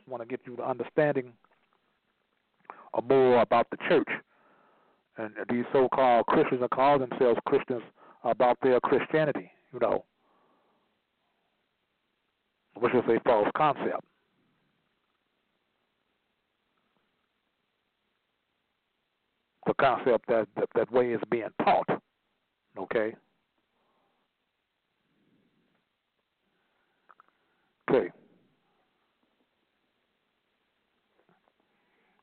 Want 0.09 0.23
to 0.23 0.27
get 0.27 0.41
you 0.47 0.57
the 0.57 0.67
understanding 0.67 1.33
or 2.95 3.03
more 3.03 3.43
about 3.43 3.69
the 3.71 3.77
church. 3.89 4.09
And 5.19 5.33
these 5.51 5.65
so 5.73 5.89
called 5.93 6.27
Christians 6.27 6.61
that 6.63 6.71
call 6.71 6.99
themselves 6.99 7.39
Christians 7.47 7.83
about 8.25 8.57
their 8.63 8.81
Christianity, 8.81 9.51
you 9.73 9.81
know. 9.81 10.05
Which 12.75 12.95
is 12.95 13.03
a 13.09 13.21
false 13.25 13.49
concept. 13.57 14.05
The 19.69 19.75
concept 19.75 20.27
that, 20.29 20.49
that 20.57 20.69
that 20.75 20.91
way 20.91 21.13
is 21.13 21.21
being 21.31 21.49
taught. 21.63 21.89
Okay. 22.77 23.15
Okay. 27.89 28.09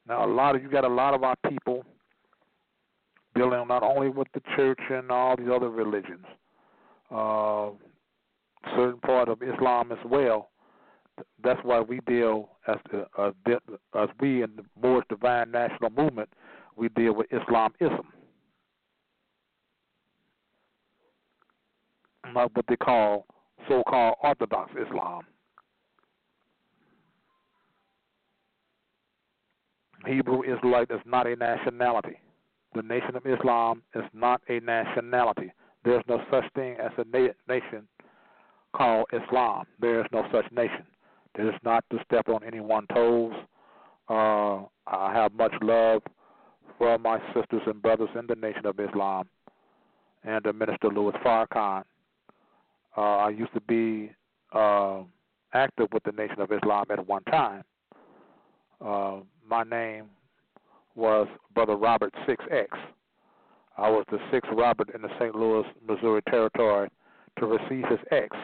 Now 0.07 0.25
a 0.25 0.31
lot 0.31 0.55
of 0.55 0.63
you 0.63 0.69
got 0.69 0.83
a 0.83 0.89
lot 0.89 1.13
of 1.13 1.23
our 1.23 1.35
people 1.47 1.85
dealing 3.35 3.67
not 3.67 3.83
only 3.83 4.09
with 4.09 4.27
the 4.33 4.41
church 4.55 4.79
and 4.89 5.11
all 5.11 5.35
these 5.37 5.47
other 5.53 5.69
religions, 5.69 6.25
uh, 7.11 7.69
certain 8.75 8.99
part 9.01 9.29
of 9.29 9.41
Islam 9.43 9.91
as 9.91 9.97
well. 10.05 10.49
That's 11.43 11.59
why 11.63 11.79
we 11.79 11.99
deal 12.07 12.49
as 12.67 12.77
as, 13.19 13.33
as 13.95 14.09
we 14.19 14.41
in 14.41 14.55
the 14.55 14.63
Moorish 14.81 15.05
Divine 15.09 15.51
National 15.51 15.89
Movement, 15.91 16.29
we 16.75 16.89
deal 16.89 17.13
with 17.13 17.27
Islamism, 17.31 18.07
not 22.33 22.51
what 22.55 22.65
they 22.67 22.75
call 22.75 23.25
so-called 23.67 24.15
Orthodox 24.21 24.71
Islam. 24.71 25.23
Hebrew 30.05 30.43
Israelite 30.43 30.91
is 30.91 30.99
not 31.05 31.25
a 31.27 31.35
nationality. 31.35 32.19
The 32.75 32.81
Nation 32.83 33.15
of 33.15 33.25
Islam 33.25 33.81
is 33.95 34.03
not 34.13 34.41
a 34.49 34.59
nationality. 34.59 35.51
There's 35.83 36.03
no 36.07 36.21
such 36.29 36.43
thing 36.53 36.75
as 36.79 36.91
a 36.97 37.05
na- 37.05 37.33
nation 37.47 37.87
called 38.75 39.07
Islam. 39.13 39.65
There 39.79 39.99
is 40.01 40.05
no 40.11 40.23
such 40.31 40.45
nation. 40.51 40.85
It 41.37 41.45
is 41.47 41.55
not 41.63 41.83
to 41.91 41.97
step 42.05 42.27
on 42.27 42.43
anyone's 42.43 42.87
toes. 42.93 43.33
Uh, 44.09 44.63
I 44.87 45.13
have 45.13 45.33
much 45.33 45.53
love 45.61 46.01
for 46.77 46.97
my 46.97 47.19
sisters 47.33 47.61
and 47.65 47.81
brothers 47.81 48.09
in 48.17 48.27
the 48.27 48.35
Nation 48.35 48.65
of 48.65 48.79
Islam 48.79 49.27
and 50.23 50.43
the 50.43 50.53
Minister 50.53 50.89
Louis 50.89 51.13
Farrakhan. 51.23 51.83
Uh, 52.97 53.01
I 53.01 53.29
used 53.29 53.53
to 53.53 53.61
be 53.61 54.11
uh, 54.53 55.01
active 55.53 55.87
with 55.93 56.03
the 56.03 56.11
Nation 56.11 56.39
of 56.39 56.51
Islam 56.51 56.85
at 56.89 57.05
one 57.07 57.23
time. 57.23 57.63
Uh, 58.83 59.17
my 59.47 59.63
name 59.63 60.05
was 60.95 61.27
Brother 61.53 61.75
Robert 61.75 62.13
6X. 62.27 62.67
I 63.77 63.89
was 63.89 64.05
the 64.09 64.19
sixth 64.31 64.49
Robert 64.55 64.89
in 64.95 65.01
the 65.01 65.09
St. 65.19 65.35
Louis, 65.35 65.65
Missouri 65.85 66.21
territory 66.29 66.89
to 67.39 67.45
receive 67.45 67.85
his 67.89 67.99
X. 68.11 68.35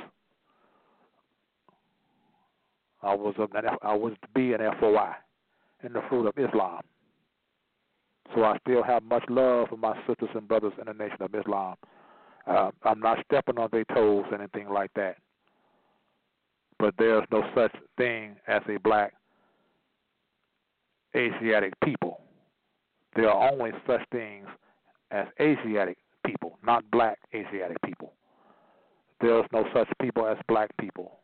I 3.02 3.16
was 3.16 3.34
a, 3.40 3.48
I 3.82 3.95
was 3.95 4.14
to 4.22 4.28
be 4.36 4.53
an 4.53 4.60
FOI 4.80 5.14
in 5.84 5.94
the 5.94 6.02
fruit 6.10 6.28
of 6.28 6.38
Islam. 6.38 6.82
So 8.34 8.44
I 8.44 8.58
still 8.60 8.84
have 8.84 9.03
much 9.03 9.24
love 9.30 9.70
for 9.70 9.78
my 9.78 9.95
sisters 10.08 10.30
and 10.36 10.48
brothers 10.48 10.74
in 10.80 10.86
the 10.86 10.94
Nation 10.94 11.22
of 11.22 11.36
Islam. 11.36 11.76
Uh, 12.48 12.72
I'm 12.84 12.99
not 12.99 13.20
stepping 13.26 13.60
on 13.60 13.70
their 13.72 13.86
toes, 13.86 14.26
or 14.32 14.36
anything 14.36 14.70
like 14.70 14.91
that. 14.95 15.18
But 16.80 16.95
there's 16.98 17.26
no 17.32 17.44
such 17.56 17.76
thing 17.98 18.36
as 18.48 18.62
a 18.68 18.78
black 18.80 19.14
Asiatic 21.16 21.74
people. 21.84 22.22
There 23.16 23.30
are 23.30 23.52
only 23.52 23.72
such 23.86 24.02
things 24.12 24.48
as 25.12 25.28
Asiatic 25.40 25.98
people, 26.26 26.58
not 26.66 26.90
black 26.90 27.20
Asiatic 27.34 27.78
people. 27.84 28.14
There 29.20 29.38
is 29.40 29.45
no 29.52 29.66
such 29.74 29.90
people 30.02 30.26
as 30.26 30.38
black 30.48 30.70
people. 30.80 31.20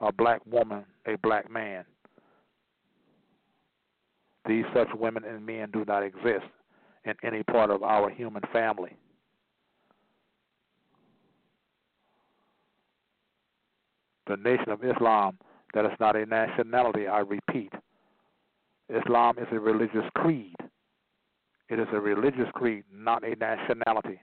A 0.00 0.12
black 0.12 0.44
woman, 0.46 0.84
a 1.06 1.16
black 1.22 1.50
man. 1.50 1.84
These 4.46 4.64
such 4.74 4.88
women 4.94 5.24
and 5.24 5.44
men 5.44 5.70
do 5.72 5.84
not 5.86 6.02
exist 6.02 6.46
in 7.04 7.14
any 7.22 7.42
part 7.44 7.70
of 7.70 7.82
our 7.82 8.10
human 8.10 8.42
family. 8.52 8.96
The 14.26 14.36
Nation 14.36 14.70
of 14.70 14.84
Islam, 14.84 15.38
that 15.74 15.84
is 15.84 15.92
not 16.00 16.16
a 16.16 16.26
nationality, 16.26 17.06
I 17.06 17.20
repeat. 17.20 17.72
Islam 18.88 19.36
is 19.38 19.46
a 19.52 19.58
religious 19.58 20.04
creed. 20.14 20.54
It 21.68 21.78
is 21.78 21.88
a 21.92 22.00
religious 22.00 22.48
creed, 22.54 22.84
not 22.92 23.24
a 23.24 23.34
nationality. 23.36 24.20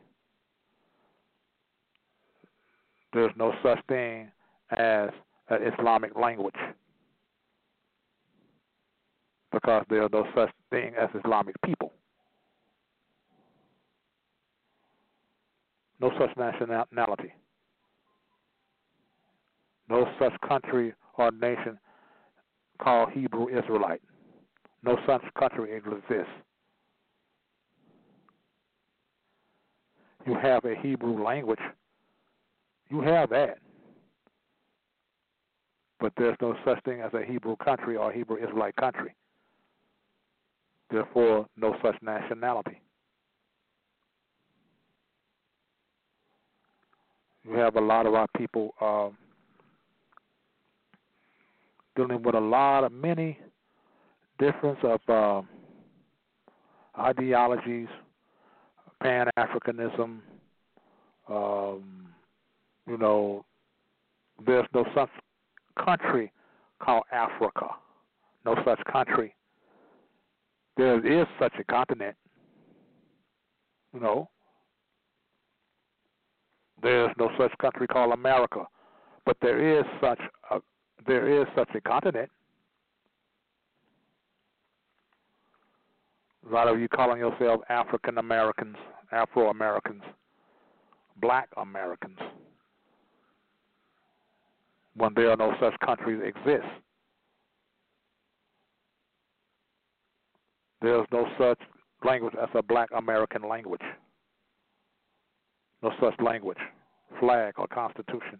There's 3.14 3.32
no 3.36 3.54
such 3.64 3.80
thing 3.88 4.32
as 4.72 5.10
an 5.50 5.64
Islamic 5.74 6.16
language 6.16 6.56
because 9.52 9.86
there 9.90 10.04
are 10.04 10.10
no 10.12 10.26
such 10.36 10.50
thing 10.70 10.94
as 11.00 11.10
Islamic 11.24 11.56
people. 11.66 11.94
No 16.00 16.12
such 16.18 16.36
nationality. 16.38 17.34
No 19.90 20.08
such 20.20 20.34
country 20.48 20.94
or 21.18 21.32
nation 21.32 21.78
called 22.80 23.12
Hebrew 23.12 23.48
Israelite. 23.50 24.02
No 24.84 24.98
such 25.06 25.22
country 25.38 25.76
exists. 25.76 26.32
You 30.26 30.36
have 30.36 30.64
a 30.64 30.76
Hebrew 30.76 31.24
language. 31.24 31.60
You 32.90 33.02
have 33.02 33.30
that. 33.32 33.58
But 36.00 36.14
there's 36.18 36.38
no 36.42 36.56
such 36.64 36.82
thing 36.84 37.02
as 37.02 37.14
a 37.14 37.26
Hebrew 37.26 37.58
country 37.58 37.98
or 37.98 38.12
Hebrew 38.12 38.38
Israelite 38.38 38.76
country. 38.78 39.16
Therefore, 40.92 41.46
no 41.56 41.76
such 41.84 41.96
nationality. 42.02 42.82
You 47.44 47.54
have 47.54 47.76
a 47.76 47.82
lot 47.82 48.06
of 48.06 48.14
our 48.14 48.28
people 48.38 48.74
uh, 48.82 49.10
dealing 51.96 52.22
with 52.24 52.36
a 52.36 52.40
lot 52.40 52.84
of 52.84 52.92
many 52.92 53.38
difference 54.40 54.80
of 54.84 55.00
uh, 55.08 55.42
ideologies, 57.00 57.88
Pan 59.02 59.28
Africanism. 59.38 60.20
Um, 61.28 62.08
you 62.88 62.98
know, 62.98 63.46
there's 64.46 64.68
no 64.74 64.86
such 64.96 65.10
country 65.84 66.32
called 66.80 67.04
Africa. 67.12 67.68
No 68.46 68.56
such 68.66 68.80
country. 68.92 69.34
There 70.80 71.06
is 71.06 71.28
such 71.38 71.52
a 71.60 71.64
continent. 71.66 72.16
You 73.94 74.00
know, 74.00 74.30
there's 76.82 77.12
no 77.20 77.30
such 77.38 77.52
country 77.58 77.86
called 77.86 78.14
America, 78.14 78.66
but 79.26 79.36
there 79.42 79.78
is 79.78 79.84
such 80.00 80.22
a 80.52 80.60
there 81.06 81.42
is 81.42 81.46
such 81.54 81.68
a 81.76 81.82
continent. 81.82 82.30
A 86.50 86.54
lot 86.54 86.70
of 86.70 86.80
you 86.80 86.88
calling 86.88 87.20
yourselves 87.20 87.62
African 87.68 88.18
Americans, 88.18 88.78
Afro 89.12 89.50
Americans, 89.50 90.04
Black 91.20 91.50
Americans, 91.58 92.20
when 94.96 95.14
there 95.14 95.30
are 95.32 95.36
no 95.36 95.54
such 95.60 95.78
countries 95.86 96.22
exist. 96.24 96.64
There 100.82 101.00
is 101.00 101.08
no 101.12 101.28
such 101.38 101.60
language 102.04 102.36
as 102.42 102.50
a 102.54 102.64
Black 102.64 102.90
American 102.96 103.48
language. 103.48 103.82
No 105.82 105.92
such 106.02 106.14
language, 106.20 106.58
flag, 107.20 107.54
or 107.58 107.68
constitution. 107.68 108.40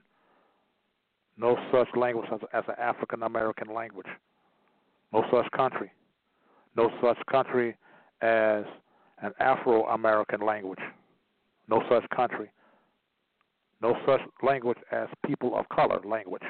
No 1.38 1.58
such 1.72 1.88
language 1.96 2.28
as, 2.34 2.40
as 2.54 2.64
an 2.68 2.76
African 2.78 3.24
American 3.24 3.74
language. 3.74 4.08
No 5.14 5.24
such 5.32 5.50
country. 5.52 5.92
No 6.76 6.90
such 7.02 7.18
country 7.32 7.76
as 8.22 8.64
an 9.22 9.32
Afro 9.40 9.86
American 9.88 10.42
language. 10.42 10.80
No 11.68 11.82
such 11.90 12.04
country. 12.10 12.52
No 13.82 13.96
such 14.06 14.22
language 14.44 14.78
as 14.92 15.08
people 15.26 15.58
of 15.58 15.68
color 15.70 16.00
language. 16.04 16.44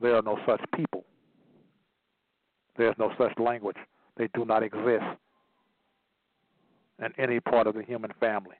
There 0.00 0.16
are 0.16 0.22
no 0.22 0.38
such 0.46 0.60
people. 0.74 1.04
There's 2.76 2.96
no 2.98 3.12
such 3.18 3.38
language. 3.38 3.76
They 4.16 4.28
do 4.34 4.44
not 4.44 4.62
exist 4.62 5.04
in 6.98 7.12
any 7.18 7.40
part 7.40 7.66
of 7.66 7.74
the 7.74 7.82
human 7.82 8.12
family. 8.20 8.56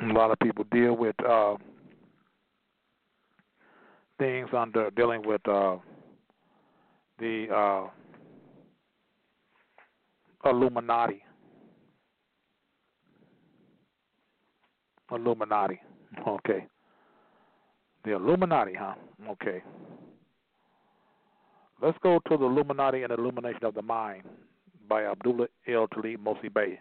a 0.00 0.12
lot 0.12 0.30
of 0.30 0.38
people 0.38 0.64
deal 0.70 0.96
with 0.96 1.14
uh, 1.24 1.56
things 4.18 4.48
under 4.56 4.90
dealing 4.90 5.26
with 5.26 5.40
uh, 5.48 5.76
the 7.18 7.46
uh, 7.54 7.88
Illuminati. 10.44 11.22
Illuminati. 15.10 15.80
Okay. 16.26 16.66
The 18.04 18.12
Illuminati, 18.12 18.74
huh? 18.74 18.94
Okay. 19.30 19.62
Let's 21.80 21.98
go 22.02 22.18
to 22.28 22.36
the 22.36 22.44
Illuminati 22.44 23.02
and 23.02 23.12
Illumination 23.12 23.64
of 23.64 23.74
the 23.74 23.82
Mind 23.82 24.24
by 24.88 25.04
Abdullah 25.04 25.46
El 25.66 25.86
Talib 25.88 26.24
Mosi 26.24 26.52
Bey, 26.52 26.80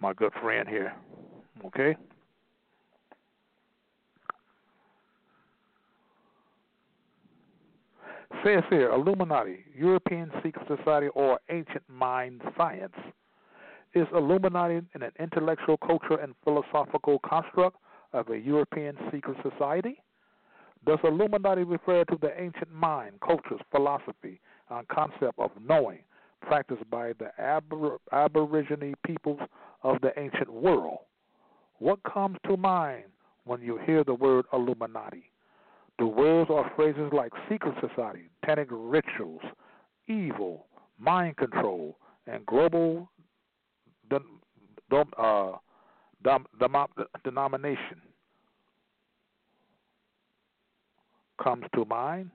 my 0.00 0.12
good 0.14 0.32
friend 0.40 0.68
here. 0.68 0.92
Okay? 1.66 1.94
Says 8.44 8.64
here 8.70 8.90
Illuminati, 8.90 9.64
European 9.72 10.30
Secret 10.42 10.66
Society, 10.66 11.06
or 11.14 11.38
Ancient 11.48 11.84
Mind 11.88 12.42
Science. 12.56 12.94
Is 13.94 14.06
Illuminati 14.12 14.80
in 14.94 15.02
an 15.02 15.12
intellectual, 15.20 15.76
cultural, 15.76 16.18
and 16.20 16.34
philosophical 16.42 17.20
construct 17.20 17.76
of 18.12 18.28
a 18.30 18.38
European 18.38 18.96
secret 19.12 19.36
society? 19.48 20.02
Does 20.84 20.98
Illuminati 21.04 21.62
refer 21.62 22.04
to 22.06 22.18
the 22.20 22.32
ancient 22.40 22.72
mind, 22.72 23.20
cultures, 23.24 23.60
philosophy, 23.70 24.40
and 24.70 24.88
concept 24.88 25.38
of 25.38 25.52
knowing 25.64 26.00
practiced 26.40 26.88
by 26.90 27.12
the 27.20 27.30
abor- 27.40 27.98
Aborigine 28.12 28.94
peoples 29.06 29.40
of 29.84 30.00
the 30.00 30.18
ancient 30.18 30.50
world? 30.50 30.98
What 31.78 32.02
comes 32.02 32.38
to 32.48 32.56
mind 32.56 33.04
when 33.44 33.60
you 33.62 33.78
hear 33.86 34.02
the 34.02 34.14
word 34.14 34.46
Illuminati? 34.52 35.31
The 35.98 36.06
words 36.06 36.50
or 36.50 36.70
phrases 36.74 37.12
like 37.12 37.32
secret 37.48 37.74
society, 37.80 38.30
satanic 38.40 38.68
rituals, 38.70 39.42
evil, 40.08 40.66
mind 40.98 41.36
control, 41.36 41.96
and 42.26 42.44
global 42.46 43.08
uh, 45.18 45.52
denomination 47.24 48.00
comes 51.42 51.64
to 51.74 51.84
mind, 51.84 52.30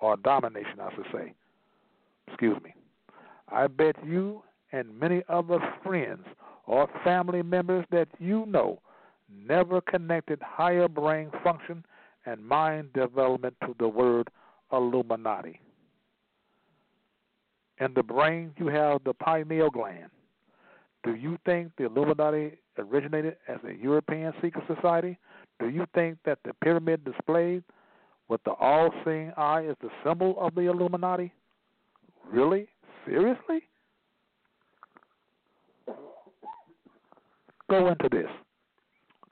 or 0.00 0.16
domination, 0.18 0.80
I 0.80 0.94
should 0.94 1.06
say. 1.12 1.34
Excuse 2.28 2.56
me. 2.62 2.74
I 3.48 3.66
bet 3.66 3.96
you 4.04 4.42
and 4.72 4.98
many 4.98 5.22
other 5.28 5.58
friends 5.82 6.24
or 6.66 6.88
family 7.04 7.42
members 7.42 7.84
that 7.90 8.08
you 8.18 8.46
know 8.46 8.80
never 9.34 9.80
connected 9.80 10.40
higher 10.42 10.88
brain 10.88 11.30
function 11.42 11.84
and 12.26 12.44
mind 12.44 12.92
development 12.92 13.54
to 13.64 13.74
the 13.78 13.88
word 13.88 14.28
Illuminati. 14.72 15.60
In 17.80 17.94
the 17.94 18.02
brain, 18.02 18.52
you 18.58 18.66
have 18.66 19.02
the 19.04 19.14
pineal 19.14 19.70
gland. 19.70 20.10
Do 21.02 21.14
you 21.14 21.38
think 21.46 21.72
the 21.78 21.86
Illuminati 21.86 22.58
originated 22.76 23.36
as 23.48 23.56
a 23.66 23.74
European 23.74 24.34
secret 24.42 24.64
society? 24.66 25.18
Do 25.58 25.68
you 25.68 25.86
think 25.94 26.18
that 26.24 26.38
the 26.44 26.52
pyramid 26.62 27.04
displayed 27.04 27.64
with 28.28 28.42
the 28.44 28.52
all 28.52 28.90
seeing 29.04 29.32
eye 29.36 29.62
is 29.62 29.76
the 29.80 29.88
symbol 30.04 30.36
of 30.38 30.54
the 30.54 30.62
Illuminati? 30.62 31.32
Really? 32.30 32.68
Seriously? 33.06 33.62
Go 37.68 37.88
into 37.88 38.08
this. 38.10 38.28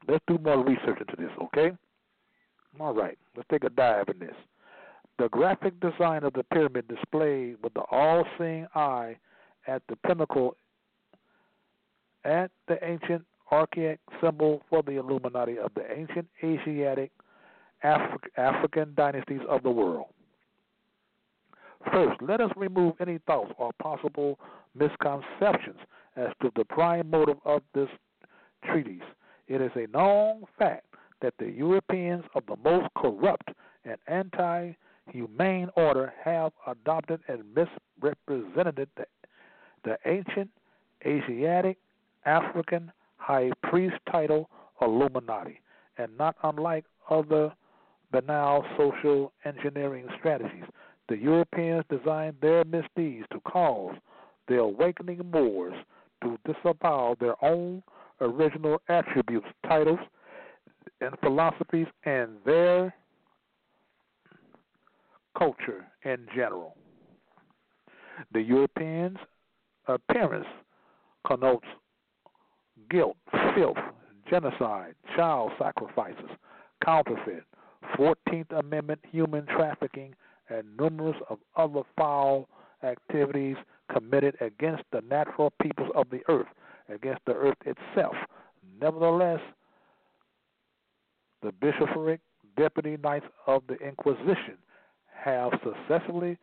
Let's 0.09 0.25
do 0.27 0.39
more 0.39 0.65
research 0.65 0.99
into 1.01 1.17
this, 1.17 1.31
okay? 1.45 1.73
All 2.81 2.95
right, 2.95 3.19
let's 3.37 3.49
take 3.51 3.65
a 3.65 3.71
dive 3.71 4.09
in 4.09 4.19
this. 4.19 4.35
The 5.19 5.29
graphic 5.29 5.79
design 5.81 6.25
of 6.25 6.33
the 6.33 6.45
pyramid 6.45 6.87
displayed 6.89 7.57
with 7.63 7.75
the 7.75 7.83
all 7.91 8.25
seeing 8.39 8.67
eye 8.75 9.17
at 9.67 9.83
the 9.89 9.97
pinnacle 10.07 10.57
at 12.25 12.51
the 12.69 12.79
ancient 12.85 13.25
archaic 13.51 13.99
symbol 14.23 14.63
for 14.69 14.83
the 14.83 14.93
Illuminati 14.93 15.59
of 15.59 15.73
the 15.75 15.85
ancient 15.93 16.27
Asiatic 16.43 17.11
Afri- 17.85 18.31
African 18.37 18.93
dynasties 18.97 19.41
of 19.49 19.63
the 19.63 19.71
world. 19.71 20.07
First, 21.93 22.21
let 22.21 22.41
us 22.41 22.51
remove 22.57 22.95
any 23.01 23.19
thoughts 23.27 23.53
or 23.57 23.71
possible 23.81 24.39
misconceptions 24.75 25.79
as 26.17 26.29
to 26.43 26.51
the 26.57 26.65
prime 26.65 27.09
motive 27.11 27.39
of 27.45 27.63
this 27.75 27.89
treatise. 28.65 29.03
It 29.49 29.61
is 29.63 29.73
a 29.75 29.87
known 29.91 30.45
fact 30.59 30.87
that 31.21 31.35
the 31.39 31.51
Europeans 31.51 32.25
of 32.35 32.45
the 32.47 32.57
most 32.63 32.89
corrupt 32.97 33.51
and 33.85 33.97
anti 34.07 34.73
humane 35.11 35.71
order 35.75 36.13
have 36.23 36.53
adopted 36.67 37.21
and 37.29 37.43
misrepresented 37.55 38.89
the, 38.97 39.07
the 39.85 39.99
ancient 40.05 40.51
Asiatic 41.07 41.79
African 42.27 42.93
high 43.17 43.51
priest 43.63 43.97
title 44.11 44.51
Illuminati, 44.83 45.61
and 45.97 46.17
not 46.19 46.37
unlike 46.43 46.85
other 47.11 47.53
banal 48.13 48.65
social 48.77 49.33
engineering 49.45 50.07
strategies, 50.19 50.65
the 51.09 51.17
Europeans 51.17 51.85
designed 51.89 52.37
their 52.41 52.65
misdeeds 52.65 53.27
to 53.33 53.41
cause 53.41 53.95
the 54.47 54.59
awakening 54.59 55.23
Moors 55.33 55.75
to 56.23 56.39
disavow 56.45 57.17
their 57.19 57.43
own 57.43 57.83
original 58.21 58.81
attributes, 58.89 59.47
titles, 59.67 60.01
and 61.01 61.19
philosophies, 61.21 61.87
and 62.05 62.31
their 62.45 62.95
culture 65.37 65.87
in 66.05 66.27
general. 66.35 66.77
The 68.33 68.41
Europeans' 68.41 69.19
appearance 69.87 70.47
connotes 71.27 71.67
guilt, 72.91 73.17
filth, 73.55 73.77
genocide, 74.29 74.95
child 75.17 75.53
sacrifices, 75.59 76.31
counterfeit, 76.85 77.45
14th 77.97 78.59
Amendment 78.59 79.01
human 79.11 79.47
trafficking, 79.47 80.15
and 80.49 80.65
numerous 80.79 81.17
of 81.29 81.39
other 81.57 81.83
foul 81.97 82.49
activities 82.83 83.57
committed 83.93 84.37
against 84.41 84.83
the 84.93 85.03
natural 85.03 85.53
peoples 85.63 85.91
of 85.95 86.09
the 86.11 86.21
earth, 86.29 86.47
against 86.89 87.25
the 87.27 87.33
earth 87.33 87.57
itself. 87.65 88.15
Nevertheless, 88.81 89.41
the 91.43 91.53
bishopric 91.53 92.21
deputy 92.57 92.97
knights 93.03 93.27
of 93.47 93.63
the 93.69 93.77
Inquisition 93.77 94.59
have 95.23 95.53
successfully 95.63 96.39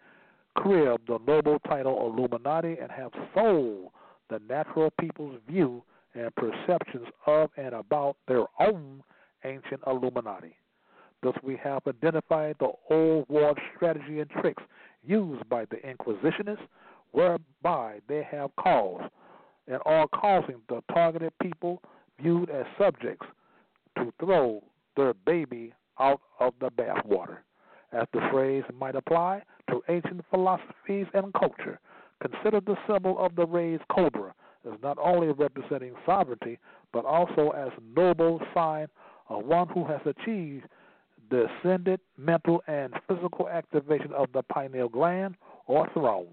cribbed 0.56 1.08
the 1.08 1.20
noble 1.28 1.60
title 1.68 2.08
Illuminati 2.08 2.78
and 2.82 2.92
have 2.92 3.12
sold 3.34 3.92
the 4.30 4.40
natural 4.48 4.92
people's 5.00 5.40
view 5.48 5.84
and 6.14 6.34
perceptions 6.36 7.08
of 7.28 7.50
and 7.58 7.74
about 7.74 8.16
their 8.28 8.46
own 8.60 9.04
ancient 9.44 9.82
Illuminati. 9.86 10.56
Thus, 11.22 11.36
we 11.44 11.58
have 11.58 11.82
identified 11.88 12.56
the 12.60 12.72
old 12.90 13.28
world 13.30 13.58
strategy 13.76 14.20
and 14.20 14.30
tricks 14.30 14.64
used 15.04 15.48
by 15.50 15.66
the 15.66 15.78
Inquisitionists, 15.78 16.68
whereby 17.12 18.00
they 18.08 18.24
have 18.32 18.56
caused 18.56 19.12
and 19.68 19.80
are 19.86 20.08
causing 20.08 20.62
the 20.70 20.82
targeted 20.94 21.34
people 21.42 21.82
viewed 22.22 22.50
as 22.50 22.66
subjects 22.78 23.26
to 23.98 24.14
throw 24.20 24.64
their 24.96 25.14
baby 25.26 25.74
out 26.00 26.22
of 26.40 26.54
the 26.60 26.70
bathwater. 26.70 27.38
As 27.92 28.08
the 28.14 28.28
phrase 28.32 28.64
might 28.78 28.96
apply 28.96 29.44
to 29.70 29.82
ancient 29.90 30.24
philosophies 30.30 31.08
and 31.14 31.34
culture, 31.34 31.80
consider 32.22 32.60
the 32.60 32.78
symbol 32.88 33.18
of 33.20 33.36
the 33.36 33.46
raised 33.46 33.84
cobra 33.90 34.34
as 34.66 34.74
not 34.82 34.98
only 35.02 35.28
representing 35.28 35.94
sovereignty, 36.06 36.60
but 36.92 37.06
also 37.06 37.52
as 37.52 37.70
noble 37.96 38.42
sign 38.54 38.88
of 39.30 39.46
one 39.46 39.68
who 39.70 39.86
has 39.86 40.02
achieved 40.06 40.66
the 41.30 41.48
ascended 41.60 42.00
mental 42.18 42.62
and 42.68 42.94
physical 43.08 43.50
activation 43.50 44.12
of 44.14 44.32
the 44.34 44.44
pineal 44.44 44.90
gland 44.90 45.36
or 45.68 45.90
throne. 45.94 46.28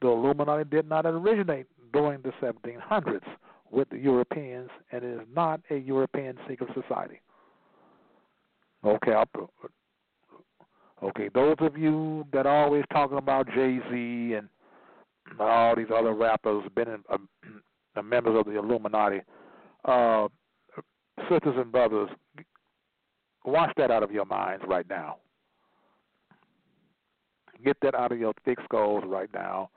The 0.00 0.08
Illuminati 0.08 0.64
did 0.68 0.88
not 0.88 1.06
originate 1.06 1.66
during 1.92 2.22
the 2.22 2.32
1700s 2.42 3.20
with 3.70 3.88
the 3.90 3.98
Europeans 3.98 4.70
and 4.92 5.04
is 5.04 5.26
not 5.34 5.60
a 5.70 5.76
European 5.76 6.36
secret 6.48 6.70
society. 6.74 7.20
Okay, 8.84 9.12
I'll, 9.12 9.50
okay. 11.02 11.28
Those 11.34 11.56
of 11.60 11.76
you 11.76 12.24
that 12.32 12.46
are 12.46 12.64
always 12.64 12.84
talking 12.92 13.18
about 13.18 13.46
Jay 13.48 13.78
Z 13.90 14.34
and 14.34 14.48
all 15.38 15.76
these 15.76 15.86
other 15.94 16.14
rappers 16.14 16.64
been 16.74 16.88
in, 16.88 17.04
uh, 17.10 18.02
members 18.02 18.38
of 18.38 18.46
the 18.46 18.58
Illuminati, 18.58 19.20
uh, 19.84 20.28
sisters 21.28 21.54
and 21.56 21.70
brothers, 21.70 22.08
wash 23.44 23.72
that 23.76 23.90
out 23.90 24.02
of 24.02 24.10
your 24.10 24.24
minds 24.24 24.64
right 24.66 24.88
now. 24.88 25.16
Get 27.62 27.76
that 27.82 27.94
out 27.94 28.12
of 28.12 28.18
your 28.18 28.32
thick 28.46 28.58
skulls 28.64 29.04
right 29.06 29.28
now. 29.34 29.68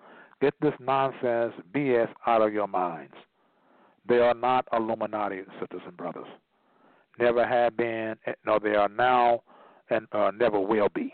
Get 0.43 0.55
this 0.59 0.73
nonsense, 0.77 1.53
BS 1.73 2.09
out 2.27 2.41
of 2.41 2.51
your 2.51 2.67
minds. 2.67 3.13
They 4.09 4.17
are 4.17 4.33
not 4.33 4.67
Illuminati, 4.73 5.39
sisters 5.57 5.79
and 5.87 5.95
brothers. 5.95 6.27
Never 7.17 7.47
have 7.47 7.77
been, 7.77 8.15
no, 8.45 8.59
they 8.61 8.75
are 8.75 8.89
now, 8.89 9.43
and 9.89 10.05
uh, 10.11 10.31
never 10.37 10.59
will 10.59 10.89
be. 10.93 11.13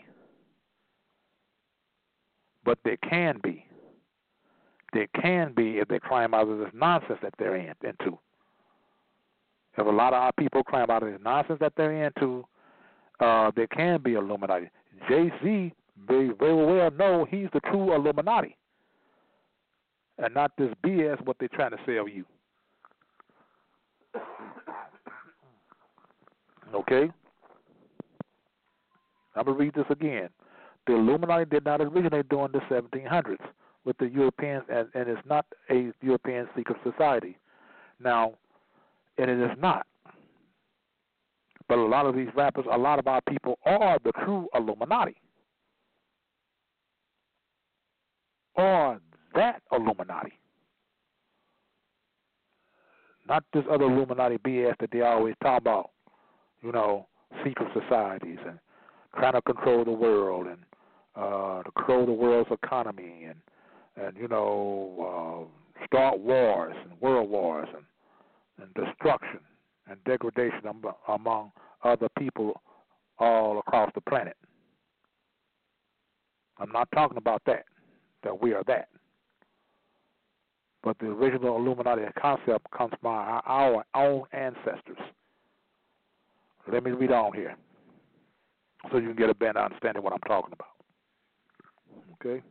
But 2.64 2.78
they 2.84 2.96
can 3.08 3.38
be. 3.40 3.64
They 4.94 5.06
can 5.22 5.52
be 5.54 5.78
if 5.78 5.86
they 5.86 6.00
climb 6.00 6.34
out 6.34 6.48
of 6.48 6.58
this 6.58 6.72
nonsense 6.74 7.20
that 7.22 7.34
they're 7.38 7.54
in, 7.54 7.74
into. 7.84 8.18
If 9.78 9.86
a 9.86 9.90
lot 9.90 10.12
of 10.12 10.24
our 10.24 10.32
people 10.32 10.64
climb 10.64 10.90
out 10.90 11.04
of 11.04 11.12
this 11.12 11.20
nonsense 11.22 11.60
that 11.60 11.74
they're 11.76 12.04
into, 12.04 12.44
uh, 13.20 13.52
they 13.54 13.68
can 13.68 14.02
be 14.02 14.14
Illuminati. 14.14 14.70
Jay 15.08 15.30
Z 15.40 15.72
very 16.08 16.32
very 16.36 16.54
well 16.54 16.90
know 16.90 17.28
he's 17.30 17.46
the 17.52 17.60
true 17.60 17.94
Illuminati, 17.94 18.56
and 20.22 20.34
not 20.34 20.52
this 20.58 20.72
BS 20.84 21.24
what 21.24 21.36
they're 21.38 21.48
trying 21.48 21.70
to 21.70 21.78
sell 21.86 22.08
you. 22.08 22.24
Okay? 26.74 27.10
I'm 29.34 29.44
going 29.44 29.56
to 29.56 29.64
read 29.64 29.74
this 29.74 29.86
again. 29.90 30.28
The 30.86 30.94
Illuminati 30.94 31.44
did 31.46 31.64
not 31.64 31.80
originate 31.80 32.28
during 32.28 32.52
the 32.52 32.60
1700s 32.70 33.36
with 33.84 33.96
the 33.98 34.06
Europeans, 34.06 34.64
and, 34.68 34.88
and 34.94 35.08
it's 35.08 35.26
not 35.26 35.46
a 35.70 35.92
European 36.02 36.48
secret 36.56 36.78
society. 36.84 37.38
Now, 37.98 38.34
and 39.18 39.30
it 39.30 39.38
is 39.38 39.56
not. 39.58 39.86
But 41.68 41.78
a 41.78 41.84
lot 41.84 42.06
of 42.06 42.16
these 42.16 42.28
rappers, 42.34 42.66
a 42.70 42.76
lot 42.76 42.98
of 42.98 43.06
our 43.06 43.20
people 43.28 43.58
are 43.64 43.98
the 44.04 44.12
true 44.24 44.48
Illuminati. 44.54 45.16
Or 48.56 49.00
that 49.40 49.62
Illuminati. 49.72 50.32
Not 53.26 53.42
this 53.54 53.64
other 53.70 53.84
Illuminati 53.84 54.36
BS 54.38 54.74
that 54.80 54.90
they 54.92 55.00
always 55.00 55.34
talk 55.42 55.60
about. 55.60 55.90
You 56.62 56.72
know, 56.72 57.06
secret 57.42 57.68
societies 57.72 58.38
and 58.46 58.58
trying 59.18 59.32
to 59.32 59.40
control 59.42 59.82
the 59.84 59.92
world 59.92 60.46
and 60.46 60.58
uh, 61.16 61.62
to 61.62 61.70
control 61.72 62.04
the 62.04 62.12
world's 62.12 62.50
economy 62.52 63.24
and 63.28 63.36
and 63.96 64.16
you 64.16 64.28
know 64.28 65.48
uh, 65.80 65.86
start 65.86 66.20
wars 66.20 66.76
and 66.84 67.00
world 67.00 67.30
wars 67.30 67.68
and 67.74 67.84
and 68.62 68.86
destruction 68.86 69.40
and 69.88 69.96
degradation 70.04 70.60
among 71.08 71.50
other 71.82 72.08
people 72.18 72.60
all 73.18 73.58
across 73.58 73.90
the 73.94 74.02
planet. 74.02 74.36
I'm 76.58 76.70
not 76.72 76.88
talking 76.94 77.16
about 77.16 77.40
that, 77.46 77.64
that 78.22 78.42
we 78.42 78.52
are 78.52 78.62
that. 78.66 78.88
But 80.82 80.98
the 80.98 81.06
original 81.06 81.56
Illuminati 81.56 82.02
concept 82.20 82.70
comes 82.70 82.92
from 83.00 83.10
our, 83.12 83.42
our 83.46 83.84
own 83.94 84.24
ancestors. 84.32 84.98
Let 86.72 86.84
me 86.84 86.92
read 86.92 87.12
on 87.12 87.32
here 87.34 87.56
so 88.90 88.98
you 88.98 89.08
can 89.08 89.16
get 89.16 89.30
a 89.30 89.34
better 89.34 89.58
understanding 89.58 89.98
of 89.98 90.04
what 90.04 90.12
I'm 90.12 90.20
talking 90.20 90.52
about. 90.52 90.68
Okay? 92.14 92.42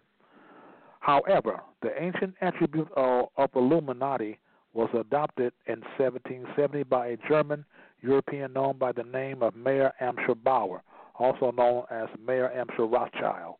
However, 1.00 1.62
the 1.82 1.92
ancient 2.02 2.36
attribute 2.42 2.90
of, 2.96 3.30
of 3.38 3.50
Illuminati 3.56 4.38
was 4.74 4.90
adopted 4.94 5.54
in 5.68 5.82
1770 5.98 6.84
by 6.84 7.08
a 7.08 7.18
German 7.28 7.66
European 8.02 8.54
known 8.54 8.78
by 8.78 8.92
the 8.92 9.04
name 9.04 9.42
of 9.42 9.56
Mayer 9.56 9.92
Amschel 10.02 10.42
Bauer, 10.44 10.82
also 11.18 11.52
known 11.52 11.84
as 11.90 12.08
Mayer 12.24 12.52
Amschel 12.56 12.92
Rothschild. 12.92 13.56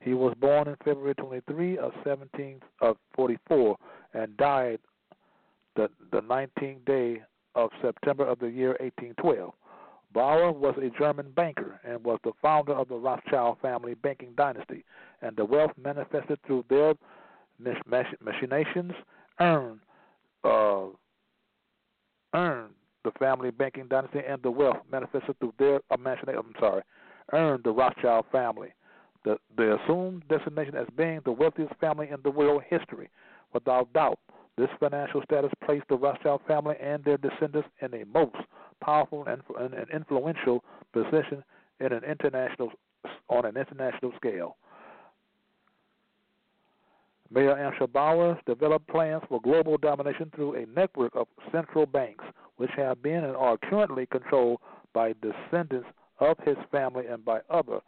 He 0.00 0.14
was 0.14 0.34
born 0.40 0.68
in 0.68 0.76
February 0.84 1.14
23 1.14 1.78
of 1.78 1.92
1744 2.04 3.76
and 4.14 4.36
died 4.36 4.78
the, 5.76 5.88
the 6.12 6.20
19th 6.20 6.84
day 6.84 7.22
of 7.54 7.70
September 7.82 8.26
of 8.26 8.38
the 8.38 8.48
year 8.48 8.70
1812. 8.80 9.52
Bauer 10.12 10.50
was 10.50 10.74
a 10.78 10.90
German 10.98 11.30
banker 11.30 11.80
and 11.84 12.02
was 12.02 12.18
the 12.24 12.32
founder 12.42 12.72
of 12.72 12.88
the 12.88 12.96
Rothschild 12.96 13.58
family 13.62 13.94
banking 13.94 14.32
dynasty, 14.36 14.84
and 15.22 15.36
the 15.36 15.44
wealth 15.44 15.70
manifested 15.82 16.38
through 16.46 16.64
their 16.68 16.94
machinations 18.20 18.92
earned 19.38 19.80
uh, 20.42 20.86
earned 22.34 22.72
the 23.04 23.10
family 23.18 23.50
banking 23.50 23.86
dynasty 23.88 24.20
and 24.26 24.42
the 24.42 24.50
wealth 24.50 24.78
manifested 24.90 25.38
through 25.38 25.54
their 25.58 25.80
imagination. 25.94 26.38
I'm 26.38 26.54
sorry, 26.58 26.82
earned 27.32 27.62
the 27.64 27.70
Rothschild 27.70 28.24
family 28.32 28.70
the, 29.24 29.36
the 29.56 29.78
assumed 29.78 30.22
designation 30.28 30.76
as 30.76 30.86
being 30.96 31.20
the 31.24 31.32
wealthiest 31.32 31.74
family 31.80 32.08
in 32.10 32.20
the 32.22 32.30
world 32.30 32.62
history. 32.68 33.08
Without 33.52 33.92
doubt, 33.92 34.18
this 34.56 34.68
financial 34.78 35.22
status 35.22 35.50
placed 35.64 35.88
the 35.88 35.96
Rothschild 35.96 36.42
family 36.46 36.76
and 36.80 37.02
their 37.04 37.16
descendants 37.16 37.68
in 37.80 37.94
a 37.94 38.04
most 38.04 38.36
powerful 38.80 39.26
and, 39.26 39.42
influential 39.92 40.62
position 40.92 41.42
in 41.80 41.92
an 41.92 42.04
international 42.04 42.70
on 43.28 43.46
an 43.46 43.56
international 43.56 44.12
scale. 44.16 44.56
Mayer 47.32 47.54
Amschel 47.54 47.90
Bauer 47.90 48.38
developed 48.44 48.88
plans 48.88 49.22
for 49.28 49.40
global 49.40 49.78
domination 49.78 50.30
through 50.34 50.56
a 50.56 50.66
network 50.66 51.14
of 51.14 51.28
central 51.52 51.86
banks, 51.86 52.24
which 52.56 52.70
have 52.76 53.02
been 53.02 53.24
and 53.24 53.36
are 53.36 53.56
currently 53.56 54.06
controlled 54.06 54.60
by 54.92 55.14
descendants 55.22 55.88
of 56.18 56.36
his 56.44 56.56
family 56.72 57.06
and 57.06 57.24
by 57.24 57.40
other 57.48 57.80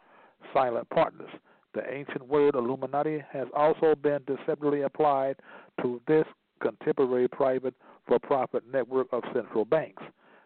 silent 0.53 0.89
partners. 0.89 1.29
The 1.73 1.83
ancient 1.91 2.27
word 2.27 2.55
Illuminati 2.55 3.23
has 3.31 3.47
also 3.55 3.95
been 3.95 4.19
deceptively 4.27 4.81
applied 4.83 5.37
to 5.81 6.01
this 6.07 6.25
contemporary 6.61 7.27
private 7.27 7.73
for 8.07 8.19
profit 8.19 8.63
network 8.71 9.07
of 9.11 9.23
central 9.33 9.65
banks. 9.65 10.03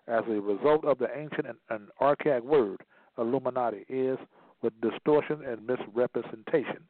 As 0.07 0.23
a 0.29 0.39
result 0.39 0.85
of 0.85 0.99
the 0.99 1.09
ancient 1.15 1.47
and, 1.47 1.57
and 1.69 1.89
archaic 1.99 2.43
word, 2.43 2.81
Illuminati 3.17 3.85
is 3.89 4.17
with 4.61 4.73
distortion 4.81 5.43
and 5.45 5.65
misrepresentation 5.67 6.83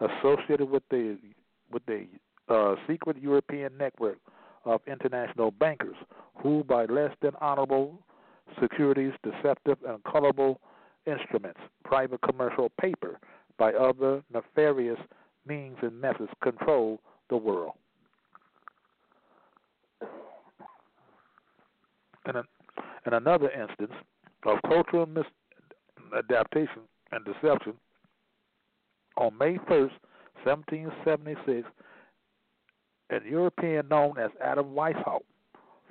associated 0.00 0.68
with 0.68 0.82
the 0.90 1.18
with 1.72 1.84
the 1.86 2.06
uh, 2.48 2.74
secret 2.86 3.16
European 3.20 3.76
network 3.76 4.18
of 4.64 4.80
international 4.86 5.50
bankers 5.50 5.96
who, 6.36 6.62
by 6.64 6.84
less 6.84 7.10
than 7.22 7.32
honorable 7.40 7.98
securities, 8.60 9.12
deceptive 9.22 9.78
and 9.86 10.02
colorable 10.04 10.60
instruments, 11.06 11.60
private 11.84 12.20
commercial 12.22 12.70
paper, 12.80 13.18
by 13.58 13.72
other 13.72 14.22
nefarious 14.32 14.98
means 15.46 15.76
and 15.82 16.00
methods, 16.00 16.30
control 16.42 17.00
the 17.30 17.36
world. 17.36 17.72
In, 22.28 22.36
a, 22.36 22.42
in 23.06 23.12
another 23.12 23.50
instance 23.50 23.92
of 24.44 24.58
cultural 24.62 25.06
misadaptation 25.06 26.82
and 27.12 27.24
deception, 27.24 27.74
on 29.16 29.36
May 29.38 29.56
1st, 29.56 29.92
1776, 30.44 31.66
an 33.10 33.20
European 33.28 33.88
known 33.88 34.18
as 34.18 34.30
Adam 34.42 34.74
Weishaupt 34.74 35.20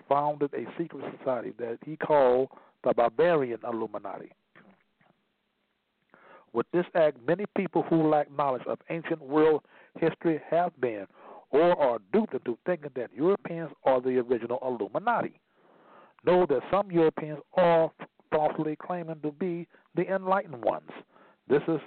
founded 0.08 0.54
a 0.54 0.66
secret 0.78 1.04
society 1.18 1.54
that 1.58 1.78
he 1.86 1.98
called 1.98 2.50
the 2.84 2.94
Bavarian 2.94 3.60
Illuminati. 3.64 4.32
With 6.56 6.68
this 6.72 6.86
act, 6.96 7.18
many 7.28 7.44
people 7.58 7.84
who 7.84 8.10
lack 8.10 8.32
knowledge 8.32 8.66
of 8.66 8.80
ancient 8.90 9.22
world 9.22 9.64
history 10.00 10.40
have 10.50 10.72
been 10.80 11.06
or 11.50 11.78
are 11.78 12.00
duped 12.14 12.34
into 12.34 12.58
thinking 12.66 12.92
that 12.96 13.14
Europeans 13.14 13.72
are 13.84 14.00
the 14.00 14.20
original 14.20 14.60
Illuminati. 14.62 15.38
Know 16.26 16.46
that 16.46 16.62
some 16.72 16.90
Europeans 16.90 17.40
are 17.56 17.92
falsely 18.32 18.78
claiming 18.78 19.20
to 19.22 19.34
be 19.34 19.68
the 19.96 20.08
enlightened 20.08 20.64
ones. 20.64 20.90
This 21.50 21.62
is 21.68 21.82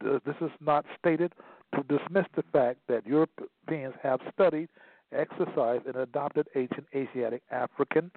this 0.00 0.36
is 0.40 0.50
not 0.60 0.84
stated 0.98 1.32
to 1.76 1.82
dismiss 1.84 2.26
the 2.34 2.42
fact 2.52 2.80
that 2.88 3.06
Europeans 3.06 3.94
have 4.02 4.18
studied, 4.32 4.68
exercised, 5.12 5.86
and 5.86 5.96
adopted 5.96 6.48
ancient 6.56 6.86
Asiatic, 6.94 7.42
African, 7.52 8.10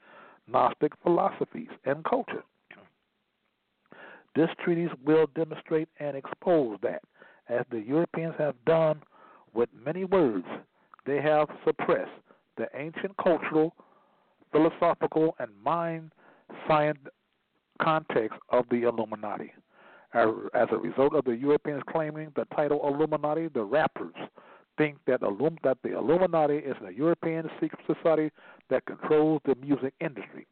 Gnostic 0.47 0.93
philosophies 1.03 1.69
and 1.85 2.03
culture. 2.03 2.43
This 4.37 4.51
treatise 4.63 4.91
will 5.03 5.25
demonstrate 5.33 5.89
and 5.99 6.15
expose 6.15 6.77
that, 6.83 7.01
as 7.49 7.65
the 7.71 7.79
Europeans 7.79 8.35
have 8.37 8.53
done 8.67 9.01
with 9.55 9.67
many 9.83 10.05
words, 10.05 10.45
they 11.07 11.19
have 11.19 11.47
suppressed 11.65 12.11
the 12.55 12.67
ancient 12.75 13.17
cultural, 13.17 13.73
philosophical, 14.51 15.35
and 15.39 15.49
mind 15.65 16.11
science 16.67 16.99
context 17.81 18.37
of 18.49 18.65
the 18.69 18.83
Illuminati. 18.83 19.53
As 20.13 20.67
a 20.71 20.77
result 20.77 21.15
of 21.15 21.25
the 21.25 21.35
Europeans 21.35 21.81
claiming 21.89 22.31
the 22.35 22.45
title 22.55 22.87
Illuminati, 22.87 23.47
the 23.47 23.63
rappers 23.63 24.13
think 24.77 24.99
that, 25.07 25.21
that 25.21 25.77
the 25.81 25.97
Illuminati 25.97 26.57
is 26.57 26.75
a 26.87 26.93
European 26.93 27.49
secret 27.59 27.81
society 27.87 28.29
that 28.69 28.85
controls 28.85 29.41
the 29.45 29.55
music 29.55 29.95
industry. 29.99 30.45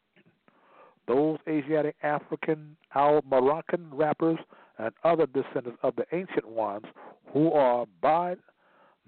Those 1.07 1.37
Asiatic, 1.47 1.95
African, 2.03 2.75
Al 2.95 3.21
Moroccan 3.29 3.89
rappers 3.91 4.39
and 4.77 4.93
other 5.03 5.27
descendants 5.27 5.79
of 5.83 5.95
the 5.95 6.05
ancient 6.11 6.47
ones 6.47 6.85
who 7.31 7.51
are 7.51 7.85
by 8.01 8.35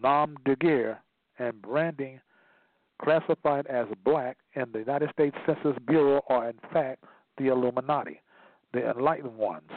nom 0.02 0.38
de 0.46 0.56
guerre 0.56 1.02
and 1.40 1.62
branding 1.62 2.20
classified 3.02 3.68
as 3.68 3.86
black 4.04 4.38
in 4.56 4.66
the 4.72 4.80
United 4.80 5.10
States 5.12 5.36
Census 5.46 5.78
Bureau 5.86 6.22
are 6.30 6.50
in 6.50 6.60
fact 6.74 7.04
the 7.38 7.48
Illuminati, 7.48 8.22
the 8.74 8.90
enlightened 8.90 9.38
ones. 9.38 9.70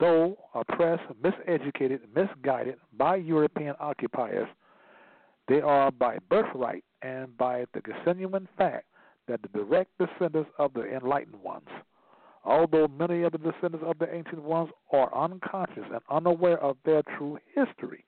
Though 0.00 0.36
oppressed, 0.54 1.04
miseducated, 1.22 2.00
misguided 2.14 2.76
by 2.96 3.16
European 3.16 3.74
occupiers, 3.78 4.48
they 5.48 5.60
are 5.60 5.90
by 5.90 6.18
birthright 6.28 6.84
and 7.02 7.36
by 7.36 7.66
the 7.74 7.82
genuine 8.04 8.48
fact 8.56 8.86
that 9.28 9.40
the 9.42 9.48
direct 9.48 9.90
descendants 9.98 10.50
of 10.58 10.72
the 10.74 10.84
enlightened 10.84 11.40
ones. 11.42 11.68
Although 12.44 12.88
many 12.88 13.22
of 13.22 13.32
the 13.32 13.38
descendants 13.38 13.84
of 13.86 13.98
the 13.98 14.12
ancient 14.12 14.42
ones 14.42 14.70
are 14.92 15.14
unconscious 15.16 15.84
and 15.92 16.00
unaware 16.10 16.58
of 16.58 16.76
their 16.84 17.02
true 17.16 17.38
history, 17.54 18.04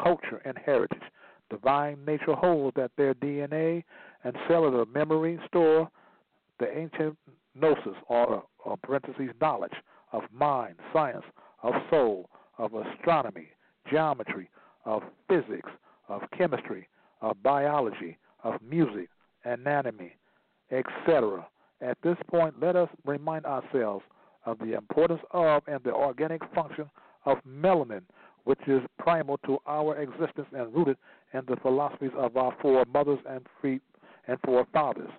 culture, 0.00 0.40
and 0.44 0.56
heritage, 0.64 1.02
divine 1.50 2.04
nature 2.06 2.34
holds 2.34 2.76
that 2.76 2.92
their 2.96 3.14
DNA 3.14 3.82
and 4.22 4.36
cellular 4.46 4.86
memory 4.86 5.38
store 5.48 5.90
the 6.58 6.76
ancient 6.76 7.16
gnosis, 7.54 7.96
or, 8.08 8.44
or 8.64 8.76
parentheses, 8.78 9.30
knowledge 9.40 9.72
of 10.12 10.22
mind, 10.32 10.76
science, 10.92 11.24
of 11.62 11.72
soul, 11.90 12.28
of 12.58 12.72
astronomy, 12.74 13.48
geometry, 13.90 14.48
of 14.84 15.02
physics, 15.28 15.70
of 16.08 16.22
chemistry, 16.36 16.88
of 17.20 17.40
biology, 17.42 18.16
of 18.44 18.54
music, 18.62 19.08
anatomy, 19.52 20.12
etc. 20.70 21.46
At 21.80 21.98
this 22.02 22.16
point, 22.28 22.54
let 22.60 22.76
us 22.76 22.88
remind 23.04 23.46
ourselves 23.46 24.04
of 24.46 24.58
the 24.58 24.74
importance 24.74 25.20
of 25.32 25.62
and 25.66 25.82
the 25.84 25.92
organic 25.92 26.42
function 26.54 26.90
of 27.24 27.38
melanin, 27.46 28.02
which 28.44 28.60
is 28.66 28.80
primal 28.98 29.38
to 29.46 29.58
our 29.66 29.96
existence 29.96 30.48
and 30.52 30.74
rooted 30.74 30.96
in 31.34 31.42
the 31.46 31.56
philosophies 31.56 32.10
of 32.16 32.36
our 32.36 32.54
foremothers 32.60 33.18
and 33.28 33.46
free 33.60 33.80
and 34.26 34.38
forefathers. 34.44 35.10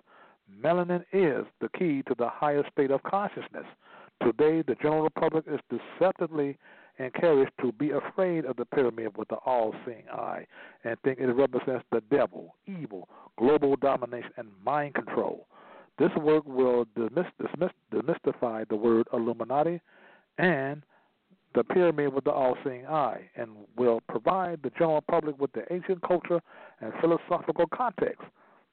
Melanin 0.62 1.04
is 1.12 1.46
the 1.60 1.68
key 1.78 2.02
to 2.08 2.14
the 2.18 2.28
higher 2.28 2.64
state 2.72 2.90
of 2.90 3.02
consciousness. 3.04 3.66
Today, 4.22 4.62
the 4.66 4.74
general 4.82 5.08
public 5.10 5.44
is 5.46 5.60
deceptively 5.70 6.58
encouraged 7.00 7.52
to 7.60 7.72
be 7.72 7.90
afraid 7.90 8.44
of 8.44 8.56
the 8.56 8.64
pyramid 8.64 9.16
with 9.16 9.28
the 9.28 9.36
all 9.46 9.74
seeing 9.84 10.08
eye 10.12 10.46
and 10.84 10.96
think 11.02 11.18
it 11.18 11.26
represents 11.26 11.84
the 11.90 12.02
devil, 12.10 12.54
evil, 12.66 13.08
global 13.38 13.76
domination, 13.76 14.30
and 14.36 14.48
mind 14.64 14.94
control. 14.94 15.46
This 15.98 16.10
work 16.16 16.44
will 16.46 16.86
dismiss, 16.96 17.26
dismiss, 17.40 17.70
demystify 17.92 18.68
the 18.68 18.76
word 18.76 19.06
Illuminati 19.12 19.80
and 20.38 20.82
the 21.54 21.64
pyramid 21.64 22.14
with 22.14 22.24
the 22.24 22.30
all 22.30 22.56
seeing 22.64 22.86
eye 22.86 23.28
and 23.36 23.50
will 23.76 24.00
provide 24.08 24.60
the 24.62 24.70
general 24.70 25.02
public 25.10 25.38
with 25.40 25.52
the 25.52 25.64
ancient 25.72 26.00
culture 26.06 26.40
and 26.80 26.92
philosophical 27.00 27.66
context. 27.66 28.22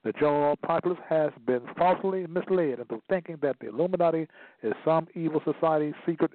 The 0.04 0.14
general 0.14 0.56
populace 0.66 1.00
has 1.10 1.32
been 1.46 1.62
falsely 1.78 2.28
misled 2.28 2.80
into 2.80 3.02
thinking 3.10 3.38
that 3.42 3.58
the 3.60 3.70
Illuminati 3.70 4.28
is 4.64 4.74
some 4.86 5.08
evil 5.16 5.42
society 5.44 5.94
secret 6.06 6.32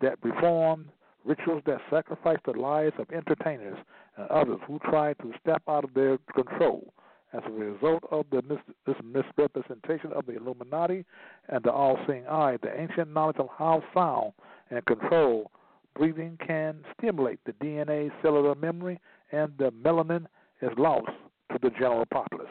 that 0.00 0.18
reforms 0.22 0.86
rituals 1.24 1.62
that 1.66 1.80
sacrifice 1.90 2.38
the 2.44 2.52
lives 2.52 2.94
of 2.98 3.10
entertainers 3.10 3.78
and 4.16 4.28
others 4.28 4.58
who 4.66 4.78
try 4.80 5.12
to 5.14 5.32
step 5.40 5.62
out 5.68 5.84
of 5.84 5.94
their 5.94 6.18
control. 6.34 6.92
As 7.32 7.42
a 7.46 7.50
result 7.50 8.02
of 8.10 8.26
mis- 8.32 8.58
this 8.86 8.96
misrepresentation 9.04 10.12
of 10.12 10.26
the 10.26 10.36
Illuminati 10.36 11.04
and 11.48 11.62
the 11.62 11.70
all 11.70 11.96
seeing 12.06 12.26
eye, 12.26 12.58
the 12.60 12.80
ancient 12.80 13.12
knowledge 13.12 13.36
of 13.38 13.48
how 13.56 13.82
sound 13.94 14.32
and 14.70 14.84
control 14.86 15.50
breathing 15.94 16.38
can 16.44 16.78
stimulate 16.98 17.38
the 17.44 17.52
DNA 17.64 18.10
cellular 18.22 18.54
memory 18.54 18.98
and 19.32 19.52
the 19.58 19.70
melanin 19.70 20.26
is 20.62 20.70
lost 20.76 21.10
to 21.52 21.58
the 21.62 21.70
general 21.70 22.06
populace. 22.06 22.48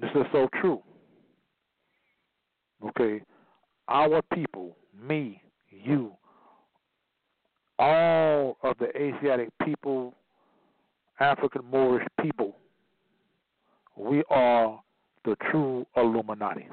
This 0.00 0.10
is 0.14 0.26
so 0.32 0.48
true. 0.60 0.82
Okay, 2.88 3.22
our 3.88 4.20
people, 4.34 4.76
me, 5.00 5.40
you, 5.82 6.12
all 7.78 8.56
of 8.62 8.76
the 8.78 8.88
Asiatic 8.96 9.48
people, 9.64 10.14
African 11.20 11.62
Moorish 11.70 12.06
people, 12.20 12.56
we 13.96 14.22
are 14.30 14.80
the 15.24 15.36
true 15.50 15.86
Illuminati. 15.96 16.68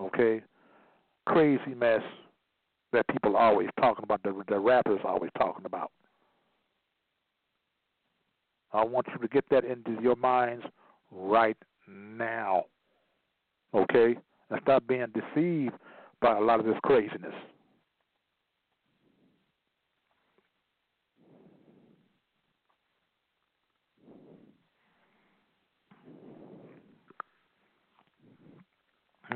Okay? 0.00 0.42
Crazy 1.26 1.74
mess 1.76 2.02
that 2.92 3.06
people 3.08 3.36
are 3.36 3.50
always 3.50 3.68
talking 3.80 4.04
about, 4.04 4.22
the, 4.22 4.34
the 4.48 4.58
rappers 4.58 5.00
are 5.04 5.12
always 5.12 5.30
talking 5.38 5.64
about. 5.64 5.90
I 8.72 8.84
want 8.84 9.06
you 9.12 9.18
to 9.18 9.28
get 9.28 9.44
that 9.50 9.64
into 9.64 9.96
your 10.02 10.16
minds 10.16 10.64
right 11.10 11.56
now. 11.88 12.64
Okay? 13.72 14.16
And 14.50 14.60
stop 14.62 14.86
being 14.86 15.06
deceived 15.14 15.74
by 16.24 16.38
a 16.38 16.40
lot 16.40 16.58
of 16.58 16.64
this 16.64 16.78
craziness. 16.82 17.34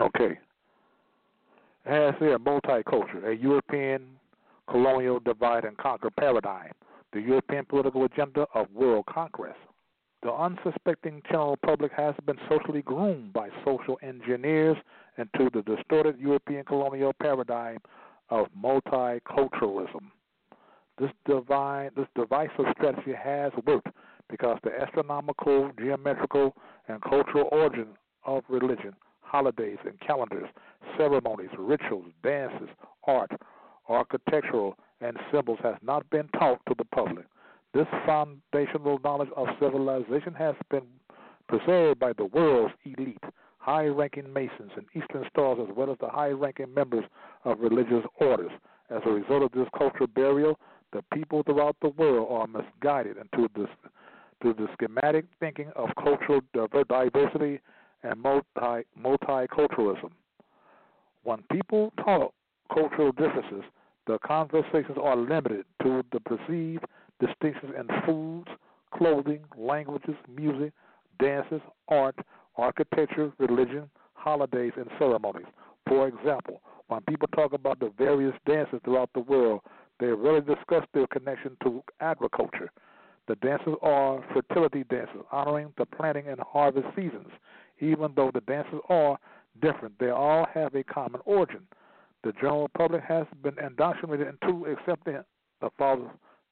Okay. 0.01 0.39
As 1.85 2.15
a 2.23 2.39
multicultural, 2.39 3.27
a 3.27 3.37
European 3.37 4.07
colonial 4.71 5.21
divide 5.21 5.67
and 5.67 5.77
conquer 5.77 6.09
paradigm, 6.11 6.73
the 7.13 7.21
European 7.21 7.67
political 7.67 8.05
agenda 8.05 8.47
of 8.55 8.67
world 8.73 9.05
conquest. 9.13 9.59
The 10.23 10.33
unsuspecting 10.33 11.23
general 11.31 11.57
public 11.65 11.93
has 11.93 12.15
been 12.27 12.39
socially 12.49 12.83
groomed 12.83 13.33
by 13.33 13.51
social 13.65 13.99
engineers 14.03 14.77
into 15.17 15.49
the 15.53 15.63
distorted 15.63 16.19
European 16.19 16.65
colonial 16.65 17.13
paradigm 17.13 17.79
of 18.31 18.49
multiculturalism. 18.61 20.11
This, 20.99 21.11
divine, 21.25 21.91
this 21.97 22.09
divisive 22.17 22.67
strategy 22.77 23.13
has 23.13 23.53
worked 23.65 23.89
because 24.29 24.59
the 24.65 24.71
astronomical, 24.81 25.71
geometrical, 25.79 26.57
and 26.89 27.01
cultural 27.01 27.49
origin 27.53 27.89
of 28.25 28.43
religion, 28.49 28.95
holidays 29.21 29.79
and 29.85 29.99
calendars, 30.01 30.49
ceremonies, 30.97 31.51
rituals, 31.57 32.07
dances, 32.25 32.69
art, 33.07 33.31
architectural, 33.89 34.77
and 35.01 35.17
symbols 35.33 35.61
has 35.63 35.77
not 35.81 36.09
been 36.11 36.29
taught 36.39 36.61
to 36.69 36.75
the 36.77 36.85
public. 36.85 37.27
This 37.75 37.87
foundational 38.07 38.99
knowledge 39.05 39.29
of 39.37 39.49
civilization 39.61 40.35
has 40.35 40.55
been 40.71 40.87
preserved 41.49 41.99
by 41.99 42.13
the 42.15 42.25
world's 42.27 42.75
elite, 42.85 43.23
high 43.59 43.87
ranking 43.87 44.33
Masons 44.33 44.73
and 44.77 44.87
Eastern 44.95 45.25
Stars, 45.31 45.59
as 45.61 45.77
well 45.77 45.91
as 45.91 45.99
the 46.01 46.09
high 46.09 46.31
ranking 46.31 46.73
members 46.73 47.05
of 47.45 47.61
religious 47.61 48.05
orders. 48.21 48.53
As 48.91 49.03
a 49.05 49.11
result 49.11 49.43
of 49.43 49.53
this 49.53 49.69
cultural 49.77 50.07
burial, 50.07 50.59
the 50.93 51.03
people 51.13 51.43
throughout 51.43 51.77
the 51.83 51.91
world 51.91 52.29
are 52.31 52.47
misguided 52.47 53.19
into 53.19 53.49
this 53.55 53.69
the 54.41 54.69
schematic 54.75 55.25
thinking 55.41 55.71
of 55.75 55.89
cultural 56.03 56.41
diversity 56.89 57.61
and 58.03 58.21
multi 58.21 58.87
multiculturalism. 58.99 60.11
When 61.25 61.43
people 61.51 61.93
talk 62.05 62.33
cultural 62.73 63.13
differences, 63.13 63.65
the 64.07 64.19
conversations 64.25 64.97
are 65.03 65.17
limited 65.17 65.67
to 65.83 66.03
the 66.13 66.21
perceived 66.21 66.85
distinctions 67.21 67.73
in 67.79 67.87
foods, 68.05 68.49
clothing, 68.95 69.45
languages, 69.57 70.15
music, 70.35 70.73
dances, 71.19 71.61
art, 71.89 72.17
architecture, 72.57 73.33
religion, 73.39 73.91
holidays, 74.15 74.73
and 74.77 74.89
ceremonies. 74.99 75.47
For 75.87 76.09
example, 76.09 76.61
when 76.89 77.01
people 77.03 77.29
talk 77.29 77.53
about 77.53 77.81
the 77.81 77.93
various 77.97 78.35
dances 78.47 78.81
throughout 78.85 79.11
the 79.15 79.21
world, 79.21 79.61
they 80.01 80.07
really 80.07 80.41
discuss 80.41 80.85
their 80.95 81.07
connection 81.09 81.57
to 81.65 81.83
agriculture. 82.01 82.71
The 83.27 83.37
dances 83.37 83.75
are 83.83 84.25
fertility 84.33 84.85
dances, 84.85 85.23
honoring 85.31 85.73
the 85.77 85.87
planting 85.87 86.29
and 86.29 86.41
harvest 86.41 86.87
seasons. 86.97 87.29
Even 87.81 88.13
though 88.17 88.31
the 88.33 88.41
dances 88.41 88.81
are 88.89 89.19
different, 89.61 89.99
they 89.99 90.11
all 90.11 90.47
have 90.55 90.75
a 90.75 90.83
common 90.85 91.21
origin. 91.25 91.61
The 92.25 92.33
general 92.33 92.69
public 92.77 93.03
has 93.05 93.27
been 93.43 93.59
indoctrinated 93.59 94.29
into 94.29 94.67
accepting 94.67 95.19
the 95.61 95.71
false, 95.77 96.01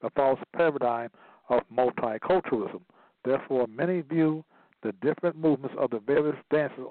the 0.01 0.09
false 0.15 0.39
paradigm 0.55 1.09
of 1.49 1.61
multiculturalism. 1.73 2.81
Therefore, 3.25 3.67
many 3.67 4.01
view 4.01 4.43
the 4.83 4.91
different 5.01 5.37
movements 5.37 5.75
of 5.79 5.89
the 5.89 5.99
various 5.99 6.37
dances 6.51 6.85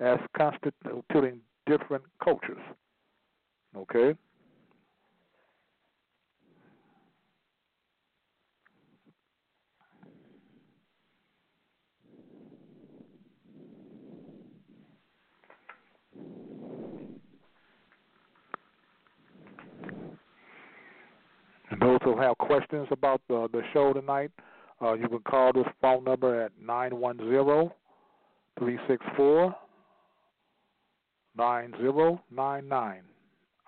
as 0.00 0.18
constituting 0.36 1.40
different 1.66 2.04
cultures. 2.22 2.60
Okay? 3.76 4.14
And 21.70 21.80
those 21.80 21.98
who 22.02 22.18
have 22.20 22.36
questions 22.38 22.88
about 22.90 23.20
the, 23.28 23.48
the 23.52 23.62
show 23.72 23.92
tonight, 23.92 24.30
uh, 24.82 24.94
you 24.94 25.08
can 25.08 25.20
call 25.20 25.52
this 25.52 25.66
phone 25.80 26.04
number 26.04 26.42
at 26.42 26.52
910 26.60 27.70
364 28.58 29.54
9099. 31.36 33.02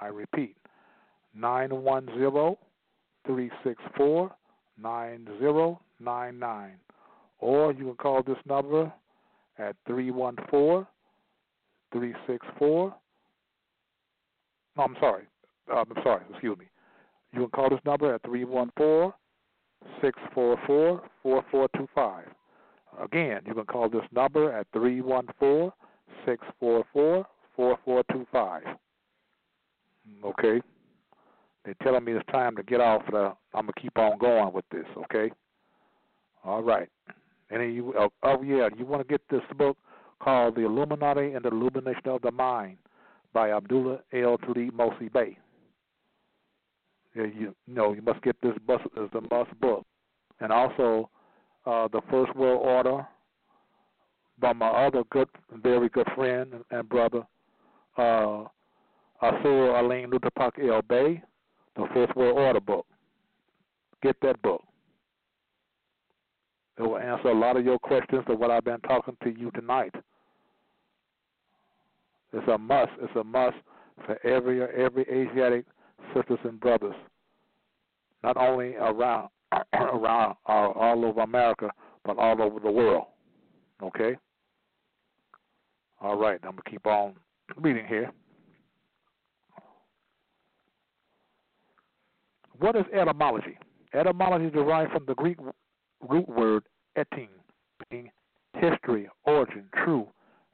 I 0.01 0.07
repeat, 0.07 0.57
910 1.35 2.57
364 3.27 4.31
9099. 4.79 6.73
Or 7.39 7.73
you 7.73 7.85
can 7.85 7.95
call 7.95 8.23
this 8.23 8.37
number 8.47 8.93
at 9.59 9.77
314 9.87 10.87
364. 11.93 12.95
No, 14.77 14.83
I'm 14.83 14.97
sorry. 14.99 15.24
Um, 15.70 15.85
I'm 15.95 16.03
sorry, 16.03 16.23
excuse 16.31 16.59
me. 16.59 16.66
You 17.32 17.40
can 17.40 17.50
call 17.50 17.70
this 17.70 17.80
number 17.84 18.14
at 18.14 18.22
314 18.24 19.12
644 20.00 21.02
4425. 21.22 22.24
Again, 23.02 23.40
you 23.46 23.54
can 23.54 23.64
call 23.64 23.88
this 23.88 24.02
number 24.12 24.52
at 24.52 24.66
314 24.72 25.72
644 26.26 27.26
4425. 27.56 28.62
Okay? 30.24 30.60
They're 31.64 31.74
telling 31.82 32.04
me 32.04 32.12
it's 32.12 32.26
time 32.30 32.56
to 32.56 32.62
get 32.62 32.80
off. 32.80 33.02
The, 33.10 33.32
I'm 33.54 33.66
going 33.66 33.72
to 33.74 33.80
keep 33.80 33.96
on 33.96 34.18
going 34.18 34.52
with 34.52 34.64
this, 34.70 34.86
okay? 35.04 35.30
All 36.44 36.62
right. 36.62 36.88
Of 37.50 37.60
you, 37.60 37.94
oh, 37.98 38.09
oh 38.22 38.42
yeah, 38.42 38.68
you 38.76 38.86
want 38.86 39.06
to 39.06 39.09
get 39.09 39.20
this 39.30 39.42
book 39.56 39.76
called 40.20 40.56
The 40.56 40.64
Illuminati 40.64 41.32
and 41.34 41.44
the 41.44 41.50
Illumination 41.50 42.09
of 42.09 42.22
the 42.22 42.30
Mind 42.30 42.78
by 43.32 43.52
Abdullah 43.52 43.98
El 44.12 44.38
Talib 44.38 44.74
Mosi 44.74 45.12
Bey. 45.12 45.36
You, 47.14 47.24
you 47.24 47.55
know, 47.66 47.93
you 47.93 48.02
must 48.02 48.22
get 48.22 48.36
this 48.43 48.56
bus 48.66 48.80
as 48.97 49.09
the 49.12 49.20
must 49.30 49.59
book. 49.60 49.84
And 50.40 50.52
also, 50.52 51.10
uh, 51.66 51.89
The 51.89 52.01
First 52.10 52.34
World 52.34 52.62
Order 52.64 53.06
by 54.40 54.52
my 54.52 54.68
other 54.68 55.02
good, 55.10 55.28
very 55.62 55.89
good 55.89 56.06
friend 56.16 56.55
and 56.70 56.89
brother, 56.89 57.22
uh, 57.97 58.44
Asur 59.22 59.78
Aline 59.78 60.10
Lutapak 60.10 60.52
El 60.59 60.82
Bey, 60.82 61.22
The 61.76 61.86
First 61.94 62.16
World 62.16 62.39
Order 62.39 62.60
book. 62.60 62.86
Get 64.02 64.16
that 64.22 64.40
book. 64.43 64.62
It 66.78 66.82
will 66.82 66.98
answer 66.98 67.28
a 67.28 67.39
lot 67.39 67.56
of 67.56 67.64
your 67.64 67.78
questions 67.78 68.24
of 68.26 68.39
what 68.39 68.51
I've 68.51 68.64
been 68.64 68.80
talking 68.80 69.16
to 69.22 69.30
you 69.30 69.51
tonight. 69.52 69.94
It's 72.32 72.48
a 72.48 72.59
must. 72.59 72.93
It's 73.01 73.14
a 73.14 73.22
must 73.22 73.56
for 74.06 74.18
every 74.26 74.62
every 74.62 75.02
Asiatic 75.02 75.66
sisters 76.15 76.39
and 76.45 76.59
brothers, 76.61 76.95
not 78.23 78.37
only 78.37 78.74
around 78.77 79.29
around 79.74 80.37
uh, 80.49 80.53
all 80.53 81.05
over 81.05 81.20
America, 81.20 81.70
but 82.05 82.19
all 82.19 82.41
over 82.41 82.61
the 82.61 82.70
world. 82.70 83.07
Okay. 83.83 84.16
All 86.01 86.16
right. 86.16 86.39
I'm 86.43 86.51
gonna 86.51 86.62
keep 86.69 86.87
on 86.87 87.15
reading 87.57 87.87
here. 87.87 88.11
What 92.59 92.77
is 92.77 92.85
etymology? 92.93 93.59
Etymology 93.95 94.47
is 94.47 94.53
derived 94.53 94.93
from 94.93 95.05
the 95.07 95.15
Greek 95.15 95.37
root 96.09 96.29
word 96.29 96.65
etim, 96.97 97.29
meaning 97.91 98.11
history, 98.55 99.09
origin, 99.24 99.65
true, 99.85 100.07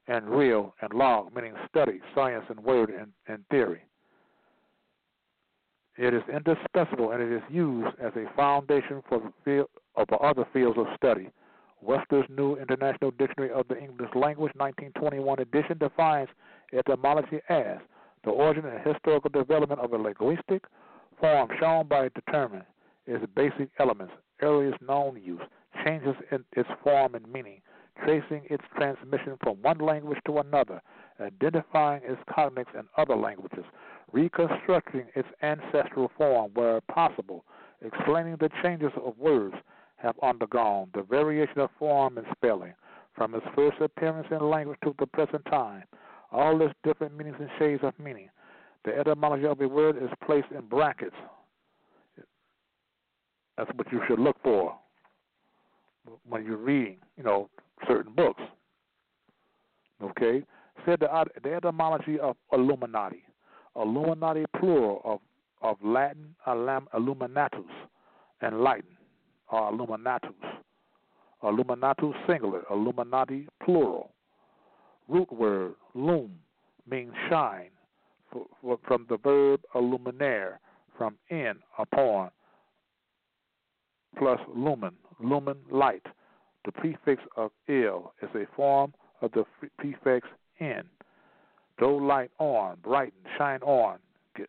and 0.07 0.29
real, 0.29 0.75
and 0.81 0.93
log, 0.95 1.35
meaning 1.35 1.53
study, 1.69 2.01
science, 2.15 2.45
and 2.49 2.59
word 2.61 2.91
and, 2.91 3.13
and 3.27 3.45
theory. 3.51 3.83
It 5.99 6.15
is 6.15 6.23
indispensable 6.33 7.11
and 7.11 7.21
it 7.21 7.33
is 7.33 7.43
used 7.51 7.99
as 8.01 8.13
a 8.15 8.33
foundation 8.37 9.03
for 9.09 9.19
the 9.19 9.33
field 9.45 9.69
uh, 9.97 10.03
of 10.03 10.21
other 10.21 10.47
fields 10.53 10.79
of 10.79 10.87
study. 10.97 11.29
Webster's 11.83 12.25
New 12.29 12.55
International 12.55 13.11
Dictionary 13.11 13.51
of 13.51 13.67
the 13.67 13.77
English 13.77 14.11
Language, 14.15 14.53
1921 14.55 15.41
edition, 15.41 15.77
defines 15.77 16.29
etymology 16.73 17.41
as 17.49 17.79
the 18.25 18.31
origin 18.31 18.65
and 18.65 18.79
historical 18.87 19.31
development 19.31 19.81
of 19.81 19.93
a 19.93 19.97
linguistic 19.97 20.65
form 21.21 21.49
shown 21.59 21.89
by 21.89 22.09
determining 22.15 22.67
its 23.07 23.25
basic 23.35 23.69
elements, 23.81 24.13
earliest 24.41 24.81
known 24.81 25.21
use, 25.21 25.43
changes 25.85 26.15
in 26.31 26.45
its 26.53 26.69
form 26.85 27.17
and 27.17 27.27
meaning, 27.33 27.61
tracing 28.05 28.43
its 28.51 28.63
transmission 28.77 29.37
from 29.43 29.57
one 29.63 29.79
language 29.79 30.19
to 30.27 30.39
another, 30.39 30.81
identifying 31.21 32.03
its 32.05 32.21
cognates 32.31 32.75
in 32.75 32.85
other 32.97 33.17
languages, 33.17 33.65
reconstructing 34.13 35.07
its 35.15 35.29
ancestral 35.43 36.11
form 36.17 36.51
where 36.55 36.81
possible, 36.83 37.45
explaining 37.85 38.37
the 38.41 38.51
changes 38.63 38.93
of 39.05 39.19
words 39.19 39.55
have 39.97 40.15
undergone, 40.23 40.89
the 40.95 41.03
variation 41.03 41.59
of 41.59 41.71
form 41.79 42.19
and 42.19 42.27
spelling, 42.37 42.73
from 43.15 43.35
its 43.35 43.45
first 43.55 43.81
appearance 43.81 44.29
in 44.31 44.49
language 44.49 44.79
to 44.85 44.95
the 44.99 45.07
present 45.07 45.45
time, 45.47 45.83
all 46.31 46.61
its 46.63 46.75
different 46.85 47.17
meanings 47.17 47.37
and 47.41 47.51
shades 47.59 47.83
of 47.83 47.99
meaning. 47.99 48.29
The 48.85 48.97
etymology 48.97 49.47
of 49.47 49.61
a 49.61 49.69
word 49.69 49.97
is 49.97 50.09
placed 50.25 50.51
in 50.53 50.67
brackets. 50.67 51.17
That's 53.57 53.71
what 53.75 53.91
you 53.91 54.01
should 54.07 54.21
look 54.21 54.37
for 54.43 54.79
when 56.29 56.45
you're 56.45 56.57
reading, 56.57 56.99
you 57.17 57.25
know, 57.25 57.51
certain 57.89 58.13
books. 58.15 58.41
Okay? 60.03 60.45
Said 60.85 61.01
the, 61.01 61.25
the 61.43 61.55
etymology 61.55 62.19
of 62.19 62.37
Illuminati. 62.53 63.23
Illuminati 63.77 64.45
plural 64.59 65.01
of, 65.05 65.21
of 65.63 65.77
Latin 65.85 66.35
illuminatus 66.47 67.65
and 68.41 68.61
Latin 68.61 68.97
or 69.51 69.73
illuminatus. 69.73 70.35
Illuminatus 71.43 72.15
singular, 72.27 72.63
Illuminati 72.71 73.47
plural. 73.65 74.11
Root 75.09 75.33
word 75.33 75.75
lum 75.95 76.31
means 76.91 77.13
shine 77.31 77.71
from 78.87 79.07
the 79.09 79.17
verb 79.19 79.61
illuminare 79.75 80.59
from 80.97 81.17
in 81.31 81.55
upon 81.79 82.31
plus 84.19 84.41
lumen, 84.55 84.95
lumen 85.21 85.57
light. 85.71 86.05
The 86.65 86.73
prefix 86.73 87.23
of 87.37 87.51
ill 87.69 88.13
is 88.21 88.29
a 88.35 88.47
form 88.57 88.93
of 89.23 89.33
the 89.33 89.45
prefix 89.79 90.27
in. 90.61 90.83
Throw 91.79 91.97
light 91.97 92.31
on, 92.39 92.77
brighten, 92.83 93.19
shine 93.37 93.63
on, 93.63 93.99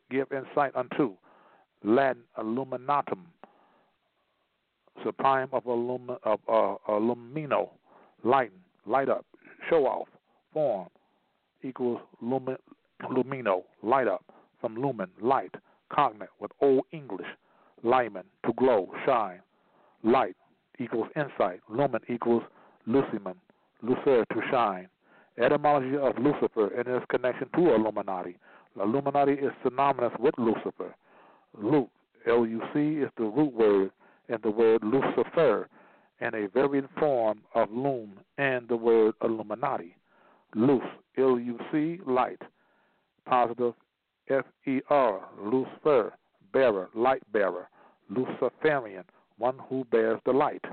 give 0.09 0.27
insight 0.31 0.75
unto. 0.75 1.13
Latin 1.83 2.23
illuminatum, 2.37 3.19
sublime 5.03 5.47
of, 5.53 5.65
of 5.67 6.39
uh, 6.47 6.75
illumino, 6.89 7.69
lighten, 8.23 8.57
light 8.85 9.09
up, 9.09 9.25
show 9.69 9.85
off, 9.85 10.07
form, 10.53 10.87
equals 11.63 11.99
lumin, 12.21 12.57
lumino, 13.09 13.63
light 13.83 14.07
up, 14.07 14.23
from 14.59 14.75
lumen, 14.75 15.09
light, 15.21 15.53
cognate 15.89 16.29
with 16.39 16.51
Old 16.61 16.83
English, 16.91 17.27
lyman, 17.83 18.23
to 18.45 18.53
glow, 18.53 18.91
shine, 19.05 19.39
light 20.03 20.35
equals 20.79 21.07
insight, 21.15 21.61
lumen 21.69 22.01
equals 22.09 22.43
lucimen, 22.85 23.35
lucer, 23.81 24.25
to 24.33 24.41
shine, 24.51 24.87
Etymology 25.39 25.95
of 25.95 26.17
Lucifer 26.17 26.67
and 26.77 26.87
its 26.87 27.05
connection 27.09 27.47
to 27.55 27.73
Illuminati. 27.73 28.37
Illuminati 28.75 29.33
is 29.33 29.51
synonymous 29.63 30.13
with 30.19 30.33
Lucifer. 30.37 30.93
Luc, 31.57 31.89
L-U-C, 32.27 32.79
is 32.79 33.09
the 33.17 33.23
root 33.23 33.53
word 33.53 33.91
in 34.27 34.37
the 34.43 34.51
word 34.51 34.83
Lucifer, 34.83 35.69
and 36.19 36.35
a 36.35 36.47
variant 36.49 36.89
form 36.99 37.39
of 37.55 37.69
lum 37.71 38.11
and 38.37 38.67
the 38.67 38.75
word 38.75 39.13
Illuminati. 39.23 39.95
Luce, 40.55 40.83
L-U-C, 41.17 41.99
light. 42.05 42.41
Positive 43.25 43.73
F-E-R, 44.29 45.21
Lucifer, 45.41 46.13
bearer, 46.53 46.89
light 46.93 47.23
bearer. 47.31 47.69
Luciferian, 48.09 49.03
one 49.37 49.57
who 49.69 49.85
bears 49.85 50.19
the 50.25 50.31
light. 50.31 50.63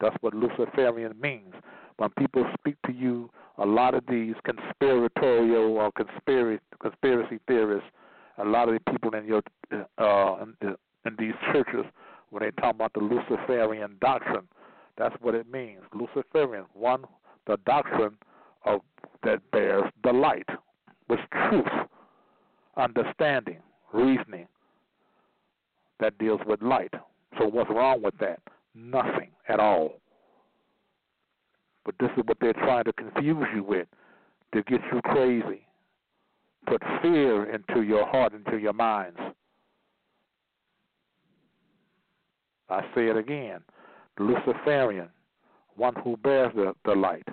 That's 0.00 0.16
what 0.20 0.34
Luciferian 0.34 1.18
means. 1.20 1.54
When 1.96 2.10
people 2.10 2.44
speak 2.58 2.76
to 2.86 2.92
you 2.92 3.30
a 3.58 3.66
lot 3.66 3.94
of 3.94 4.04
these 4.08 4.34
conspiratorial 4.44 5.76
or 5.76 5.90
conspiracy 5.92 6.62
conspiracy 6.80 7.38
theorists, 7.46 7.88
a 8.38 8.44
lot 8.44 8.68
of 8.68 8.74
the 8.74 8.92
people 8.92 9.14
in 9.14 9.24
your 9.24 9.42
uh, 9.98 10.44
in, 10.60 10.76
in 11.04 11.16
these 11.18 11.34
churches, 11.52 11.84
when 12.30 12.42
they 12.42 12.50
talk 12.52 12.74
about 12.74 12.92
the 12.94 13.00
Luciferian 13.00 13.96
doctrine, 14.00 14.48
that's 14.96 15.14
what 15.20 15.34
it 15.34 15.50
means. 15.50 15.80
Luciferian, 15.94 16.64
one, 16.74 17.04
the 17.46 17.56
doctrine 17.66 18.16
of 18.64 18.80
that 19.24 19.38
bears 19.50 19.84
the 20.04 20.12
light, 20.12 20.48
with 21.08 21.20
truth, 21.48 21.66
understanding, 22.76 23.58
reasoning, 23.92 24.46
that 26.00 26.16
deals 26.18 26.40
with 26.46 26.60
light. 26.62 26.92
So 27.38 27.46
what's 27.46 27.70
wrong 27.70 28.02
with 28.02 28.16
that? 28.18 28.40
Nothing 28.74 29.30
at 29.48 29.60
all. 29.60 30.00
But 31.84 31.94
this 31.98 32.10
is 32.16 32.22
what 32.26 32.38
they're 32.40 32.52
trying 32.52 32.84
to 32.84 32.92
confuse 32.92 33.46
you 33.54 33.64
with 33.64 33.88
to 34.54 34.62
get 34.62 34.80
you 34.92 35.00
crazy. 35.02 35.66
Put 36.66 36.82
fear 37.00 37.50
into 37.50 37.82
your 37.82 38.06
heart, 38.06 38.34
into 38.34 38.58
your 38.58 38.72
minds. 38.72 39.18
I 42.68 42.82
say 42.94 43.08
it 43.08 43.16
again. 43.16 43.60
Luciferian, 44.18 45.08
one 45.76 45.94
who 46.04 46.16
bears 46.18 46.52
the, 46.54 46.74
the 46.84 46.94
light. 46.94 47.26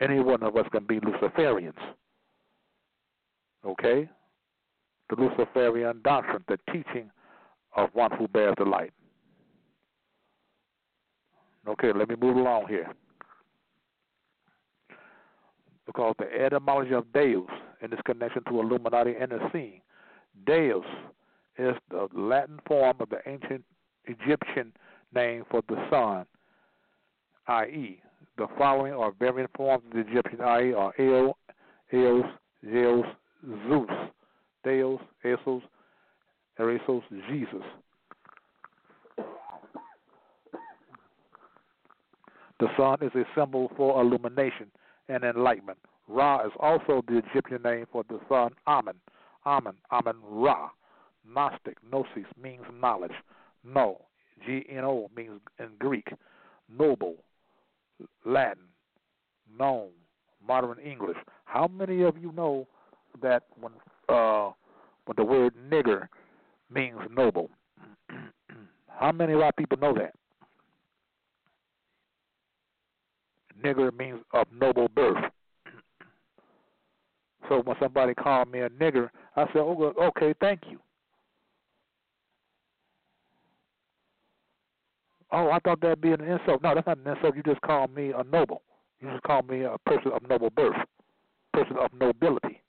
Any 0.00 0.20
one 0.20 0.42
of 0.42 0.56
us 0.56 0.66
can 0.72 0.86
be 0.86 0.98
Luciferians. 1.00 1.74
Okay? 3.66 4.08
The 5.10 5.16
Luciferian 5.16 6.00
doctrine, 6.02 6.44
the 6.48 6.58
teaching 6.72 7.10
of 7.76 7.90
one 7.92 8.10
who 8.12 8.26
bears 8.28 8.54
the 8.56 8.64
light. 8.64 8.92
Okay, 11.68 11.92
let 11.94 12.08
me 12.08 12.16
move 12.18 12.36
along 12.36 12.66
here 12.68 12.88
because 15.86 16.14
the 16.18 16.26
etymology 16.42 16.94
of 16.94 17.12
Deus 17.12 17.48
in 17.82 17.92
its 17.92 18.02
connection 18.04 18.42
to 18.44 18.60
Illuminati 18.60 19.14
and 19.20 19.32
the 19.32 19.38
scene. 19.52 19.80
Deus 20.46 20.84
is 21.58 21.74
the 21.90 22.08
Latin 22.14 22.60
form 22.66 22.96
of 23.00 23.08
the 23.08 23.18
ancient 23.26 23.64
Egyptian 24.04 24.72
name 25.14 25.44
for 25.50 25.62
the 25.68 25.76
sun, 25.90 26.26
i.e., 27.48 28.00
the 28.38 28.46
following 28.56 28.92
are 28.92 29.12
variant 29.18 29.50
forms 29.56 29.84
of 29.86 29.92
the 29.92 30.10
Egyptian, 30.10 30.40
i.e., 30.40 30.72
are 30.72 30.94
Eo, 30.98 31.36
Eos, 31.92 32.24
Zeus, 32.64 33.06
Zeus, 33.68 33.90
Deus, 34.64 35.00
Esos, 35.24 35.62
Eresos, 36.58 37.02
Jesus. 37.28 37.62
The 42.60 42.68
sun 42.76 42.98
is 43.02 43.10
a 43.14 43.24
symbol 43.34 43.70
for 43.76 44.00
illumination 44.00 44.70
and 45.10 45.24
enlightenment. 45.24 45.78
Ra 46.08 46.46
is 46.46 46.52
also 46.58 47.02
the 47.06 47.18
Egyptian 47.18 47.62
name 47.62 47.86
for 47.90 48.04
the 48.08 48.18
sun, 48.28 48.52
Amen. 48.66 48.94
Amen, 49.46 49.74
Amen 49.92 50.16
Ra. 50.22 50.70
Gnostic, 51.26 51.76
gnosis, 51.90 52.26
means 52.40 52.64
knowledge. 52.80 53.12
No, 53.64 54.02
G-N-O 54.46 55.10
means 55.14 55.40
in 55.58 55.68
Greek. 55.78 56.08
Noble, 56.78 57.16
Latin, 58.24 58.64
known, 59.58 59.88
modern 60.46 60.78
English. 60.78 61.16
How 61.44 61.68
many 61.68 62.02
of 62.02 62.16
you 62.16 62.32
know 62.32 62.66
that 63.22 63.44
when 63.60 63.72
uh, 64.08 64.50
when 65.06 65.16
the 65.16 65.24
word 65.24 65.54
nigger 65.70 66.08
means 66.72 66.98
noble? 67.14 67.50
How 68.88 69.12
many 69.12 69.32
of 69.32 69.40
our 69.40 69.52
people 69.52 69.78
know 69.78 69.94
that? 69.94 70.14
Nigger 73.64 73.96
means 73.96 74.20
of 74.32 74.46
noble 74.52 74.88
birth. 74.88 75.24
so 77.48 77.62
when 77.64 77.76
somebody 77.80 78.14
called 78.14 78.50
me 78.50 78.60
a 78.60 78.68
nigger, 78.70 79.08
I 79.36 79.44
said, 79.46 79.58
oh, 79.58 79.92
okay, 79.98 80.34
thank 80.40 80.60
you. 80.70 80.78
Oh, 85.32 85.50
I 85.50 85.60
thought 85.60 85.80
that'd 85.80 86.00
be 86.00 86.12
an 86.12 86.20
insult. 86.22 86.62
No, 86.62 86.74
that's 86.74 86.86
not 86.86 86.98
an 86.98 87.06
insult. 87.06 87.36
You 87.36 87.42
just 87.42 87.60
called 87.60 87.94
me 87.94 88.12
a 88.16 88.24
noble. 88.24 88.62
You 89.00 89.10
just 89.10 89.22
called 89.22 89.48
me 89.48 89.62
a 89.62 89.76
person 89.86 90.12
of 90.12 90.28
noble 90.28 90.50
birth, 90.50 90.76
person 91.52 91.76
of 91.76 91.90
nobility. 91.98 92.62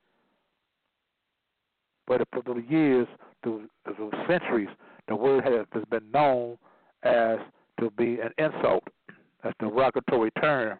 But 2.07 2.21
for 2.31 2.41
the 2.41 2.63
years, 2.69 3.07
through, 3.43 3.67
through 3.85 4.11
centuries, 4.27 4.69
the 5.07 5.15
word 5.15 5.43
has, 5.43 5.65
has 5.73 5.83
been 5.89 6.09
known 6.11 6.57
as 7.03 7.39
to 7.79 7.89
be 7.91 8.19
an 8.19 8.31
insult 8.37 8.83
that's 9.43 9.55
the 9.59 9.67
derogatory 9.67 10.31
term 10.41 10.79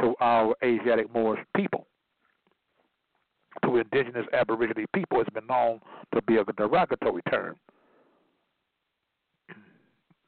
to 0.00 0.14
our 0.20 0.54
Asiatic 0.64 1.12
Moorish 1.14 1.44
people. 1.56 1.86
To 3.64 3.76
indigenous 3.76 4.26
Aboriginal 4.32 4.84
people, 4.94 5.20
it's 5.20 5.30
been 5.30 5.46
known 5.46 5.80
to 6.14 6.22
be 6.22 6.36
a 6.36 6.44
derogatory 6.44 7.22
term. 7.30 7.56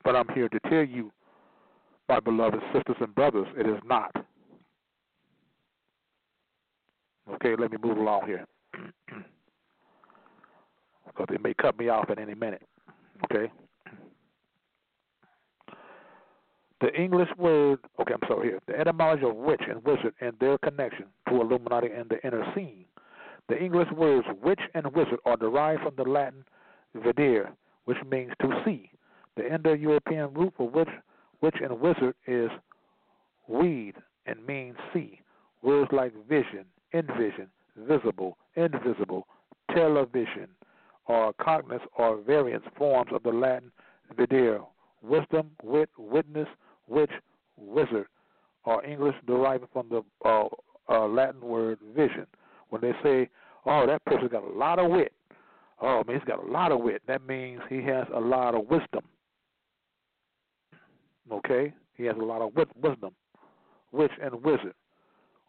But 0.04 0.14
I'm 0.14 0.28
here 0.34 0.48
to 0.48 0.60
tell 0.68 0.84
you, 0.84 1.10
my 2.08 2.20
beloved 2.20 2.60
sisters 2.72 2.96
and 3.00 3.14
brothers, 3.14 3.46
it 3.56 3.66
is 3.66 3.80
not. 3.86 4.14
Okay, 7.34 7.56
let 7.58 7.72
me 7.72 7.78
move 7.82 7.96
along 7.96 8.26
here. 8.26 8.44
because 11.14 11.26
they 11.30 11.38
may 11.38 11.54
cut 11.54 11.78
me 11.78 11.88
off 11.88 12.10
at 12.10 12.18
any 12.18 12.34
minute. 12.34 12.62
Okay? 13.24 13.50
The 16.80 16.92
English 17.00 17.28
word, 17.38 17.78
okay, 18.00 18.14
I'm 18.14 18.28
sorry 18.28 18.48
here, 18.48 18.60
the 18.66 18.78
etymology 18.78 19.24
of 19.24 19.36
witch 19.36 19.62
and 19.68 19.82
wizard 19.84 20.14
and 20.20 20.34
their 20.40 20.58
connection 20.58 21.06
to 21.28 21.40
Illuminati 21.40 21.88
and 21.88 22.08
the 22.08 22.24
inner 22.26 22.44
scene. 22.54 22.84
The 23.48 23.62
English 23.62 23.88
words 23.92 24.26
witch 24.42 24.60
and 24.74 24.86
wizard 24.94 25.18
are 25.24 25.36
derived 25.36 25.82
from 25.82 25.94
the 25.96 26.02
Latin 26.02 26.44
videre, 26.96 27.50
which 27.84 27.98
means 28.10 28.32
to 28.40 28.62
see. 28.64 28.90
The 29.36 29.52
Indo-European 29.52 30.34
root 30.34 30.54
for 30.56 30.68
witch, 30.68 30.88
witch 31.40 31.56
and 31.62 31.80
wizard 31.80 32.14
is 32.26 32.50
weed 33.48 33.94
and 34.26 34.44
means 34.46 34.76
see. 34.92 35.20
Words 35.62 35.90
like 35.92 36.12
vision, 36.28 36.64
envision, 36.92 37.48
visible, 37.76 38.36
invisible, 38.56 39.26
television, 39.72 40.48
or 41.06 41.32
cognate 41.34 41.80
or 41.96 42.16
variants 42.18 42.66
forms 42.76 43.10
of 43.12 43.22
the 43.22 43.30
Latin 43.30 43.70
videre, 44.16 44.64
wisdom, 45.04 45.50
wit, 45.62 45.90
witness, 45.98 46.48
witch, 46.88 47.10
wizard 47.56 48.06
or 48.64 48.84
English 48.84 49.14
derived 49.26 49.64
from 49.72 49.88
the 49.88 50.02
uh, 50.24 50.46
uh, 50.88 51.06
Latin 51.06 51.40
word 51.40 51.78
vision. 51.94 52.26
When 52.70 52.80
they 52.80 52.92
say, 53.02 53.28
"Oh, 53.66 53.86
that 53.86 54.04
person's 54.04 54.32
got 54.32 54.42
a 54.42 54.58
lot 54.58 54.78
of 54.78 54.90
wit," 54.90 55.12
oh 55.80 56.02
man, 56.06 56.16
he's 56.18 56.26
got 56.26 56.42
a 56.42 56.50
lot 56.50 56.72
of 56.72 56.80
wit. 56.80 57.02
That 57.06 57.26
means 57.26 57.60
he 57.68 57.82
has 57.82 58.06
a 58.14 58.20
lot 58.20 58.54
of 58.54 58.68
wisdom. 58.68 59.02
Okay, 61.30 61.72
he 61.94 62.04
has 62.04 62.16
a 62.20 62.24
lot 62.24 62.42
of 62.42 62.54
wit- 62.54 62.76
wisdom. 62.76 63.14
Witch 63.92 64.12
and 64.20 64.42
wizard, 64.42 64.74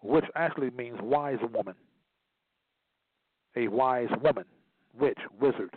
which 0.03 0.26
actually 0.36 0.69
means 0.72 0.98
wise 1.02 1.40
woman. 1.52 1.73
A 3.56 3.68
wise 3.69 4.10
woman, 4.22 4.45
witch, 4.99 5.18
wizard. 5.40 5.72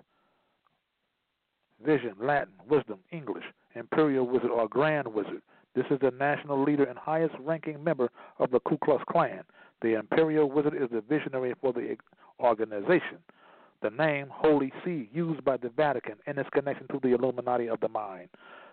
Vision, 1.85 2.15
Latin, 2.21 2.53
wisdom, 2.69 2.99
English 3.13 3.45
imperial 3.79 4.27
wizard 4.27 4.51
or 4.51 4.69
grand 4.69 5.09
wizard. 5.09 5.43
This 5.75 5.87
is 5.91 5.99
the 6.01 6.11
national 6.11 6.63
leader 6.63 6.85
and 6.85 6.99
highest 6.99 7.35
ranking 7.41 7.83
member 7.83 8.11
of 8.39 8.51
the 8.51 8.61
Ku 8.61 8.79
Klux 8.79 9.03
Klan. 9.11 9.43
The 9.81 9.99
imperial 9.99 10.51
wizard 10.51 10.75
is 10.75 10.91
the 10.91 11.01
visionary 11.01 11.55
for 11.61 11.73
the 11.73 11.97
organization. 12.41 13.19
The 13.81 13.91
name 13.91 14.27
Holy 14.31 14.73
See, 14.85 15.09
used 15.13 15.45
by 15.45 15.57
the 15.57 15.69
Vatican 15.69 16.17
in 16.27 16.39
its 16.39 16.51
connection 16.51 16.89
to 16.89 16.99
the 17.01 17.15
Illuminati 17.15 17.69
of 17.69 17.79
the 17.81 17.89
mind. 17.89 18.29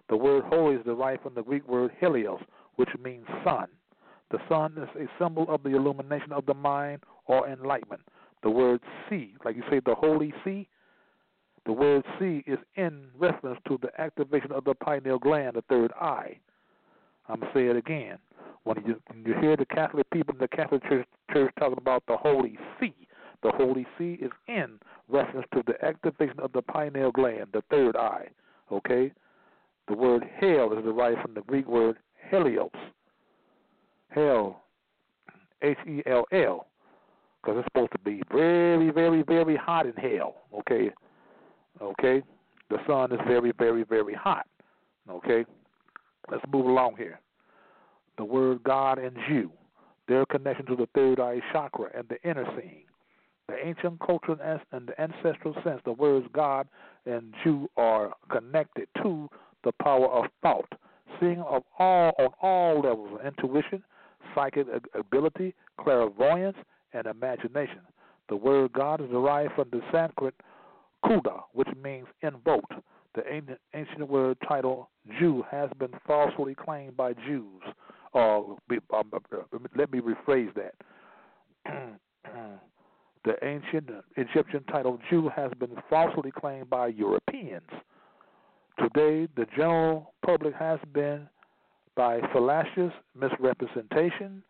The 0.10 0.18
word 0.18 0.44
holy 0.45 0.76
is 0.76 0.86
derived 0.86 1.23
from 1.23 1.36
the 1.36 1.44
Greek 1.44 1.68
word 1.68 1.91
helios, 1.99 2.41
which 2.76 2.90
means 3.03 3.26
sun. 3.44 3.68
The 4.32 4.40
sun 4.49 4.77
is 4.77 4.90
a 4.99 5.23
symbol 5.23 5.45
of 5.49 5.64
the 5.64 5.76
illumination 5.76 6.32
of 6.32 6.45
the 6.45 6.53
mind 6.53 7.03
or 7.27 7.48
enlightenment. 7.48 8.02
The 8.44 8.49
word 8.49 8.82
see, 9.10 9.36
like 9.44 9.56
you 9.56 9.64
say, 9.69 9.80
the 9.86 9.95
Holy 9.95 10.34
See, 10.44 10.68
the 11.66 11.74
word 11.74 12.04
see 12.20 12.44
is 12.46 12.60
in 12.76 13.08
reference 13.18 13.60
to 13.68 13.80
the 13.82 13.90
activation 14.00 14.52
of 14.52 14.64
the 14.66 14.76
pineal 14.76 15.20
gland, 15.20 15.56
the 15.56 15.64
third 15.64 15.92
eye. 15.94 16.38
I'm 17.28 17.40
going 17.40 17.52
to 17.52 17.60
say 17.60 17.66
it 17.68 17.76
again. 17.76 18.18
When 18.64 18.78
you, 18.86 19.02
when 19.08 19.24
you 19.26 19.34
hear 19.42 19.56
the 19.58 19.66
Catholic 19.66 20.10
people 20.12 20.34
in 20.34 20.40
the 20.40 20.48
Catholic 20.48 20.84
Church, 20.88 21.08
Church 21.32 21.54
talking 21.60 21.78
about 21.78 22.04
the 22.08 22.18
Holy 22.18 22.58
See, 22.80 22.96
the 23.44 23.52
Holy 23.52 23.86
See 23.98 24.18
is 24.22 24.32
in 24.48 24.80
reference 25.08 25.46
to 25.54 25.64
the 25.68 25.84
activation 25.86 26.40
of 26.40 26.52
the 26.52 26.62
pineal 26.62 27.12
gland, 27.12 27.48
the 27.54 27.64
third 27.70 27.96
eye. 27.96 28.28
Okay? 28.72 29.12
The 29.88 29.94
word 29.94 30.24
hell 30.40 30.74
is 30.76 30.84
derived 30.84 31.22
from 31.22 31.36
the 31.36 31.42
Greek 31.42 31.68
word 31.68 31.98
helios. 32.32 32.70
Hell, 34.10 34.64
H 35.62 35.78
E 35.88 36.02
L 36.06 36.26
L, 36.32 36.68
because 37.42 37.60
it's 37.60 37.68
supposed 37.68 37.92
to 37.92 38.00
be 38.00 38.22
very, 38.32 38.90
very, 38.92 39.22
very 39.24 39.56
hot 39.56 39.86
in 39.86 39.94
hell. 39.94 40.36
Okay? 40.60 40.92
Okay? 41.82 42.22
The 42.70 42.78
sun 42.88 43.12
is 43.12 43.20
very, 43.28 43.52
very, 43.58 43.84
very 43.84 44.14
hot. 44.14 44.48
Okay? 45.10 45.46
Let's 46.32 46.44
move 46.52 46.66
along 46.66 46.96
here. 46.98 47.20
The 48.18 48.26
word 48.26 48.64
God 48.64 48.98
and 48.98 49.16
Jew, 49.28 49.52
their 50.08 50.26
connection 50.26 50.66
to 50.68 50.76
the 50.76 50.88
third 50.96 51.20
eye 51.20 51.42
chakra 51.52 51.90
and 51.96 52.08
the 52.10 52.22
inner 52.28 52.46
seeing. 52.58 52.84
The 53.48 53.64
ancient 53.64 54.00
culture 54.00 54.36
and 54.72 54.88
the 54.88 55.00
ancestral 55.00 55.54
sense, 55.64 55.82
the 55.86 55.92
words 55.92 56.26
God 56.34 56.68
and 57.06 57.34
Jew 57.44 57.70
are 57.78 58.14
connected 58.32 58.88
to 59.04 59.30
the 59.64 59.72
power 59.84 60.08
of 60.08 60.26
thought, 60.42 60.72
seeing 61.20 61.42
of 61.42 61.64
all 61.78 62.14
on 62.18 62.30
all 62.42 62.82
levels 62.82 63.20
of 63.20 63.26
intuition, 63.26 63.84
psychic 64.34 64.66
ability, 64.96 65.54
clairvoyance, 65.80 66.58
and 66.94 67.06
imagination. 67.06 67.82
The 68.30 68.36
word 68.36 68.74
God 68.74 69.02
is 69.02 69.10
derived 69.10 69.54
from 69.54 69.70
the 69.72 69.82
Sanskrit 69.92 70.34
Kuda, 71.06 71.41
which 71.53 71.69
means 71.82 72.07
invoked. 72.22 72.73
The 73.15 73.23
ancient 73.73 74.10
word 74.10 74.38
title 74.48 74.90
Jew 75.19 75.44
has 75.49 75.69
been 75.80 75.94
falsely 76.06 76.56
claimed 76.56 76.98
by 76.98 77.14
Jews. 77.14 77.61
Uh, 78.14 78.40
um, 78.40 79.11
let 79.76 79.91
me 79.91 80.02
rephrase 80.02 80.53
that. 80.56 80.76
the 83.23 83.36
ancient 83.44 83.90
Egyptian 84.18 84.64
title 84.65 84.99
Jew 85.10 85.30
has 85.36 85.52
been 85.60 85.76
falsely 85.90 86.32
claimed 86.32 86.69
by 86.69 86.88
Europeans. 86.88 87.69
Today, 88.80 89.27
the 89.38 89.45
general 89.56 90.14
public 90.26 90.53
has 90.56 90.80
been, 90.94 91.27
by 91.95 92.19
fallacious 92.34 92.91
misrepresentation, 93.18 94.44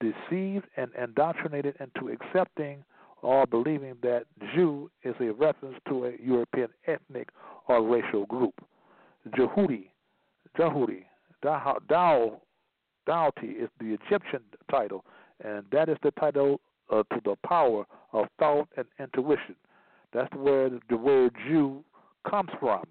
deceived 0.00 0.66
and 0.76 0.90
indoctrinated 1.00 1.74
into 1.80 2.12
accepting 2.12 2.84
or 3.22 3.46
believing 3.46 3.94
that 4.02 4.24
Jew 4.54 4.90
is 5.04 5.14
a 5.20 5.32
reference 5.32 5.76
to 5.88 6.06
a 6.06 6.12
European 6.20 6.68
ethnic 6.86 7.30
or 7.68 7.82
racial 7.82 8.26
group. 8.26 8.54
Jehudi, 9.30 9.86
Jehudi, 10.58 11.04
Dao, 11.44 12.40
Daoti 13.08 13.62
is 13.62 13.68
the 13.80 13.96
Egyptian 14.04 14.40
title, 14.70 15.04
and 15.42 15.64
that 15.72 15.88
is 15.88 15.96
the 16.02 16.10
title 16.12 16.60
uh, 16.90 17.02
to 17.12 17.20
the 17.24 17.36
power 17.46 17.84
of 18.12 18.26
thought 18.38 18.68
and 18.76 18.86
intuition. 18.98 19.56
That's 20.12 20.32
where 20.34 20.70
the 20.90 20.96
word 20.96 21.32
Jew 21.48 21.84
comes 22.28 22.50
from. 22.60 22.84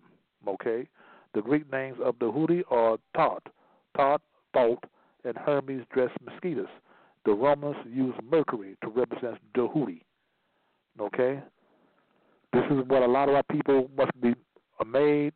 Okay, 0.48 0.88
the 1.34 1.41
Greek 1.41 1.72
names 1.72 1.98
of 2.03 2.16
the 2.20 2.26
Houthi 2.32 2.64
are 2.72 2.98
Thoth, 3.16 3.44
Thoth, 3.95 4.22
Thoth, 4.53 4.80
and 5.24 5.38
Hermes 5.38 5.86
Trismegistus. 5.94 6.70
The 7.26 7.32
Romans 7.32 7.76
used 7.86 8.18
Mercury 8.24 8.76
to 8.84 8.90
represent 8.90 9.38
the 9.53 9.68
Houthi. 9.68 10.02
Okay, 11.00 11.40
this 12.54 12.64
is 12.70 12.84
what 12.88 13.02
a 13.02 13.08
lot 13.08 13.30
of 13.30 13.36
our 13.36 13.44
people 13.44 13.90
must 13.98 14.12
be 14.22 14.34
made 14.86 15.34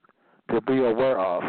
to 0.52 0.62
be 0.62 0.78
aware 0.80 1.20
of. 1.20 1.44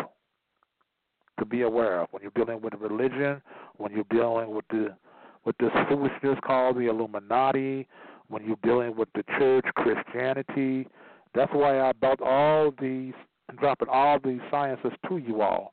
To 1.38 1.44
be 1.44 1.62
aware 1.62 2.00
of 2.00 2.08
when 2.12 2.22
you're 2.22 2.32
dealing 2.34 2.62
with 2.62 2.72
religion, 2.80 3.42
when 3.76 3.92
you're 3.92 4.04
dealing 4.10 4.54
with 4.54 4.64
the 4.70 4.96
with 5.44 5.56
this 5.58 5.70
foolishness 5.88 6.38
called 6.44 6.76
the 6.76 6.88
Illuminati, 6.88 7.86
when 8.28 8.44
you're 8.44 8.56
dealing 8.62 8.96
with 8.96 9.08
the 9.14 9.22
church, 9.38 9.64
Christianity. 9.76 10.88
That's 11.34 11.52
why 11.52 11.80
I 11.80 11.92
brought 11.92 12.20
all 12.20 12.72
these, 12.80 13.14
dropping 13.58 13.88
all 13.88 14.18
these 14.22 14.40
sciences 14.50 14.92
to 15.08 15.18
you 15.18 15.42
all, 15.42 15.72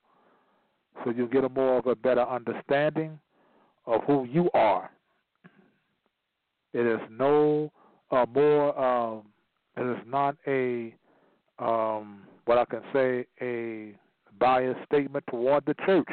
so 1.03 1.11
you 1.11 1.27
get 1.27 1.43
a 1.43 1.49
more 1.49 1.79
of 1.79 1.87
a 1.87 1.95
better 1.95 2.21
understanding 2.27 3.19
of 3.85 4.01
who 4.05 4.25
you 4.25 4.49
are. 4.53 4.91
It 6.73 6.85
is 6.85 6.99
no 7.09 7.71
uh, 8.13 8.25
more. 8.33 8.79
Um, 8.79 9.23
it 9.75 9.97
is 9.97 10.03
not 10.07 10.35
a 10.47 10.93
um, 11.59 12.23
what 12.45 12.57
I 12.57 12.65
can 12.65 12.81
say 12.93 13.25
a 13.41 13.95
biased 14.39 14.79
statement 14.85 15.23
toward 15.29 15.65
the 15.65 15.75
church. 15.85 16.07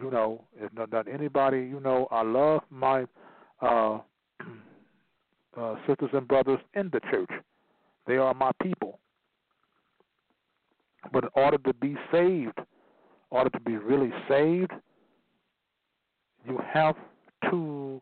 You 0.00 0.10
know, 0.10 0.44
it's 0.60 0.74
not, 0.74 0.92
not 0.92 1.08
anybody. 1.08 1.58
You 1.58 1.80
know, 1.80 2.08
I 2.10 2.22
love 2.22 2.62
my 2.70 3.04
uh, 3.60 3.98
uh, 5.56 5.74
sisters 5.86 6.10
and 6.12 6.26
brothers 6.26 6.58
in 6.74 6.90
the 6.92 7.00
church. 7.10 7.30
They 8.06 8.16
are 8.16 8.34
my 8.34 8.50
people. 8.62 8.98
But 11.12 11.24
in 11.24 11.30
order 11.34 11.58
to 11.58 11.74
be 11.74 11.96
saved, 12.10 12.58
in 12.58 12.64
order 13.30 13.50
to 13.50 13.60
be 13.60 13.76
really 13.76 14.12
saved, 14.28 14.72
you 16.46 16.60
have 16.72 16.96
to 17.50 18.00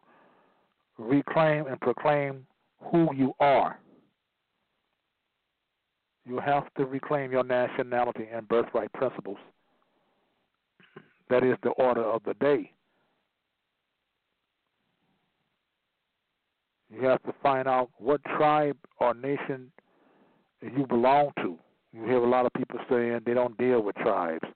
reclaim 0.99 1.67
and 1.67 1.81
proclaim 1.81 2.47
who 2.91 3.09
you 3.15 3.33
are. 3.41 3.79
You 6.25 6.39
have 6.39 6.73
to 6.75 6.85
reclaim 6.85 7.33
your 7.33 7.45
nationality 7.45 8.29
and 8.33 8.47
birthright 8.49 8.93
principles. 8.93 9.39
That 11.31 11.43
is 11.43 11.57
the 11.63 11.71
order 11.71 12.05
of 12.05 12.23
the 12.25 12.35
day. 12.35 12.71
You 16.91 17.07
have 17.07 17.23
to 17.23 17.33
find 17.43 17.67
out 17.67 17.91
what 17.97 18.23
tribe 18.25 18.77
or 19.01 19.15
nation 19.15 19.73
you 20.61 20.87
belong 20.87 21.31
to. 21.39 21.59
You 21.93 22.05
hear 22.05 22.23
a 22.23 22.29
lot 22.29 22.47
of 22.47 22.53
people 22.55 22.79
saying 22.89 23.21
they 23.25 23.35
don't 23.35 23.57
deal 23.57 23.83
with 23.83 23.97
tribes. 23.97 24.47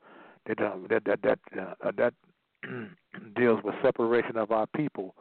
They 0.47 0.55
don't, 0.55 0.89
that 0.89 1.05
that 1.07 1.21
that 1.23 1.39
uh, 1.59 1.91
that 1.97 2.15
deals 3.37 3.61
with 3.65 3.75
separation 3.83 4.37
of 4.37 4.53
our 4.53 4.67
people. 4.77 5.15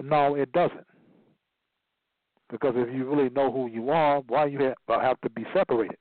No, 0.00 0.34
it 0.34 0.52
doesn't. 0.52 0.86
Because 2.50 2.74
if 2.76 2.94
you 2.94 3.04
really 3.04 3.30
know 3.30 3.52
who 3.52 3.68
you 3.68 3.90
are, 3.90 4.20
why 4.26 4.46
you 4.46 4.58
have, 4.60 4.74
uh, 4.88 5.00
have 5.00 5.20
to 5.20 5.30
be 5.30 5.44
separated? 5.52 5.96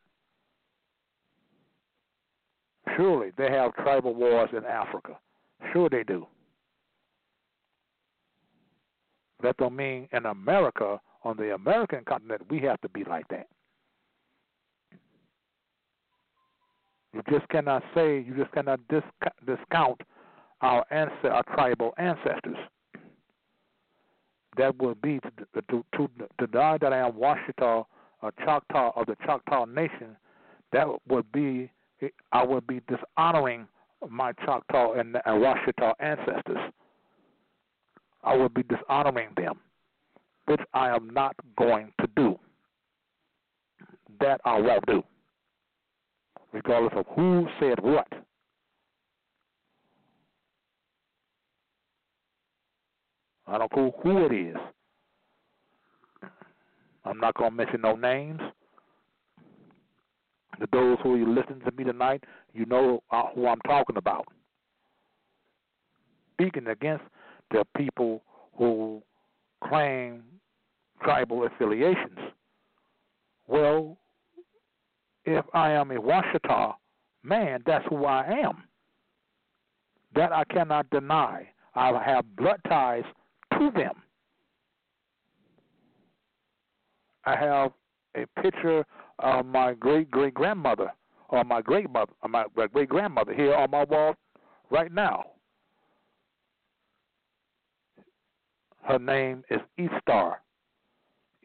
Surely 2.95 3.32
they 3.38 3.52
have 3.52 3.76
tribal 3.76 4.15
wars 4.15 4.49
in 4.56 4.64
Africa. 4.65 5.18
Sure 5.74 5.90
they 5.90 6.03
do. 6.03 6.26
That 9.44 9.57
don't 9.57 9.76
mean 9.76 10.07
in 10.14 10.26
America, 10.26 10.99
on 11.24 11.38
the 11.38 11.53
American 11.53 12.03
continent, 12.06 12.41
we 12.49 12.60
have 12.61 12.80
to 12.82 12.90
be 12.90 13.03
like 13.03 13.28
that. 13.28 13.48
You 17.14 17.22
just 17.30 17.48
cannot 17.49 17.84
say, 17.94 18.19
you 18.19 18.36
just 18.38 18.52
cannot 18.52 18.80
discount 19.45 20.02
our, 20.61 20.86
ancestor, 20.91 21.32
our 21.32 21.44
tribal 21.44 21.94
ancestors 21.98 22.57
that 24.58 24.78
will 24.80 24.96
be 24.96 25.20
to, 25.20 25.62
to, 25.70 25.86
to, 25.96 26.10
to 26.40 26.48
die 26.48 26.78
that 26.82 26.94
I 26.94 27.00
am 27.00 27.14
Washita, 27.14 27.86
a 28.24 28.32
Choctaw 28.44 28.92
of 28.96 29.06
the 29.06 29.16
Choctaw 29.26 29.66
Nation, 29.66 30.16
that 30.74 30.88
would 31.08 31.32
be, 31.32 31.72
I 32.32 32.44
would 32.44 32.68
be 32.68 32.82
dishonoring 32.88 33.68
my 34.10 34.34
Choctaw 34.46 34.94
and, 34.94 35.16
and 35.26 35.44
Washita 35.44 35.94
ancestors. 36.00 36.72
I 38.24 38.36
would 38.36 38.54
be 38.54 38.64
dishonoring 38.64 39.30
them, 39.38 39.60
which 40.46 40.62
I 40.74 40.94
am 40.94 41.10
not 41.12 41.36
going 41.58 41.92
to 42.02 42.08
do. 42.16 42.40
That 44.20 44.42
I 44.46 44.60
won't 44.60 44.86
do, 44.88 45.04
regardless 46.52 46.94
of 46.96 47.06
who 47.16 47.48
said 47.60 47.80
what. 47.82 48.08
I 53.48 53.57
don't 53.57 53.72
care 53.72 53.91
who 54.03 54.26
it 54.26 54.34
is. 54.34 54.57
I'm 57.06 57.19
not 57.19 57.36
going 57.36 57.52
to 57.52 57.56
mention 57.56 57.82
no 57.82 57.95
names. 57.95 58.41
To 60.60 60.68
those 60.72 60.98
who 61.03 61.14
are 61.14 61.28
listening 61.28 61.61
to 61.61 61.72
me 61.72 61.84
tonight, 61.84 62.24
you 62.53 62.65
know 62.65 63.02
uh, 63.11 63.24
who 63.34 63.48
I'm 63.48 63.61
talking 63.61 63.95
about. 63.95 64.26
Speaking 66.34 66.68
against 66.68 67.03
the 67.52 67.64
people 67.78 68.24
who 68.57 69.02
claim 69.64 70.24
tribal 71.02 71.45
affiliations. 71.45 72.18
Well, 73.48 73.98
if 75.26 75.45
I 75.53 75.72
am 75.72 75.91
a 75.91 75.95
Washita 75.95 76.74
man, 77.24 77.61
that's 77.65 77.86
who 77.90 78.06
I 78.06 78.26
am. 78.26 78.64
That 80.15 80.32
I 80.32 80.44
cannot 80.45 80.90
deny. 80.90 81.48
I 81.76 82.02
have 82.03 82.36
blood 82.36 82.60
ties 82.68 83.03
to 83.60 83.72
them. 83.72 83.94
I 87.26 87.36
have 87.36 87.72
a 88.16 88.26
picture 88.42 88.86
of 89.20 89.46
my 89.46 89.74
great 89.74 90.10
great 90.10 90.34
grandmother 90.34 90.94
or 91.30 91.44
my 91.44 91.62
great 91.62 91.90
mother 91.90 92.14
or 92.24 92.30
my 92.30 92.46
great 92.72 92.90
grandmother 92.90 93.34
here 93.34 93.54
on 93.54 93.72
my 93.72 93.84
wall 93.84 94.16
right 94.70 94.92
now. 94.92 95.26
Her 98.84 99.00
name 99.00 99.44
is 99.50 99.60
Eastar. 99.78 100.36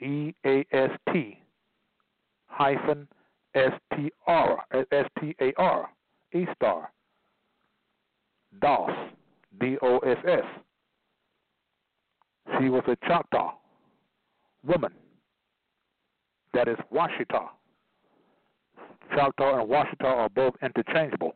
E 0.01 0.35
A 0.47 0.65
S 0.73 0.91
T 1.13 1.39
hyphen 2.47 3.07
S 3.55 3.73
T 3.95 4.11
R 4.27 4.65
S 4.73 5.07
T 5.21 5.35
A 5.41 5.53
R 5.57 5.91
Eastar. 6.35 6.87
Doss 8.61 8.91
D 9.61 9.77
O 9.83 9.99
S 9.99 10.19
S. 10.27 10.45
She 12.59 12.69
was 12.69 12.83
a 12.87 12.97
Choctaw 13.07 13.53
woman. 14.65 14.93
That 16.55 16.69
is 16.69 16.77
Washita. 16.93 17.49
Choctaw 19.15 19.61
and 19.61 19.71
Washita 19.71 20.05
are 20.05 20.29
both 20.29 20.55
interchangeable, 20.63 21.35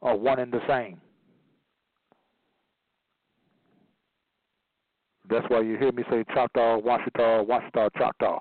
or 0.00 0.18
one 0.18 0.38
and 0.38 0.52
the 0.52 0.60
same. 0.68 1.00
That's 5.28 5.44
why 5.48 5.60
you 5.60 5.76
hear 5.78 5.92
me 5.92 6.02
say 6.10 6.24
Choctaw, 6.34 6.80
Washita, 6.80 7.46
Washita, 7.46 7.88
Choctaw. 7.96 8.40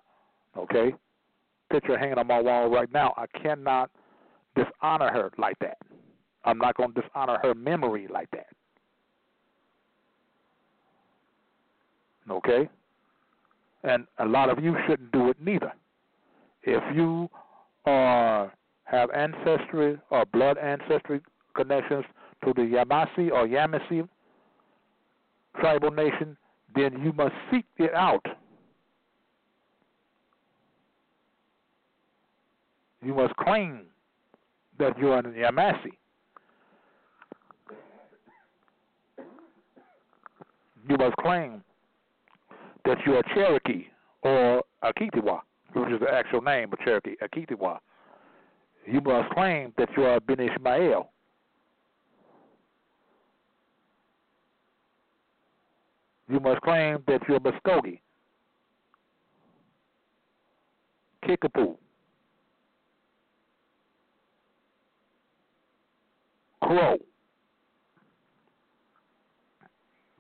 Okay? 0.58 0.94
Picture 1.72 1.98
hanging 1.98 2.18
on 2.18 2.26
my 2.26 2.42
wall 2.42 2.68
right 2.70 2.92
now. 2.92 3.14
I 3.16 3.26
cannot 3.40 3.92
dishonor 4.56 5.12
her 5.12 5.32
like 5.38 5.58
that. 5.60 5.78
I'm 6.46 6.58
not 6.58 6.76
going 6.76 6.94
to 6.94 7.02
dishonor 7.02 7.38
her 7.44 7.54
memory 7.54 8.08
like 8.12 8.30
that. 8.32 8.48
Okay? 12.32 12.70
And 13.84 14.06
a 14.18 14.26
lot 14.26 14.50
of 14.50 14.64
you 14.64 14.76
shouldn't 14.88 15.12
do 15.12 15.30
it 15.30 15.38
neither. 15.42 15.74
If 16.64 16.84
you 16.96 17.30
are 17.86 18.52
have 18.84 19.10
ancestry 19.12 19.98
or 20.10 20.26
blood 20.26 20.58
ancestry 20.58 21.22
connections 21.56 22.06
to 22.44 22.54
the 22.54 22.62
Yamasee 22.62 23.32
or 23.32 23.48
Yamasee 23.48 24.08
tribal 25.60 25.92
nation, 25.92 26.38
then 26.76 27.02
you 27.04 27.14
must 27.14 27.34
seek 27.52 27.66
it 27.78 27.94
out. 27.94 28.26
You 33.04 33.14
must 33.14 33.36
claim 33.38 33.86
that 34.78 34.98
you 35.00 35.12
are 35.12 35.20
a 35.20 35.24
Yamasee. 35.24 35.98
You 40.88 40.98
must 40.98 41.16
claim 41.18 41.64
that 42.86 42.98
you 43.06 43.16
are 43.16 43.24
Cherokee 43.34 43.86
or 44.24 44.64
Akitiwa, 44.84 45.42
which 45.74 45.90
is 45.94 46.00
the 46.00 46.12
actual 46.12 46.42
name 46.42 46.72
of 46.72 46.80
Cherokee, 46.80 47.16
Akitiwa. 47.22 47.80
You 48.86 49.02
must 49.02 49.30
claim 49.34 49.74
that 49.78 49.90
you 49.96 50.04
are 50.04 50.20
Ben 50.20 50.40
Ishmael. 50.40 51.10
You 56.30 56.40
must 56.40 56.62
claim 56.62 57.04
that 57.08 57.22
you're 57.28 57.40
Muskogee. 57.40 58.00
Kickapoo, 61.26 61.76
Crow, 66.64 66.98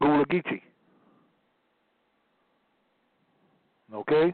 Gullah 0.01 0.25
Okay? 3.93 4.33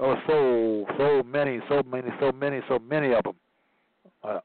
Oh, 0.00 0.16
so 0.26 0.86
so 0.98 1.22
many, 1.22 1.60
so 1.68 1.82
many, 1.86 2.08
so 2.20 2.32
many, 2.32 2.60
so 2.68 2.78
many 2.78 3.12
of 3.14 3.22
them. 3.22 3.36
Uh, 4.22 4.40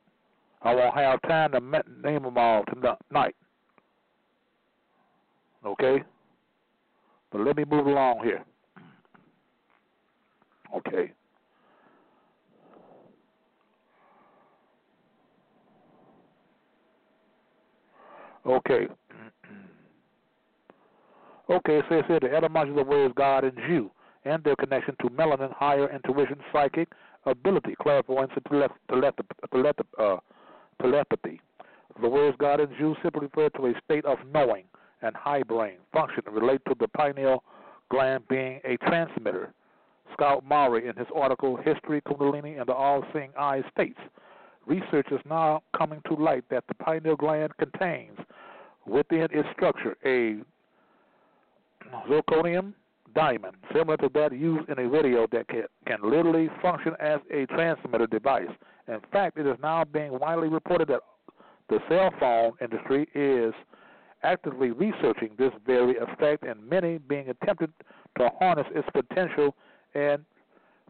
I 0.61 0.75
won't 0.75 0.95
have 0.95 1.21
time 1.23 1.51
to 1.53 1.59
name 1.59 2.23
them 2.23 2.37
all 2.37 2.63
tonight. 2.65 3.35
Okay? 5.65 6.03
But 7.31 7.41
let 7.41 7.57
me 7.57 7.65
move 7.65 7.87
along 7.87 8.23
here. 8.23 8.43
Okay. 10.75 11.11
Okay. 18.45 18.87
Okay, 21.49 21.81
so 21.89 21.95
it 21.95 22.01
says 22.01 22.03
here 22.07 22.19
the 22.19 22.35
etymology 22.35 22.69
of 22.69 22.75
the 22.75 22.83
words 22.83 23.13
God 23.17 23.43
and 23.43 23.57
Jew 23.67 23.89
and 24.23 24.43
their 24.43 24.55
connection 24.55 24.95
to 25.01 25.09
melanin, 25.09 25.51
higher 25.51 25.89
intuition, 25.91 26.37
psychic 26.53 26.89
ability, 27.25 27.75
clairvoyance, 27.81 28.31
and 28.35 28.45
uh, 28.97 30.17
telepathy. 30.79 31.41
The 32.01 32.07
words 32.07 32.37
God 32.39 32.59
and 32.59 32.69
Jew 32.77 32.95
simply 33.01 33.21
refer 33.21 33.49
to 33.57 33.65
a 33.65 33.73
state 33.83 34.05
of 34.05 34.19
knowing 34.31 34.65
and 35.01 35.15
high 35.15 35.41
brain 35.41 35.77
function 35.91 36.23
relate 36.29 36.61
to 36.67 36.75
the 36.79 36.87
pineal 36.89 37.43
gland 37.89 38.27
being 38.29 38.59
a 38.63 38.77
transmitter. 38.87 39.51
Scott 40.13 40.43
Maury, 40.45 40.87
in 40.87 40.95
his 40.95 41.07
article 41.15 41.57
History, 41.57 42.01
Kundalini, 42.01 42.59
and 42.59 42.67
the 42.67 42.73
All 42.73 43.03
Seeing 43.11 43.31
Eye, 43.39 43.63
states 43.73 43.99
research 44.67 45.07
is 45.11 45.19
now 45.27 45.63
coming 45.75 46.01
to 46.07 46.13
light 46.13 46.43
that 46.51 46.63
the 46.67 46.75
pineal 46.75 47.15
gland 47.15 47.57
contains 47.57 48.17
within 48.85 49.27
its 49.31 49.47
structure 49.55 49.97
a 50.05 50.43
zirconium 52.07 52.73
diamond, 53.15 53.55
similar 53.73 53.97
to 53.97 54.09
that 54.13 54.31
used 54.31 54.69
in 54.69 54.79
a 54.79 54.87
radio 54.87 55.27
that 55.31 55.47
can, 55.47 55.63
can 55.87 55.97
literally 56.03 56.49
function 56.61 56.93
as 56.99 57.19
a 57.31 57.45
transmitter 57.47 58.07
device. 58.07 58.49
In 58.87 58.99
fact, 59.11 59.37
it 59.37 59.47
is 59.47 59.57
now 59.61 59.83
being 59.83 60.17
widely 60.19 60.47
reported 60.47 60.87
that 60.89 61.01
the 61.69 61.79
cell 61.87 62.11
phone 62.19 62.53
industry 62.61 63.07
is 63.13 63.53
actively 64.23 64.71
researching 64.71 65.29
this 65.37 65.51
very 65.65 65.95
effect, 65.97 66.43
and 66.43 66.67
many 66.67 66.97
being 66.97 67.29
attempted 67.29 67.71
to 68.17 68.29
harness 68.39 68.67
its 68.75 68.87
potential 68.93 69.55
in 69.95 70.17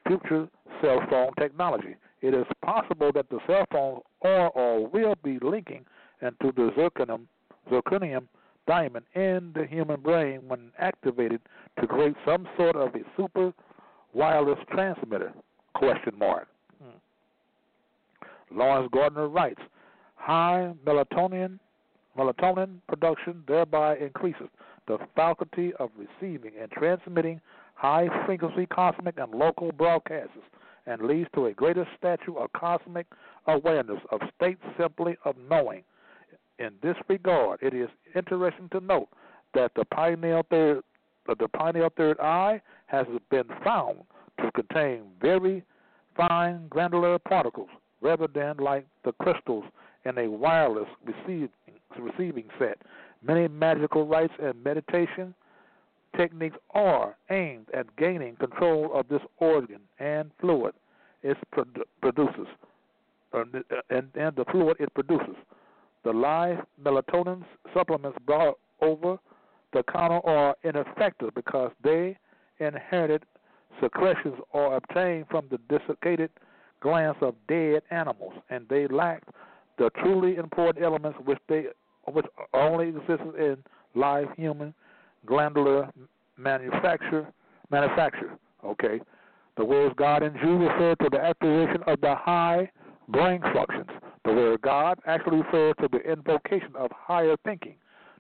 future 0.07 0.47
cell 0.81 0.99
phone 1.09 1.31
technology. 1.39 1.95
It 2.21 2.33
is 2.33 2.45
possible 2.63 3.11
that 3.13 3.29
the 3.29 3.39
cell 3.47 3.65
phones 3.71 4.01
are 4.23 4.49
or 4.49 4.87
will 4.87 5.15
be 5.23 5.37
linking 5.41 5.85
into 6.21 6.51
the 6.55 6.71
zirconium, 6.77 7.25
zirconium 7.71 8.27
diamond 8.69 9.03
in 9.15 9.51
the 9.55 9.65
human 9.65 9.99
brain 9.99 10.41
when 10.47 10.71
activated 10.77 11.41
to 11.81 11.87
create 11.87 12.13
some 12.23 12.47
sort 12.55 12.75
of 12.75 12.93
a 12.93 12.99
super 13.17 13.51
wireless 14.13 14.59
transmitter? 14.71 15.33
Question 15.73 16.13
mark. 16.19 16.47
Hmm. 16.79 18.57
Laurence 18.59 18.87
Gardner 18.93 19.27
writes, 19.27 19.61
high 20.15 20.71
melatonin 20.85 21.57
melatonin 22.15 22.75
production 22.87 23.43
thereby 23.47 23.97
increases 23.97 24.49
the 24.87 24.99
faculty 25.15 25.73
of 25.79 25.89
receiving 25.97 26.51
and 26.61 26.69
transmitting 26.71 27.41
high 27.73 28.07
frequency 28.27 28.67
cosmic 28.67 29.17
and 29.17 29.33
local 29.33 29.71
broadcasts 29.71 30.37
and 30.85 31.01
leads 31.01 31.29
to 31.33 31.47
a 31.47 31.53
greater 31.53 31.87
stature 31.97 32.37
of 32.37 32.53
cosmic 32.53 33.07
awareness 33.47 33.99
of 34.11 34.21
state 34.35 34.59
simply 34.77 35.17
of 35.25 35.35
knowing 35.49 35.83
in 36.59 36.71
this 36.83 36.95
regard, 37.07 37.59
it 37.61 37.73
is 37.73 37.89
interesting 38.15 38.69
to 38.69 38.79
note 38.79 39.07
that 39.53 39.71
the 39.75 39.85
pineal 39.85 40.45
third, 40.49 40.81
the 41.27 41.47
pineal 41.47 41.89
third 41.95 42.19
eye 42.19 42.61
has 42.87 43.07
been 43.31 43.45
found 43.63 43.99
to 44.41 44.51
contain 44.51 45.03
very 45.21 45.63
fine 46.15 46.67
granular 46.69 47.17
particles, 47.19 47.69
rather 48.01 48.27
than 48.27 48.57
like 48.57 48.85
the 49.05 49.11
crystals 49.13 49.63
in 50.05 50.17
a 50.17 50.29
wireless 50.29 50.87
receiving 51.05 51.49
receiving 51.97 52.45
set. 52.59 52.77
Many 53.23 53.47
magical 53.47 54.05
rites 54.05 54.33
and 54.41 54.63
meditation 54.63 55.33
techniques 56.15 56.57
are 56.71 57.15
aimed 57.29 57.67
at 57.73 57.93
gaining 57.97 58.35
control 58.35 58.91
of 58.93 59.07
this 59.07 59.21
organ 59.37 59.79
and 59.99 60.31
fluid 60.39 60.73
it 61.21 61.37
produces, 62.01 62.47
and, 63.33 63.63
and 63.89 64.35
the 64.35 64.45
fluid 64.51 64.77
it 64.79 64.93
produces. 64.93 65.35
The 66.03 66.13
live 66.13 66.59
melatonin 66.81 67.43
supplements 67.73 68.17
brought 68.25 68.57
over 68.81 69.17
the 69.73 69.83
counter 69.83 70.19
are 70.25 70.55
ineffective 70.63 71.33
because 71.35 71.71
they 71.83 72.17
inherited 72.59 73.23
secretions 73.81 74.35
are 74.53 74.75
obtained 74.75 75.25
from 75.29 75.47
the 75.49 75.59
desiccated 75.69 76.31
glands 76.81 77.17
of 77.21 77.35
dead 77.47 77.81
animals, 77.91 78.33
and 78.49 78.67
they 78.69 78.87
lack 78.87 79.23
the 79.77 79.89
truly 80.01 80.37
important 80.37 80.83
elements 80.83 81.17
which 81.25 81.39
they 81.47 81.65
which 82.05 82.25
only 82.53 82.89
exist 82.89 83.21
in 83.37 83.57
live 83.93 84.27
human 84.35 84.73
glandular 85.25 85.89
manufacture 86.37 87.27
manufacture. 87.69 88.37
Okay. 88.65 88.99
The 89.57 89.65
words 89.65 89.93
God 89.97 90.23
and 90.23 90.35
Jew 90.39 90.57
refer 90.57 90.95
to 90.95 91.09
the 91.11 91.19
activation 91.19 91.83
of 91.85 91.99
the 92.01 92.15
high 92.15 92.71
brain 93.09 93.41
functions 93.53 93.89
the 94.29 94.35
word 94.35 94.61
God 94.61 94.99
actually 95.07 95.37
refers 95.37 95.73
to 95.81 95.89
the 95.91 95.99
invocation 95.99 96.75
of 96.75 96.91
higher 96.91 97.35
thinking. 97.43 97.75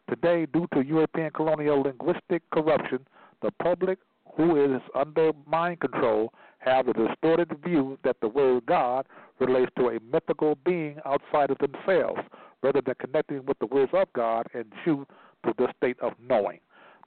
Today, 0.09 0.47
due 0.51 0.67
to 0.73 0.81
European 0.83 1.29
colonial 1.31 1.81
linguistic 1.81 2.41
corruption, 2.51 3.05
the 3.43 3.51
public 3.61 3.99
who 4.35 4.75
is 4.75 4.81
under 4.95 5.31
mind 5.45 5.81
control 5.81 6.33
have 6.57 6.87
a 6.87 6.93
distorted 6.93 7.55
view 7.63 7.99
that 8.03 8.15
the 8.21 8.27
word 8.27 8.65
God 8.65 9.05
relates 9.39 9.71
to 9.77 9.89
a 9.89 9.99
mythical 10.11 10.57
being 10.65 10.97
outside 11.05 11.51
of 11.51 11.57
themselves, 11.59 12.21
rather 12.63 12.81
than 12.81 12.95
connecting 12.99 13.45
with 13.45 13.59
the 13.59 13.67
words 13.67 13.91
of 13.93 14.11
God 14.13 14.47
and 14.55 14.65
truth 14.83 15.07
to 15.45 15.53
the 15.59 15.67
state 15.77 15.99
of 15.99 16.13
knowing. 16.27 16.59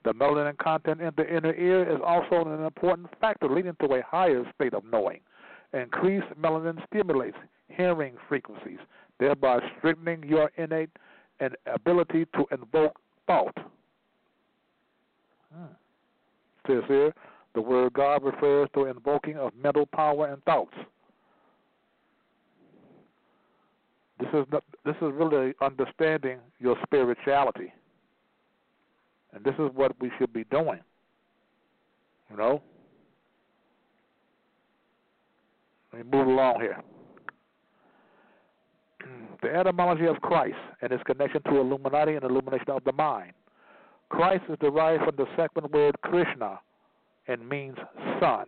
The 0.05 0.13
melanin 0.13 0.57
content 0.59 1.01
in 1.01 1.11
the 1.17 1.27
inner 1.27 1.53
ear 1.55 1.83
is 1.93 1.99
also 2.05 2.49
an 2.49 2.63
important 2.63 3.09
factor 3.19 3.49
leading 3.49 3.75
to 3.81 3.95
a 3.95 4.01
higher 4.01 4.43
state 4.55 4.73
of 4.73 4.83
knowing. 4.89 5.19
Increased 5.73 6.27
melanin 6.39 6.85
stimulates 6.87 7.37
hearing 7.67 8.13
frequencies, 8.29 8.77
thereby 9.19 9.59
strengthening 9.77 10.23
your 10.23 10.51
innate 10.57 10.91
and 11.39 11.55
ability 11.65 12.25
to 12.35 12.45
invoke 12.51 12.99
thought. 13.25 13.57
Hmm. 15.53 15.65
Says 16.67 16.83
here, 16.87 17.13
the 17.55 17.61
word 17.61 17.93
God 17.93 18.23
refers 18.23 18.69
to 18.75 18.85
invoking 18.85 19.37
of 19.37 19.51
mental 19.55 19.85
power 19.87 20.27
and 20.27 20.43
thoughts. 20.43 20.75
This 24.19 24.29
is 24.33 24.45
not, 24.51 24.63
this 24.85 24.95
is 25.01 25.11
really 25.13 25.53
understanding 25.61 26.39
your 26.59 26.77
spirituality, 26.83 27.73
and 29.33 29.43
this 29.43 29.55
is 29.55 29.69
what 29.73 29.99
we 29.99 30.11
should 30.19 30.31
be 30.31 30.43
doing. 30.45 30.79
You 32.29 32.37
know. 32.37 32.61
Let 35.93 36.05
me 36.05 36.17
move 36.17 36.27
along 36.27 36.61
here 36.61 36.81
the 39.43 39.55
etymology 39.55 40.07
of 40.07 40.19
Christ 40.21 40.55
and 40.81 40.91
its 40.91 41.03
connection 41.03 41.43
to 41.43 41.59
Illuminati 41.59 42.15
and 42.15 42.23
illumination 42.23 42.69
of 42.69 42.83
the 42.83 42.93
mind. 42.93 43.33
Christ 44.09 44.43
is 44.49 44.57
derived 44.59 45.03
from 45.03 45.15
the 45.17 45.25
Sanskrit 45.35 45.71
word 45.71 45.95
Krishna 46.01 46.59
and 47.27 47.47
means 47.47 47.77
sun. 48.19 48.45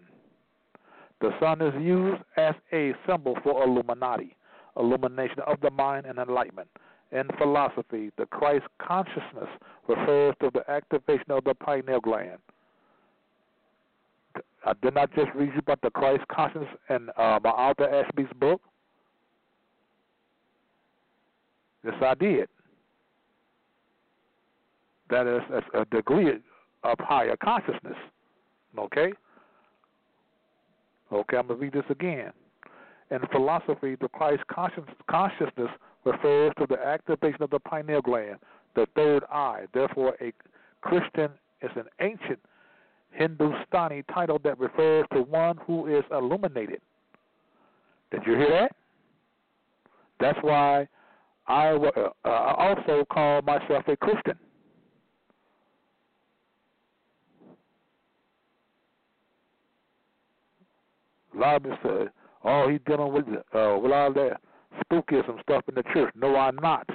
The 1.22 1.31
sun 1.39 1.61
is 1.61 1.73
used 1.80 2.22
as 2.38 2.55
a 2.73 2.93
symbol 3.07 3.38
for 3.43 3.63
Illuminati, 3.63 4.35
illumination 4.77 5.39
of 5.45 5.59
the 5.61 5.72
mind 5.72 6.07
and 6.07 6.17
enlightenment. 6.17 6.69
In 7.11 7.27
philosophy, 7.38 8.11
the 8.17 8.26
Christ 8.26 8.65
consciousness 8.80 9.49
refers 9.88 10.34
to 10.41 10.49
the 10.53 10.69
activation 10.69 11.30
of 11.30 11.43
the 11.43 11.53
pineal 11.53 11.99
gland. 11.99 12.39
I 14.65 14.73
did 14.81 14.95
not 14.95 15.13
just 15.13 15.29
read 15.35 15.51
you 15.53 15.59
about 15.59 15.81
the 15.81 15.91
Christ 15.91 16.23
consciousness 16.27 16.69
in 16.89 17.09
uh, 17.17 17.39
Muata 17.39 18.03
Ashby's 18.03 18.31
book. 18.39 18.61
Yes, 21.83 21.93
I 22.01 22.15
did. 22.15 22.49
That 25.11 25.27
is 25.27 25.63
a 25.75 25.85
degree 25.85 26.31
of 26.83 26.97
higher 26.99 27.35
consciousness. 27.37 27.97
Okay? 28.77 29.13
Okay, 31.13 31.37
I'm 31.37 31.47
going 31.47 31.59
to 31.59 31.63
read 31.63 31.73
this 31.73 31.83
again. 31.91 32.31
In 33.11 33.19
philosophy, 33.31 33.95
the 34.01 34.09
Christ 34.09 34.41
consciousness 34.47 35.69
refers 36.05 36.53
to 36.57 36.65
the 36.67 36.79
activation 36.83 37.43
of 37.43 37.51
the 37.51 37.59
pineal 37.59 38.01
gland, 38.01 38.39
the 38.75 38.87
third 38.95 39.23
eye. 39.31 39.65
Therefore, 39.75 40.15
a 40.19 40.33
Christian 40.81 41.29
is 41.61 41.69
an 41.75 41.85
ancient 42.01 42.39
Hindustani 43.15 44.03
title 44.13 44.39
that 44.43 44.59
refers 44.59 45.05
to 45.13 45.21
one 45.21 45.57
who 45.65 45.87
is 45.87 46.03
illuminated. 46.11 46.81
Did 48.11 48.21
you 48.25 48.35
hear 48.35 48.49
that? 48.49 48.75
That's 50.19 50.37
why 50.41 50.87
I 51.47 51.69
uh, 51.69 52.09
also 52.27 53.05
call 53.11 53.41
myself 53.41 53.83
a 53.87 53.97
Christian. 53.97 54.37
A 61.35 61.37
lot 61.37 61.55
of 61.57 61.63
them 61.63 61.77
say, 61.83 62.05
"Oh, 62.43 62.69
he's 62.69 62.79
dealing 62.87 63.11
with 63.11 63.25
uh, 63.27 63.77
with 63.81 63.91
all 63.91 64.13
that 64.13 64.39
spookism 64.85 65.41
stuff 65.41 65.63
in 65.67 65.75
the 65.75 65.83
church." 65.93 66.13
No, 66.15 66.35
I'm 66.35 66.55
not. 66.55 66.89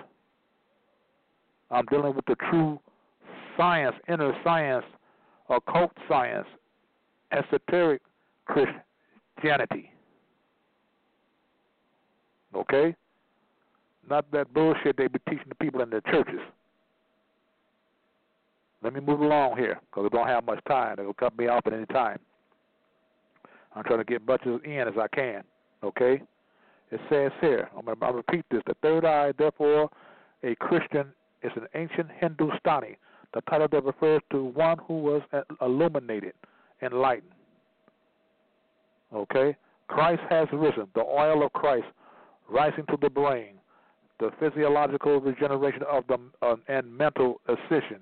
I'm 1.71 1.85
dealing 1.87 2.15
with 2.17 2.25
the 2.27 2.37
true 2.51 2.81
science, 3.57 3.95
inner 4.09 4.33
science, 4.43 4.85
occult 5.51 5.93
science, 6.09 6.47
esoteric 7.33 8.01
Christianity. 8.47 9.91
Okay? 12.55 12.95
Not 14.09 14.31
that 14.33 14.53
bullshit 14.55 14.97
they 14.97 15.09
be 15.09 15.19
teaching 15.29 15.49
the 15.49 15.55
people 15.57 15.83
in 15.83 15.91
their 15.91 16.01
churches. 16.01 16.41
Let 18.83 18.95
me 18.95 19.01
move 19.01 19.21
along 19.21 19.59
here 19.59 19.79
because 19.91 20.05
we 20.05 20.09
don't 20.09 20.27
have 20.27 20.45
much 20.45 20.61
time. 20.67 20.97
They'll 20.97 21.13
cut 21.13 21.37
me 21.37 21.49
off 21.49 21.67
at 21.67 21.75
any 21.75 21.87
time. 21.87 22.19
I'm 23.75 23.85
trying 23.85 23.99
to 23.99 24.05
get 24.05 24.27
much 24.27 24.43
in 24.47 24.79
as 24.81 24.95
I 24.99 25.07
can. 25.15 25.45
Okay? 25.85 26.23
It 26.91 27.01
says 27.09 27.31
here, 27.41 27.69
I'm 27.77 27.85
going 27.85 27.99
to 27.99 28.07
repeat 28.07 28.45
this. 28.51 28.63
The 28.67 28.75
third 28.83 29.05
eye, 29.05 29.33
therefore, 29.39 29.91
a 30.43 30.55
Christian 30.57 31.13
is 31.43 31.53
an 31.57 31.67
ancient 31.75 32.09
Hindustani, 32.21 32.97
the 33.35 33.41
title 33.43 33.69
that 33.71 33.85
refers 33.85 34.21
to 34.31 34.45
one 34.45 34.79
who 34.87 34.99
was 34.99 35.23
illuminated, 35.61 36.35
enlightened. 36.83 37.33
Okay? 39.15 39.57
Christ 39.89 40.23
has 40.31 40.49
risen, 40.53 40.87
the 40.95 41.03
oil 41.03 41.45
of 41.45 41.53
Christ 41.53 41.87
rising 42.49 42.85
to 42.91 42.99
the 43.01 43.11
brain, 43.11 43.55
the 44.19 44.31
physiological 44.39 45.21
regeneration 45.21 45.83
of 45.91 46.05
the 46.07 46.19
uh, 46.43 46.57
and 46.69 46.97
mental 46.97 47.41
ascension, 47.49 48.01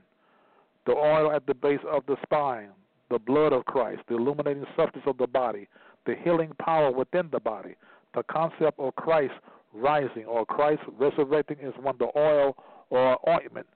the 0.87 0.93
oil 0.93 1.31
at 1.33 1.47
the 1.47 1.55
base 1.55 1.81
of 1.91 2.05
the 2.07 2.17
spine, 2.23 2.71
the 3.11 3.19
blood 3.19 3.53
of 3.53 3.65
Christ, 3.65 4.01
the 4.09 4.17
illuminating 4.17 4.65
substance 4.77 5.05
of 5.07 5.17
the 5.19 5.27
body, 5.27 5.69
the 6.07 6.15
healing 6.23 6.53
power 6.61 6.91
within 6.91 7.29
the 7.33 7.41
body. 7.41 7.75
The 8.15 8.23
concept 8.25 8.79
of 8.79 8.95
Christ 8.97 9.35
rising 9.75 10.25
or 10.25 10.45
Christ 10.47 10.83
resurrecting 10.99 11.59
is 11.61 11.75
when 11.81 11.95
the 11.99 12.09
oil 12.17 12.57
or 12.91 13.19
ointment 13.29 13.67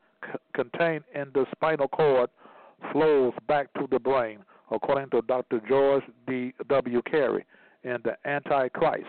contained 0.55 1.05
in 1.15 1.31
the 1.35 1.47
spinal 1.55 1.89
cord 1.89 2.31
flows 2.93 3.32
back 3.47 3.73
to 3.74 3.86
the 3.90 3.99
brain, 3.99 4.39
according 4.70 5.11
to 5.11 5.23
Dr. 5.23 5.61
George 5.69 6.03
D. 6.27 6.53
W. 6.69 7.03
Carey 7.03 7.44
in 7.85 7.99
The 8.05 8.16
Antichrist. 8.28 9.07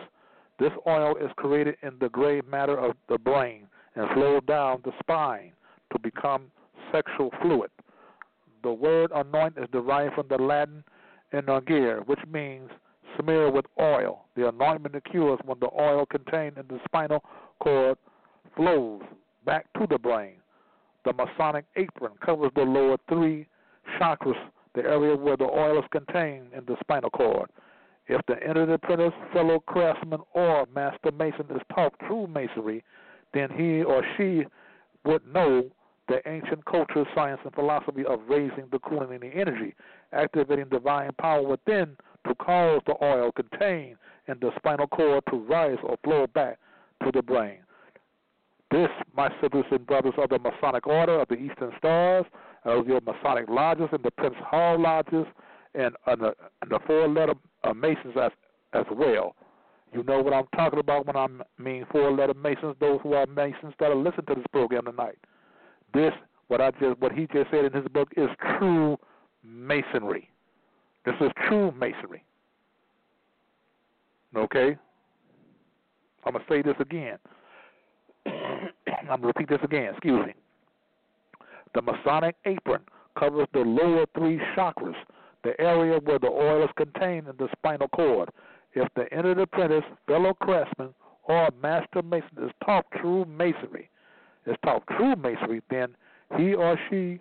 This 0.60 0.72
oil 0.88 1.15
is 1.18 1.31
created 1.35 1.76
in 1.81 1.94
the 1.99 2.10
gray 2.10 2.41
matter 2.49 2.77
of 2.77 2.95
the 3.10 3.18
brain 3.18 3.68
and 3.95 4.10
flows 4.11 4.41
down 4.48 4.81
the 4.84 4.91
spine 4.99 5.52
to 5.91 5.99
become 5.99 6.52
sexual 6.91 7.31
fluid. 7.41 7.72
The 8.64 8.72
word 8.72 9.11
anoint 9.14 9.57
is 9.57 9.68
derived 9.72 10.15
from 10.15 10.27
the 10.30 10.38
Latin 10.38 10.84
unungere, 11.34 12.06
which 12.07 12.19
means 12.31 12.69
smear 13.19 13.52
with 13.52 13.65
oil. 13.79 14.26
The 14.36 14.47
anointment 14.47 14.96
occurs 14.96 15.39
when 15.46 15.60
the 15.60 15.70
oil 15.79 16.05
contained 16.05 16.57
in 16.57 16.65
the 16.68 16.79
spinal 16.86 17.23
cord 17.60 17.97
flows 18.55 19.02
back 19.46 19.65
to 19.73 19.88
the 19.89 19.97
brain. 19.97 20.36
The 21.06 21.14
Masonic 21.14 21.65
apron 21.76 22.14
covers 22.26 22.52
the 22.56 22.64
lower 22.64 22.98
three 23.10 23.48
chakras, 23.99 24.38
the 24.73 24.82
area 24.82 25.15
where 25.15 25.38
the 25.38 25.46
oil 25.46 25.80
is 25.80 25.86
contained 25.91 26.54
in 26.54 26.65
the 26.65 26.78
spinal 26.80 27.10
cord. 27.10 27.49
If 28.07 28.22
the 28.28 28.41
entered 28.46 28.70
apprentice, 28.70 29.14
fellow 29.32 29.60
craftsman, 29.60 30.22
or 30.34 30.65
master 30.73 31.12
mason 31.12 31.46
is 31.49 31.62
taught 31.73 31.94
true 31.99 32.28
masonry, 32.28 32.84
then 33.34 33.49
he 33.49 33.84
or 33.84 34.04
she 34.18 34.46
would 35.06 35.26
know 35.34 35.70
the 36.07 36.22
ancient 36.28 36.65
culture, 36.65 37.06
science, 37.15 37.40
and 37.46 37.54
philosophy 37.54 38.06
of 38.06 38.20
raising 38.28 38.68
the 38.72 38.80
Kundalini 38.80 39.36
energy, 39.36 39.73
activating 40.12 40.68
divine 40.70 41.12
power 41.20 41.41
within 41.41 41.96
to 42.28 42.36
cause 42.36 42.82
the 42.86 42.96
oil 43.02 43.32
contained 43.32 43.98
in 44.28 44.38
the 44.40 44.52
spinal 44.57 44.88
cord 44.88 45.23
to 45.30 45.38
rise 45.38 45.78
or 45.84 45.98
flow 46.04 46.28
back 46.28 46.60
to 47.04 47.12
the 47.12 47.22
brain. 47.22 47.63
This, 48.73 48.89
my 49.15 49.29
sisters 49.39 49.65
and 49.69 49.85
brothers 49.85 50.15
of 50.18 50.29
the 50.29 50.39
Masonic 50.39 50.87
Order 50.87 51.21
of 51.21 51.27
the 51.27 51.35
Eastern 51.35 51.71
Stars, 51.77 52.26
of 52.65 52.87
your 52.87 53.02
Masonic 53.02 53.47
lodges 53.47 53.89
and 53.91 54.02
the 54.02 54.10
Prince 54.10 54.34
Hall 54.43 54.81
lodges, 54.81 55.27
and, 55.76 55.95
and 56.07 56.21
the, 56.21 56.34
the 56.68 56.79
four-letter 56.87 57.35
uh, 57.63 57.73
Masons 57.76 58.15
as 58.19 58.31
as 58.73 58.85
well. 58.91 59.35
You 59.93 60.02
know 60.02 60.23
what 60.23 60.34
I'm 60.34 60.47
talking 60.55 60.79
about 60.79 61.05
when 61.05 61.15
I 61.15 61.27
mean 61.61 61.85
four-letter 61.91 62.34
Masons. 62.34 62.76
Those 62.79 62.99
who 63.03 63.13
are 63.13 63.27
Masons 63.27 63.76
that 63.79 63.91
are 63.91 63.95
listening 63.95 64.26
to 64.29 64.35
this 64.35 64.45
program 64.52 64.85
tonight. 64.85 65.19
This, 65.93 66.13
what 66.47 66.60
I 66.60 66.71
just, 66.71 66.99
what 66.99 67.11
he 67.11 67.27
just 67.27 67.52
said 67.52 67.65
in 67.65 67.73
his 67.73 67.87
book, 67.89 68.10
is 68.18 68.29
true 68.57 68.97
Masonry. 69.43 70.31
This 71.05 71.13
is 71.21 71.29
true 71.47 71.71
Masonry. 71.73 72.23
Okay. 74.35 74.76
I'm 76.26 76.34
gonna 76.34 76.43
say 76.49 76.63
this 76.63 76.76
again. 76.79 77.19
I'm 79.02 79.07
gonna 79.07 79.28
repeat 79.28 79.49
this 79.49 79.60
again. 79.63 79.91
Excuse 79.94 80.28
me. 80.28 80.34
The 81.73 81.81
Masonic 81.81 82.36
apron 82.46 82.81
covers 83.18 83.47
the 83.54 83.60
lower 83.60 84.05
three 84.15 84.39
chakras 84.55 84.96
the 85.44 85.60
area 85.60 85.99
where 85.99 86.20
the 86.20 86.28
oil 86.28 86.63
is 86.63 86.70
contained 86.76 87.28
in 87.28 87.36
the 87.38 87.49
spinal 87.52 87.88
cord. 87.89 88.30
If 88.73 88.88
the 88.96 89.12
entered 89.13 89.39
apprentice, 89.39 89.84
fellow 90.07 90.34
craftsman, 90.34 90.94
or 91.26 91.49
master 91.62 92.02
mason 92.02 92.44
is 92.44 92.52
taught 92.65 92.86
true 92.99 93.26
masonry, 93.26 93.89
is 94.46 94.55
taught 94.63 94.84
true 94.97 95.15
masonry, 95.15 95.62
then 95.70 95.96
he 96.38 96.54
or 96.54 96.78
she 96.89 97.20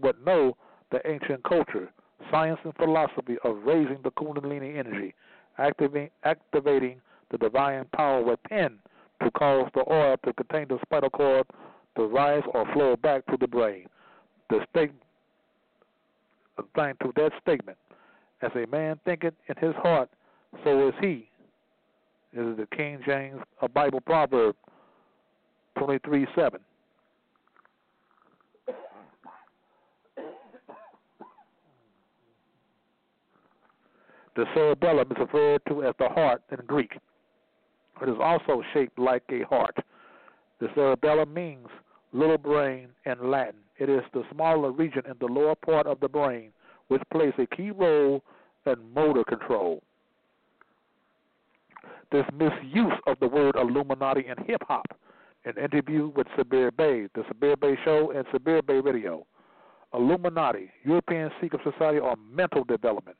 would 0.00 0.24
know 0.24 0.56
the 0.90 1.06
ancient 1.08 1.42
culture, 1.44 1.90
science, 2.30 2.58
and 2.64 2.74
philosophy 2.76 3.36
of 3.44 3.56
raising 3.64 3.98
the 4.02 4.10
Kundalini 4.12 4.78
energy, 4.78 5.14
activating, 5.58 6.10
activating 6.24 7.00
the 7.30 7.38
divine 7.38 7.84
power 7.94 8.22
within 8.22 8.78
to 9.22 9.30
cause 9.32 9.68
the 9.74 9.84
oil 9.90 10.16
to 10.24 10.32
contain 10.32 10.66
the 10.68 10.78
spinal 10.82 11.10
cord 11.10 11.46
to 11.96 12.06
rise 12.06 12.42
or 12.52 12.70
flow 12.72 12.96
back 12.96 13.24
to 13.26 13.36
the 13.38 13.46
brain. 13.46 13.86
The 14.50 14.60
state 14.70 14.92
thing 16.74 16.94
to 17.02 17.12
that 17.16 17.32
statement. 17.42 17.78
As 18.42 18.50
a 18.54 18.66
man 18.66 18.98
thinketh 19.04 19.34
in 19.48 19.56
his 19.56 19.74
heart, 19.76 20.10
so 20.64 20.88
is 20.88 20.94
he. 21.00 21.28
This 22.32 22.44
is 22.44 22.56
the 22.56 22.66
King 22.76 23.00
James 23.06 23.40
a 23.62 23.68
Bible 23.68 24.00
proverb 24.00 24.56
twenty 25.78 25.98
three 26.04 26.26
seven. 26.36 26.60
The 34.36 34.46
cerebellum 34.52 35.12
is 35.12 35.16
referred 35.18 35.62
to 35.68 35.84
as 35.84 35.94
the 36.00 36.08
heart 36.08 36.42
in 36.50 36.58
Greek. 36.66 36.98
It 38.02 38.08
is 38.08 38.16
also 38.20 38.62
shaped 38.72 38.98
like 38.98 39.22
a 39.30 39.42
heart. 39.44 39.76
The 40.60 40.68
cerebellum 40.74 41.32
means 41.32 41.68
little 42.12 42.38
brain 42.38 42.88
in 43.06 43.30
Latin. 43.30 43.60
It 43.78 43.88
is 43.88 44.02
the 44.12 44.22
smaller 44.32 44.70
region 44.70 45.02
in 45.06 45.14
the 45.20 45.26
lower 45.26 45.54
part 45.54 45.86
of 45.86 46.00
the 46.00 46.08
brain 46.08 46.50
which 46.88 47.02
plays 47.12 47.32
a 47.38 47.46
key 47.46 47.70
role 47.70 48.22
in 48.66 48.76
motor 48.94 49.24
control. 49.24 49.82
This 52.12 52.24
misuse 52.32 52.92
of 53.06 53.18
the 53.20 53.26
word 53.26 53.56
Illuminati 53.56 54.26
in 54.26 54.44
hip 54.44 54.62
hop, 54.68 54.86
an 55.44 55.54
interview 55.62 56.12
with 56.14 56.26
Sabir 56.38 56.74
Bey, 56.76 57.08
the 57.14 57.22
Sabir 57.22 57.58
Bey 57.58 57.76
Show, 57.84 58.12
and 58.12 58.24
Sabir 58.26 58.64
Bey 58.64 58.80
Radio. 58.80 59.26
Illuminati, 59.92 60.70
European 60.84 61.30
Secret 61.40 61.62
Society 61.64 61.98
on 61.98 62.16
Mental 62.32 62.64
Development. 62.64 63.16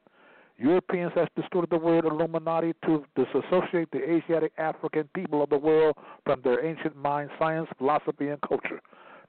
Europeans 0.57 1.13
have 1.17 1.29
distorted 1.35 1.71
the 1.71 1.77
word 1.77 2.05
Illuminati 2.05 2.75
to 2.85 3.05
disassociate 3.17 3.91
the 3.91 3.99
Asiatic 3.99 4.53
African 4.57 5.09
people 5.15 5.43
of 5.43 5.51
the 5.51 5.59
world 5.59 5.97
from 6.25 6.41
their 6.43 6.65
ancient 6.65 6.97
mind, 6.97 7.31
science, 7.39 7.69
philosophy, 7.77 8.29
and 8.29 8.41
culture. 8.43 8.81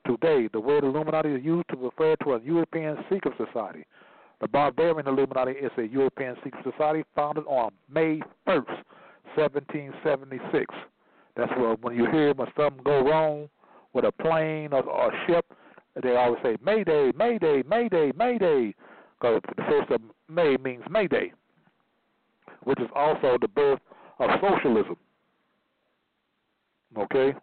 Today, 0.06 0.48
the 0.54 0.60
word 0.60 0.84
Illuminati 0.84 1.30
is 1.30 1.44
used 1.44 1.68
to 1.70 1.78
refer 1.78 2.16
to 2.18 2.34
a 2.34 2.42
European 2.42 2.98
secret 3.12 3.34
society. 3.38 3.86
The 4.40 4.48
Bavarian 4.48 5.08
Illuminati 5.08 5.54
is 5.54 5.72
a 5.78 5.84
European 5.84 6.36
secret 6.44 6.64
society 6.64 7.04
founded 7.16 7.46
on 7.48 7.72
May 7.90 8.20
1st, 8.48 8.84
1776. 9.36 10.76
That's 11.36 11.52
where 11.58 11.74
when 11.82 11.96
you 11.96 12.06
hear 12.12 12.34
when 12.34 12.48
something 12.56 12.84
go 12.84 13.04
wrong 13.04 13.50
with 13.94 14.06
a 14.06 14.12
plane 14.12 14.74
or, 14.74 14.84
or 14.84 15.12
a 15.12 15.26
ship, 15.26 15.46
they 16.04 16.16
always 16.16 16.40
say 16.44 16.58
Mayday, 16.64 17.12
Mayday, 17.18 17.64
Mayday, 17.68 18.12
Mayday, 18.16 18.76
because 19.20 19.42
the 19.56 19.64
first 19.64 19.92
of 19.92 20.02
May 20.30 20.58
means 20.58 20.84
Mayday, 20.90 21.32
which 22.64 22.80
is 22.80 22.90
also 22.96 23.38
the 23.40 23.48
birth 23.48 23.80
of 24.20 24.30
socialism. 24.42 24.98
Okay, 26.98 27.34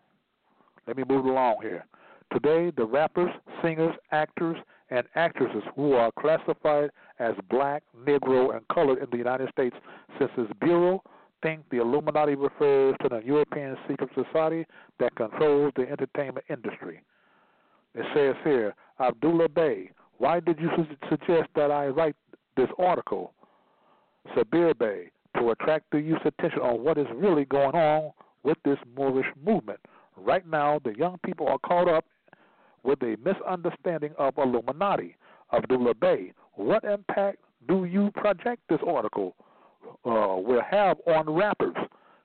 let 0.86 0.96
me 0.96 1.04
move 1.08 1.26
along 1.26 1.56
here. 1.62 1.84
Today, 2.32 2.72
the 2.76 2.84
rappers, 2.84 3.30
singers, 3.62 3.94
actors, 4.10 4.56
and 4.90 5.06
actresses 5.14 5.62
who 5.76 5.92
are 5.92 6.10
classified 6.18 6.90
as 7.18 7.34
black, 7.50 7.82
Negro, 8.06 8.56
and 8.56 8.66
colored 8.68 9.02
in 9.02 9.08
the 9.10 9.18
United 9.18 9.50
States 9.50 9.76
Census 10.18 10.50
Bureau 10.60 11.02
think 11.42 11.62
the 11.70 11.78
Illuminati 11.78 12.34
refers 12.34 12.94
to 13.02 13.08
the 13.08 13.20
European 13.24 13.76
secret 13.88 14.10
society 14.14 14.64
that 15.00 15.14
controls 15.16 15.72
the 15.76 15.90
entertainment 15.90 16.46
industry. 16.48 17.02
It 17.94 18.06
says 18.14 18.36
here, 18.44 18.74
Abdullah 19.00 19.48
Bey, 19.48 19.90
why 20.22 20.38
did 20.38 20.60
you 20.60 20.70
su- 20.76 20.96
suggest 21.10 21.48
that 21.56 21.72
I 21.72 21.88
write 21.88 22.14
this 22.56 22.68
article? 22.78 23.32
Sabir 24.36 24.78
Bey, 24.78 25.10
to 25.36 25.50
attract 25.50 25.86
the 25.90 26.00
youth's 26.00 26.24
attention 26.24 26.60
on 26.60 26.84
what 26.84 26.96
is 26.96 27.08
really 27.12 27.44
going 27.44 27.74
on 27.74 28.12
with 28.44 28.56
this 28.64 28.78
Moorish 28.96 29.26
movement. 29.44 29.80
Right 30.16 30.46
now, 30.46 30.78
the 30.84 30.96
young 30.96 31.18
people 31.26 31.48
are 31.48 31.58
caught 31.58 31.88
up 31.88 32.04
with 32.84 33.02
a 33.02 33.16
misunderstanding 33.24 34.12
of 34.16 34.34
Illuminati. 34.38 35.16
Abdullah 35.52 35.94
Bey, 35.94 36.32
what 36.52 36.84
impact 36.84 37.38
do 37.66 37.84
you 37.84 38.12
project 38.14 38.62
this 38.68 38.78
article 38.86 39.34
uh, 40.06 40.38
will 40.38 40.62
have 40.70 40.98
on 41.08 41.28
rappers? 41.30 41.74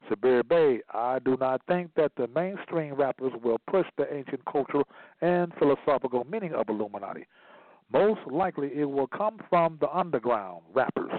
Sabir 0.08 0.48
Bey, 0.48 0.82
I 0.94 1.18
do 1.18 1.36
not 1.40 1.64
think 1.68 1.90
that 1.96 2.12
the 2.16 2.28
mainstream 2.28 2.94
rappers 2.94 3.34
will 3.44 3.60
push 3.68 3.88
the 3.98 4.06
ancient 4.14 4.46
cultural 4.46 4.88
and 5.22 5.52
philosophical 5.58 6.28
meaning 6.30 6.54
of 6.54 6.70
Illuminati. 6.70 7.26
Most 7.92 8.20
likely 8.30 8.72
it 8.76 8.86
will 8.86 9.08
come 9.08 9.40
from 9.50 9.78
the 9.80 9.90
underground 9.96 10.64
rappers. 10.74 11.12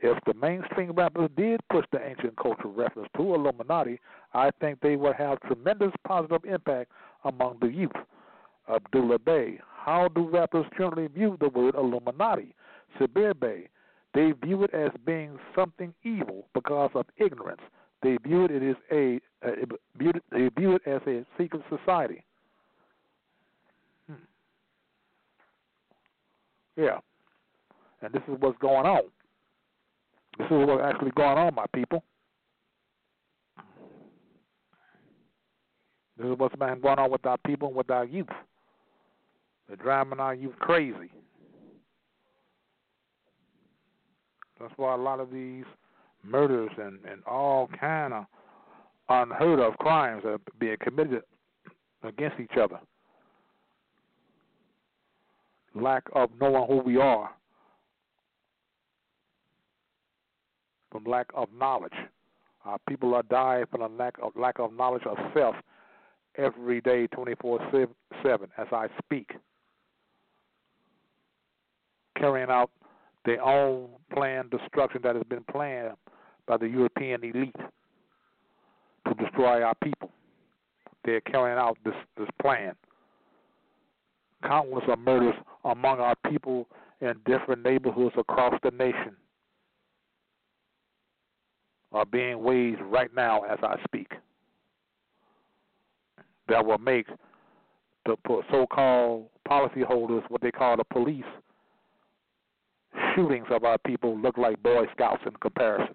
If 0.00 0.22
the 0.24 0.34
mainstream 0.34 0.92
rappers 0.92 1.30
did 1.36 1.60
push 1.70 1.84
the 1.92 2.06
ancient 2.06 2.36
cultural 2.36 2.72
reference 2.72 3.08
to 3.16 3.34
Illuminati, 3.34 4.00
I 4.32 4.50
think 4.60 4.80
they 4.80 4.96
would 4.96 5.16
have 5.16 5.40
tremendous 5.42 5.92
positive 6.06 6.44
impact 6.44 6.92
among 7.24 7.58
the 7.60 7.68
youth. 7.68 7.92
Abdullah 8.68 9.18
Bey, 9.18 9.58
how 9.84 10.08
do 10.08 10.28
rappers 10.28 10.66
generally 10.76 11.08
view 11.08 11.36
the 11.40 11.48
word 11.48 11.74
Illuminati? 11.74 12.54
Sabir 12.98 13.38
Bey, 13.38 13.68
they 14.14 14.32
view 14.32 14.62
it 14.64 14.72
as 14.72 14.90
being 15.04 15.38
something 15.54 15.92
evil 16.02 16.46
because 16.54 16.90
of 16.94 17.06
ignorance. 17.16 17.60
They 18.02 18.16
view 18.22 18.44
it 18.44 18.62
as 18.62 18.76
a 18.92 19.20
uh, 19.46 19.50
they 20.30 20.48
view 20.56 20.76
it 20.76 20.82
as 20.86 21.00
a 21.06 21.24
secret 21.38 21.62
society. 21.68 22.24
Yeah, 26.76 26.98
and 28.02 28.12
this 28.12 28.22
is 28.28 28.36
what's 28.40 28.58
going 28.58 28.86
on. 28.86 29.02
This 30.38 30.46
is 30.46 30.66
what's 30.66 30.82
actually 30.82 31.12
going 31.12 31.38
on, 31.38 31.54
my 31.54 31.66
people. 31.74 32.02
This 36.16 36.26
is 36.26 36.38
what's 36.38 36.54
been 36.56 36.80
going 36.80 36.98
on 36.98 37.10
with 37.10 37.24
our 37.26 37.38
people 37.46 37.68
and 37.68 37.76
with 37.76 37.90
our 37.90 38.04
youth. 38.04 38.26
They're 39.66 39.76
driving 39.76 40.20
our 40.20 40.34
youth 40.34 40.54
crazy. 40.58 41.10
That's 44.60 44.72
why 44.76 44.94
a 44.94 44.98
lot 44.98 45.20
of 45.20 45.30
these 45.30 45.64
murders 46.22 46.70
and, 46.78 46.98
and 47.10 47.22
all 47.26 47.68
kind 47.80 48.14
of 48.14 48.24
unheard 49.08 49.60
of 49.60 49.76
crimes 49.78 50.22
are 50.24 50.38
being 50.58 50.76
committed 50.80 51.22
against 52.02 52.38
each 52.40 52.56
other. 52.60 52.78
Lack 55.74 56.04
of 56.12 56.30
knowing 56.40 56.66
who 56.68 56.78
we 56.78 56.98
are, 56.98 57.30
from 60.92 61.04
lack 61.04 61.26
of 61.34 61.48
knowledge. 61.58 61.92
Our 62.64 62.78
people 62.88 63.14
are 63.14 63.24
dying 63.24 63.64
from 63.70 63.82
a 63.82 63.88
lack 63.88 64.14
of 64.22 64.32
lack 64.36 64.58
of 64.60 64.72
knowledge 64.72 65.02
of 65.04 65.16
self 65.34 65.56
every 66.36 66.80
day, 66.80 67.08
twenty 67.08 67.34
four 67.40 67.58
seven, 68.22 68.48
as 68.56 68.68
I 68.72 68.86
speak, 69.02 69.32
carrying 72.16 72.50
out 72.50 72.70
their 73.24 73.42
own 73.42 73.88
planned 74.12 74.50
destruction 74.50 75.00
that 75.02 75.16
has 75.16 75.24
been 75.28 75.44
planned 75.50 75.94
by 76.46 76.56
the 76.56 76.68
European 76.68 77.24
elite 77.24 77.56
to 79.08 79.14
destroy 79.14 79.62
our 79.62 79.74
people. 79.82 80.10
They're 81.04 81.20
carrying 81.20 81.58
out 81.58 81.76
this, 81.84 81.94
this 82.16 82.28
plan. 82.40 82.74
Countless 84.46 84.84
of 84.88 84.98
murders 84.98 85.34
among 85.64 86.00
our 86.00 86.14
people 86.30 86.68
in 87.00 87.14
different 87.26 87.62
neighborhoods 87.62 88.14
across 88.18 88.54
the 88.62 88.70
nation 88.70 89.16
are 91.92 92.04
being 92.04 92.42
waged 92.42 92.82
right 92.82 93.14
now 93.14 93.42
as 93.42 93.58
I 93.62 93.76
speak. 93.84 94.12
That 96.48 96.64
will 96.66 96.78
make 96.78 97.06
the 98.04 98.16
so-called 98.50 99.28
policyholders, 99.48 100.28
what 100.28 100.42
they 100.42 100.50
call 100.50 100.76
the 100.76 100.84
police, 100.84 101.24
shootings 103.14 103.46
of 103.50 103.64
our 103.64 103.78
people 103.86 104.18
look 104.18 104.36
like 104.36 104.62
Boy 104.62 104.84
Scouts 104.92 105.22
in 105.26 105.32
comparison. 105.34 105.94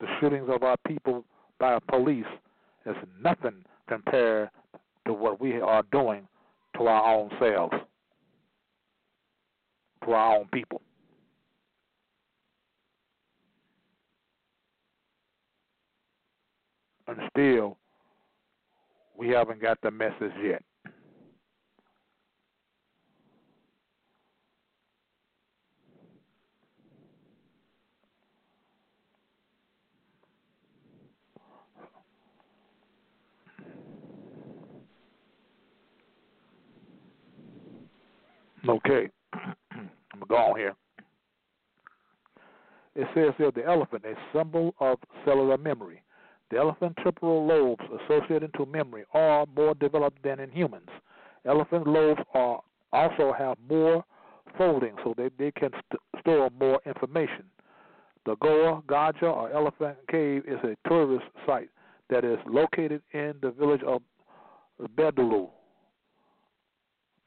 The 0.00 0.06
shootings 0.20 0.48
of 0.50 0.62
our 0.62 0.76
people 0.86 1.24
by 1.58 1.78
police 1.88 2.24
is 2.90 3.08
nothing 3.22 3.64
compared 3.88 4.50
to 5.06 5.12
what 5.12 5.40
we 5.40 5.60
are 5.60 5.82
doing 5.90 6.26
to 6.76 6.86
our 6.86 7.14
own 7.14 7.30
selves, 7.40 7.74
to 10.04 10.12
our 10.12 10.36
own 10.38 10.46
people. 10.52 10.80
And 17.08 17.18
still, 17.30 17.76
we 19.16 19.28
haven't 19.30 19.60
got 19.60 19.80
the 19.82 19.90
message 19.90 20.32
yet. 20.42 20.62
Okay, 38.68 39.08
I'm 39.32 39.88
gonna 40.12 40.26
go 40.28 40.36
on 40.36 40.58
here. 40.58 40.74
It 42.94 43.06
says 43.14 43.32
here 43.38 43.50
the 43.50 43.64
elephant, 43.64 44.04
a 44.04 44.14
symbol 44.36 44.74
of 44.80 44.98
cellular 45.24 45.56
memory. 45.56 46.02
The 46.50 46.58
elephant 46.58 46.98
temporal 47.02 47.46
lobes 47.46 47.84
associated 48.04 48.52
to 48.54 48.66
memory 48.66 49.04
are 49.14 49.46
more 49.56 49.74
developed 49.74 50.22
than 50.22 50.40
in 50.40 50.50
humans. 50.50 50.88
Elephant 51.46 51.86
lobes 51.86 52.20
are 52.34 52.60
also 52.92 53.32
have 53.32 53.56
more 53.68 54.04
folding, 54.58 54.94
so 55.04 55.14
they, 55.16 55.30
they 55.38 55.52
can 55.52 55.70
st- 55.70 56.20
store 56.20 56.50
more 56.58 56.80
information. 56.84 57.44
The 58.26 58.34
Goa 58.36 58.82
Gajah 58.88 59.22
or 59.22 59.50
Elephant 59.52 59.96
Cave 60.10 60.42
is 60.46 60.58
a 60.64 60.76
tourist 60.88 61.24
site 61.46 61.70
that 62.10 62.24
is 62.24 62.38
located 62.46 63.00
in 63.12 63.34
the 63.40 63.52
village 63.52 63.82
of 63.86 64.02
Bedulu, 64.96 65.48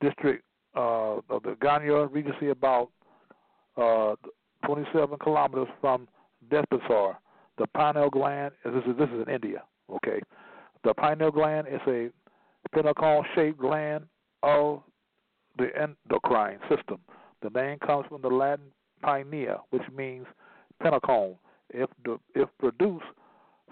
district 0.02 0.44
uh, 0.76 1.18
of 1.30 1.44
the 1.44 1.56
Gianyar 1.62 2.12
Regency, 2.12 2.50
about 2.50 2.90
uh, 3.78 4.16
27 4.66 5.18
kilometers 5.20 5.68
from 5.82 6.08
Denpasar. 6.50 7.16
The 7.58 7.68
pineal 7.76 8.10
gland, 8.10 8.54
this 8.66 8.84
is, 8.88 8.98
this 8.98 9.10
is 9.10 9.28
in 9.28 9.34
India, 9.34 9.64
okay? 9.92 10.20
The 10.84 10.94
pineal 10.94 11.32
gland 11.32 11.68
is 11.68 11.82
a 11.88 12.10
pentagon 12.74 13.24
shaped 13.36 13.60
gland 13.60 14.06
of 14.42 14.82
the 15.58 15.70
endocrine 15.80 16.60
system. 16.70 16.98
The 17.42 17.50
name 17.50 17.78
comes 17.80 18.06
from 18.10 18.22
the 18.22 18.30
Latin 18.30 18.66
pinea, 19.04 19.60
which 19.70 19.84
means 19.96 20.26
pentagon. 20.82 21.36
If, 21.70 21.90
the, 22.06 22.18
if 22.36 22.50
produce 22.60 23.04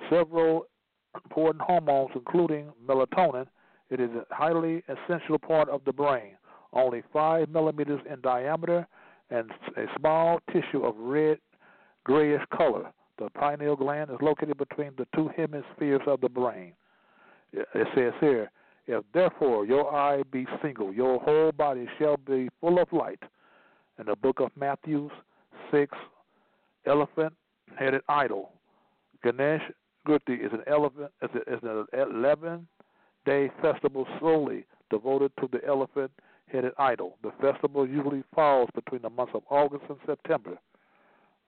several 0.09 0.67
important 1.15 1.61
hormones, 1.61 2.11
including 2.15 2.71
melatonin, 2.87 3.47
it 3.89 3.99
is 3.99 4.09
a 4.11 4.33
highly 4.33 4.83
essential 4.87 5.37
part 5.39 5.69
of 5.69 5.81
the 5.85 5.91
brain 5.91 6.35
only 6.73 7.03
5 7.13 7.49
millimeters 7.49 8.01
in 8.09 8.21
diameter, 8.21 8.87
and 9.29 9.49
a 9.77 9.85
small 9.97 10.39
tissue 10.51 10.83
of 10.83 10.95
red 10.97 11.37
grayish 12.03 12.43
color. 12.55 12.91
The 13.17 13.29
pineal 13.29 13.75
gland 13.75 14.09
is 14.09 14.17
located 14.21 14.57
between 14.57 14.91
the 14.97 15.07
two 15.15 15.29
hemispheres 15.35 16.01
of 16.07 16.21
the 16.21 16.29
brain. 16.29 16.73
It 17.53 17.87
says 17.95 18.13
here, 18.19 18.51
if 18.87 19.03
therefore 19.13 19.65
your 19.65 19.93
eye 19.93 20.23
be 20.31 20.47
single, 20.61 20.93
your 20.93 21.19
whole 21.19 21.51
body 21.51 21.87
shall 21.99 22.17
be 22.17 22.49
full 22.59 22.79
of 22.79 22.91
light. 22.91 23.21
In 23.99 24.07
the 24.07 24.15
book 24.15 24.39
of 24.39 24.49
Matthew 24.55 25.09
6, 25.71 25.95
elephant 26.85 27.33
headed 27.77 28.01
idol. 28.09 28.51
Ganesh 29.23 29.61
Gurti 30.07 30.43
is 30.43 30.51
an 30.51 30.63
elephant 30.65 31.11
is 31.21 31.59
an 31.61 31.85
11 31.93 32.67
day 33.25 33.51
festival 33.61 34.07
solely 34.19 34.65
devoted 34.89 35.31
to 35.39 35.47
the 35.51 35.63
elephant 35.65 36.11
headed 36.51 36.73
idol. 36.77 37.17
The 37.23 37.31
festival 37.41 37.87
usually 37.87 38.23
falls 38.33 38.69
between 38.75 39.01
the 39.01 39.09
months 39.09 39.33
of 39.35 39.43
August 39.49 39.83
and 39.89 39.97
September. 40.05 40.57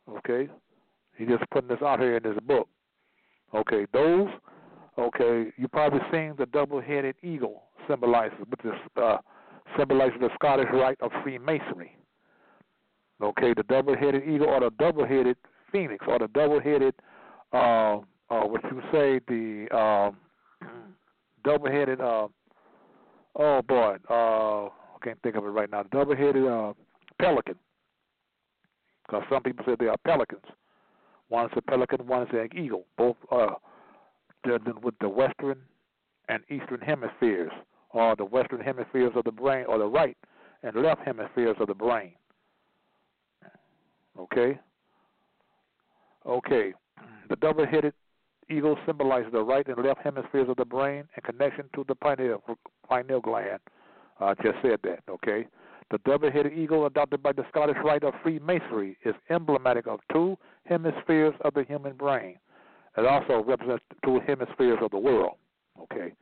Okay? 0.09 0.49
He's 1.17 1.27
just 1.27 1.43
putting 1.51 1.69
this 1.69 1.81
out 1.81 1.99
here 1.99 2.17
in 2.17 2.23
his 2.23 2.37
book. 2.45 2.67
Okay, 3.53 3.85
those 3.93 4.29
Okay, 4.97 5.51
you 5.57 5.67
probably 5.67 6.01
seen 6.11 6.35
the 6.37 6.45
double-headed 6.45 7.15
eagle 7.23 7.63
symbolizes, 7.89 8.37
which 8.47 8.63
is 8.63 8.79
uh, 9.01 9.17
symbolizes 9.77 10.19
the 10.19 10.29
Scottish 10.35 10.67
rite 10.71 11.01
of 11.01 11.11
Freemasonry. 11.23 11.97
Okay, 13.21 13.53
the 13.55 13.63
double-headed 13.63 14.23
eagle 14.27 14.49
or 14.49 14.59
the 14.59 14.69
double-headed 14.77 15.35
phoenix 15.71 16.05
or 16.07 16.19
the 16.19 16.27
double-headed, 16.27 16.93
uh, 17.53 17.97
uh, 17.97 18.41
what 18.41 18.61
you 18.65 18.81
say, 18.91 19.19
the 19.27 19.67
uh, 19.75 20.11
double-headed. 21.43 21.99
Uh, 21.99 22.27
oh 23.37 23.61
boy, 23.63 23.95
uh, 24.09 24.69
can't 25.03 25.21
think 25.21 25.35
of 25.35 25.43
it 25.43 25.49
right 25.49 25.69
now. 25.69 25.83
The 25.83 25.89
double-headed 25.89 26.45
uh, 26.45 26.73
pelican. 27.19 27.55
Because 29.05 29.23
some 29.29 29.43
people 29.43 29.65
say 29.65 29.75
they 29.79 29.87
are 29.87 29.97
pelicans. 30.05 30.45
One 31.29 31.45
is 31.45 31.51
a 31.55 31.61
pelican, 31.61 32.07
one 32.07 32.23
is 32.23 32.29
an 32.33 32.49
eagle. 32.57 32.85
Both 32.97 33.17
uh, 33.31 33.55
dealing 34.43 34.81
with 34.81 34.95
the 35.01 35.09
western 35.09 35.57
and 36.29 36.43
eastern 36.49 36.79
hemispheres, 36.81 37.51
or 37.91 38.15
the 38.15 38.25
western 38.25 38.61
hemispheres 38.61 39.11
of 39.15 39.23
the 39.25 39.31
brain, 39.31 39.65
or 39.67 39.77
the 39.77 39.85
right 39.87 40.17
and 40.63 40.75
left 40.77 41.01
hemispheres 41.05 41.57
of 41.59 41.67
the 41.67 41.73
brain. 41.73 42.13
Okay? 44.17 44.59
Okay. 46.25 46.73
The 47.29 47.35
double 47.35 47.65
headed 47.65 47.93
eagle 48.49 48.77
symbolizes 48.85 49.31
the 49.31 49.41
right 49.43 49.67
and 49.67 49.83
left 49.83 50.01
hemispheres 50.03 50.49
of 50.49 50.55
the 50.57 50.65
brain 50.65 51.03
and 51.15 51.23
connection 51.23 51.65
to 51.75 51.85
the 51.87 51.95
pineal, 51.95 52.41
pineal 52.87 53.21
gland. 53.21 53.59
I 54.19 54.31
uh, 54.31 54.35
just 54.43 54.55
said 54.61 54.79
that, 54.83 54.99
okay? 55.09 55.47
The 55.91 55.97
double 56.05 56.31
headed 56.31 56.53
eagle, 56.53 56.85
adopted 56.85 57.21
by 57.21 57.33
the 57.33 57.45
Scottish 57.49 57.77
Rite 57.83 58.03
of 58.03 58.13
Freemasonry, 58.23 58.97
is 59.05 59.13
emblematic 59.29 59.87
of 59.87 59.99
two 60.11 60.37
hemispheres 60.65 61.33
of 61.41 61.53
the 61.53 61.63
human 61.63 61.93
brain. 61.93 62.37
It 62.97 63.05
also 63.05 63.43
represents 63.43 63.83
two 64.05 64.19
hemispheres 64.25 64.79
of 64.81 64.91
the 64.91 64.97
world. 64.97 65.35
Okay. 65.81 66.13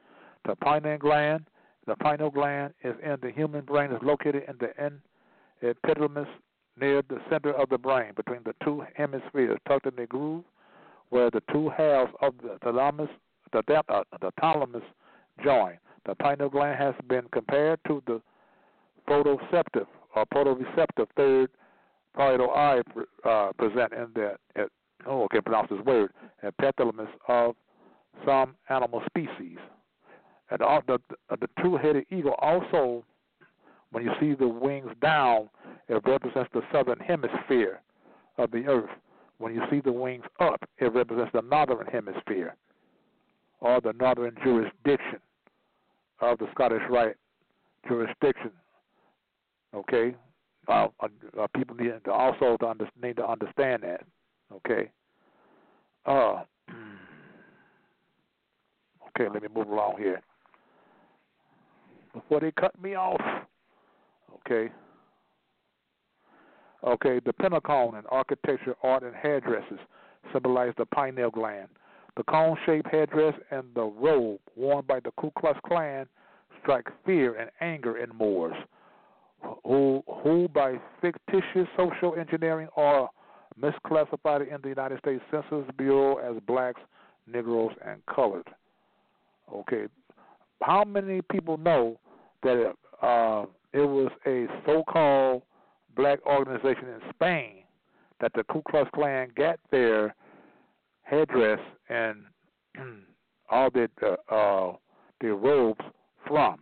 The 0.48 0.56
pineal 0.56 0.98
gland, 0.98 1.45
the 1.86 1.95
pineal 1.95 2.32
gland 2.32 2.74
is 2.84 2.95
in 3.03 3.18
the 3.22 3.32
human 3.32 3.66
brain, 3.66 3.92
is 3.92 4.00
located 4.02 4.44
in 4.48 4.58
the 4.60 5.68
epidermis 5.68 6.28
near 6.80 7.02
the 7.08 7.20
center 7.30 7.53
of 7.53 7.70
the 7.70 7.78
brain, 7.78 8.14
between 8.16 8.40
the 8.44 8.56
two 8.64 8.84
hemispheres, 8.95 9.58
tucked 9.68 9.86
in 9.86 9.95
the 9.95 10.08
groove 10.08 10.44
where 11.11 11.30
the 11.30 11.44
two 11.52 11.70
halves 11.70 12.11
of 12.22 12.34
the 12.42 12.58
thalamus, 12.64 13.10
the, 13.52 13.60
uh, 13.90 14.03
the 14.22 14.32
thalamus 14.40 14.82
join. 15.44 15.78
The 16.06 16.16
pineal 16.16 16.50
gland 16.50 16.80
has 16.80 16.96
been 17.08 17.26
compared 17.32 17.80
to 17.88 18.02
the 18.08 18.22
photoceptive 19.08 19.88
or 20.16 20.26
photoreceptive 20.34 21.08
third 21.16 21.50
parietal 22.16 22.52
eye 22.52 22.82
uh, 23.24 23.52
present 23.58 23.94
in 23.94 24.08
the 24.14 24.36
uh, 24.60 24.66
oh, 25.06 25.24
I 25.26 25.28
can't 25.32 25.46
pronounce 25.46 25.70
this 25.70 25.80
word 25.86 26.12
epithalamus 26.44 27.08
of 27.28 27.56
some 28.26 28.56
animal 28.70 29.02
species. 29.08 29.58
And 30.50 30.62
all 30.62 30.82
the 30.88 31.00
the 31.30 31.48
two-headed 31.62 32.06
eagle 32.12 32.36
also, 32.40 33.06
when 33.92 34.04
you 34.04 34.12
see 34.20 34.34
the 34.34 34.48
wings 34.48 34.92
down, 35.02 35.50
it 35.88 36.02
represents 36.06 36.50
the 36.54 36.62
southern 36.72 37.00
hemisphere 37.00 37.82
of 38.38 38.52
the 38.52 38.66
earth. 38.66 38.90
When 39.38 39.54
you 39.56 39.62
see 39.72 39.82
the 39.82 39.92
wings 39.92 40.26
up, 40.40 40.64
it 40.78 40.94
represents 40.94 41.32
the 41.34 41.42
northern 41.42 41.88
hemisphere 41.88 42.56
or 43.60 43.80
the 43.82 43.94
northern 43.94 44.36
jurisdiction 44.44 45.20
of 46.22 46.38
the 46.38 46.48
Scottish 46.53 46.83
Rite 46.90 47.16
jurisdiction 47.88 48.51
Okay, 49.74 50.14
uh, 50.67 50.88
uh, 51.00 51.08
uh, 51.40 51.48
people 51.56 51.75
need 51.75 51.93
to 52.03 52.11
also 52.11 52.58
to 52.58 52.67
under, 52.67 52.90
need 53.01 53.16
to 53.16 53.25
understand 53.25 53.83
that. 53.83 54.01
Okay. 54.53 54.91
Uh, 56.06 56.43
okay, 59.08 59.30
let 59.32 59.41
me 59.41 59.48
move 59.53 59.69
along 59.69 59.95
here. 59.98 60.22
Before 62.14 62.41
they 62.41 62.51
cut 62.51 62.80
me 62.82 62.95
off. 62.95 63.22
Okay. 64.45 64.69
Okay, 66.83 67.22
the 67.25 67.32
pentacle 67.32 67.95
in 67.98 68.06
architecture, 68.09 68.75
art, 68.83 69.03
and 69.03 69.16
hairdresses 69.16 69.80
symbolize 70.33 70.74
the 70.77 70.85
pineal 70.88 71.30
gland. 71.30 71.69
The 72.17 72.23
cone 72.23 72.57
shaped 72.65 72.88
headdress 72.91 73.35
and 73.51 73.64
the 73.73 73.83
robe 73.83 74.40
worn 74.56 74.85
by 74.85 74.99
the 74.99 75.11
Ku 75.19 75.31
Klux 75.38 75.59
Klan 75.65 76.07
strike 76.61 76.88
fear 77.06 77.35
and 77.35 77.49
anger 77.61 77.98
in 77.98 78.15
Moors 78.15 78.56
who 79.64 80.03
who 80.23 80.48
by 80.53 80.75
fictitious 81.01 81.67
social 81.77 82.15
engineering 82.15 82.67
are 82.75 83.09
misclassified 83.59 84.53
in 84.53 84.61
the 84.61 84.69
United 84.69 84.99
States 84.99 85.23
Census 85.31 85.65
Bureau 85.77 86.17
as 86.17 86.41
blacks, 86.48 86.81
Negroes, 87.27 87.72
and 87.85 88.01
colored. 88.06 88.48
Okay, 89.53 89.85
how 90.61 90.83
many 90.83 91.22
people 91.31 91.57
know 91.57 91.99
that 92.43 92.73
uh, 93.01 93.45
it 93.73 93.88
was 93.88 94.09
a 94.25 94.48
so-called 94.65 95.41
black 95.95 96.19
organization 96.25 96.88
in 96.88 96.99
Spain 97.14 97.64
that 98.22 98.31
the 98.33 98.43
Ku 98.45 98.61
Klux 98.69 98.90
Klan 98.93 99.30
got 99.35 99.59
their 99.72 100.15
headdress 101.04 101.60
and 101.90 102.24
all 103.50 103.70
their 103.72 103.90
uh, 104.02 104.34
uh, 104.34 104.76
their 105.20 105.36
robes 105.36 105.82
from? 106.28 106.60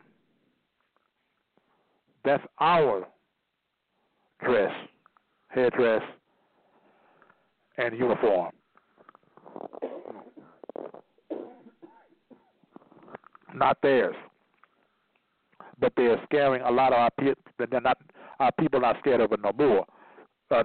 That's 2.26 2.44
our 2.60 3.08
dress, 4.44 4.72
hairdress, 5.48 6.04
and 7.78 7.98
uniform. 7.98 8.52
Not 13.54 13.78
theirs. 13.82 14.16
But 15.80 15.94
they're 15.96 16.22
scaring 16.26 16.62
a 16.62 16.72
lot 16.72 16.94
of 16.94 17.00
our 17.00 17.10
people. 17.20 17.42
They're 17.58 17.82
not 17.82 17.98
our 18.40 18.52
people 18.60 18.80
not 18.82 18.98
scared 19.00 19.22
of 19.22 19.32
it 19.32 19.40
no 19.42 19.52
more. 19.58 19.86
Uh, 20.52 20.64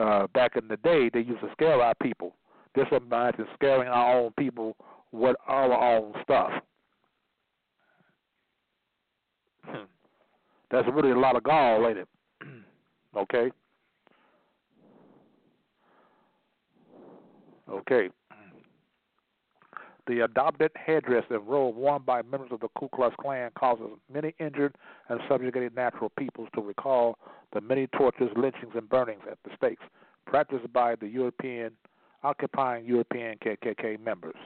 uh, 0.00 0.26
back 0.28 0.56
in 0.56 0.66
the 0.68 0.76
day, 0.78 1.10
they 1.12 1.20
used 1.20 1.40
to 1.40 1.48
scare 1.52 1.80
our 1.80 1.94
people. 2.02 2.34
This 2.74 2.86
imagine 2.90 3.46
scaring 3.54 3.88
our 3.88 4.18
own 4.18 4.32
people 4.38 4.76
with 5.12 5.36
our 5.46 5.72
own 5.72 6.14
stuff. 6.22 6.50
Hmm. 9.64 9.84
That's 10.70 10.88
really 10.92 11.10
a 11.10 11.18
lot 11.18 11.36
of 11.36 11.42
gall, 11.42 11.86
ain't 11.86 11.98
it? 11.98 12.08
okay. 13.16 13.50
Okay. 17.70 18.10
The 20.08 20.24
adopted 20.24 20.72
headdress 20.74 21.24
and 21.30 21.46
robe 21.46 21.76
worn 21.76 22.02
by 22.04 22.22
members 22.22 22.50
of 22.50 22.58
the 22.58 22.68
Ku 22.76 22.88
Klux 22.92 23.14
Klan 23.20 23.52
causes 23.56 23.86
many 24.12 24.34
injured 24.40 24.76
and 25.08 25.20
subjugated 25.28 25.76
natural 25.76 26.10
peoples 26.18 26.48
to 26.54 26.60
recall 26.60 27.18
the 27.52 27.60
many 27.60 27.86
tortures, 27.86 28.30
lynchings, 28.34 28.72
and 28.74 28.88
burnings 28.88 29.22
at 29.30 29.38
the 29.44 29.50
stakes 29.56 29.84
practiced 30.26 30.72
by 30.72 30.96
the 30.96 31.06
European, 31.06 31.72
occupying 32.22 32.84
European 32.84 33.36
KKK 33.38 34.00
members. 34.00 34.36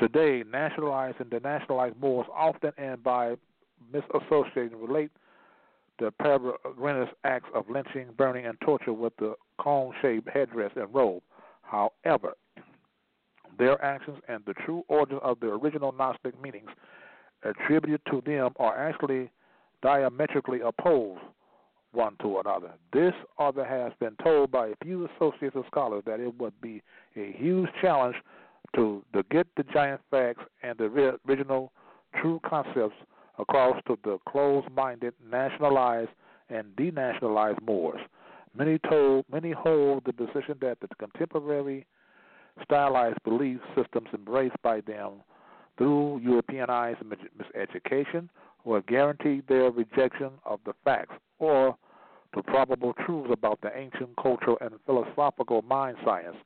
Today, 0.00 0.42
nationalized 0.50 1.20
and 1.20 1.30
denationalized 1.30 1.98
Moors 2.00 2.26
often 2.34 2.72
and 2.76 3.02
by 3.02 3.34
misassociating 3.92 4.72
relate 4.74 5.10
the 5.98 6.12
peregrinous 6.20 7.08
acts 7.22 7.48
of 7.54 7.70
lynching, 7.70 8.08
burning, 8.16 8.46
and 8.46 8.60
torture 8.60 8.92
with 8.92 9.12
the 9.18 9.34
cone 9.60 9.92
shaped 10.02 10.28
headdress 10.28 10.72
and 10.74 10.92
robe. 10.92 11.22
However, 11.62 12.34
their 13.58 13.82
actions 13.84 14.18
and 14.28 14.42
the 14.46 14.54
true 14.54 14.84
origin 14.88 15.20
of 15.22 15.38
the 15.38 15.46
original 15.46 15.92
Gnostic 15.92 16.40
meanings 16.42 16.70
attributed 17.44 18.00
to 18.10 18.20
them 18.26 18.50
are 18.56 18.76
actually 18.76 19.30
diametrically 19.82 20.60
opposed 20.60 21.20
one 21.94 22.16
to 22.22 22.38
another. 22.38 22.72
This 22.92 23.14
other 23.38 23.64
has 23.64 23.92
been 24.00 24.16
told 24.22 24.50
by 24.50 24.68
a 24.68 24.74
few 24.82 25.08
associates 25.16 25.56
of 25.56 25.64
scholars 25.70 26.02
that 26.06 26.20
it 26.20 26.38
would 26.38 26.58
be 26.60 26.82
a 27.16 27.32
huge 27.32 27.68
challenge 27.80 28.16
to, 28.74 29.02
to 29.12 29.22
get 29.30 29.46
the 29.56 29.62
giant 29.64 30.00
facts 30.10 30.42
and 30.62 30.76
the 30.78 31.18
original 31.26 31.72
true 32.20 32.40
concepts 32.44 32.96
across 33.38 33.80
to 33.86 33.98
the 34.04 34.18
closed 34.28 34.68
minded, 34.74 35.14
nationalized, 35.30 36.10
and 36.48 36.74
denationalized 36.76 37.60
Moors. 37.62 38.00
Many 38.56 38.78
told 38.78 39.24
many 39.30 39.50
hold 39.50 40.04
the 40.04 40.12
position 40.12 40.56
that 40.60 40.78
the 40.80 40.88
contemporary 40.98 41.86
stylized 42.62 43.22
belief 43.24 43.58
systems 43.76 44.08
embraced 44.14 44.60
by 44.62 44.80
them 44.82 45.14
through 45.76 46.20
Europeanized 46.20 47.00
miseducation 47.02 48.28
will 48.64 48.80
guarantee 48.82 49.42
their 49.48 49.70
rejection 49.70 50.30
of 50.44 50.60
the 50.64 50.72
facts 50.84 51.14
or 51.38 51.76
the 52.34 52.42
probable 52.42 52.92
truths 53.04 53.30
about 53.32 53.60
the 53.60 53.70
ancient 53.76 54.10
cultural 54.20 54.58
and 54.60 54.72
philosophical 54.86 55.62
mind 55.62 55.96
science 56.04 56.36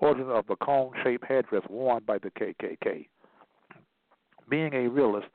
origin 0.00 0.28
of 0.30 0.46
the 0.46 0.56
cone 0.56 0.92
shaped 1.02 1.24
headdress 1.26 1.62
worn 1.70 2.02
by 2.06 2.18
the 2.18 2.30
KKK. 2.30 3.06
Being 4.48 4.74
a 4.74 4.88
realist, 4.88 5.28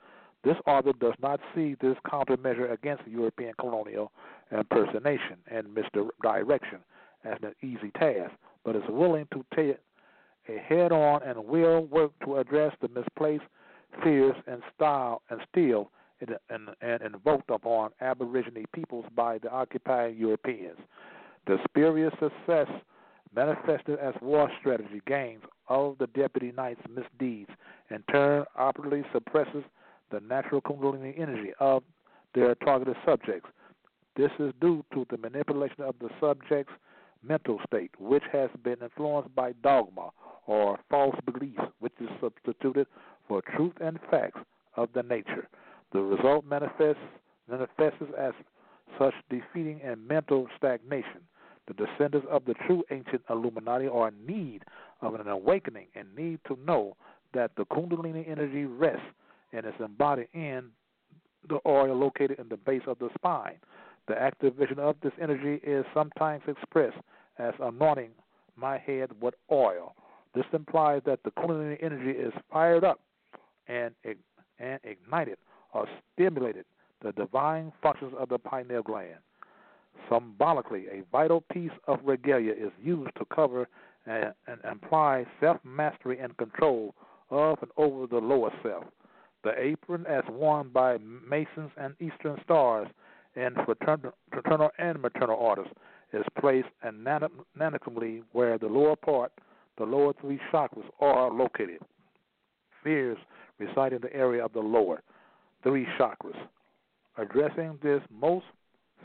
this 0.43 0.55
author 0.65 0.93
does 0.93 1.13
not 1.21 1.39
see 1.53 1.75
this 1.81 1.97
countermeasure 2.05 2.71
against 2.71 3.07
European 3.07 3.53
colonial 3.59 4.11
impersonation 4.51 5.37
and 5.47 5.73
misdirection 5.73 6.79
as 7.23 7.37
an 7.43 7.53
easy 7.61 7.91
task, 7.97 8.31
but 8.65 8.75
is 8.75 8.83
willing 8.89 9.27
to 9.33 9.45
take 9.55 9.77
a 10.49 10.57
head 10.57 10.91
on 10.91 11.21
and 11.23 11.45
will 11.45 11.85
work 11.85 12.11
to 12.25 12.37
address 12.37 12.73
the 12.81 12.87
misplaced 12.89 13.43
fears 14.03 14.35
and 14.47 14.61
style 14.75 15.21
and 15.29 15.39
steel 15.51 15.91
and, 16.21 16.37
and, 16.49 16.69
and 16.81 17.01
invoked 17.01 17.49
upon 17.49 17.91
Aborigine 18.01 18.65
peoples 18.73 19.05
by 19.15 19.37
the 19.37 19.51
occupying 19.51 20.17
Europeans. 20.17 20.77
The 21.47 21.57
spurious 21.67 22.13
success 22.19 22.67
manifested 23.35 23.99
as 23.99 24.13
war 24.21 24.49
strategy 24.59 25.01
gains 25.07 25.43
of 25.67 25.97
the 25.99 26.07
deputy 26.07 26.51
knights' 26.55 26.81
misdeeds, 26.89 27.49
in 27.89 28.03
turn 28.11 28.45
operatively 28.57 29.03
suppresses 29.11 29.63
the 30.11 30.19
natural 30.19 30.61
kundalini 30.61 31.17
energy 31.19 31.51
of 31.59 31.83
their 32.35 32.55
targeted 32.55 32.95
subjects. 33.05 33.49
This 34.15 34.31
is 34.39 34.53
due 34.59 34.83
to 34.93 35.05
the 35.09 35.17
manipulation 35.17 35.83
of 35.83 35.95
the 35.99 36.09
subject's 36.19 36.73
mental 37.23 37.59
state, 37.65 37.91
which 37.99 38.23
has 38.31 38.49
been 38.63 38.77
influenced 38.81 39.33
by 39.35 39.53
dogma 39.63 40.09
or 40.47 40.79
false 40.89 41.15
beliefs, 41.25 41.61
which 41.79 41.93
is 42.01 42.09
substituted 42.19 42.87
for 43.27 43.41
truth 43.55 43.73
and 43.79 43.99
facts 44.09 44.41
of 44.75 44.89
the 44.93 45.03
nature. 45.03 45.47
The 45.91 46.01
result 46.01 46.45
manifests 46.45 47.01
manifests 47.49 48.01
as 48.17 48.33
such 48.97 49.13
defeating 49.29 49.81
and 49.83 50.07
mental 50.07 50.47
stagnation. 50.57 51.21
The 51.67 51.73
descendants 51.73 52.27
of 52.29 52.45
the 52.45 52.53
true 52.65 52.83
ancient 52.91 53.23
Illuminati 53.29 53.87
are 53.87 54.07
in 54.07 54.25
need 54.25 54.63
of 55.01 55.15
an 55.15 55.27
awakening 55.27 55.87
and 55.95 56.13
need 56.15 56.39
to 56.47 56.57
know 56.65 56.95
that 57.33 57.51
the 57.55 57.65
Kundalini 57.65 58.29
energy 58.29 58.65
rests 58.65 59.05
and 59.53 59.65
is 59.65 59.73
embodied 59.79 60.27
in 60.33 60.69
the 61.49 61.59
oil 61.65 61.95
located 61.95 62.39
in 62.39 62.49
the 62.49 62.57
base 62.57 62.81
of 62.87 62.99
the 62.99 63.09
spine. 63.15 63.57
The 64.07 64.19
activation 64.19 64.79
of 64.79 64.95
this 65.01 65.13
energy 65.21 65.61
is 65.63 65.85
sometimes 65.93 66.43
expressed 66.47 66.97
as 67.37 67.53
anointing 67.59 68.11
my 68.55 68.77
head 68.77 69.09
with 69.21 69.33
oil. 69.51 69.95
This 70.33 70.45
implies 70.53 71.01
that 71.05 71.23
the 71.23 71.31
Kundalini 71.31 71.77
energy 71.81 72.17
is 72.17 72.33
fired 72.51 72.83
up 72.83 72.99
and 73.67 73.93
and 74.59 74.79
ignited 74.83 75.37
or 75.73 75.87
stimulated 76.13 76.65
the 77.01 77.11
divine 77.13 77.71
functions 77.81 78.13
of 78.17 78.29
the 78.29 78.37
pineal 78.37 78.83
gland. 78.83 79.19
Symbolically, 80.09 80.85
a 80.87 81.03
vital 81.11 81.41
piece 81.41 81.71
of 81.87 81.99
regalia 82.03 82.53
is 82.53 82.71
used 82.81 83.11
to 83.17 83.25
cover 83.33 83.67
and, 84.05 84.33
and 84.47 84.59
imply 84.69 85.25
self 85.39 85.57
mastery 85.63 86.19
and 86.19 86.35
control 86.37 86.95
of 87.29 87.57
and 87.61 87.71
over 87.77 88.07
the 88.07 88.17
lower 88.17 88.51
self. 88.63 88.85
The 89.43 89.53
apron, 89.59 90.05
as 90.07 90.23
worn 90.29 90.69
by 90.69 90.97
Masons 90.99 91.71
and 91.77 91.95
Eastern 91.99 92.39
Stars 92.43 92.87
in 93.35 93.55
fraternal, 93.65 94.13
fraternal 94.31 94.69
and 94.77 95.01
maternal 95.01 95.35
orders, 95.35 95.67
is 96.13 96.25
placed 96.39 96.67
anatomically 96.83 98.23
where 98.33 98.57
the 98.57 98.67
lower 98.67 98.95
part, 98.95 99.31
the 99.77 99.85
lower 99.85 100.13
three 100.19 100.39
chakras, 100.51 100.85
are 100.99 101.31
located. 101.31 101.79
Fears 102.83 103.17
reside 103.57 103.93
in 103.93 104.01
the 104.01 104.13
area 104.13 104.43
of 104.43 104.53
the 104.53 104.59
lower 104.59 105.01
three 105.63 105.87
chakras. 105.99 106.37
Addressing 107.17 107.79
this 107.83 108.01
most 108.09 108.45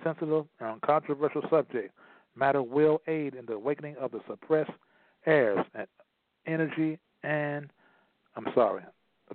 sensitive 0.05 0.47
and 0.61 0.81
controversial 0.83 1.43
subject 1.51 1.93
matter 2.37 2.63
will 2.63 3.01
aid 3.07 3.35
in 3.35 3.47
the 3.47 3.55
awakening 3.55 3.97
of 4.01 4.13
the 4.13 4.21
suppressed 4.29 4.71
heirs 5.27 5.65
and 5.75 5.87
energy 6.47 6.99
and 7.23 7.71
I'm 8.37 8.47
sorry, 8.55 8.83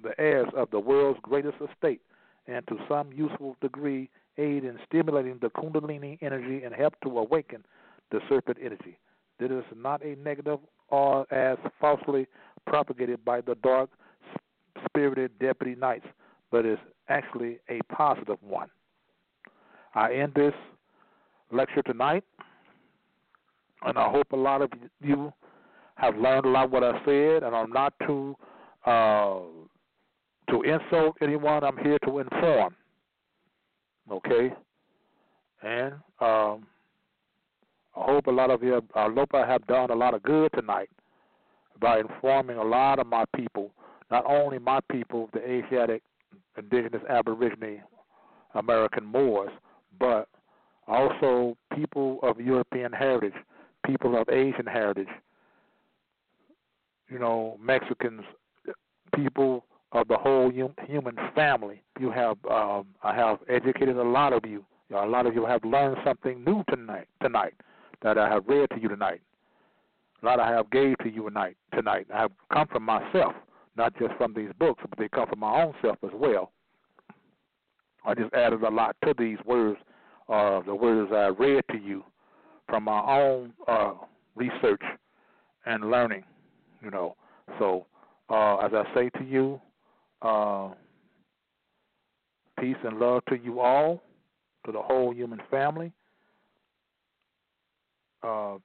the 0.02 0.20
heirs 0.20 0.48
of 0.56 0.70
the 0.70 0.80
world's 0.80 1.20
greatest 1.24 1.58
estate, 1.60 2.02
and 2.48 2.66
to 2.68 2.78
some 2.88 3.12
useful 3.12 3.58
degree 3.62 4.10
aid 4.38 4.64
in 4.64 4.78
stimulating 4.88 5.40
the 5.42 5.50
Kundalini 5.50 6.18
energy 6.22 6.64
and 6.64 6.74
help 6.74 6.94
to 7.04 7.20
awaken 7.20 7.66
the 8.12 8.20
serpent 8.30 8.58
energy. 8.64 8.98
This 9.40 9.52
is 9.52 9.64
not 9.76 10.06
a 10.06 10.16
negative 10.18 10.60
or 10.90 11.32
as 11.34 11.58
falsely 11.80 12.28
propagated 12.68 13.26
by 13.26 13.42
the 13.42 13.56
dark 13.56 13.90
spirited 14.86 15.32
deputy 15.40 15.76
knights, 15.76 16.06
but 16.52 16.66
is 16.66 16.78
actually 17.12 17.60
a 17.70 17.80
positive 17.94 18.38
one. 18.42 18.70
I 19.94 20.14
end 20.14 20.34
this 20.34 20.54
lecture 21.52 21.82
tonight, 21.84 22.24
and 23.84 23.98
I 23.98 24.10
hope 24.10 24.32
a 24.32 24.38
lot 24.38 24.62
of 24.62 24.72
you 25.02 25.34
have 25.96 26.16
learned 26.16 26.46
a 26.46 26.50
lot 26.50 26.66
of 26.66 26.72
what 26.72 26.84
I 26.84 26.94
said, 27.06 27.44
and 27.44 27.56
I'm 27.56 27.72
not 27.72 27.94
too 28.08 28.36
uh, 28.86 29.40
to 30.50 30.62
insult 30.64 31.18
anyone. 31.22 31.64
I'm 31.64 31.78
here 31.78 32.00
to 32.06 32.20
inform. 32.20 32.76
Okay, 34.10 34.52
and 35.62 35.94
um, 36.20 36.66
I 37.96 38.04
hope 38.06 38.28
a 38.28 38.32
lot 38.32 38.50
of 38.50 38.64
you, 38.64 38.82
I 38.96 39.10
hope 39.10 39.30
I 39.34 39.46
have 39.46 39.66
done 39.68 39.92
a 39.92 39.96
lot 39.96 40.14
of 40.14 40.24
good 40.24 40.52
tonight 40.56 40.90
by 41.80 42.00
informing 42.00 42.58
a 42.58 42.64
lot 42.64 43.00
of 43.00 43.08
my 43.08 43.26
people, 43.36 43.72
not 44.10 44.26
only 44.26 44.60
my 44.60 44.80
people, 44.92 45.30
the 45.34 45.40
Asiatic, 45.40 46.02
Indigenous, 46.58 47.02
Aborigine, 47.10 47.82
American 48.56 49.06
Moors, 49.06 49.52
but 50.00 50.28
also 50.88 51.56
people 51.76 52.20
of 52.24 52.40
European 52.40 52.92
heritage, 52.92 53.34
people 53.86 54.20
of 54.20 54.28
Asian 54.30 54.66
heritage, 54.66 55.08
you 57.10 57.20
know, 57.20 57.58
Mexicans, 57.62 58.22
people 59.16 59.66
of 59.92 60.08
the 60.08 60.18
whole 60.18 60.52
human 60.52 61.16
family. 61.36 61.82
You 62.00 62.12
have, 62.12 62.38
um, 62.50 62.88
I 63.04 63.14
have 63.14 63.40
educated 63.50 63.98
a 63.98 64.04
lot 64.04 64.34
of 64.34 64.46
you. 64.46 64.66
A 64.94 65.06
lot 65.06 65.26
of 65.26 65.34
you 65.34 65.46
have 65.46 65.64
learned 65.64 65.98
something 66.04 66.44
new 66.44 66.64
tonight. 66.70 67.08
Tonight, 67.22 67.54
that 68.02 68.18
I 68.18 68.30
have 68.30 68.48
read 68.48 68.70
to 68.72 68.80
you 68.80 68.90
tonight. 68.90 69.22
A 70.22 70.26
lot 70.26 70.40
I 70.40 70.50
have 70.52 70.70
gave 70.70 70.98
to 71.00 71.10
you 71.10 71.28
tonight. 71.28 71.58
Tonight, 71.74 72.08
I 72.14 72.22
have 72.22 72.32
come 72.52 72.68
from 72.68 72.84
myself, 72.84 73.34
not 73.76 73.98
just 73.98 74.14
from 74.18 74.34
these 74.34 74.52
books, 74.60 74.84
but 74.90 74.98
they 74.98 75.10
come 75.10 75.28
from 75.28 75.40
my 75.40 75.64
own 75.64 75.74
self 75.82 75.98
as 76.04 76.12
well. 76.14 76.52
I 78.06 78.14
just 78.16 78.34
added 78.34 78.64
a 78.64 78.70
lot 78.70 78.96
to 79.06 79.14
these 79.18 79.38
words, 79.46 79.80
uh, 80.28 80.62
the 80.62 80.74
words 80.76 81.12
I 81.14 81.28
read 81.28 81.64
to 81.72 81.78
you 81.78 82.04
from 82.68 82.84
my 82.84 83.00
own 83.02 83.54
uh, 83.68 83.94
research 84.36 84.82
and 85.66 85.90
learning. 85.92 86.24
You 86.84 86.90
know, 86.90 87.16
so 87.60 87.86
uh, 88.30 88.58
as 88.58 88.72
I 88.74 88.84
say 88.96 89.10
to 89.20 89.24
you, 89.24 89.62
uh, 90.22 90.70
peace 92.60 92.78
and 92.84 93.00
love 93.00 93.24
to 93.30 93.38
you 93.38 93.60
all, 93.60 94.02
to 94.66 94.72
the 94.72 94.82
whole 94.82 95.14
human 95.14 95.42
family. 95.50 95.92
Uh, 98.24 98.58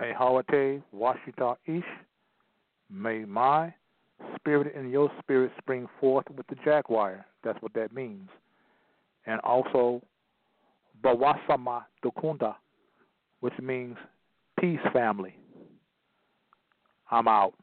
Ahawate 0.00 0.82
Washita 0.94 1.56
Ish, 1.66 1.84
may 2.90 3.24
my 3.24 3.74
spirit 4.36 4.74
and 4.74 4.90
your 4.90 5.10
spirit 5.20 5.52
spring 5.58 5.86
forth 6.00 6.26
with 6.34 6.46
the 6.46 6.56
jaguar. 6.64 7.26
That's 7.44 7.60
what 7.60 7.74
that 7.74 7.92
means. 7.92 8.28
And 9.26 9.40
also, 9.40 10.02
Bawasama 11.02 11.84
Dukunda, 12.04 12.54
which 13.40 13.58
means 13.60 13.96
peace 14.58 14.78
family. 14.92 15.36
I'm 17.10 17.28
out. 17.28 17.54